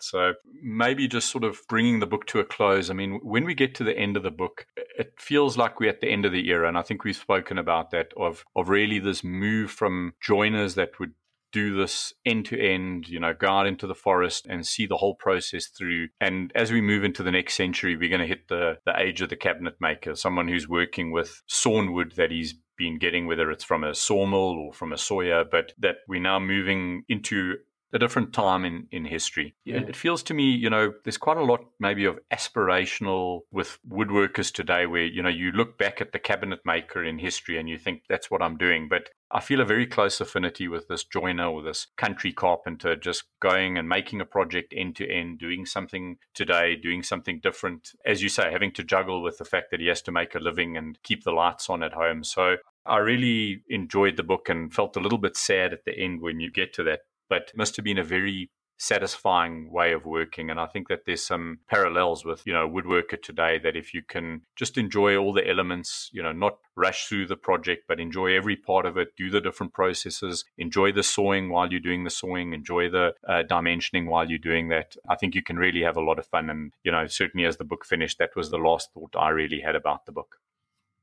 So 0.00 0.34
maybe 0.62 1.08
just 1.08 1.30
sort 1.30 1.44
of 1.44 1.60
bringing 1.68 2.00
the 2.00 2.06
book 2.06 2.26
to 2.26 2.40
a 2.40 2.44
close. 2.44 2.90
I 2.90 2.94
mean, 2.94 3.20
when 3.22 3.44
we 3.44 3.54
get 3.54 3.74
to 3.76 3.84
the 3.84 3.96
end 3.96 4.16
of 4.16 4.22
the 4.22 4.30
book, 4.30 4.66
it 4.76 5.14
feels 5.18 5.56
like 5.56 5.80
we're 5.80 5.90
at 5.90 6.00
the 6.00 6.10
end 6.10 6.24
of 6.24 6.32
the 6.32 6.48
era. 6.48 6.68
And 6.68 6.76
I 6.76 6.82
think 6.82 7.04
we've 7.04 7.16
spoken 7.16 7.58
about 7.58 7.90
that 7.92 8.12
of, 8.16 8.44
of 8.54 8.68
really 8.68 8.98
this 8.98 9.24
move 9.24 9.70
from 9.70 10.14
joiners 10.20 10.74
that 10.74 10.98
would 11.00 11.12
do 11.54 11.76
this 11.76 12.12
end 12.26 12.44
to 12.46 12.60
end, 12.60 13.08
you 13.08 13.20
know, 13.20 13.32
go 13.32 13.46
out 13.46 13.66
into 13.66 13.86
the 13.86 13.94
forest 13.94 14.44
and 14.50 14.66
see 14.66 14.86
the 14.86 14.96
whole 14.96 15.14
process 15.14 15.68
through. 15.68 16.08
And 16.20 16.50
as 16.56 16.72
we 16.72 16.80
move 16.80 17.04
into 17.04 17.22
the 17.22 17.30
next 17.30 17.54
century, 17.54 17.96
we're 17.96 18.08
going 18.08 18.20
to 18.20 18.26
hit 18.26 18.48
the, 18.48 18.78
the 18.84 18.98
age 18.98 19.20
of 19.20 19.30
the 19.30 19.36
cabinet 19.36 19.74
maker, 19.80 20.16
someone 20.16 20.48
who's 20.48 20.68
working 20.68 21.12
with 21.12 21.42
sawn 21.46 21.92
wood 21.92 22.14
that 22.16 22.32
he's 22.32 22.54
been 22.76 22.98
getting, 22.98 23.28
whether 23.28 23.52
it's 23.52 23.62
from 23.62 23.84
a 23.84 23.94
sawmill 23.94 24.58
or 24.58 24.72
from 24.72 24.92
a 24.92 24.98
sawyer, 24.98 25.44
but 25.48 25.72
that 25.78 25.98
we're 26.08 26.20
now 26.20 26.40
moving 26.40 27.04
into 27.08 27.54
a 27.94 27.98
different 27.98 28.32
time 28.32 28.64
in, 28.64 28.88
in 28.90 29.04
history. 29.04 29.54
Yeah. 29.64 29.76
It 29.76 29.94
feels 29.94 30.24
to 30.24 30.34
me, 30.34 30.50
you 30.50 30.68
know, 30.68 30.92
there's 31.04 31.16
quite 31.16 31.36
a 31.36 31.44
lot 31.44 31.64
maybe 31.78 32.04
of 32.04 32.18
aspirational 32.32 33.42
with 33.52 33.78
woodworkers 33.88 34.52
today 34.52 34.84
where, 34.86 35.04
you 35.04 35.22
know, 35.22 35.28
you 35.28 35.52
look 35.52 35.78
back 35.78 36.00
at 36.00 36.10
the 36.10 36.18
cabinet 36.18 36.58
maker 36.64 37.04
in 37.04 37.20
history 37.20 37.56
and 37.56 37.68
you 37.68 37.78
think 37.78 38.02
that's 38.08 38.32
what 38.32 38.42
I'm 38.42 38.56
doing. 38.56 38.88
But 38.88 39.10
I 39.30 39.40
feel 39.40 39.60
a 39.60 39.64
very 39.64 39.86
close 39.86 40.20
affinity 40.20 40.66
with 40.66 40.88
this 40.88 41.04
joiner 41.04 41.46
or 41.46 41.62
this 41.62 41.86
country 41.96 42.32
carpenter 42.32 42.96
just 42.96 43.24
going 43.40 43.78
and 43.78 43.88
making 43.88 44.20
a 44.20 44.26
project 44.26 44.74
end 44.76 44.96
to 44.96 45.08
end, 45.08 45.38
doing 45.38 45.64
something 45.64 46.16
today, 46.34 46.74
doing 46.74 47.04
something 47.04 47.38
different. 47.40 47.92
As 48.04 48.24
you 48.24 48.28
say, 48.28 48.50
having 48.50 48.72
to 48.72 48.82
juggle 48.82 49.22
with 49.22 49.38
the 49.38 49.44
fact 49.44 49.70
that 49.70 49.78
he 49.78 49.86
has 49.86 50.02
to 50.02 50.12
make 50.12 50.34
a 50.34 50.40
living 50.40 50.76
and 50.76 50.98
keep 51.04 51.22
the 51.22 51.32
lights 51.32 51.70
on 51.70 51.84
at 51.84 51.92
home. 51.92 52.24
So 52.24 52.56
I 52.84 52.98
really 52.98 53.62
enjoyed 53.68 54.16
the 54.16 54.22
book 54.24 54.48
and 54.48 54.74
felt 54.74 54.96
a 54.96 55.00
little 55.00 55.18
bit 55.18 55.36
sad 55.36 55.72
at 55.72 55.84
the 55.84 55.96
end 55.96 56.20
when 56.20 56.40
you 56.40 56.50
get 56.50 56.74
to 56.74 56.82
that 56.84 57.00
but 57.28 57.52
must 57.56 57.76
have 57.76 57.84
been 57.84 57.98
a 57.98 58.04
very 58.04 58.50
satisfying 58.78 59.70
way 59.70 59.92
of 59.92 60.04
working. 60.04 60.50
And 60.50 60.58
i 60.58 60.66
think 60.66 60.88
that 60.88 61.06
there's 61.06 61.24
some 61.24 61.58
parallels 61.68 62.24
with 62.24 62.42
you 62.46 62.52
know 62.52 62.68
woodworker 62.68 63.20
today 63.20 63.58
that 63.62 63.76
if 63.76 63.94
you 63.94 64.02
can 64.02 64.42
just 64.56 64.76
enjoy 64.76 65.16
all 65.16 65.32
the 65.32 65.48
elements 65.48 66.10
you 66.12 66.22
know 66.22 66.32
not 66.32 66.58
rush 66.76 67.06
through 67.06 67.26
the 67.26 67.36
project 67.36 67.84
but 67.86 68.00
enjoy 68.00 68.34
every 68.34 68.56
part 68.56 68.84
of 68.84 68.96
it 68.96 69.08
do 69.16 69.30
the 69.30 69.40
different 69.40 69.72
processes 69.72 70.44
enjoy 70.58 70.90
the 70.90 71.02
sawing 71.02 71.50
while 71.50 71.70
you're 71.70 71.80
doing 71.80 72.04
the 72.04 72.10
sawing 72.10 72.52
enjoy 72.52 72.88
the 72.90 73.12
uh, 73.28 73.42
dimensioning 73.48 74.06
while 74.06 74.28
you're 74.28 74.38
doing 74.38 74.68
that 74.68 74.96
i 75.08 75.14
think 75.14 75.34
you 75.34 75.42
can 75.42 75.56
really 75.56 75.82
have 75.82 75.96
a 75.96 76.02
lot 76.02 76.18
of 76.18 76.26
fun. 76.26 76.50
And 76.50 76.72
you 76.82 76.90
know 76.90 77.06
certainly 77.06 77.46
as 77.46 77.56
the 77.56 77.64
book 77.64 77.84
finished 77.84 78.18
that 78.18 78.34
was 78.36 78.50
the 78.50 78.58
last 78.58 78.92
thought 78.92 79.14
i 79.16 79.28
really 79.28 79.60
had 79.60 79.76
about 79.76 80.06
the 80.06 80.12
book. 80.12 80.36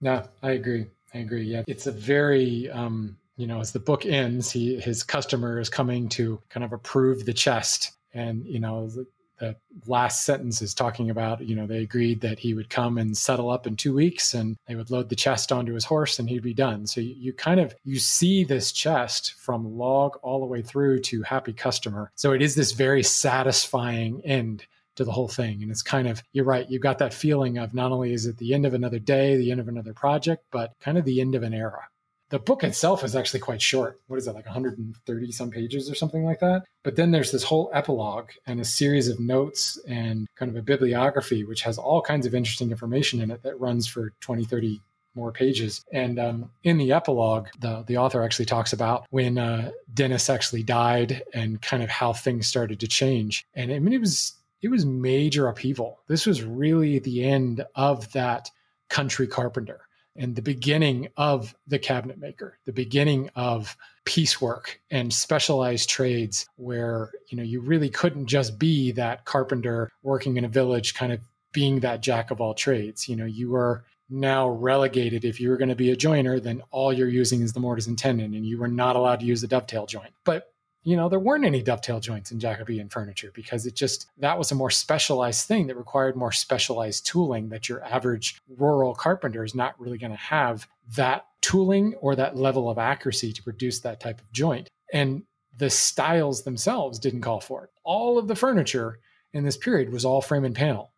Yeah 0.02 0.26
i 0.44 0.52
agree. 0.52 0.88
I 1.14 1.20
agree. 1.20 1.44
Yeah 1.44 1.64
it's 1.68 1.88
a 1.88 1.92
very 1.92 2.70
um 2.70 3.18
you 3.42 3.48
know, 3.48 3.60
as 3.60 3.72
the 3.72 3.80
book 3.80 4.06
ends, 4.06 4.52
he 4.52 4.80
his 4.80 5.02
customer 5.02 5.60
is 5.60 5.68
coming 5.68 6.08
to 6.10 6.40
kind 6.50 6.64
of 6.64 6.74
approve 6.74 7.26
the 7.26 7.34
chest, 7.34 7.92
and 8.14 8.46
you 8.46 8.60
know, 8.60 8.88
the, 8.88 9.08
the 9.40 9.56
last 9.88 10.26
sentence 10.26 10.62
is 10.62 10.76
talking 10.76 11.10
about 11.10 11.42
you 11.42 11.56
know 11.56 11.66
they 11.66 11.80
agreed 11.80 12.22
that 12.22 12.38
he 12.38 12.54
would 12.54 12.70
come 12.70 13.00
and 13.00 13.18
settle 13.18 13.50
up 13.50 13.66
in 13.66 13.76
two 13.76 13.96
weeks, 13.96 14.36
and 14.36 14.58
they 14.68 14.76
would 14.76 14.92
load 14.92 15.10
the 15.10 15.16
chest 15.16 15.52
onto 15.52 15.74
his 15.74 15.86
horse, 15.86 16.20
and 16.20 16.30
he'd 16.30 16.44
be 16.44 16.54
done. 16.54 16.86
So 16.86 17.02
you, 17.02 17.16
you 17.18 17.34
kind 17.34 17.60
of 17.60 17.74
you 17.84 17.98
see 17.98 18.44
this 18.44 18.72
chest 18.72 19.34
from 19.40 19.76
log 19.76 20.18
all 20.22 20.40
the 20.40 20.46
way 20.46 20.62
through 20.62 21.00
to 21.00 21.24
happy 21.24 21.54
customer. 21.54 22.12
So 22.14 22.34
it 22.34 22.44
is 22.44 22.54
this 22.54 22.74
very 22.74 23.02
satisfying 23.02 24.22
end 24.24 24.68
to 24.98 25.04
the 25.04 25.12
whole 25.12 25.30
thing. 25.30 25.64
And 25.64 25.72
it's 25.72 25.82
kind 25.82 26.06
of, 26.08 26.22
you're 26.34 26.44
right, 26.44 26.70
you've 26.70 26.82
got 26.82 27.00
that 27.00 27.14
feeling 27.14 27.58
of 27.58 27.74
not 27.74 27.94
only 27.94 28.12
is 28.12 28.26
it 28.26 28.38
the 28.38 28.54
end 28.54 28.66
of 28.66 28.74
another 28.74 29.00
day, 29.00 29.38
the 29.38 29.50
end 29.50 29.62
of 29.62 29.70
another 29.70 29.94
project, 29.94 30.44
but 30.52 30.74
kind 30.82 30.98
of 30.98 31.06
the 31.06 31.22
end 31.22 31.34
of 31.34 31.44
an 31.44 31.54
era 31.54 31.88
the 32.32 32.40
book 32.40 32.64
itself 32.64 33.04
is 33.04 33.16
actually 33.16 33.42
quite 33.42 33.62
short. 33.62 34.00
What 34.08 34.18
is 34.18 34.28
it, 34.28 34.34
like 34.34 34.46
130 34.46 35.32
some 35.32 35.52
pages 35.52 35.92
or 35.92 35.96
something 35.96 36.24
like 36.24 36.40
that? 36.40 36.64
But 36.82 36.96
then 36.96 37.12
there's 37.12 37.32
this 37.32 37.44
whole 37.44 37.70
epilogue 37.74 38.30
and 38.48 38.60
a 38.60 38.66
series 38.66 39.10
of 39.10 39.20
notes 39.20 39.78
and 39.88 40.28
kind 40.36 40.50
of 40.50 40.56
a 40.56 40.62
bibliography, 40.62 41.44
which 41.44 41.62
has 41.64 41.78
all 41.78 42.02
kinds 42.02 42.26
of 42.26 42.34
interesting 42.34 42.72
information 42.72 43.22
in 43.22 43.32
it 43.32 43.44
that 43.44 43.60
runs 43.60 43.86
for 43.86 44.14
20, 44.22 44.46
30 44.46 44.82
more 45.14 45.34
pages. 45.34 45.84
And 45.92 46.18
um, 46.18 46.52
in 46.64 46.78
the 46.78 46.94
epilogue, 46.94 47.50
the, 47.60 47.84
the 47.86 47.98
author 47.98 48.24
actually 48.24 48.46
talks 48.46 48.72
about 48.72 49.06
when 49.10 49.38
uh, 49.38 49.72
Dennis 49.94 50.30
actually 50.30 50.64
died 50.64 51.24
and 51.34 51.62
kind 51.62 51.84
of 51.84 51.90
how 51.90 52.14
things 52.14 52.48
started 52.48 52.80
to 52.80 52.88
change. 52.88 53.46
And 53.54 53.74
I 53.74 53.80
mean, 53.80 53.94
it 53.94 54.00
was 54.00 54.34
it 54.62 54.70
was 54.70 54.86
major 54.86 55.48
upheaval. 55.48 56.00
This 56.08 56.28
was 56.28 56.44
really 56.44 57.00
the 57.00 57.24
end 57.26 57.66
of 57.76 58.12
that 58.14 58.52
country 58.90 59.26
carpenter 59.26 59.82
and 60.16 60.36
the 60.36 60.42
beginning 60.42 61.10
of 61.18 61.56
the 61.68 61.80
cabinet 61.80 62.18
maker, 62.18 62.58
the 62.66 62.74
beginning 62.74 63.30
of 63.36 63.78
piecework 64.06 64.82
and 64.90 65.14
specialized 65.14 65.90
trades 65.90 66.48
where, 66.56 67.12
you 67.28 67.38
know, 67.38 67.44
you 67.44 67.62
really 67.62 67.90
couldn't 67.90 68.28
just 68.28 68.60
be 68.60 68.92
that 68.92 69.26
carpenter 69.26 69.90
working 70.04 70.38
in 70.38 70.46
a 70.46 70.50
village 70.50 70.94
kind 70.94 71.14
of 71.14 71.20
being 71.54 71.80
that 71.80 72.02
jack 72.02 72.32
of 72.32 72.42
all 72.42 72.54
trades. 72.54 73.08
You 73.08 73.16
know, 73.16 73.26
you 73.26 73.50
were 73.50 73.84
now 74.10 74.50
relegated 74.50 75.24
if 75.24 75.40
you 75.40 75.50
were 75.50 75.58
going 75.58 75.70
to 75.70 75.76
be 75.76 75.92
a 75.92 75.96
joiner, 75.96 76.40
then 76.40 76.62
all 76.72 76.92
you're 76.92 77.08
using 77.08 77.42
is 77.42 77.54
the 77.54 77.60
mortise 77.60 77.88
and 77.88 77.98
tenon 77.98 78.34
and 78.34 78.46
you 78.46 78.58
were 78.58 78.68
not 78.68 78.96
allowed 78.96 79.22
to 79.22 79.26
use 79.26 79.42
the 79.42 79.48
dovetail 79.48 79.86
joint. 79.86 80.14
But 80.26 80.51
you 80.84 80.96
know, 80.96 81.10
there 81.10 81.20
weren't 81.20 81.46
any 81.46 81.62
dovetail 81.62 82.00
joints 82.00 82.32
in 82.32 82.40
Jacobean 82.40 82.90
furniture 82.90 83.32
because 83.34 83.66
it 83.66 83.76
just, 83.76 84.08
that 84.18 84.38
was 84.38 84.52
a 84.52 84.56
more 84.56 84.72
specialized 84.72 85.48
thing 85.48 85.68
that 85.68 85.78
required 85.78 86.16
more 86.16 86.32
specialized 86.32 87.06
tooling 87.06 87.50
that 87.50 87.70
your 87.70 87.84
average 87.84 88.42
rural 88.58 88.96
carpenter 88.96 89.44
is 89.44 89.54
not 89.54 89.80
really 89.80 89.98
going 89.98 90.12
to 90.12 90.18
have 90.18 90.68
that 90.96 91.26
tooling 91.42 91.94
or 92.02 92.16
that 92.16 92.36
level 92.36 92.70
of 92.70 92.78
accuracy 92.78 93.32
to 93.34 93.44
produce 93.44 93.80
that 93.80 94.00
type 94.00 94.20
of 94.20 94.32
joint. 94.32 94.70
And 94.92 95.24
the 95.58 95.70
styles 95.70 96.44
themselves 96.44 97.00
didn't 97.00 97.22
call 97.22 97.40
for 97.40 97.66
it. 97.66 97.70
All 97.84 98.18
of 98.18 98.28
the 98.28 98.36
furniture 98.36 99.00
in 99.34 99.44
this 99.44 99.58
period 99.58 99.92
was 99.92 100.06
all 100.06 100.22
frame 100.22 100.46
and 100.46 100.56
panel, 100.56 100.92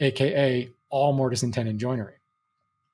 AKA 0.00 0.70
all 0.90 1.12
mortise 1.12 1.42
and 1.42 1.54
tenon 1.54 1.78
joinery. 1.78 2.14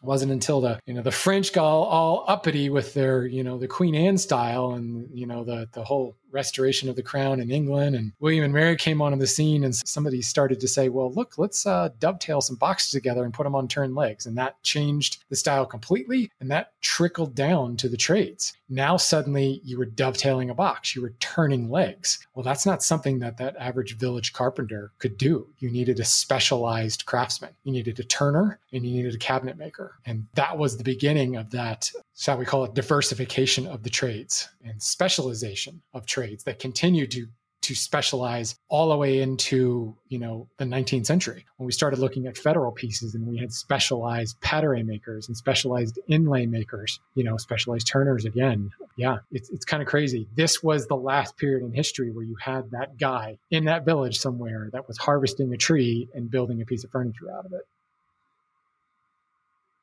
It 0.03 0.07
wasn't 0.07 0.31
until 0.31 0.61
the 0.61 0.79
you 0.87 0.95
know 0.95 1.03
the 1.03 1.11
French 1.11 1.53
got 1.53 1.65
all, 1.65 1.85
all 1.85 2.25
uppity 2.29 2.71
with 2.71 2.95
their 2.95 3.27
you 3.27 3.43
know 3.43 3.59
the 3.59 3.67
Queen 3.67 3.97
Anne 3.97 4.17
style 4.17 4.73
and 4.73 5.09
you 5.13 5.27
know 5.27 5.43
the 5.43 5.69
the 5.73 5.83
whole 5.83 6.17
restoration 6.31 6.89
of 6.89 6.97
the 6.97 7.03
crown 7.03 7.41
in 7.41 7.51
England. 7.51 7.97
And 7.97 8.13
William 8.21 8.45
and 8.45 8.55
Mary 8.55 8.77
came 8.77 9.03
onto 9.03 9.19
the 9.19 9.27
scene, 9.27 9.65
and 9.65 9.75
somebody 9.75 10.23
started 10.23 10.61
to 10.61 10.69
say, 10.69 10.89
well, 10.89 11.13
look, 11.13 11.39
let's 11.39 11.67
uh, 11.67 11.91
dovetail 11.99 12.41
some 12.41 12.57
boxes 12.57 12.91
together 12.91 13.25
and 13.25 13.35
put 13.35 13.45
them 13.45 13.55
on 13.55 13.69
turned 13.69 13.95
legs. 13.95 14.27
And 14.27 14.37
that 14.39 14.63
changed 14.63 15.25
the 15.29 15.37
style 15.37 15.67
completely. 15.67 16.31
And 16.41 16.51
that 16.51 16.73
trickled 16.81 17.35
down 17.35 17.77
to 17.79 17.89
the 17.89 17.97
trades. 17.97 18.53
Now, 18.69 18.97
suddenly, 18.97 19.61
you 19.65 19.79
were 19.79 19.87
dovetailing 19.87 20.51
a 20.51 20.55
box, 20.55 20.95
you 20.95 21.03
were 21.03 21.15
turning 21.21 21.71
legs. 21.71 22.19
Well, 22.35 22.43
that's 22.43 22.67
not 22.67 22.83
something 22.83 23.19
that 23.21 23.39
that 23.39 23.57
average 23.57 23.97
village 23.97 24.33
carpenter 24.33 24.93
could 24.99 25.17
do. 25.17 25.47
You 25.59 25.71
needed 25.71 26.01
a 26.01 26.05
specialized 26.05 27.07
craftsman, 27.07 27.51
you 27.65 27.73
needed 27.73 27.99
a 27.99 28.05
turner, 28.05 28.59
and 28.73 28.85
you 28.85 28.93
needed 28.93 29.15
a 29.15 29.19
cabinet 29.19 29.57
maker. 29.57 29.95
And 30.05 30.27
that 30.35 30.59
was 30.59 30.77
the 30.77 30.85
beginning 30.85 31.37
of 31.37 31.51
that 31.51 31.91
shall 32.19 32.37
we 32.37 32.45
call 32.45 32.65
it 32.65 32.75
diversification 32.75 33.67
of 33.67 33.85
the 33.85 33.91
trades 33.91 34.49
and 34.65 34.83
specialization 34.83 35.81
of 35.95 36.05
trades 36.05 36.18
that 36.45 36.59
continue 36.59 37.07
to 37.07 37.27
to 37.61 37.75
specialize 37.75 38.57
all 38.69 38.89
the 38.89 38.97
way 38.97 39.21
into 39.21 39.95
you 40.09 40.19
know 40.19 40.49
the 40.59 40.65
19th 40.65 41.07
century. 41.07 41.45
When 41.57 41.67
we 41.67 41.73
started 41.73 41.99
looking 41.99 42.27
at 42.27 42.37
federal 42.37 42.73
pieces 42.73 43.15
and 43.15 43.27
we 43.27 43.37
had 43.37 43.53
specialized 43.53 44.41
pattern 44.41 44.87
makers 44.87 45.29
and 45.29 45.37
specialized 45.37 45.99
inlay 46.09 46.47
makers 46.47 47.01
you 47.15 47.25
know 47.25 47.37
specialized 47.37 47.87
turners 47.87 48.25
again. 48.25 48.71
Yeah 48.97 49.19
it's, 49.31 49.51
it's 49.51 49.65
kind 49.65 49.83
of 49.83 49.89
crazy. 49.89 50.29
This 50.35 50.63
was 50.63 50.87
the 50.87 50.97
last 50.97 51.37
period 51.37 51.65
in 51.65 51.73
history 51.73 52.11
where 52.11 52.25
you 52.25 52.37
had 52.41 52.71
that 52.71 52.99
guy 52.99 53.39
in 53.51 53.65
that 53.67 53.85
village 53.85 54.19
somewhere 54.19 54.71
that 54.73 54.89
was 54.89 54.97
harvesting 54.97 55.53
a 55.53 55.57
tree 55.57 56.09
and 56.15 56.31
building 56.31 56.63
a 56.63 56.65
piece 56.65 56.85
of 56.85 56.91
furniture 56.91 57.31
out 57.31 57.45
of 57.45 57.53
it 57.53 57.67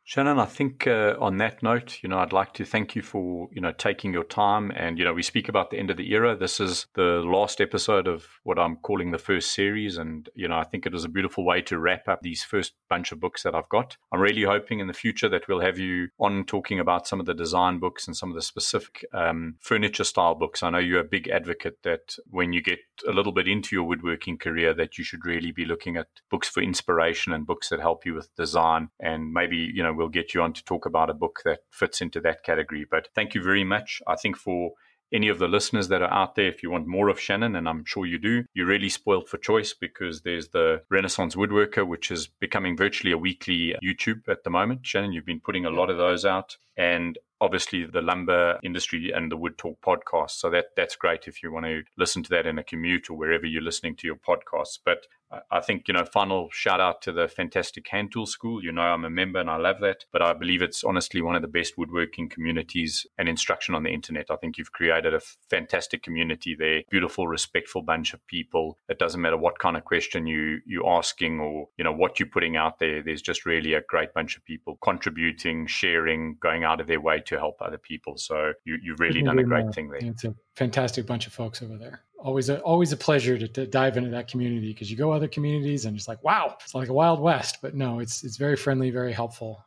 Shannon, 0.07 0.37
I 0.37 0.45
think 0.45 0.85
uh, 0.85 1.15
on 1.19 1.37
that 1.37 1.63
note, 1.63 1.97
you 2.03 2.09
know, 2.09 2.19
I'd 2.19 2.31
like 2.31 2.53
to 2.53 2.63
thank 2.63 2.95
you 2.95 3.01
for, 3.01 3.49
you 3.51 3.59
know, 3.59 3.71
taking 3.71 4.13
your 4.13 4.23
time. 4.23 4.71
And, 4.75 4.99
you 4.99 5.03
know, 5.03 5.15
we 5.15 5.23
speak 5.23 5.49
about 5.49 5.71
the 5.71 5.79
end 5.79 5.89
of 5.89 5.97
the 5.97 6.11
era. 6.13 6.35
This 6.35 6.59
is 6.59 6.85
the 6.93 7.23
last 7.25 7.59
episode 7.59 8.07
of 8.07 8.27
what 8.43 8.59
I'm 8.59 8.75
calling 8.75 9.09
the 9.09 9.17
first 9.17 9.51
series. 9.51 9.97
And, 9.97 10.29
you 10.35 10.47
know, 10.47 10.59
I 10.59 10.63
think 10.63 10.85
it 10.85 10.93
was 10.93 11.05
a 11.05 11.09
beautiful 11.09 11.43
way 11.43 11.63
to 11.63 11.79
wrap 11.79 12.07
up 12.07 12.21
these 12.21 12.43
first 12.43 12.73
bunch 12.87 13.11
of 13.11 13.19
books 13.19 13.41
that 13.41 13.55
I've 13.55 13.67
got. 13.69 13.97
I'm 14.13 14.19
really 14.19 14.43
hoping 14.43 14.79
in 14.79 14.85
the 14.85 14.93
future 14.93 15.27
that 15.27 15.47
we'll 15.47 15.61
have 15.61 15.79
you 15.79 16.09
on 16.19 16.45
talking 16.45 16.79
about 16.79 17.07
some 17.07 17.19
of 17.19 17.25
the 17.25 17.33
design 17.33 17.79
books 17.79 18.05
and 18.05 18.15
some 18.15 18.29
of 18.29 18.35
the 18.35 18.43
specific 18.43 19.03
um, 19.11 19.55
furniture 19.59 20.03
style 20.03 20.35
books. 20.35 20.61
I 20.61 20.69
know 20.69 20.77
you're 20.77 20.99
a 20.99 21.03
big 21.03 21.29
advocate 21.29 21.81
that 21.81 22.15
when 22.29 22.53
you 22.53 22.61
get 22.61 22.77
a 23.07 23.11
little 23.11 23.31
bit 23.31 23.47
into 23.47 23.75
your 23.75 23.85
woodworking 23.85 24.37
career, 24.37 24.71
that 24.75 24.99
you 24.99 25.03
should 25.03 25.25
really 25.25 25.51
be 25.51 25.65
looking 25.65 25.97
at 25.97 26.09
books 26.29 26.47
for 26.47 26.61
inspiration 26.61 27.33
and 27.33 27.47
books 27.47 27.69
that 27.69 27.79
help 27.79 28.05
you 28.05 28.13
with 28.13 28.33
design 28.35 28.89
and 28.99 29.33
maybe, 29.33 29.57
you 29.57 29.81
know, 29.81 29.94
we'll 29.97 30.09
get 30.09 30.33
you 30.33 30.41
on 30.41 30.53
to 30.53 30.63
talk 30.63 30.85
about 30.85 31.09
a 31.09 31.13
book 31.13 31.41
that 31.45 31.59
fits 31.71 32.01
into 32.01 32.19
that 32.21 32.43
category. 32.43 32.85
But 32.89 33.09
thank 33.15 33.35
you 33.35 33.43
very 33.43 33.63
much. 33.63 34.01
I 34.07 34.15
think 34.15 34.37
for 34.37 34.71
any 35.13 35.29
of 35.29 35.39
the 35.39 35.47
listeners 35.47 35.87
that 35.89 36.01
are 36.01 36.11
out 36.11 36.35
there, 36.35 36.47
if 36.47 36.63
you 36.63 36.71
want 36.71 36.87
more 36.87 37.09
of 37.09 37.19
Shannon, 37.19 37.55
and 37.55 37.69
I'm 37.69 37.85
sure 37.85 38.05
you 38.05 38.17
do, 38.17 38.43
you're 38.53 38.65
really 38.65 38.89
spoiled 38.89 39.29
for 39.29 39.37
choice 39.37 39.73
because 39.73 40.21
there's 40.21 40.49
the 40.49 40.81
Renaissance 40.89 41.35
Woodworker, 41.35 41.87
which 41.87 42.11
is 42.11 42.27
becoming 42.27 42.75
virtually 42.75 43.11
a 43.11 43.17
weekly 43.17 43.75
YouTube 43.83 44.27
at 44.27 44.43
the 44.43 44.49
moment. 44.49 44.85
Shannon, 44.85 45.13
you've 45.13 45.25
been 45.25 45.39
putting 45.39 45.65
a 45.65 45.69
lot 45.69 45.89
of 45.89 45.97
those 45.97 46.25
out. 46.25 46.57
And 46.77 47.17
obviously 47.41 47.85
the 47.85 48.01
lumber 48.01 48.59
industry 48.63 49.11
and 49.11 49.31
the 49.31 49.37
Wood 49.37 49.57
Talk 49.57 49.79
podcast. 49.81 50.31
So 50.31 50.49
that 50.49 50.67
that's 50.75 50.95
great 50.95 51.27
if 51.27 51.43
you 51.43 51.51
want 51.51 51.65
to 51.65 51.83
listen 51.97 52.23
to 52.23 52.29
that 52.31 52.45
in 52.45 52.57
a 52.57 52.63
commute 52.63 53.09
or 53.09 53.17
wherever 53.17 53.45
you're 53.45 53.61
listening 53.61 53.95
to 53.97 54.07
your 54.07 54.15
podcasts. 54.15 54.79
But 54.83 55.07
I 55.51 55.59
think, 55.59 55.87
you 55.87 55.93
know, 55.93 56.05
final 56.05 56.49
shout 56.51 56.79
out 56.79 57.01
to 57.03 57.11
the 57.11 57.27
fantastic 57.27 57.87
Hand 57.87 58.11
Tool 58.11 58.25
School. 58.25 58.63
You 58.63 58.71
know, 58.71 58.81
I'm 58.81 59.05
a 59.05 59.09
member 59.09 59.39
and 59.39 59.49
I 59.49 59.57
love 59.57 59.79
that. 59.81 60.05
But 60.11 60.21
I 60.21 60.33
believe 60.33 60.61
it's 60.61 60.83
honestly 60.83 61.21
one 61.21 61.35
of 61.35 61.41
the 61.41 61.47
best 61.47 61.77
woodworking 61.77 62.29
communities 62.29 63.05
and 63.17 63.29
instruction 63.29 63.75
on 63.75 63.83
the 63.83 63.89
internet. 63.89 64.27
I 64.29 64.35
think 64.35 64.57
you've 64.57 64.71
created 64.71 65.13
a 65.13 65.21
fantastic 65.49 66.03
community 66.03 66.55
there, 66.57 66.81
beautiful, 66.89 67.27
respectful 67.27 67.81
bunch 67.81 68.13
of 68.13 68.25
people. 68.27 68.77
It 68.89 68.99
doesn't 68.99 69.21
matter 69.21 69.37
what 69.37 69.59
kind 69.59 69.77
of 69.77 69.85
question 69.85 70.27
you, 70.27 70.59
you're 70.65 70.87
asking 70.87 71.39
or, 71.39 71.69
you 71.77 71.83
know, 71.83 71.93
what 71.93 72.19
you're 72.19 72.29
putting 72.29 72.57
out 72.57 72.79
there. 72.79 73.03
There's 73.03 73.21
just 73.21 73.45
really 73.45 73.73
a 73.73 73.81
great 73.81 74.13
bunch 74.13 74.37
of 74.37 74.45
people 74.45 74.77
contributing, 74.81 75.67
sharing, 75.67 76.37
going 76.39 76.63
out 76.63 76.81
of 76.81 76.87
their 76.87 77.01
way 77.01 77.21
to 77.25 77.37
help 77.37 77.61
other 77.61 77.77
people. 77.77 78.17
So 78.17 78.53
you, 78.65 78.77
you've 78.81 78.99
really 78.99 79.21
done 79.21 79.39
a 79.39 79.43
great 79.43 79.73
thing 79.73 79.89
there. 79.89 79.99
It's 80.01 80.23
a 80.23 80.35
fantastic 80.55 81.05
bunch 81.05 81.27
of 81.27 81.33
folks 81.33 81.61
over 81.61 81.77
there 81.77 82.01
always 82.25 82.49
a, 82.49 82.59
always 82.61 82.91
a 82.91 82.97
pleasure 82.97 83.37
to, 83.37 83.47
to 83.47 83.67
dive 83.67 83.97
into 83.97 84.09
that 84.09 84.27
community 84.27 84.73
because 84.73 84.89
you 84.89 84.97
go 84.97 85.11
other 85.11 85.27
communities 85.27 85.85
and 85.85 85.95
it's 85.95 86.07
like 86.07 86.21
wow 86.23 86.57
it's 86.59 86.73
like 86.73 86.89
a 86.89 86.93
wild 86.93 87.19
west. 87.19 87.59
But 87.61 87.75
no 87.75 87.99
it's 87.99 88.23
it's 88.23 88.35
very 88.35 88.55
friendly 88.55 88.89
very 88.89 89.13
helpful. 89.13 89.63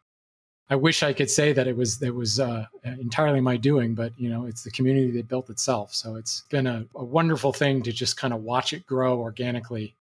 I 0.71 0.77
wish 0.77 1.03
i 1.03 1.15
could 1.15 1.31
say 1.31 1.55
that 1.55 1.67
it 1.67 1.77
was 1.77 2.03
it 2.03 2.15
was 2.15 2.41
uh, 2.41 2.67
entirely 2.85 3.41
my 3.41 3.57
doing 3.57 3.95
but 3.95 4.13
you 4.19 4.29
know 4.29 4.45
it's 4.45 4.65
the 4.65 4.71
community 4.73 5.13
that 5.13 5.29
built 5.29 5.49
itself. 5.51 5.95
So 5.95 6.17
it's 6.17 6.43
been 6.51 6.67
a, 6.67 6.85
a 6.97 7.05
wonderful 7.05 7.53
thing 7.53 7.81
to 7.85 7.93
just 7.93 8.17
kind 8.17 8.35
of 8.35 8.43
watch 8.43 8.73
it 8.73 8.85
grow 8.87 9.19
organically. 9.21 9.95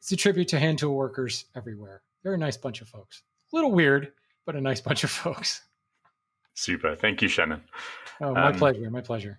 It's 0.00 0.10
a 0.10 0.16
tribute 0.16 0.48
to 0.48 0.58
hand 0.58 0.78
tool 0.78 0.94
workers 0.94 1.44
everywhere. 1.54 2.00
Very 2.24 2.38
nice 2.38 2.56
bunch 2.56 2.80
of 2.80 2.88
folks. 2.88 3.22
A 3.52 3.56
little 3.56 3.72
weird 3.72 4.12
but 4.46 4.56
a 4.56 4.60
nice 4.60 4.80
bunch 4.88 5.04
of 5.04 5.10
folks. 5.10 5.62
Super. 6.54 6.96
Thank 6.96 7.20
you 7.20 7.28
shannon. 7.28 7.62
Oh 8.22 8.32
my 8.32 8.48
um, 8.48 8.54
pleasure 8.54 8.90
my 8.90 9.02
pleasure 9.02 9.38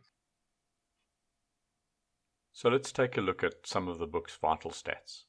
so 2.61 2.69
let's 2.69 2.91
take 2.91 3.17
a 3.17 3.21
look 3.21 3.43
at 3.43 3.65
some 3.65 3.87
of 3.87 3.97
the 3.97 4.05
book's 4.05 4.37
vital 4.37 4.69
stats. 4.69 5.23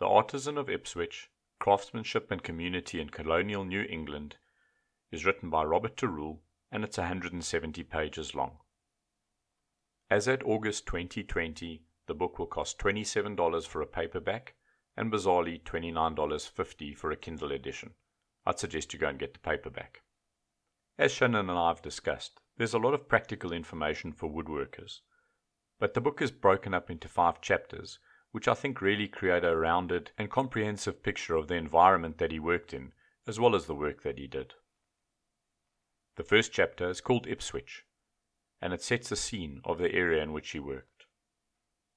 The 0.00 0.08
Artisan 0.08 0.58
of 0.58 0.68
Ipswich, 0.68 1.30
Craftsmanship 1.60 2.28
and 2.32 2.42
Community 2.42 3.00
in 3.00 3.10
Colonial 3.10 3.64
New 3.64 3.82
England 3.82 4.34
is 5.12 5.24
written 5.24 5.48
by 5.48 5.62
Robert 5.62 5.96
Tarule 5.96 6.40
and 6.72 6.82
it's 6.82 6.98
170 6.98 7.84
pages 7.84 8.34
long. 8.34 8.56
As 10.10 10.26
at 10.26 10.42
August 10.42 10.86
2020, 10.86 11.84
the 12.08 12.14
book 12.14 12.40
will 12.40 12.48
cost 12.48 12.80
$27 12.80 13.64
for 13.68 13.80
a 13.80 13.86
paperback 13.86 14.56
and 14.96 15.12
bizarrely 15.12 15.62
$29.50 15.62 16.96
for 16.96 17.12
a 17.12 17.16
Kindle 17.16 17.52
edition. 17.52 17.94
I'd 18.44 18.58
suggest 18.58 18.92
you 18.92 18.98
go 18.98 19.06
and 19.06 19.20
get 19.20 19.34
the 19.34 19.38
paperback. 19.38 20.02
As 20.98 21.12
Shannon 21.12 21.48
and 21.48 21.56
I 21.56 21.68
have 21.68 21.80
discussed, 21.80 22.40
there's 22.56 22.74
a 22.74 22.78
lot 22.78 22.94
of 22.94 23.08
practical 23.08 23.52
information 23.52 24.12
for 24.12 24.28
woodworkers 24.28 25.02
but 25.80 25.94
the 25.94 26.00
book 26.00 26.22
is 26.22 26.30
broken 26.30 26.74
up 26.74 26.90
into 26.90 27.08
five 27.08 27.40
chapters, 27.40 27.98
which 28.32 28.46
I 28.46 28.54
think 28.54 28.80
really 28.80 29.08
create 29.08 29.44
a 29.44 29.56
rounded 29.56 30.12
and 30.18 30.30
comprehensive 30.30 31.02
picture 31.02 31.34
of 31.34 31.48
the 31.48 31.54
environment 31.54 32.18
that 32.18 32.30
he 32.30 32.38
worked 32.38 32.72
in, 32.72 32.92
as 33.26 33.40
well 33.40 33.56
as 33.56 33.66
the 33.66 33.74
work 33.74 34.02
that 34.02 34.18
he 34.18 34.26
did. 34.26 34.54
The 36.16 36.22
first 36.22 36.52
chapter 36.52 36.88
is 36.88 37.00
called 37.00 37.26
Ipswich, 37.26 37.86
and 38.60 38.74
it 38.74 38.82
sets 38.82 39.08
the 39.08 39.16
scene 39.16 39.62
of 39.64 39.78
the 39.78 39.92
area 39.92 40.22
in 40.22 40.32
which 40.32 40.50
he 40.50 40.60
worked. 40.60 41.06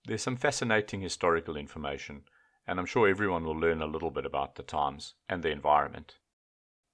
There's 0.06 0.24
some 0.24 0.38
fascinating 0.38 1.02
historical 1.02 1.58
information, 1.58 2.24
and 2.66 2.80
I'm 2.80 2.86
sure 2.86 3.10
everyone 3.10 3.44
will 3.44 3.60
learn 3.60 3.82
a 3.82 3.86
little 3.86 4.12
bit 4.12 4.26
about 4.26 4.56
the 4.56 4.64
times 4.64 5.16
and 5.28 5.44
the 5.44 5.52
environment. 5.52 6.20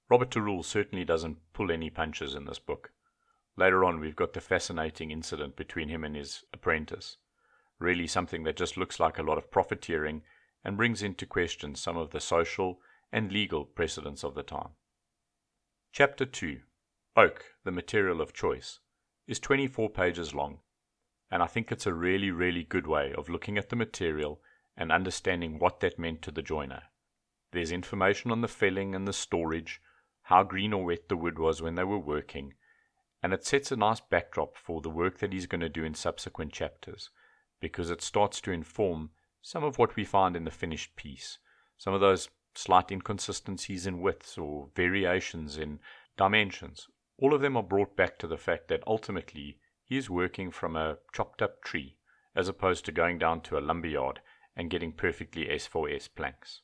Robert 0.08 0.30
Tarule 0.30 0.64
certainly 0.64 1.04
doesn't 1.04 1.38
pull 1.52 1.70
any 1.70 1.88
punches 1.88 2.34
in 2.34 2.46
this 2.46 2.58
book. 2.58 2.90
Later 3.60 3.84
on, 3.84 4.00
we've 4.00 4.16
got 4.16 4.32
the 4.32 4.40
fascinating 4.40 5.10
incident 5.10 5.54
between 5.54 5.90
him 5.90 6.02
and 6.02 6.16
his 6.16 6.44
apprentice. 6.50 7.18
Really 7.78 8.06
something 8.06 8.42
that 8.44 8.56
just 8.56 8.78
looks 8.78 8.98
like 8.98 9.18
a 9.18 9.22
lot 9.22 9.36
of 9.36 9.50
profiteering 9.50 10.22
and 10.64 10.78
brings 10.78 11.02
into 11.02 11.26
question 11.26 11.74
some 11.74 11.98
of 11.98 12.08
the 12.08 12.20
social 12.20 12.80
and 13.12 13.30
legal 13.30 13.66
precedents 13.66 14.24
of 14.24 14.34
the 14.34 14.42
time. 14.42 14.70
Chapter 15.92 16.24
2 16.24 16.60
Oak, 17.16 17.44
the 17.62 17.70
Material 17.70 18.22
of 18.22 18.32
Choice, 18.32 18.80
is 19.26 19.38
24 19.38 19.90
pages 19.90 20.34
long, 20.34 20.60
and 21.30 21.42
I 21.42 21.46
think 21.46 21.70
it's 21.70 21.84
a 21.84 21.92
really, 21.92 22.30
really 22.30 22.64
good 22.64 22.86
way 22.86 23.12
of 23.12 23.28
looking 23.28 23.58
at 23.58 23.68
the 23.68 23.76
material 23.76 24.40
and 24.74 24.90
understanding 24.90 25.58
what 25.58 25.80
that 25.80 25.98
meant 25.98 26.22
to 26.22 26.30
the 26.30 26.40
joiner. 26.40 26.84
There's 27.52 27.72
information 27.72 28.30
on 28.30 28.40
the 28.40 28.48
felling 28.48 28.94
and 28.94 29.06
the 29.06 29.12
storage, 29.12 29.82
how 30.22 30.44
green 30.44 30.72
or 30.72 30.86
wet 30.86 31.10
the 31.10 31.16
wood 31.18 31.38
was 31.38 31.60
when 31.60 31.74
they 31.74 31.84
were 31.84 31.98
working, 31.98 32.54
and 33.22 33.32
it 33.32 33.44
sets 33.44 33.70
a 33.70 33.76
nice 33.76 34.00
backdrop 34.00 34.56
for 34.56 34.80
the 34.80 34.90
work 34.90 35.18
that 35.18 35.32
he's 35.32 35.46
going 35.46 35.60
to 35.60 35.68
do 35.68 35.84
in 35.84 35.94
subsequent 35.94 36.52
chapters 36.52 37.10
because 37.60 37.90
it 37.90 38.02
starts 38.02 38.40
to 38.40 38.52
inform 38.52 39.10
some 39.42 39.62
of 39.62 39.78
what 39.78 39.96
we 39.96 40.04
find 40.04 40.36
in 40.36 40.44
the 40.44 40.50
finished 40.50 40.96
piece, 40.96 41.38
some 41.76 41.94
of 41.94 42.00
those 42.00 42.28
slight 42.54 42.90
inconsistencies 42.90 43.86
in 43.86 44.00
widths 44.00 44.36
or 44.36 44.68
variations 44.74 45.56
in 45.56 45.78
dimensions. 46.16 46.88
All 47.18 47.34
of 47.34 47.40
them 47.40 47.56
are 47.56 47.62
brought 47.62 47.96
back 47.96 48.18
to 48.18 48.26
the 48.26 48.38
fact 48.38 48.68
that 48.68 48.82
ultimately 48.86 49.58
he 49.84 49.96
is 49.96 50.10
working 50.10 50.50
from 50.50 50.76
a 50.76 50.98
chopped 51.12 51.42
up 51.42 51.62
tree 51.62 51.96
as 52.34 52.48
opposed 52.48 52.84
to 52.84 52.92
going 52.92 53.18
down 53.18 53.40
to 53.42 53.58
a 53.58 53.60
lumberyard 53.60 54.20
and 54.56 54.70
getting 54.70 54.92
perfectly 54.92 55.46
S4S 55.46 56.08
planks. 56.14 56.62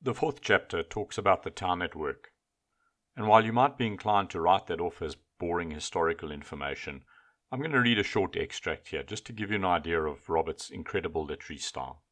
The 0.00 0.14
fourth 0.14 0.40
chapter 0.40 0.82
talks 0.82 1.18
about 1.18 1.42
the 1.42 1.50
town 1.50 1.82
at 1.82 1.94
work. 1.94 2.32
And 3.16 3.26
while 3.26 3.44
you 3.44 3.52
might 3.52 3.78
be 3.78 3.86
inclined 3.86 4.30
to 4.30 4.40
write 4.40 4.66
that 4.66 4.80
off 4.80 5.00
as 5.00 5.16
boring 5.38 5.70
historical 5.70 6.30
information, 6.30 7.02
I'm 7.52 7.60
going 7.60 7.72
to 7.72 7.80
read 7.80 7.98
a 7.98 8.02
short 8.02 8.36
extract 8.36 8.88
here 8.88 9.02
just 9.02 9.24
to 9.26 9.32
give 9.32 9.50
you 9.50 9.56
an 9.56 9.64
idea 9.64 10.02
of 10.02 10.28
Robert's 10.28 10.70
incredible 10.70 11.24
literary 11.24 11.58
style. 11.58 12.02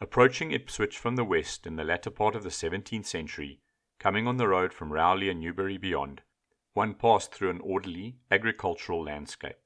Approaching 0.00 0.50
Ipswich 0.50 0.98
from 0.98 1.16
the 1.16 1.24
west 1.24 1.66
in 1.66 1.76
the 1.76 1.84
latter 1.84 2.10
part 2.10 2.34
of 2.34 2.42
the 2.42 2.48
17th 2.48 3.06
century, 3.06 3.60
coming 3.98 4.26
on 4.26 4.36
the 4.36 4.48
road 4.48 4.72
from 4.72 4.92
Rowley 4.92 5.28
and 5.28 5.40
Newbury 5.40 5.78
beyond, 5.78 6.22
one 6.74 6.94
passed 6.94 7.32
through 7.32 7.50
an 7.50 7.60
orderly 7.60 8.16
agricultural 8.30 9.04
landscape. 9.04 9.58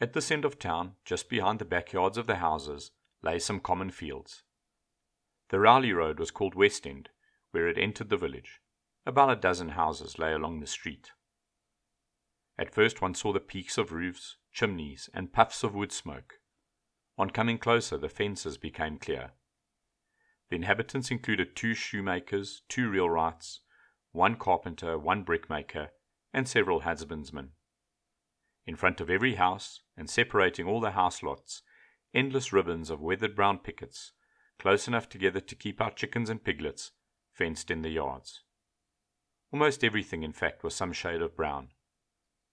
At 0.00 0.12
this 0.12 0.30
end 0.30 0.44
of 0.44 0.58
town, 0.58 0.94
just 1.04 1.28
behind 1.28 1.58
the 1.58 1.64
backyards 1.64 2.18
of 2.18 2.26
the 2.26 2.36
houses, 2.36 2.92
lay 3.22 3.38
some 3.38 3.60
common 3.60 3.90
fields. 3.90 4.42
The 5.50 5.60
Rowley 5.60 5.92
Road 5.92 6.18
was 6.18 6.30
called 6.30 6.54
West 6.54 6.86
End, 6.86 7.08
where 7.50 7.68
it 7.68 7.78
entered 7.78 8.08
the 8.08 8.16
village. 8.16 8.60
About 9.08 9.30
a 9.30 9.36
dozen 9.36 9.70
houses 9.70 10.18
lay 10.18 10.34
along 10.34 10.60
the 10.60 10.66
street. 10.66 11.12
At 12.58 12.74
first 12.74 13.00
one 13.00 13.14
saw 13.14 13.32
the 13.32 13.40
peaks 13.40 13.78
of 13.78 13.90
roofs, 13.90 14.36
chimneys, 14.52 15.08
and 15.14 15.32
puffs 15.32 15.64
of 15.64 15.74
wood 15.74 15.92
smoke. 15.92 16.40
On 17.16 17.30
coming 17.30 17.56
closer, 17.56 17.96
the 17.96 18.10
fences 18.10 18.58
became 18.58 18.98
clear. 18.98 19.30
The 20.50 20.56
inhabitants 20.56 21.10
included 21.10 21.56
two 21.56 21.72
shoemakers, 21.72 22.60
two 22.68 22.90
wheelwrights, 22.90 23.60
one 24.12 24.36
carpenter, 24.36 24.98
one 24.98 25.22
brickmaker, 25.22 25.88
and 26.34 26.46
several 26.46 26.80
husbandmen. 26.80 27.52
In 28.66 28.76
front 28.76 29.00
of 29.00 29.08
every 29.08 29.36
house, 29.36 29.80
and 29.96 30.10
separating 30.10 30.66
all 30.66 30.82
the 30.82 30.90
house 30.90 31.22
lots, 31.22 31.62
endless 32.12 32.52
ribbons 32.52 32.90
of 32.90 33.00
weathered 33.00 33.34
brown 33.34 33.60
pickets, 33.60 34.12
close 34.58 34.86
enough 34.86 35.08
together 35.08 35.40
to 35.40 35.54
keep 35.54 35.80
out 35.80 35.96
chickens 35.96 36.28
and 36.28 36.44
piglets, 36.44 36.90
fenced 37.32 37.70
in 37.70 37.80
the 37.80 37.88
yards. 37.88 38.42
Almost 39.52 39.82
everything, 39.82 40.22
in 40.22 40.32
fact, 40.32 40.62
was 40.62 40.74
some 40.74 40.92
shade 40.92 41.22
of 41.22 41.36
brown. 41.36 41.70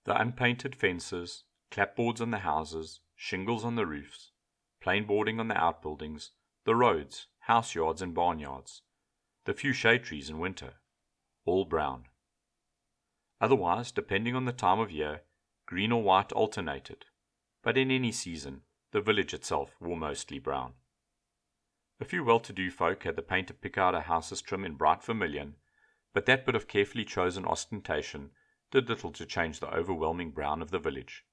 The 0.06 0.20
unpainted 0.20 0.76
fences, 0.76 1.44
clapboards 1.72 2.22
on 2.22 2.32
the 2.32 2.40
houses, 2.40 3.02
shingles 3.16 3.66
on 3.66 3.76
the 3.76 3.86
roofs, 3.86 4.32
plain 4.80 5.06
boarding 5.06 5.40
on 5.40 5.50
the 5.50 5.58
outbuildings, 5.58 6.32
the 6.64 6.76
roads, 6.76 7.28
house 7.40 7.76
yards, 7.76 8.02
and 8.02 8.14
barnyards, 8.14 8.82
the 9.44 9.54
few 9.54 9.74
shade 9.74 10.04
trees 10.04 10.30
in 10.30 10.40
winter, 10.40 10.76
all 11.44 11.66
brown. 11.66 12.06
Otherwise, 13.42 13.92
depending 13.92 14.36
on 14.36 14.46
the 14.46 14.54
time 14.54 14.80
of 14.80 14.92
year, 14.92 15.22
green 15.66 15.92
or 15.92 16.02
white 16.02 16.32
alternated, 16.32 17.06
but 17.62 17.78
in 17.78 17.92
any 17.92 18.12
season, 18.12 18.62
the 18.92 19.02
village 19.02 19.34
itself 19.34 19.76
wore 19.82 19.98
mostly 19.98 20.40
brown. 20.40 20.74
A 22.00 22.06
few 22.06 22.24
well 22.24 22.40
to 22.40 22.54
do 22.54 22.72
folk 22.72 23.04
had 23.04 23.16
the 23.16 23.22
painter 23.22 23.54
pick 23.54 23.78
out 23.78 23.96
a 23.96 24.02
house's 24.02 24.42
trim 24.42 24.64
in 24.64 24.76
bright 24.76 25.04
vermilion 25.04 25.56
but 26.16 26.26
that 26.28 26.46
bit 26.46 26.56
of 26.56 26.70
carefully 26.70 27.04
chosen 27.04 27.44
ostentation 27.44 28.32
did 28.72 28.88
little 28.88 29.12
to 29.12 29.26
change 29.26 29.60
the 29.60 29.68
overwhelming 29.76 30.32
brown 30.32 30.62
of 30.62 30.72
the 30.72 30.80
village. 30.80 31.26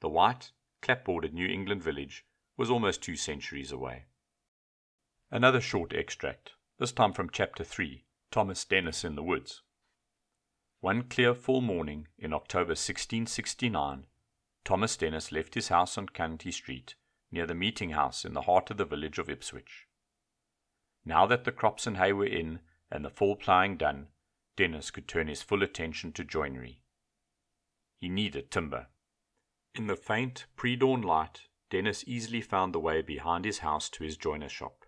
The 0.00 0.08
white, 0.08 0.52
clapboarded 0.80 1.32
New 1.32 1.48
England 1.48 1.82
village 1.82 2.24
was 2.56 2.70
almost 2.70 3.02
two 3.02 3.16
centuries 3.16 3.72
away. 3.72 4.04
Another 5.32 5.60
short 5.60 5.92
extract, 5.92 6.52
this 6.78 6.92
time 6.92 7.12
from 7.12 7.28
Chapter 7.28 7.64
3 7.64 8.04
Thomas 8.30 8.64
Dennis 8.64 9.02
in 9.02 9.16
the 9.16 9.22
Woods. 9.22 9.62
One 10.78 11.02
clear 11.02 11.34
fall 11.34 11.60
morning 11.60 12.06
in 12.16 12.32
October 12.32 12.70
1669, 12.70 14.06
Thomas 14.64 14.96
Dennis 14.96 15.32
left 15.32 15.54
his 15.54 15.68
house 15.68 15.98
on 15.98 16.08
County 16.08 16.52
Street, 16.52 16.94
near 17.32 17.46
the 17.46 17.54
meeting 17.54 17.90
house 17.90 18.24
in 18.24 18.32
the 18.32 18.42
heart 18.42 18.70
of 18.70 18.76
the 18.76 18.84
village 18.84 19.18
of 19.18 19.28
Ipswich. 19.28 19.88
Now 21.04 21.26
that 21.26 21.42
the 21.42 21.50
crops 21.50 21.84
and 21.84 21.96
hay 21.96 22.12
were 22.12 22.24
in 22.24 22.60
and 22.94 23.04
the 23.04 23.10
fall 23.10 23.34
ploughing 23.34 23.76
done, 23.76 24.06
Dennis 24.56 24.92
could 24.92 25.08
turn 25.08 25.26
his 25.26 25.42
full 25.42 25.64
attention 25.64 26.12
to 26.12 26.22
joinery. 26.22 26.80
He 27.98 28.08
needed 28.08 28.52
timber. 28.52 28.86
In 29.74 29.88
the 29.88 29.96
faint 29.96 30.46
pre 30.54 30.76
dawn 30.76 31.02
light, 31.02 31.48
Dennis 31.70 32.04
easily 32.06 32.40
found 32.40 32.72
the 32.72 32.78
way 32.78 33.02
behind 33.02 33.44
his 33.44 33.58
house 33.58 33.90
to 33.90 34.04
his 34.04 34.16
joiner's 34.16 34.52
shop. 34.52 34.84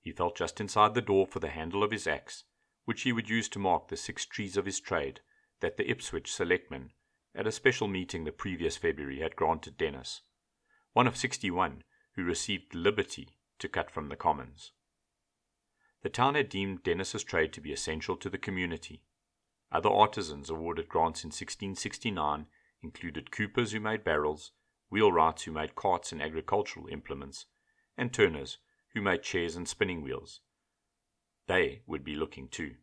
He 0.00 0.12
felt 0.12 0.34
just 0.34 0.62
inside 0.62 0.94
the 0.94 1.02
door 1.02 1.26
for 1.26 1.40
the 1.40 1.50
handle 1.50 1.84
of 1.84 1.90
his 1.90 2.06
axe, 2.06 2.44
which 2.86 3.02
he 3.02 3.12
would 3.12 3.28
use 3.28 3.50
to 3.50 3.58
mark 3.58 3.88
the 3.88 3.98
six 3.98 4.24
trees 4.24 4.56
of 4.56 4.64
his 4.64 4.80
trade 4.80 5.20
that 5.60 5.76
the 5.76 5.90
Ipswich 5.90 6.32
selectmen, 6.32 6.92
at 7.34 7.46
a 7.46 7.52
special 7.52 7.86
meeting 7.86 8.24
the 8.24 8.32
previous 8.32 8.78
February, 8.78 9.20
had 9.20 9.36
granted 9.36 9.76
Dennis, 9.76 10.22
one 10.94 11.06
of 11.06 11.18
sixty 11.18 11.50
one 11.50 11.84
who 12.14 12.24
received 12.24 12.74
liberty 12.74 13.36
to 13.58 13.68
cut 13.68 13.90
from 13.90 14.08
the 14.08 14.16
commons. 14.16 14.72
The 16.06 16.10
town 16.10 16.36
had 16.36 16.48
deemed 16.48 16.84
Dennis's 16.84 17.24
trade 17.24 17.52
to 17.54 17.60
be 17.60 17.72
essential 17.72 18.16
to 18.18 18.30
the 18.30 18.38
community. 18.38 19.02
Other 19.72 19.90
artisans 19.90 20.48
awarded 20.48 20.88
grants 20.88 21.24
in 21.24 21.30
1669 21.30 22.46
included 22.80 23.32
coopers 23.32 23.72
who 23.72 23.80
made 23.80 24.04
barrels, 24.04 24.52
wheelwrights 24.88 25.42
who 25.42 25.50
made 25.50 25.74
carts 25.74 26.12
and 26.12 26.22
agricultural 26.22 26.86
implements, 26.86 27.46
and 27.96 28.14
turners 28.14 28.58
who 28.94 29.02
made 29.02 29.24
chairs 29.24 29.56
and 29.56 29.66
spinning 29.66 30.00
wheels. 30.00 30.42
They 31.48 31.82
would 31.88 32.04
be 32.04 32.14
looking 32.14 32.50
too. 32.50 32.76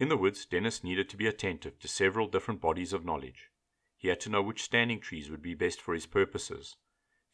In 0.00 0.08
the 0.08 0.16
woods, 0.16 0.46
Dennis 0.46 0.82
needed 0.82 1.10
to 1.10 1.18
be 1.18 1.26
attentive 1.26 1.78
to 1.80 1.88
several 1.88 2.26
different 2.28 2.62
bodies 2.62 2.94
of 2.94 3.04
knowledge. 3.04 3.50
He 3.98 4.08
had 4.08 4.20
to 4.20 4.30
know 4.30 4.40
which 4.40 4.62
standing 4.62 4.98
trees 4.98 5.30
would 5.30 5.42
be 5.42 5.52
best 5.52 5.82
for 5.82 5.92
his 5.92 6.06
purposes, 6.06 6.76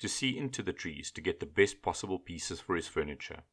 to 0.00 0.08
see 0.08 0.36
into 0.36 0.64
the 0.64 0.72
trees 0.72 1.12
to 1.12 1.20
get 1.20 1.38
the 1.38 1.46
best 1.46 1.80
possible 1.80 2.18
pieces 2.18 2.58
for 2.58 2.74
his 2.74 2.88
furniture. 2.88 3.44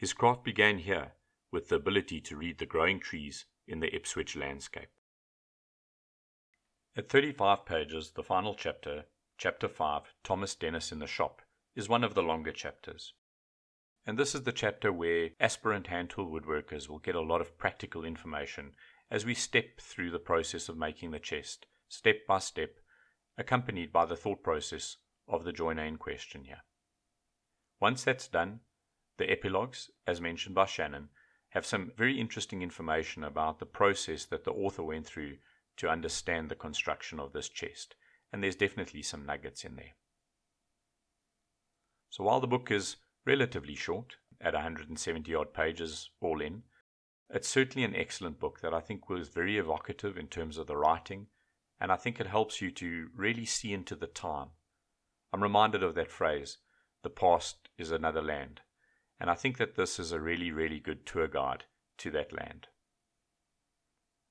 His 0.00 0.14
craft 0.14 0.44
began 0.44 0.78
here 0.78 1.12
with 1.50 1.68
the 1.68 1.76
ability 1.76 2.22
to 2.22 2.36
read 2.36 2.56
the 2.56 2.64
growing 2.64 3.00
trees 3.00 3.44
in 3.66 3.80
the 3.80 3.94
Ipswich 3.94 4.34
landscape. 4.34 4.88
At 6.96 7.10
35 7.10 7.66
pages, 7.66 8.12
the 8.12 8.22
final 8.22 8.54
chapter, 8.54 9.04
Chapter 9.36 9.68
5, 9.68 10.14
Thomas 10.24 10.54
Dennis 10.54 10.90
in 10.90 11.00
the 11.00 11.06
Shop, 11.06 11.42
is 11.76 11.86
one 11.86 12.02
of 12.02 12.14
the 12.14 12.22
longer 12.22 12.50
chapters. 12.50 13.12
And 14.06 14.18
this 14.18 14.34
is 14.34 14.44
the 14.44 14.52
chapter 14.52 14.90
where 14.90 15.32
aspirant 15.38 15.88
hand 15.88 16.08
tool 16.08 16.30
woodworkers 16.30 16.88
will 16.88 16.98
get 16.98 17.14
a 17.14 17.20
lot 17.20 17.42
of 17.42 17.58
practical 17.58 18.02
information 18.02 18.72
as 19.10 19.26
we 19.26 19.34
step 19.34 19.82
through 19.82 20.12
the 20.12 20.18
process 20.18 20.70
of 20.70 20.78
making 20.78 21.10
the 21.10 21.18
chest, 21.18 21.66
step 21.90 22.26
by 22.26 22.38
step, 22.38 22.76
accompanied 23.36 23.92
by 23.92 24.06
the 24.06 24.16
thought 24.16 24.42
process 24.42 24.96
of 25.28 25.44
the 25.44 25.52
joiner 25.52 25.84
in 25.84 25.98
question 25.98 26.44
here. 26.44 26.62
Once 27.80 28.02
that's 28.02 28.28
done, 28.28 28.60
the 29.20 29.30
epilogues, 29.30 29.90
as 30.06 30.18
mentioned 30.18 30.54
by 30.54 30.64
Shannon, 30.64 31.10
have 31.50 31.66
some 31.66 31.92
very 31.94 32.18
interesting 32.18 32.62
information 32.62 33.22
about 33.22 33.58
the 33.58 33.66
process 33.66 34.24
that 34.24 34.44
the 34.44 34.50
author 34.50 34.82
went 34.82 35.06
through 35.06 35.36
to 35.76 35.90
understand 35.90 36.48
the 36.48 36.54
construction 36.54 37.20
of 37.20 37.34
this 37.34 37.50
chest, 37.50 37.96
and 38.32 38.42
there's 38.42 38.56
definitely 38.56 39.02
some 39.02 39.26
nuggets 39.26 39.62
in 39.62 39.76
there. 39.76 39.94
So 42.08 42.24
while 42.24 42.40
the 42.40 42.46
book 42.46 42.70
is 42.70 42.96
relatively 43.26 43.74
short, 43.74 44.16
at 44.40 44.54
170 44.54 45.34
odd 45.34 45.52
pages 45.52 46.08
all 46.22 46.40
in, 46.40 46.62
it's 47.28 47.46
certainly 47.46 47.84
an 47.84 47.94
excellent 47.94 48.40
book 48.40 48.60
that 48.62 48.72
I 48.72 48.80
think 48.80 49.10
was 49.10 49.28
very 49.28 49.58
evocative 49.58 50.16
in 50.16 50.28
terms 50.28 50.56
of 50.56 50.66
the 50.66 50.78
writing, 50.78 51.26
and 51.78 51.92
I 51.92 51.96
think 51.96 52.18
it 52.18 52.26
helps 52.26 52.62
you 52.62 52.70
to 52.70 53.08
really 53.14 53.44
see 53.44 53.74
into 53.74 53.94
the 53.94 54.06
time. 54.06 54.48
I'm 55.30 55.42
reminded 55.42 55.82
of 55.82 55.94
that 55.96 56.10
phrase, 56.10 56.56
the 57.02 57.10
past 57.10 57.68
is 57.76 57.90
another 57.90 58.22
land. 58.22 58.62
And 59.20 59.30
I 59.30 59.34
think 59.34 59.58
that 59.58 59.76
this 59.76 59.98
is 59.98 60.12
a 60.12 60.20
really, 60.20 60.50
really 60.50 60.80
good 60.80 61.04
tour 61.04 61.28
guide 61.28 61.64
to 61.98 62.10
that 62.12 62.32
land. 62.32 62.68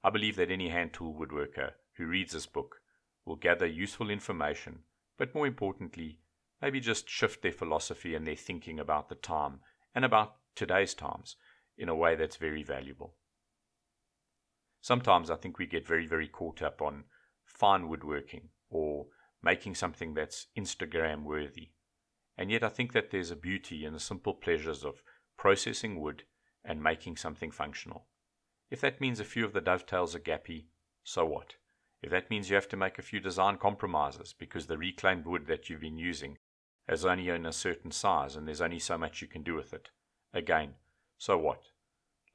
I 0.03 0.09
believe 0.09 0.35
that 0.37 0.49
any 0.49 0.69
hand 0.69 0.93
tool 0.93 1.13
woodworker 1.13 1.73
who 1.97 2.07
reads 2.07 2.33
this 2.33 2.47
book 2.47 2.77
will 3.25 3.35
gather 3.35 3.67
useful 3.67 4.09
information, 4.09 4.79
but 5.17 5.35
more 5.35 5.45
importantly, 5.45 6.17
maybe 6.61 6.79
just 6.79 7.07
shift 7.07 7.43
their 7.43 7.51
philosophy 7.51 8.15
and 8.15 8.25
their 8.25 8.35
thinking 8.35 8.79
about 8.79 9.09
the 9.09 9.15
time 9.15 9.59
and 9.93 10.03
about 10.03 10.37
today's 10.55 10.95
times 10.95 11.35
in 11.77 11.87
a 11.87 11.95
way 11.95 12.15
that's 12.15 12.37
very 12.37 12.63
valuable. 12.63 13.15
Sometimes 14.81 15.29
I 15.29 15.35
think 15.35 15.59
we 15.59 15.67
get 15.67 15.87
very, 15.87 16.07
very 16.07 16.27
caught 16.27 16.61
up 16.61 16.81
on 16.81 17.03
fine 17.45 17.87
woodworking 17.89 18.49
or 18.69 19.07
making 19.43 19.75
something 19.75 20.13
that's 20.13 20.47
Instagram 20.57 21.23
worthy. 21.23 21.69
And 22.39 22.49
yet 22.49 22.63
I 22.63 22.69
think 22.69 22.93
that 22.93 23.11
there's 23.11 23.31
a 23.31 23.35
beauty 23.35 23.83
in 23.83 23.91
the 23.91 23.99
simple 23.99 24.33
pleasures 24.33 24.85
of 24.85 25.03
processing 25.37 25.99
wood 25.99 26.23
and 26.63 26.81
making 26.81 27.17
something 27.17 27.51
functional. 27.51 28.05
If 28.71 28.79
that 28.79 29.01
means 29.01 29.19
a 29.19 29.25
few 29.25 29.43
of 29.43 29.51
the 29.51 29.59
dovetails 29.59 30.15
are 30.15 30.21
gappy, 30.21 30.67
so 31.03 31.25
what? 31.25 31.55
If 32.01 32.11
that 32.11 32.29
means 32.29 32.49
you 32.49 32.55
have 32.55 32.69
to 32.69 32.77
make 32.77 32.97
a 32.97 33.01
few 33.01 33.19
design 33.19 33.57
compromises 33.57 34.31
because 34.31 34.67
the 34.67 34.77
reclaimed 34.77 35.25
wood 35.25 35.47
that 35.47 35.69
you've 35.69 35.81
been 35.81 35.97
using 35.97 36.37
is 36.87 37.03
only 37.03 37.27
in 37.27 37.45
a 37.45 37.51
certain 37.51 37.91
size 37.91 38.37
and 38.37 38.47
there's 38.47 38.61
only 38.61 38.79
so 38.79 38.97
much 38.97 39.21
you 39.21 39.27
can 39.27 39.43
do 39.43 39.55
with 39.55 39.73
it, 39.73 39.89
again, 40.33 40.75
so 41.17 41.37
what? 41.37 41.63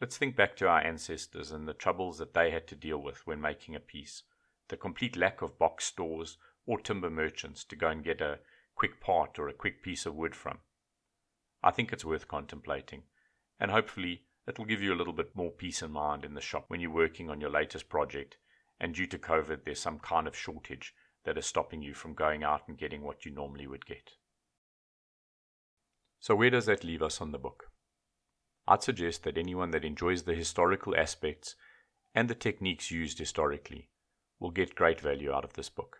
Let's 0.02 0.18
think 0.18 0.36
back 0.36 0.54
to 0.56 0.68
our 0.68 0.80
ancestors 0.80 1.50
and 1.50 1.66
the 1.66 1.72
troubles 1.72 2.18
that 2.18 2.34
they 2.34 2.50
had 2.50 2.66
to 2.66 2.76
deal 2.76 2.98
with 2.98 3.26
when 3.26 3.40
making 3.40 3.74
a 3.74 3.80
piece, 3.80 4.24
the 4.68 4.76
complete 4.76 5.16
lack 5.16 5.40
of 5.40 5.58
box 5.58 5.86
stores 5.86 6.36
or 6.66 6.78
timber 6.78 7.08
merchants 7.08 7.64
to 7.64 7.74
go 7.74 7.88
and 7.88 8.04
get 8.04 8.20
a 8.20 8.40
quick 8.74 9.00
part 9.00 9.38
or 9.38 9.48
a 9.48 9.54
quick 9.54 9.82
piece 9.82 10.06
of 10.06 10.14
wood 10.14 10.34
from. 10.34 10.58
I 11.62 11.70
think 11.70 11.92
it's 11.92 12.04
worth 12.04 12.28
contemplating, 12.28 13.04
and 13.58 13.70
hopefully 13.70 14.22
it'll 14.46 14.64
give 14.64 14.82
you 14.82 14.92
a 14.92 14.96
little 14.96 15.12
bit 15.12 15.34
more 15.34 15.50
peace 15.50 15.82
of 15.82 15.90
mind 15.90 16.24
in 16.24 16.34
the 16.34 16.40
shop 16.40 16.64
when 16.68 16.80
you're 16.80 16.90
working 16.90 17.30
on 17.30 17.40
your 17.40 17.50
latest 17.50 17.88
project 17.88 18.36
and 18.80 18.94
due 18.94 19.06
to 19.06 19.18
COVID 19.18 19.64
there's 19.64 19.80
some 19.80 19.98
kind 19.98 20.26
of 20.26 20.36
shortage 20.36 20.94
that 21.24 21.38
is 21.38 21.46
stopping 21.46 21.82
you 21.82 21.94
from 21.94 22.14
going 22.14 22.42
out 22.42 22.62
and 22.68 22.76
getting 22.76 23.02
what 23.02 23.24
you 23.24 23.32
normally 23.32 23.66
would 23.66 23.86
get. 23.86 24.10
So, 26.20 26.34
where 26.34 26.50
does 26.50 26.66
that 26.66 26.84
leave 26.84 27.02
us 27.02 27.20
on 27.20 27.32
the 27.32 27.38
book? 27.38 27.70
I'd 28.66 28.82
suggest 28.82 29.24
that 29.24 29.38
anyone 29.38 29.70
that 29.72 29.84
enjoys 29.84 30.22
the 30.22 30.34
historical 30.34 30.96
aspects 30.96 31.54
and 32.14 32.28
the 32.28 32.34
techniques 32.34 32.90
used 32.90 33.18
historically 33.18 33.90
will 34.40 34.50
get 34.50 34.74
great 34.74 35.00
value 35.00 35.32
out 35.32 35.44
of 35.44 35.54
this 35.54 35.68
book. 35.68 35.98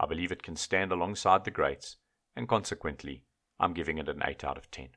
I 0.00 0.06
believe 0.06 0.30
it 0.30 0.42
can 0.42 0.56
stand 0.56 0.92
alongside 0.92 1.44
the 1.44 1.50
greats, 1.50 1.96
and 2.36 2.48
consequently, 2.48 3.24
I'm 3.58 3.74
giving 3.74 3.98
it 3.98 4.08
an 4.08 4.22
8 4.24 4.44
out 4.44 4.56
of 4.56 4.70
10. 4.70 4.90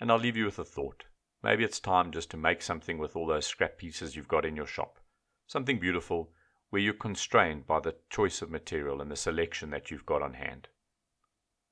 And 0.00 0.12
I'll 0.12 0.18
leave 0.18 0.36
you 0.36 0.44
with 0.44 0.58
a 0.58 0.64
thought. 0.64 1.04
Maybe 1.42 1.64
it's 1.64 1.80
time 1.80 2.12
just 2.12 2.30
to 2.30 2.36
make 2.36 2.62
something 2.62 2.98
with 2.98 3.16
all 3.16 3.26
those 3.26 3.46
scrap 3.46 3.78
pieces 3.78 4.14
you've 4.14 4.28
got 4.28 4.44
in 4.44 4.56
your 4.56 4.66
shop. 4.66 4.98
Something 5.46 5.78
beautiful 5.80 6.30
where 6.70 6.82
you're 6.82 6.94
constrained 6.94 7.66
by 7.66 7.80
the 7.80 7.96
choice 8.10 8.42
of 8.42 8.50
material 8.50 9.00
and 9.00 9.10
the 9.10 9.16
selection 9.16 9.70
that 9.70 9.90
you've 9.90 10.06
got 10.06 10.22
on 10.22 10.34
hand. 10.34 10.68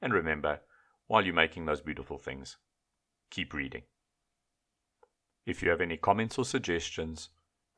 And 0.00 0.12
remember, 0.12 0.60
while 1.06 1.24
you're 1.24 1.34
making 1.34 1.66
those 1.66 1.80
beautiful 1.80 2.18
things, 2.18 2.56
keep 3.30 3.52
reading. 3.52 3.82
If 5.44 5.62
you 5.62 5.70
have 5.70 5.80
any 5.80 5.96
comments 5.96 6.38
or 6.38 6.44
suggestions, 6.44 7.28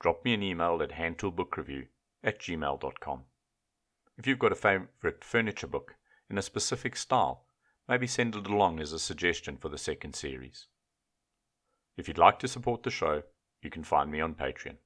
drop 0.01 0.24
me 0.24 0.32
an 0.32 0.43
email 0.43 0.80
at 0.82 0.93
handtoolbookreview 0.93 1.89
at 2.24 2.40
gmail.com. 2.40 3.24
If 4.19 4.27
you've 4.27 4.40
got 4.40 4.51
a 4.51 4.57
favorite 4.57 5.23
furniture 5.23 5.69
book 5.69 5.95
in 6.28 6.36
a 6.39 6.43
specific 6.43 6.97
style, 6.97 7.45
maybe 7.89 8.09
send 8.09 8.35
it 8.35 8.49
along 8.49 8.81
as 8.81 8.93
a 8.93 8.99
suggestion 8.99 9.57
for 9.57 9.69
the 9.69 9.78
second 9.78 10.16
series. 10.16 10.66
If 11.97 12.09
you'd 12.09 12.19
like 12.19 12.40
to 12.40 12.49
support 12.49 12.82
the 12.82 12.90
show, 12.90 13.23
you 13.62 13.70
can 13.70 13.85
find 13.85 14.11
me 14.11 14.20
on 14.20 14.35
Patreon. 14.35 14.78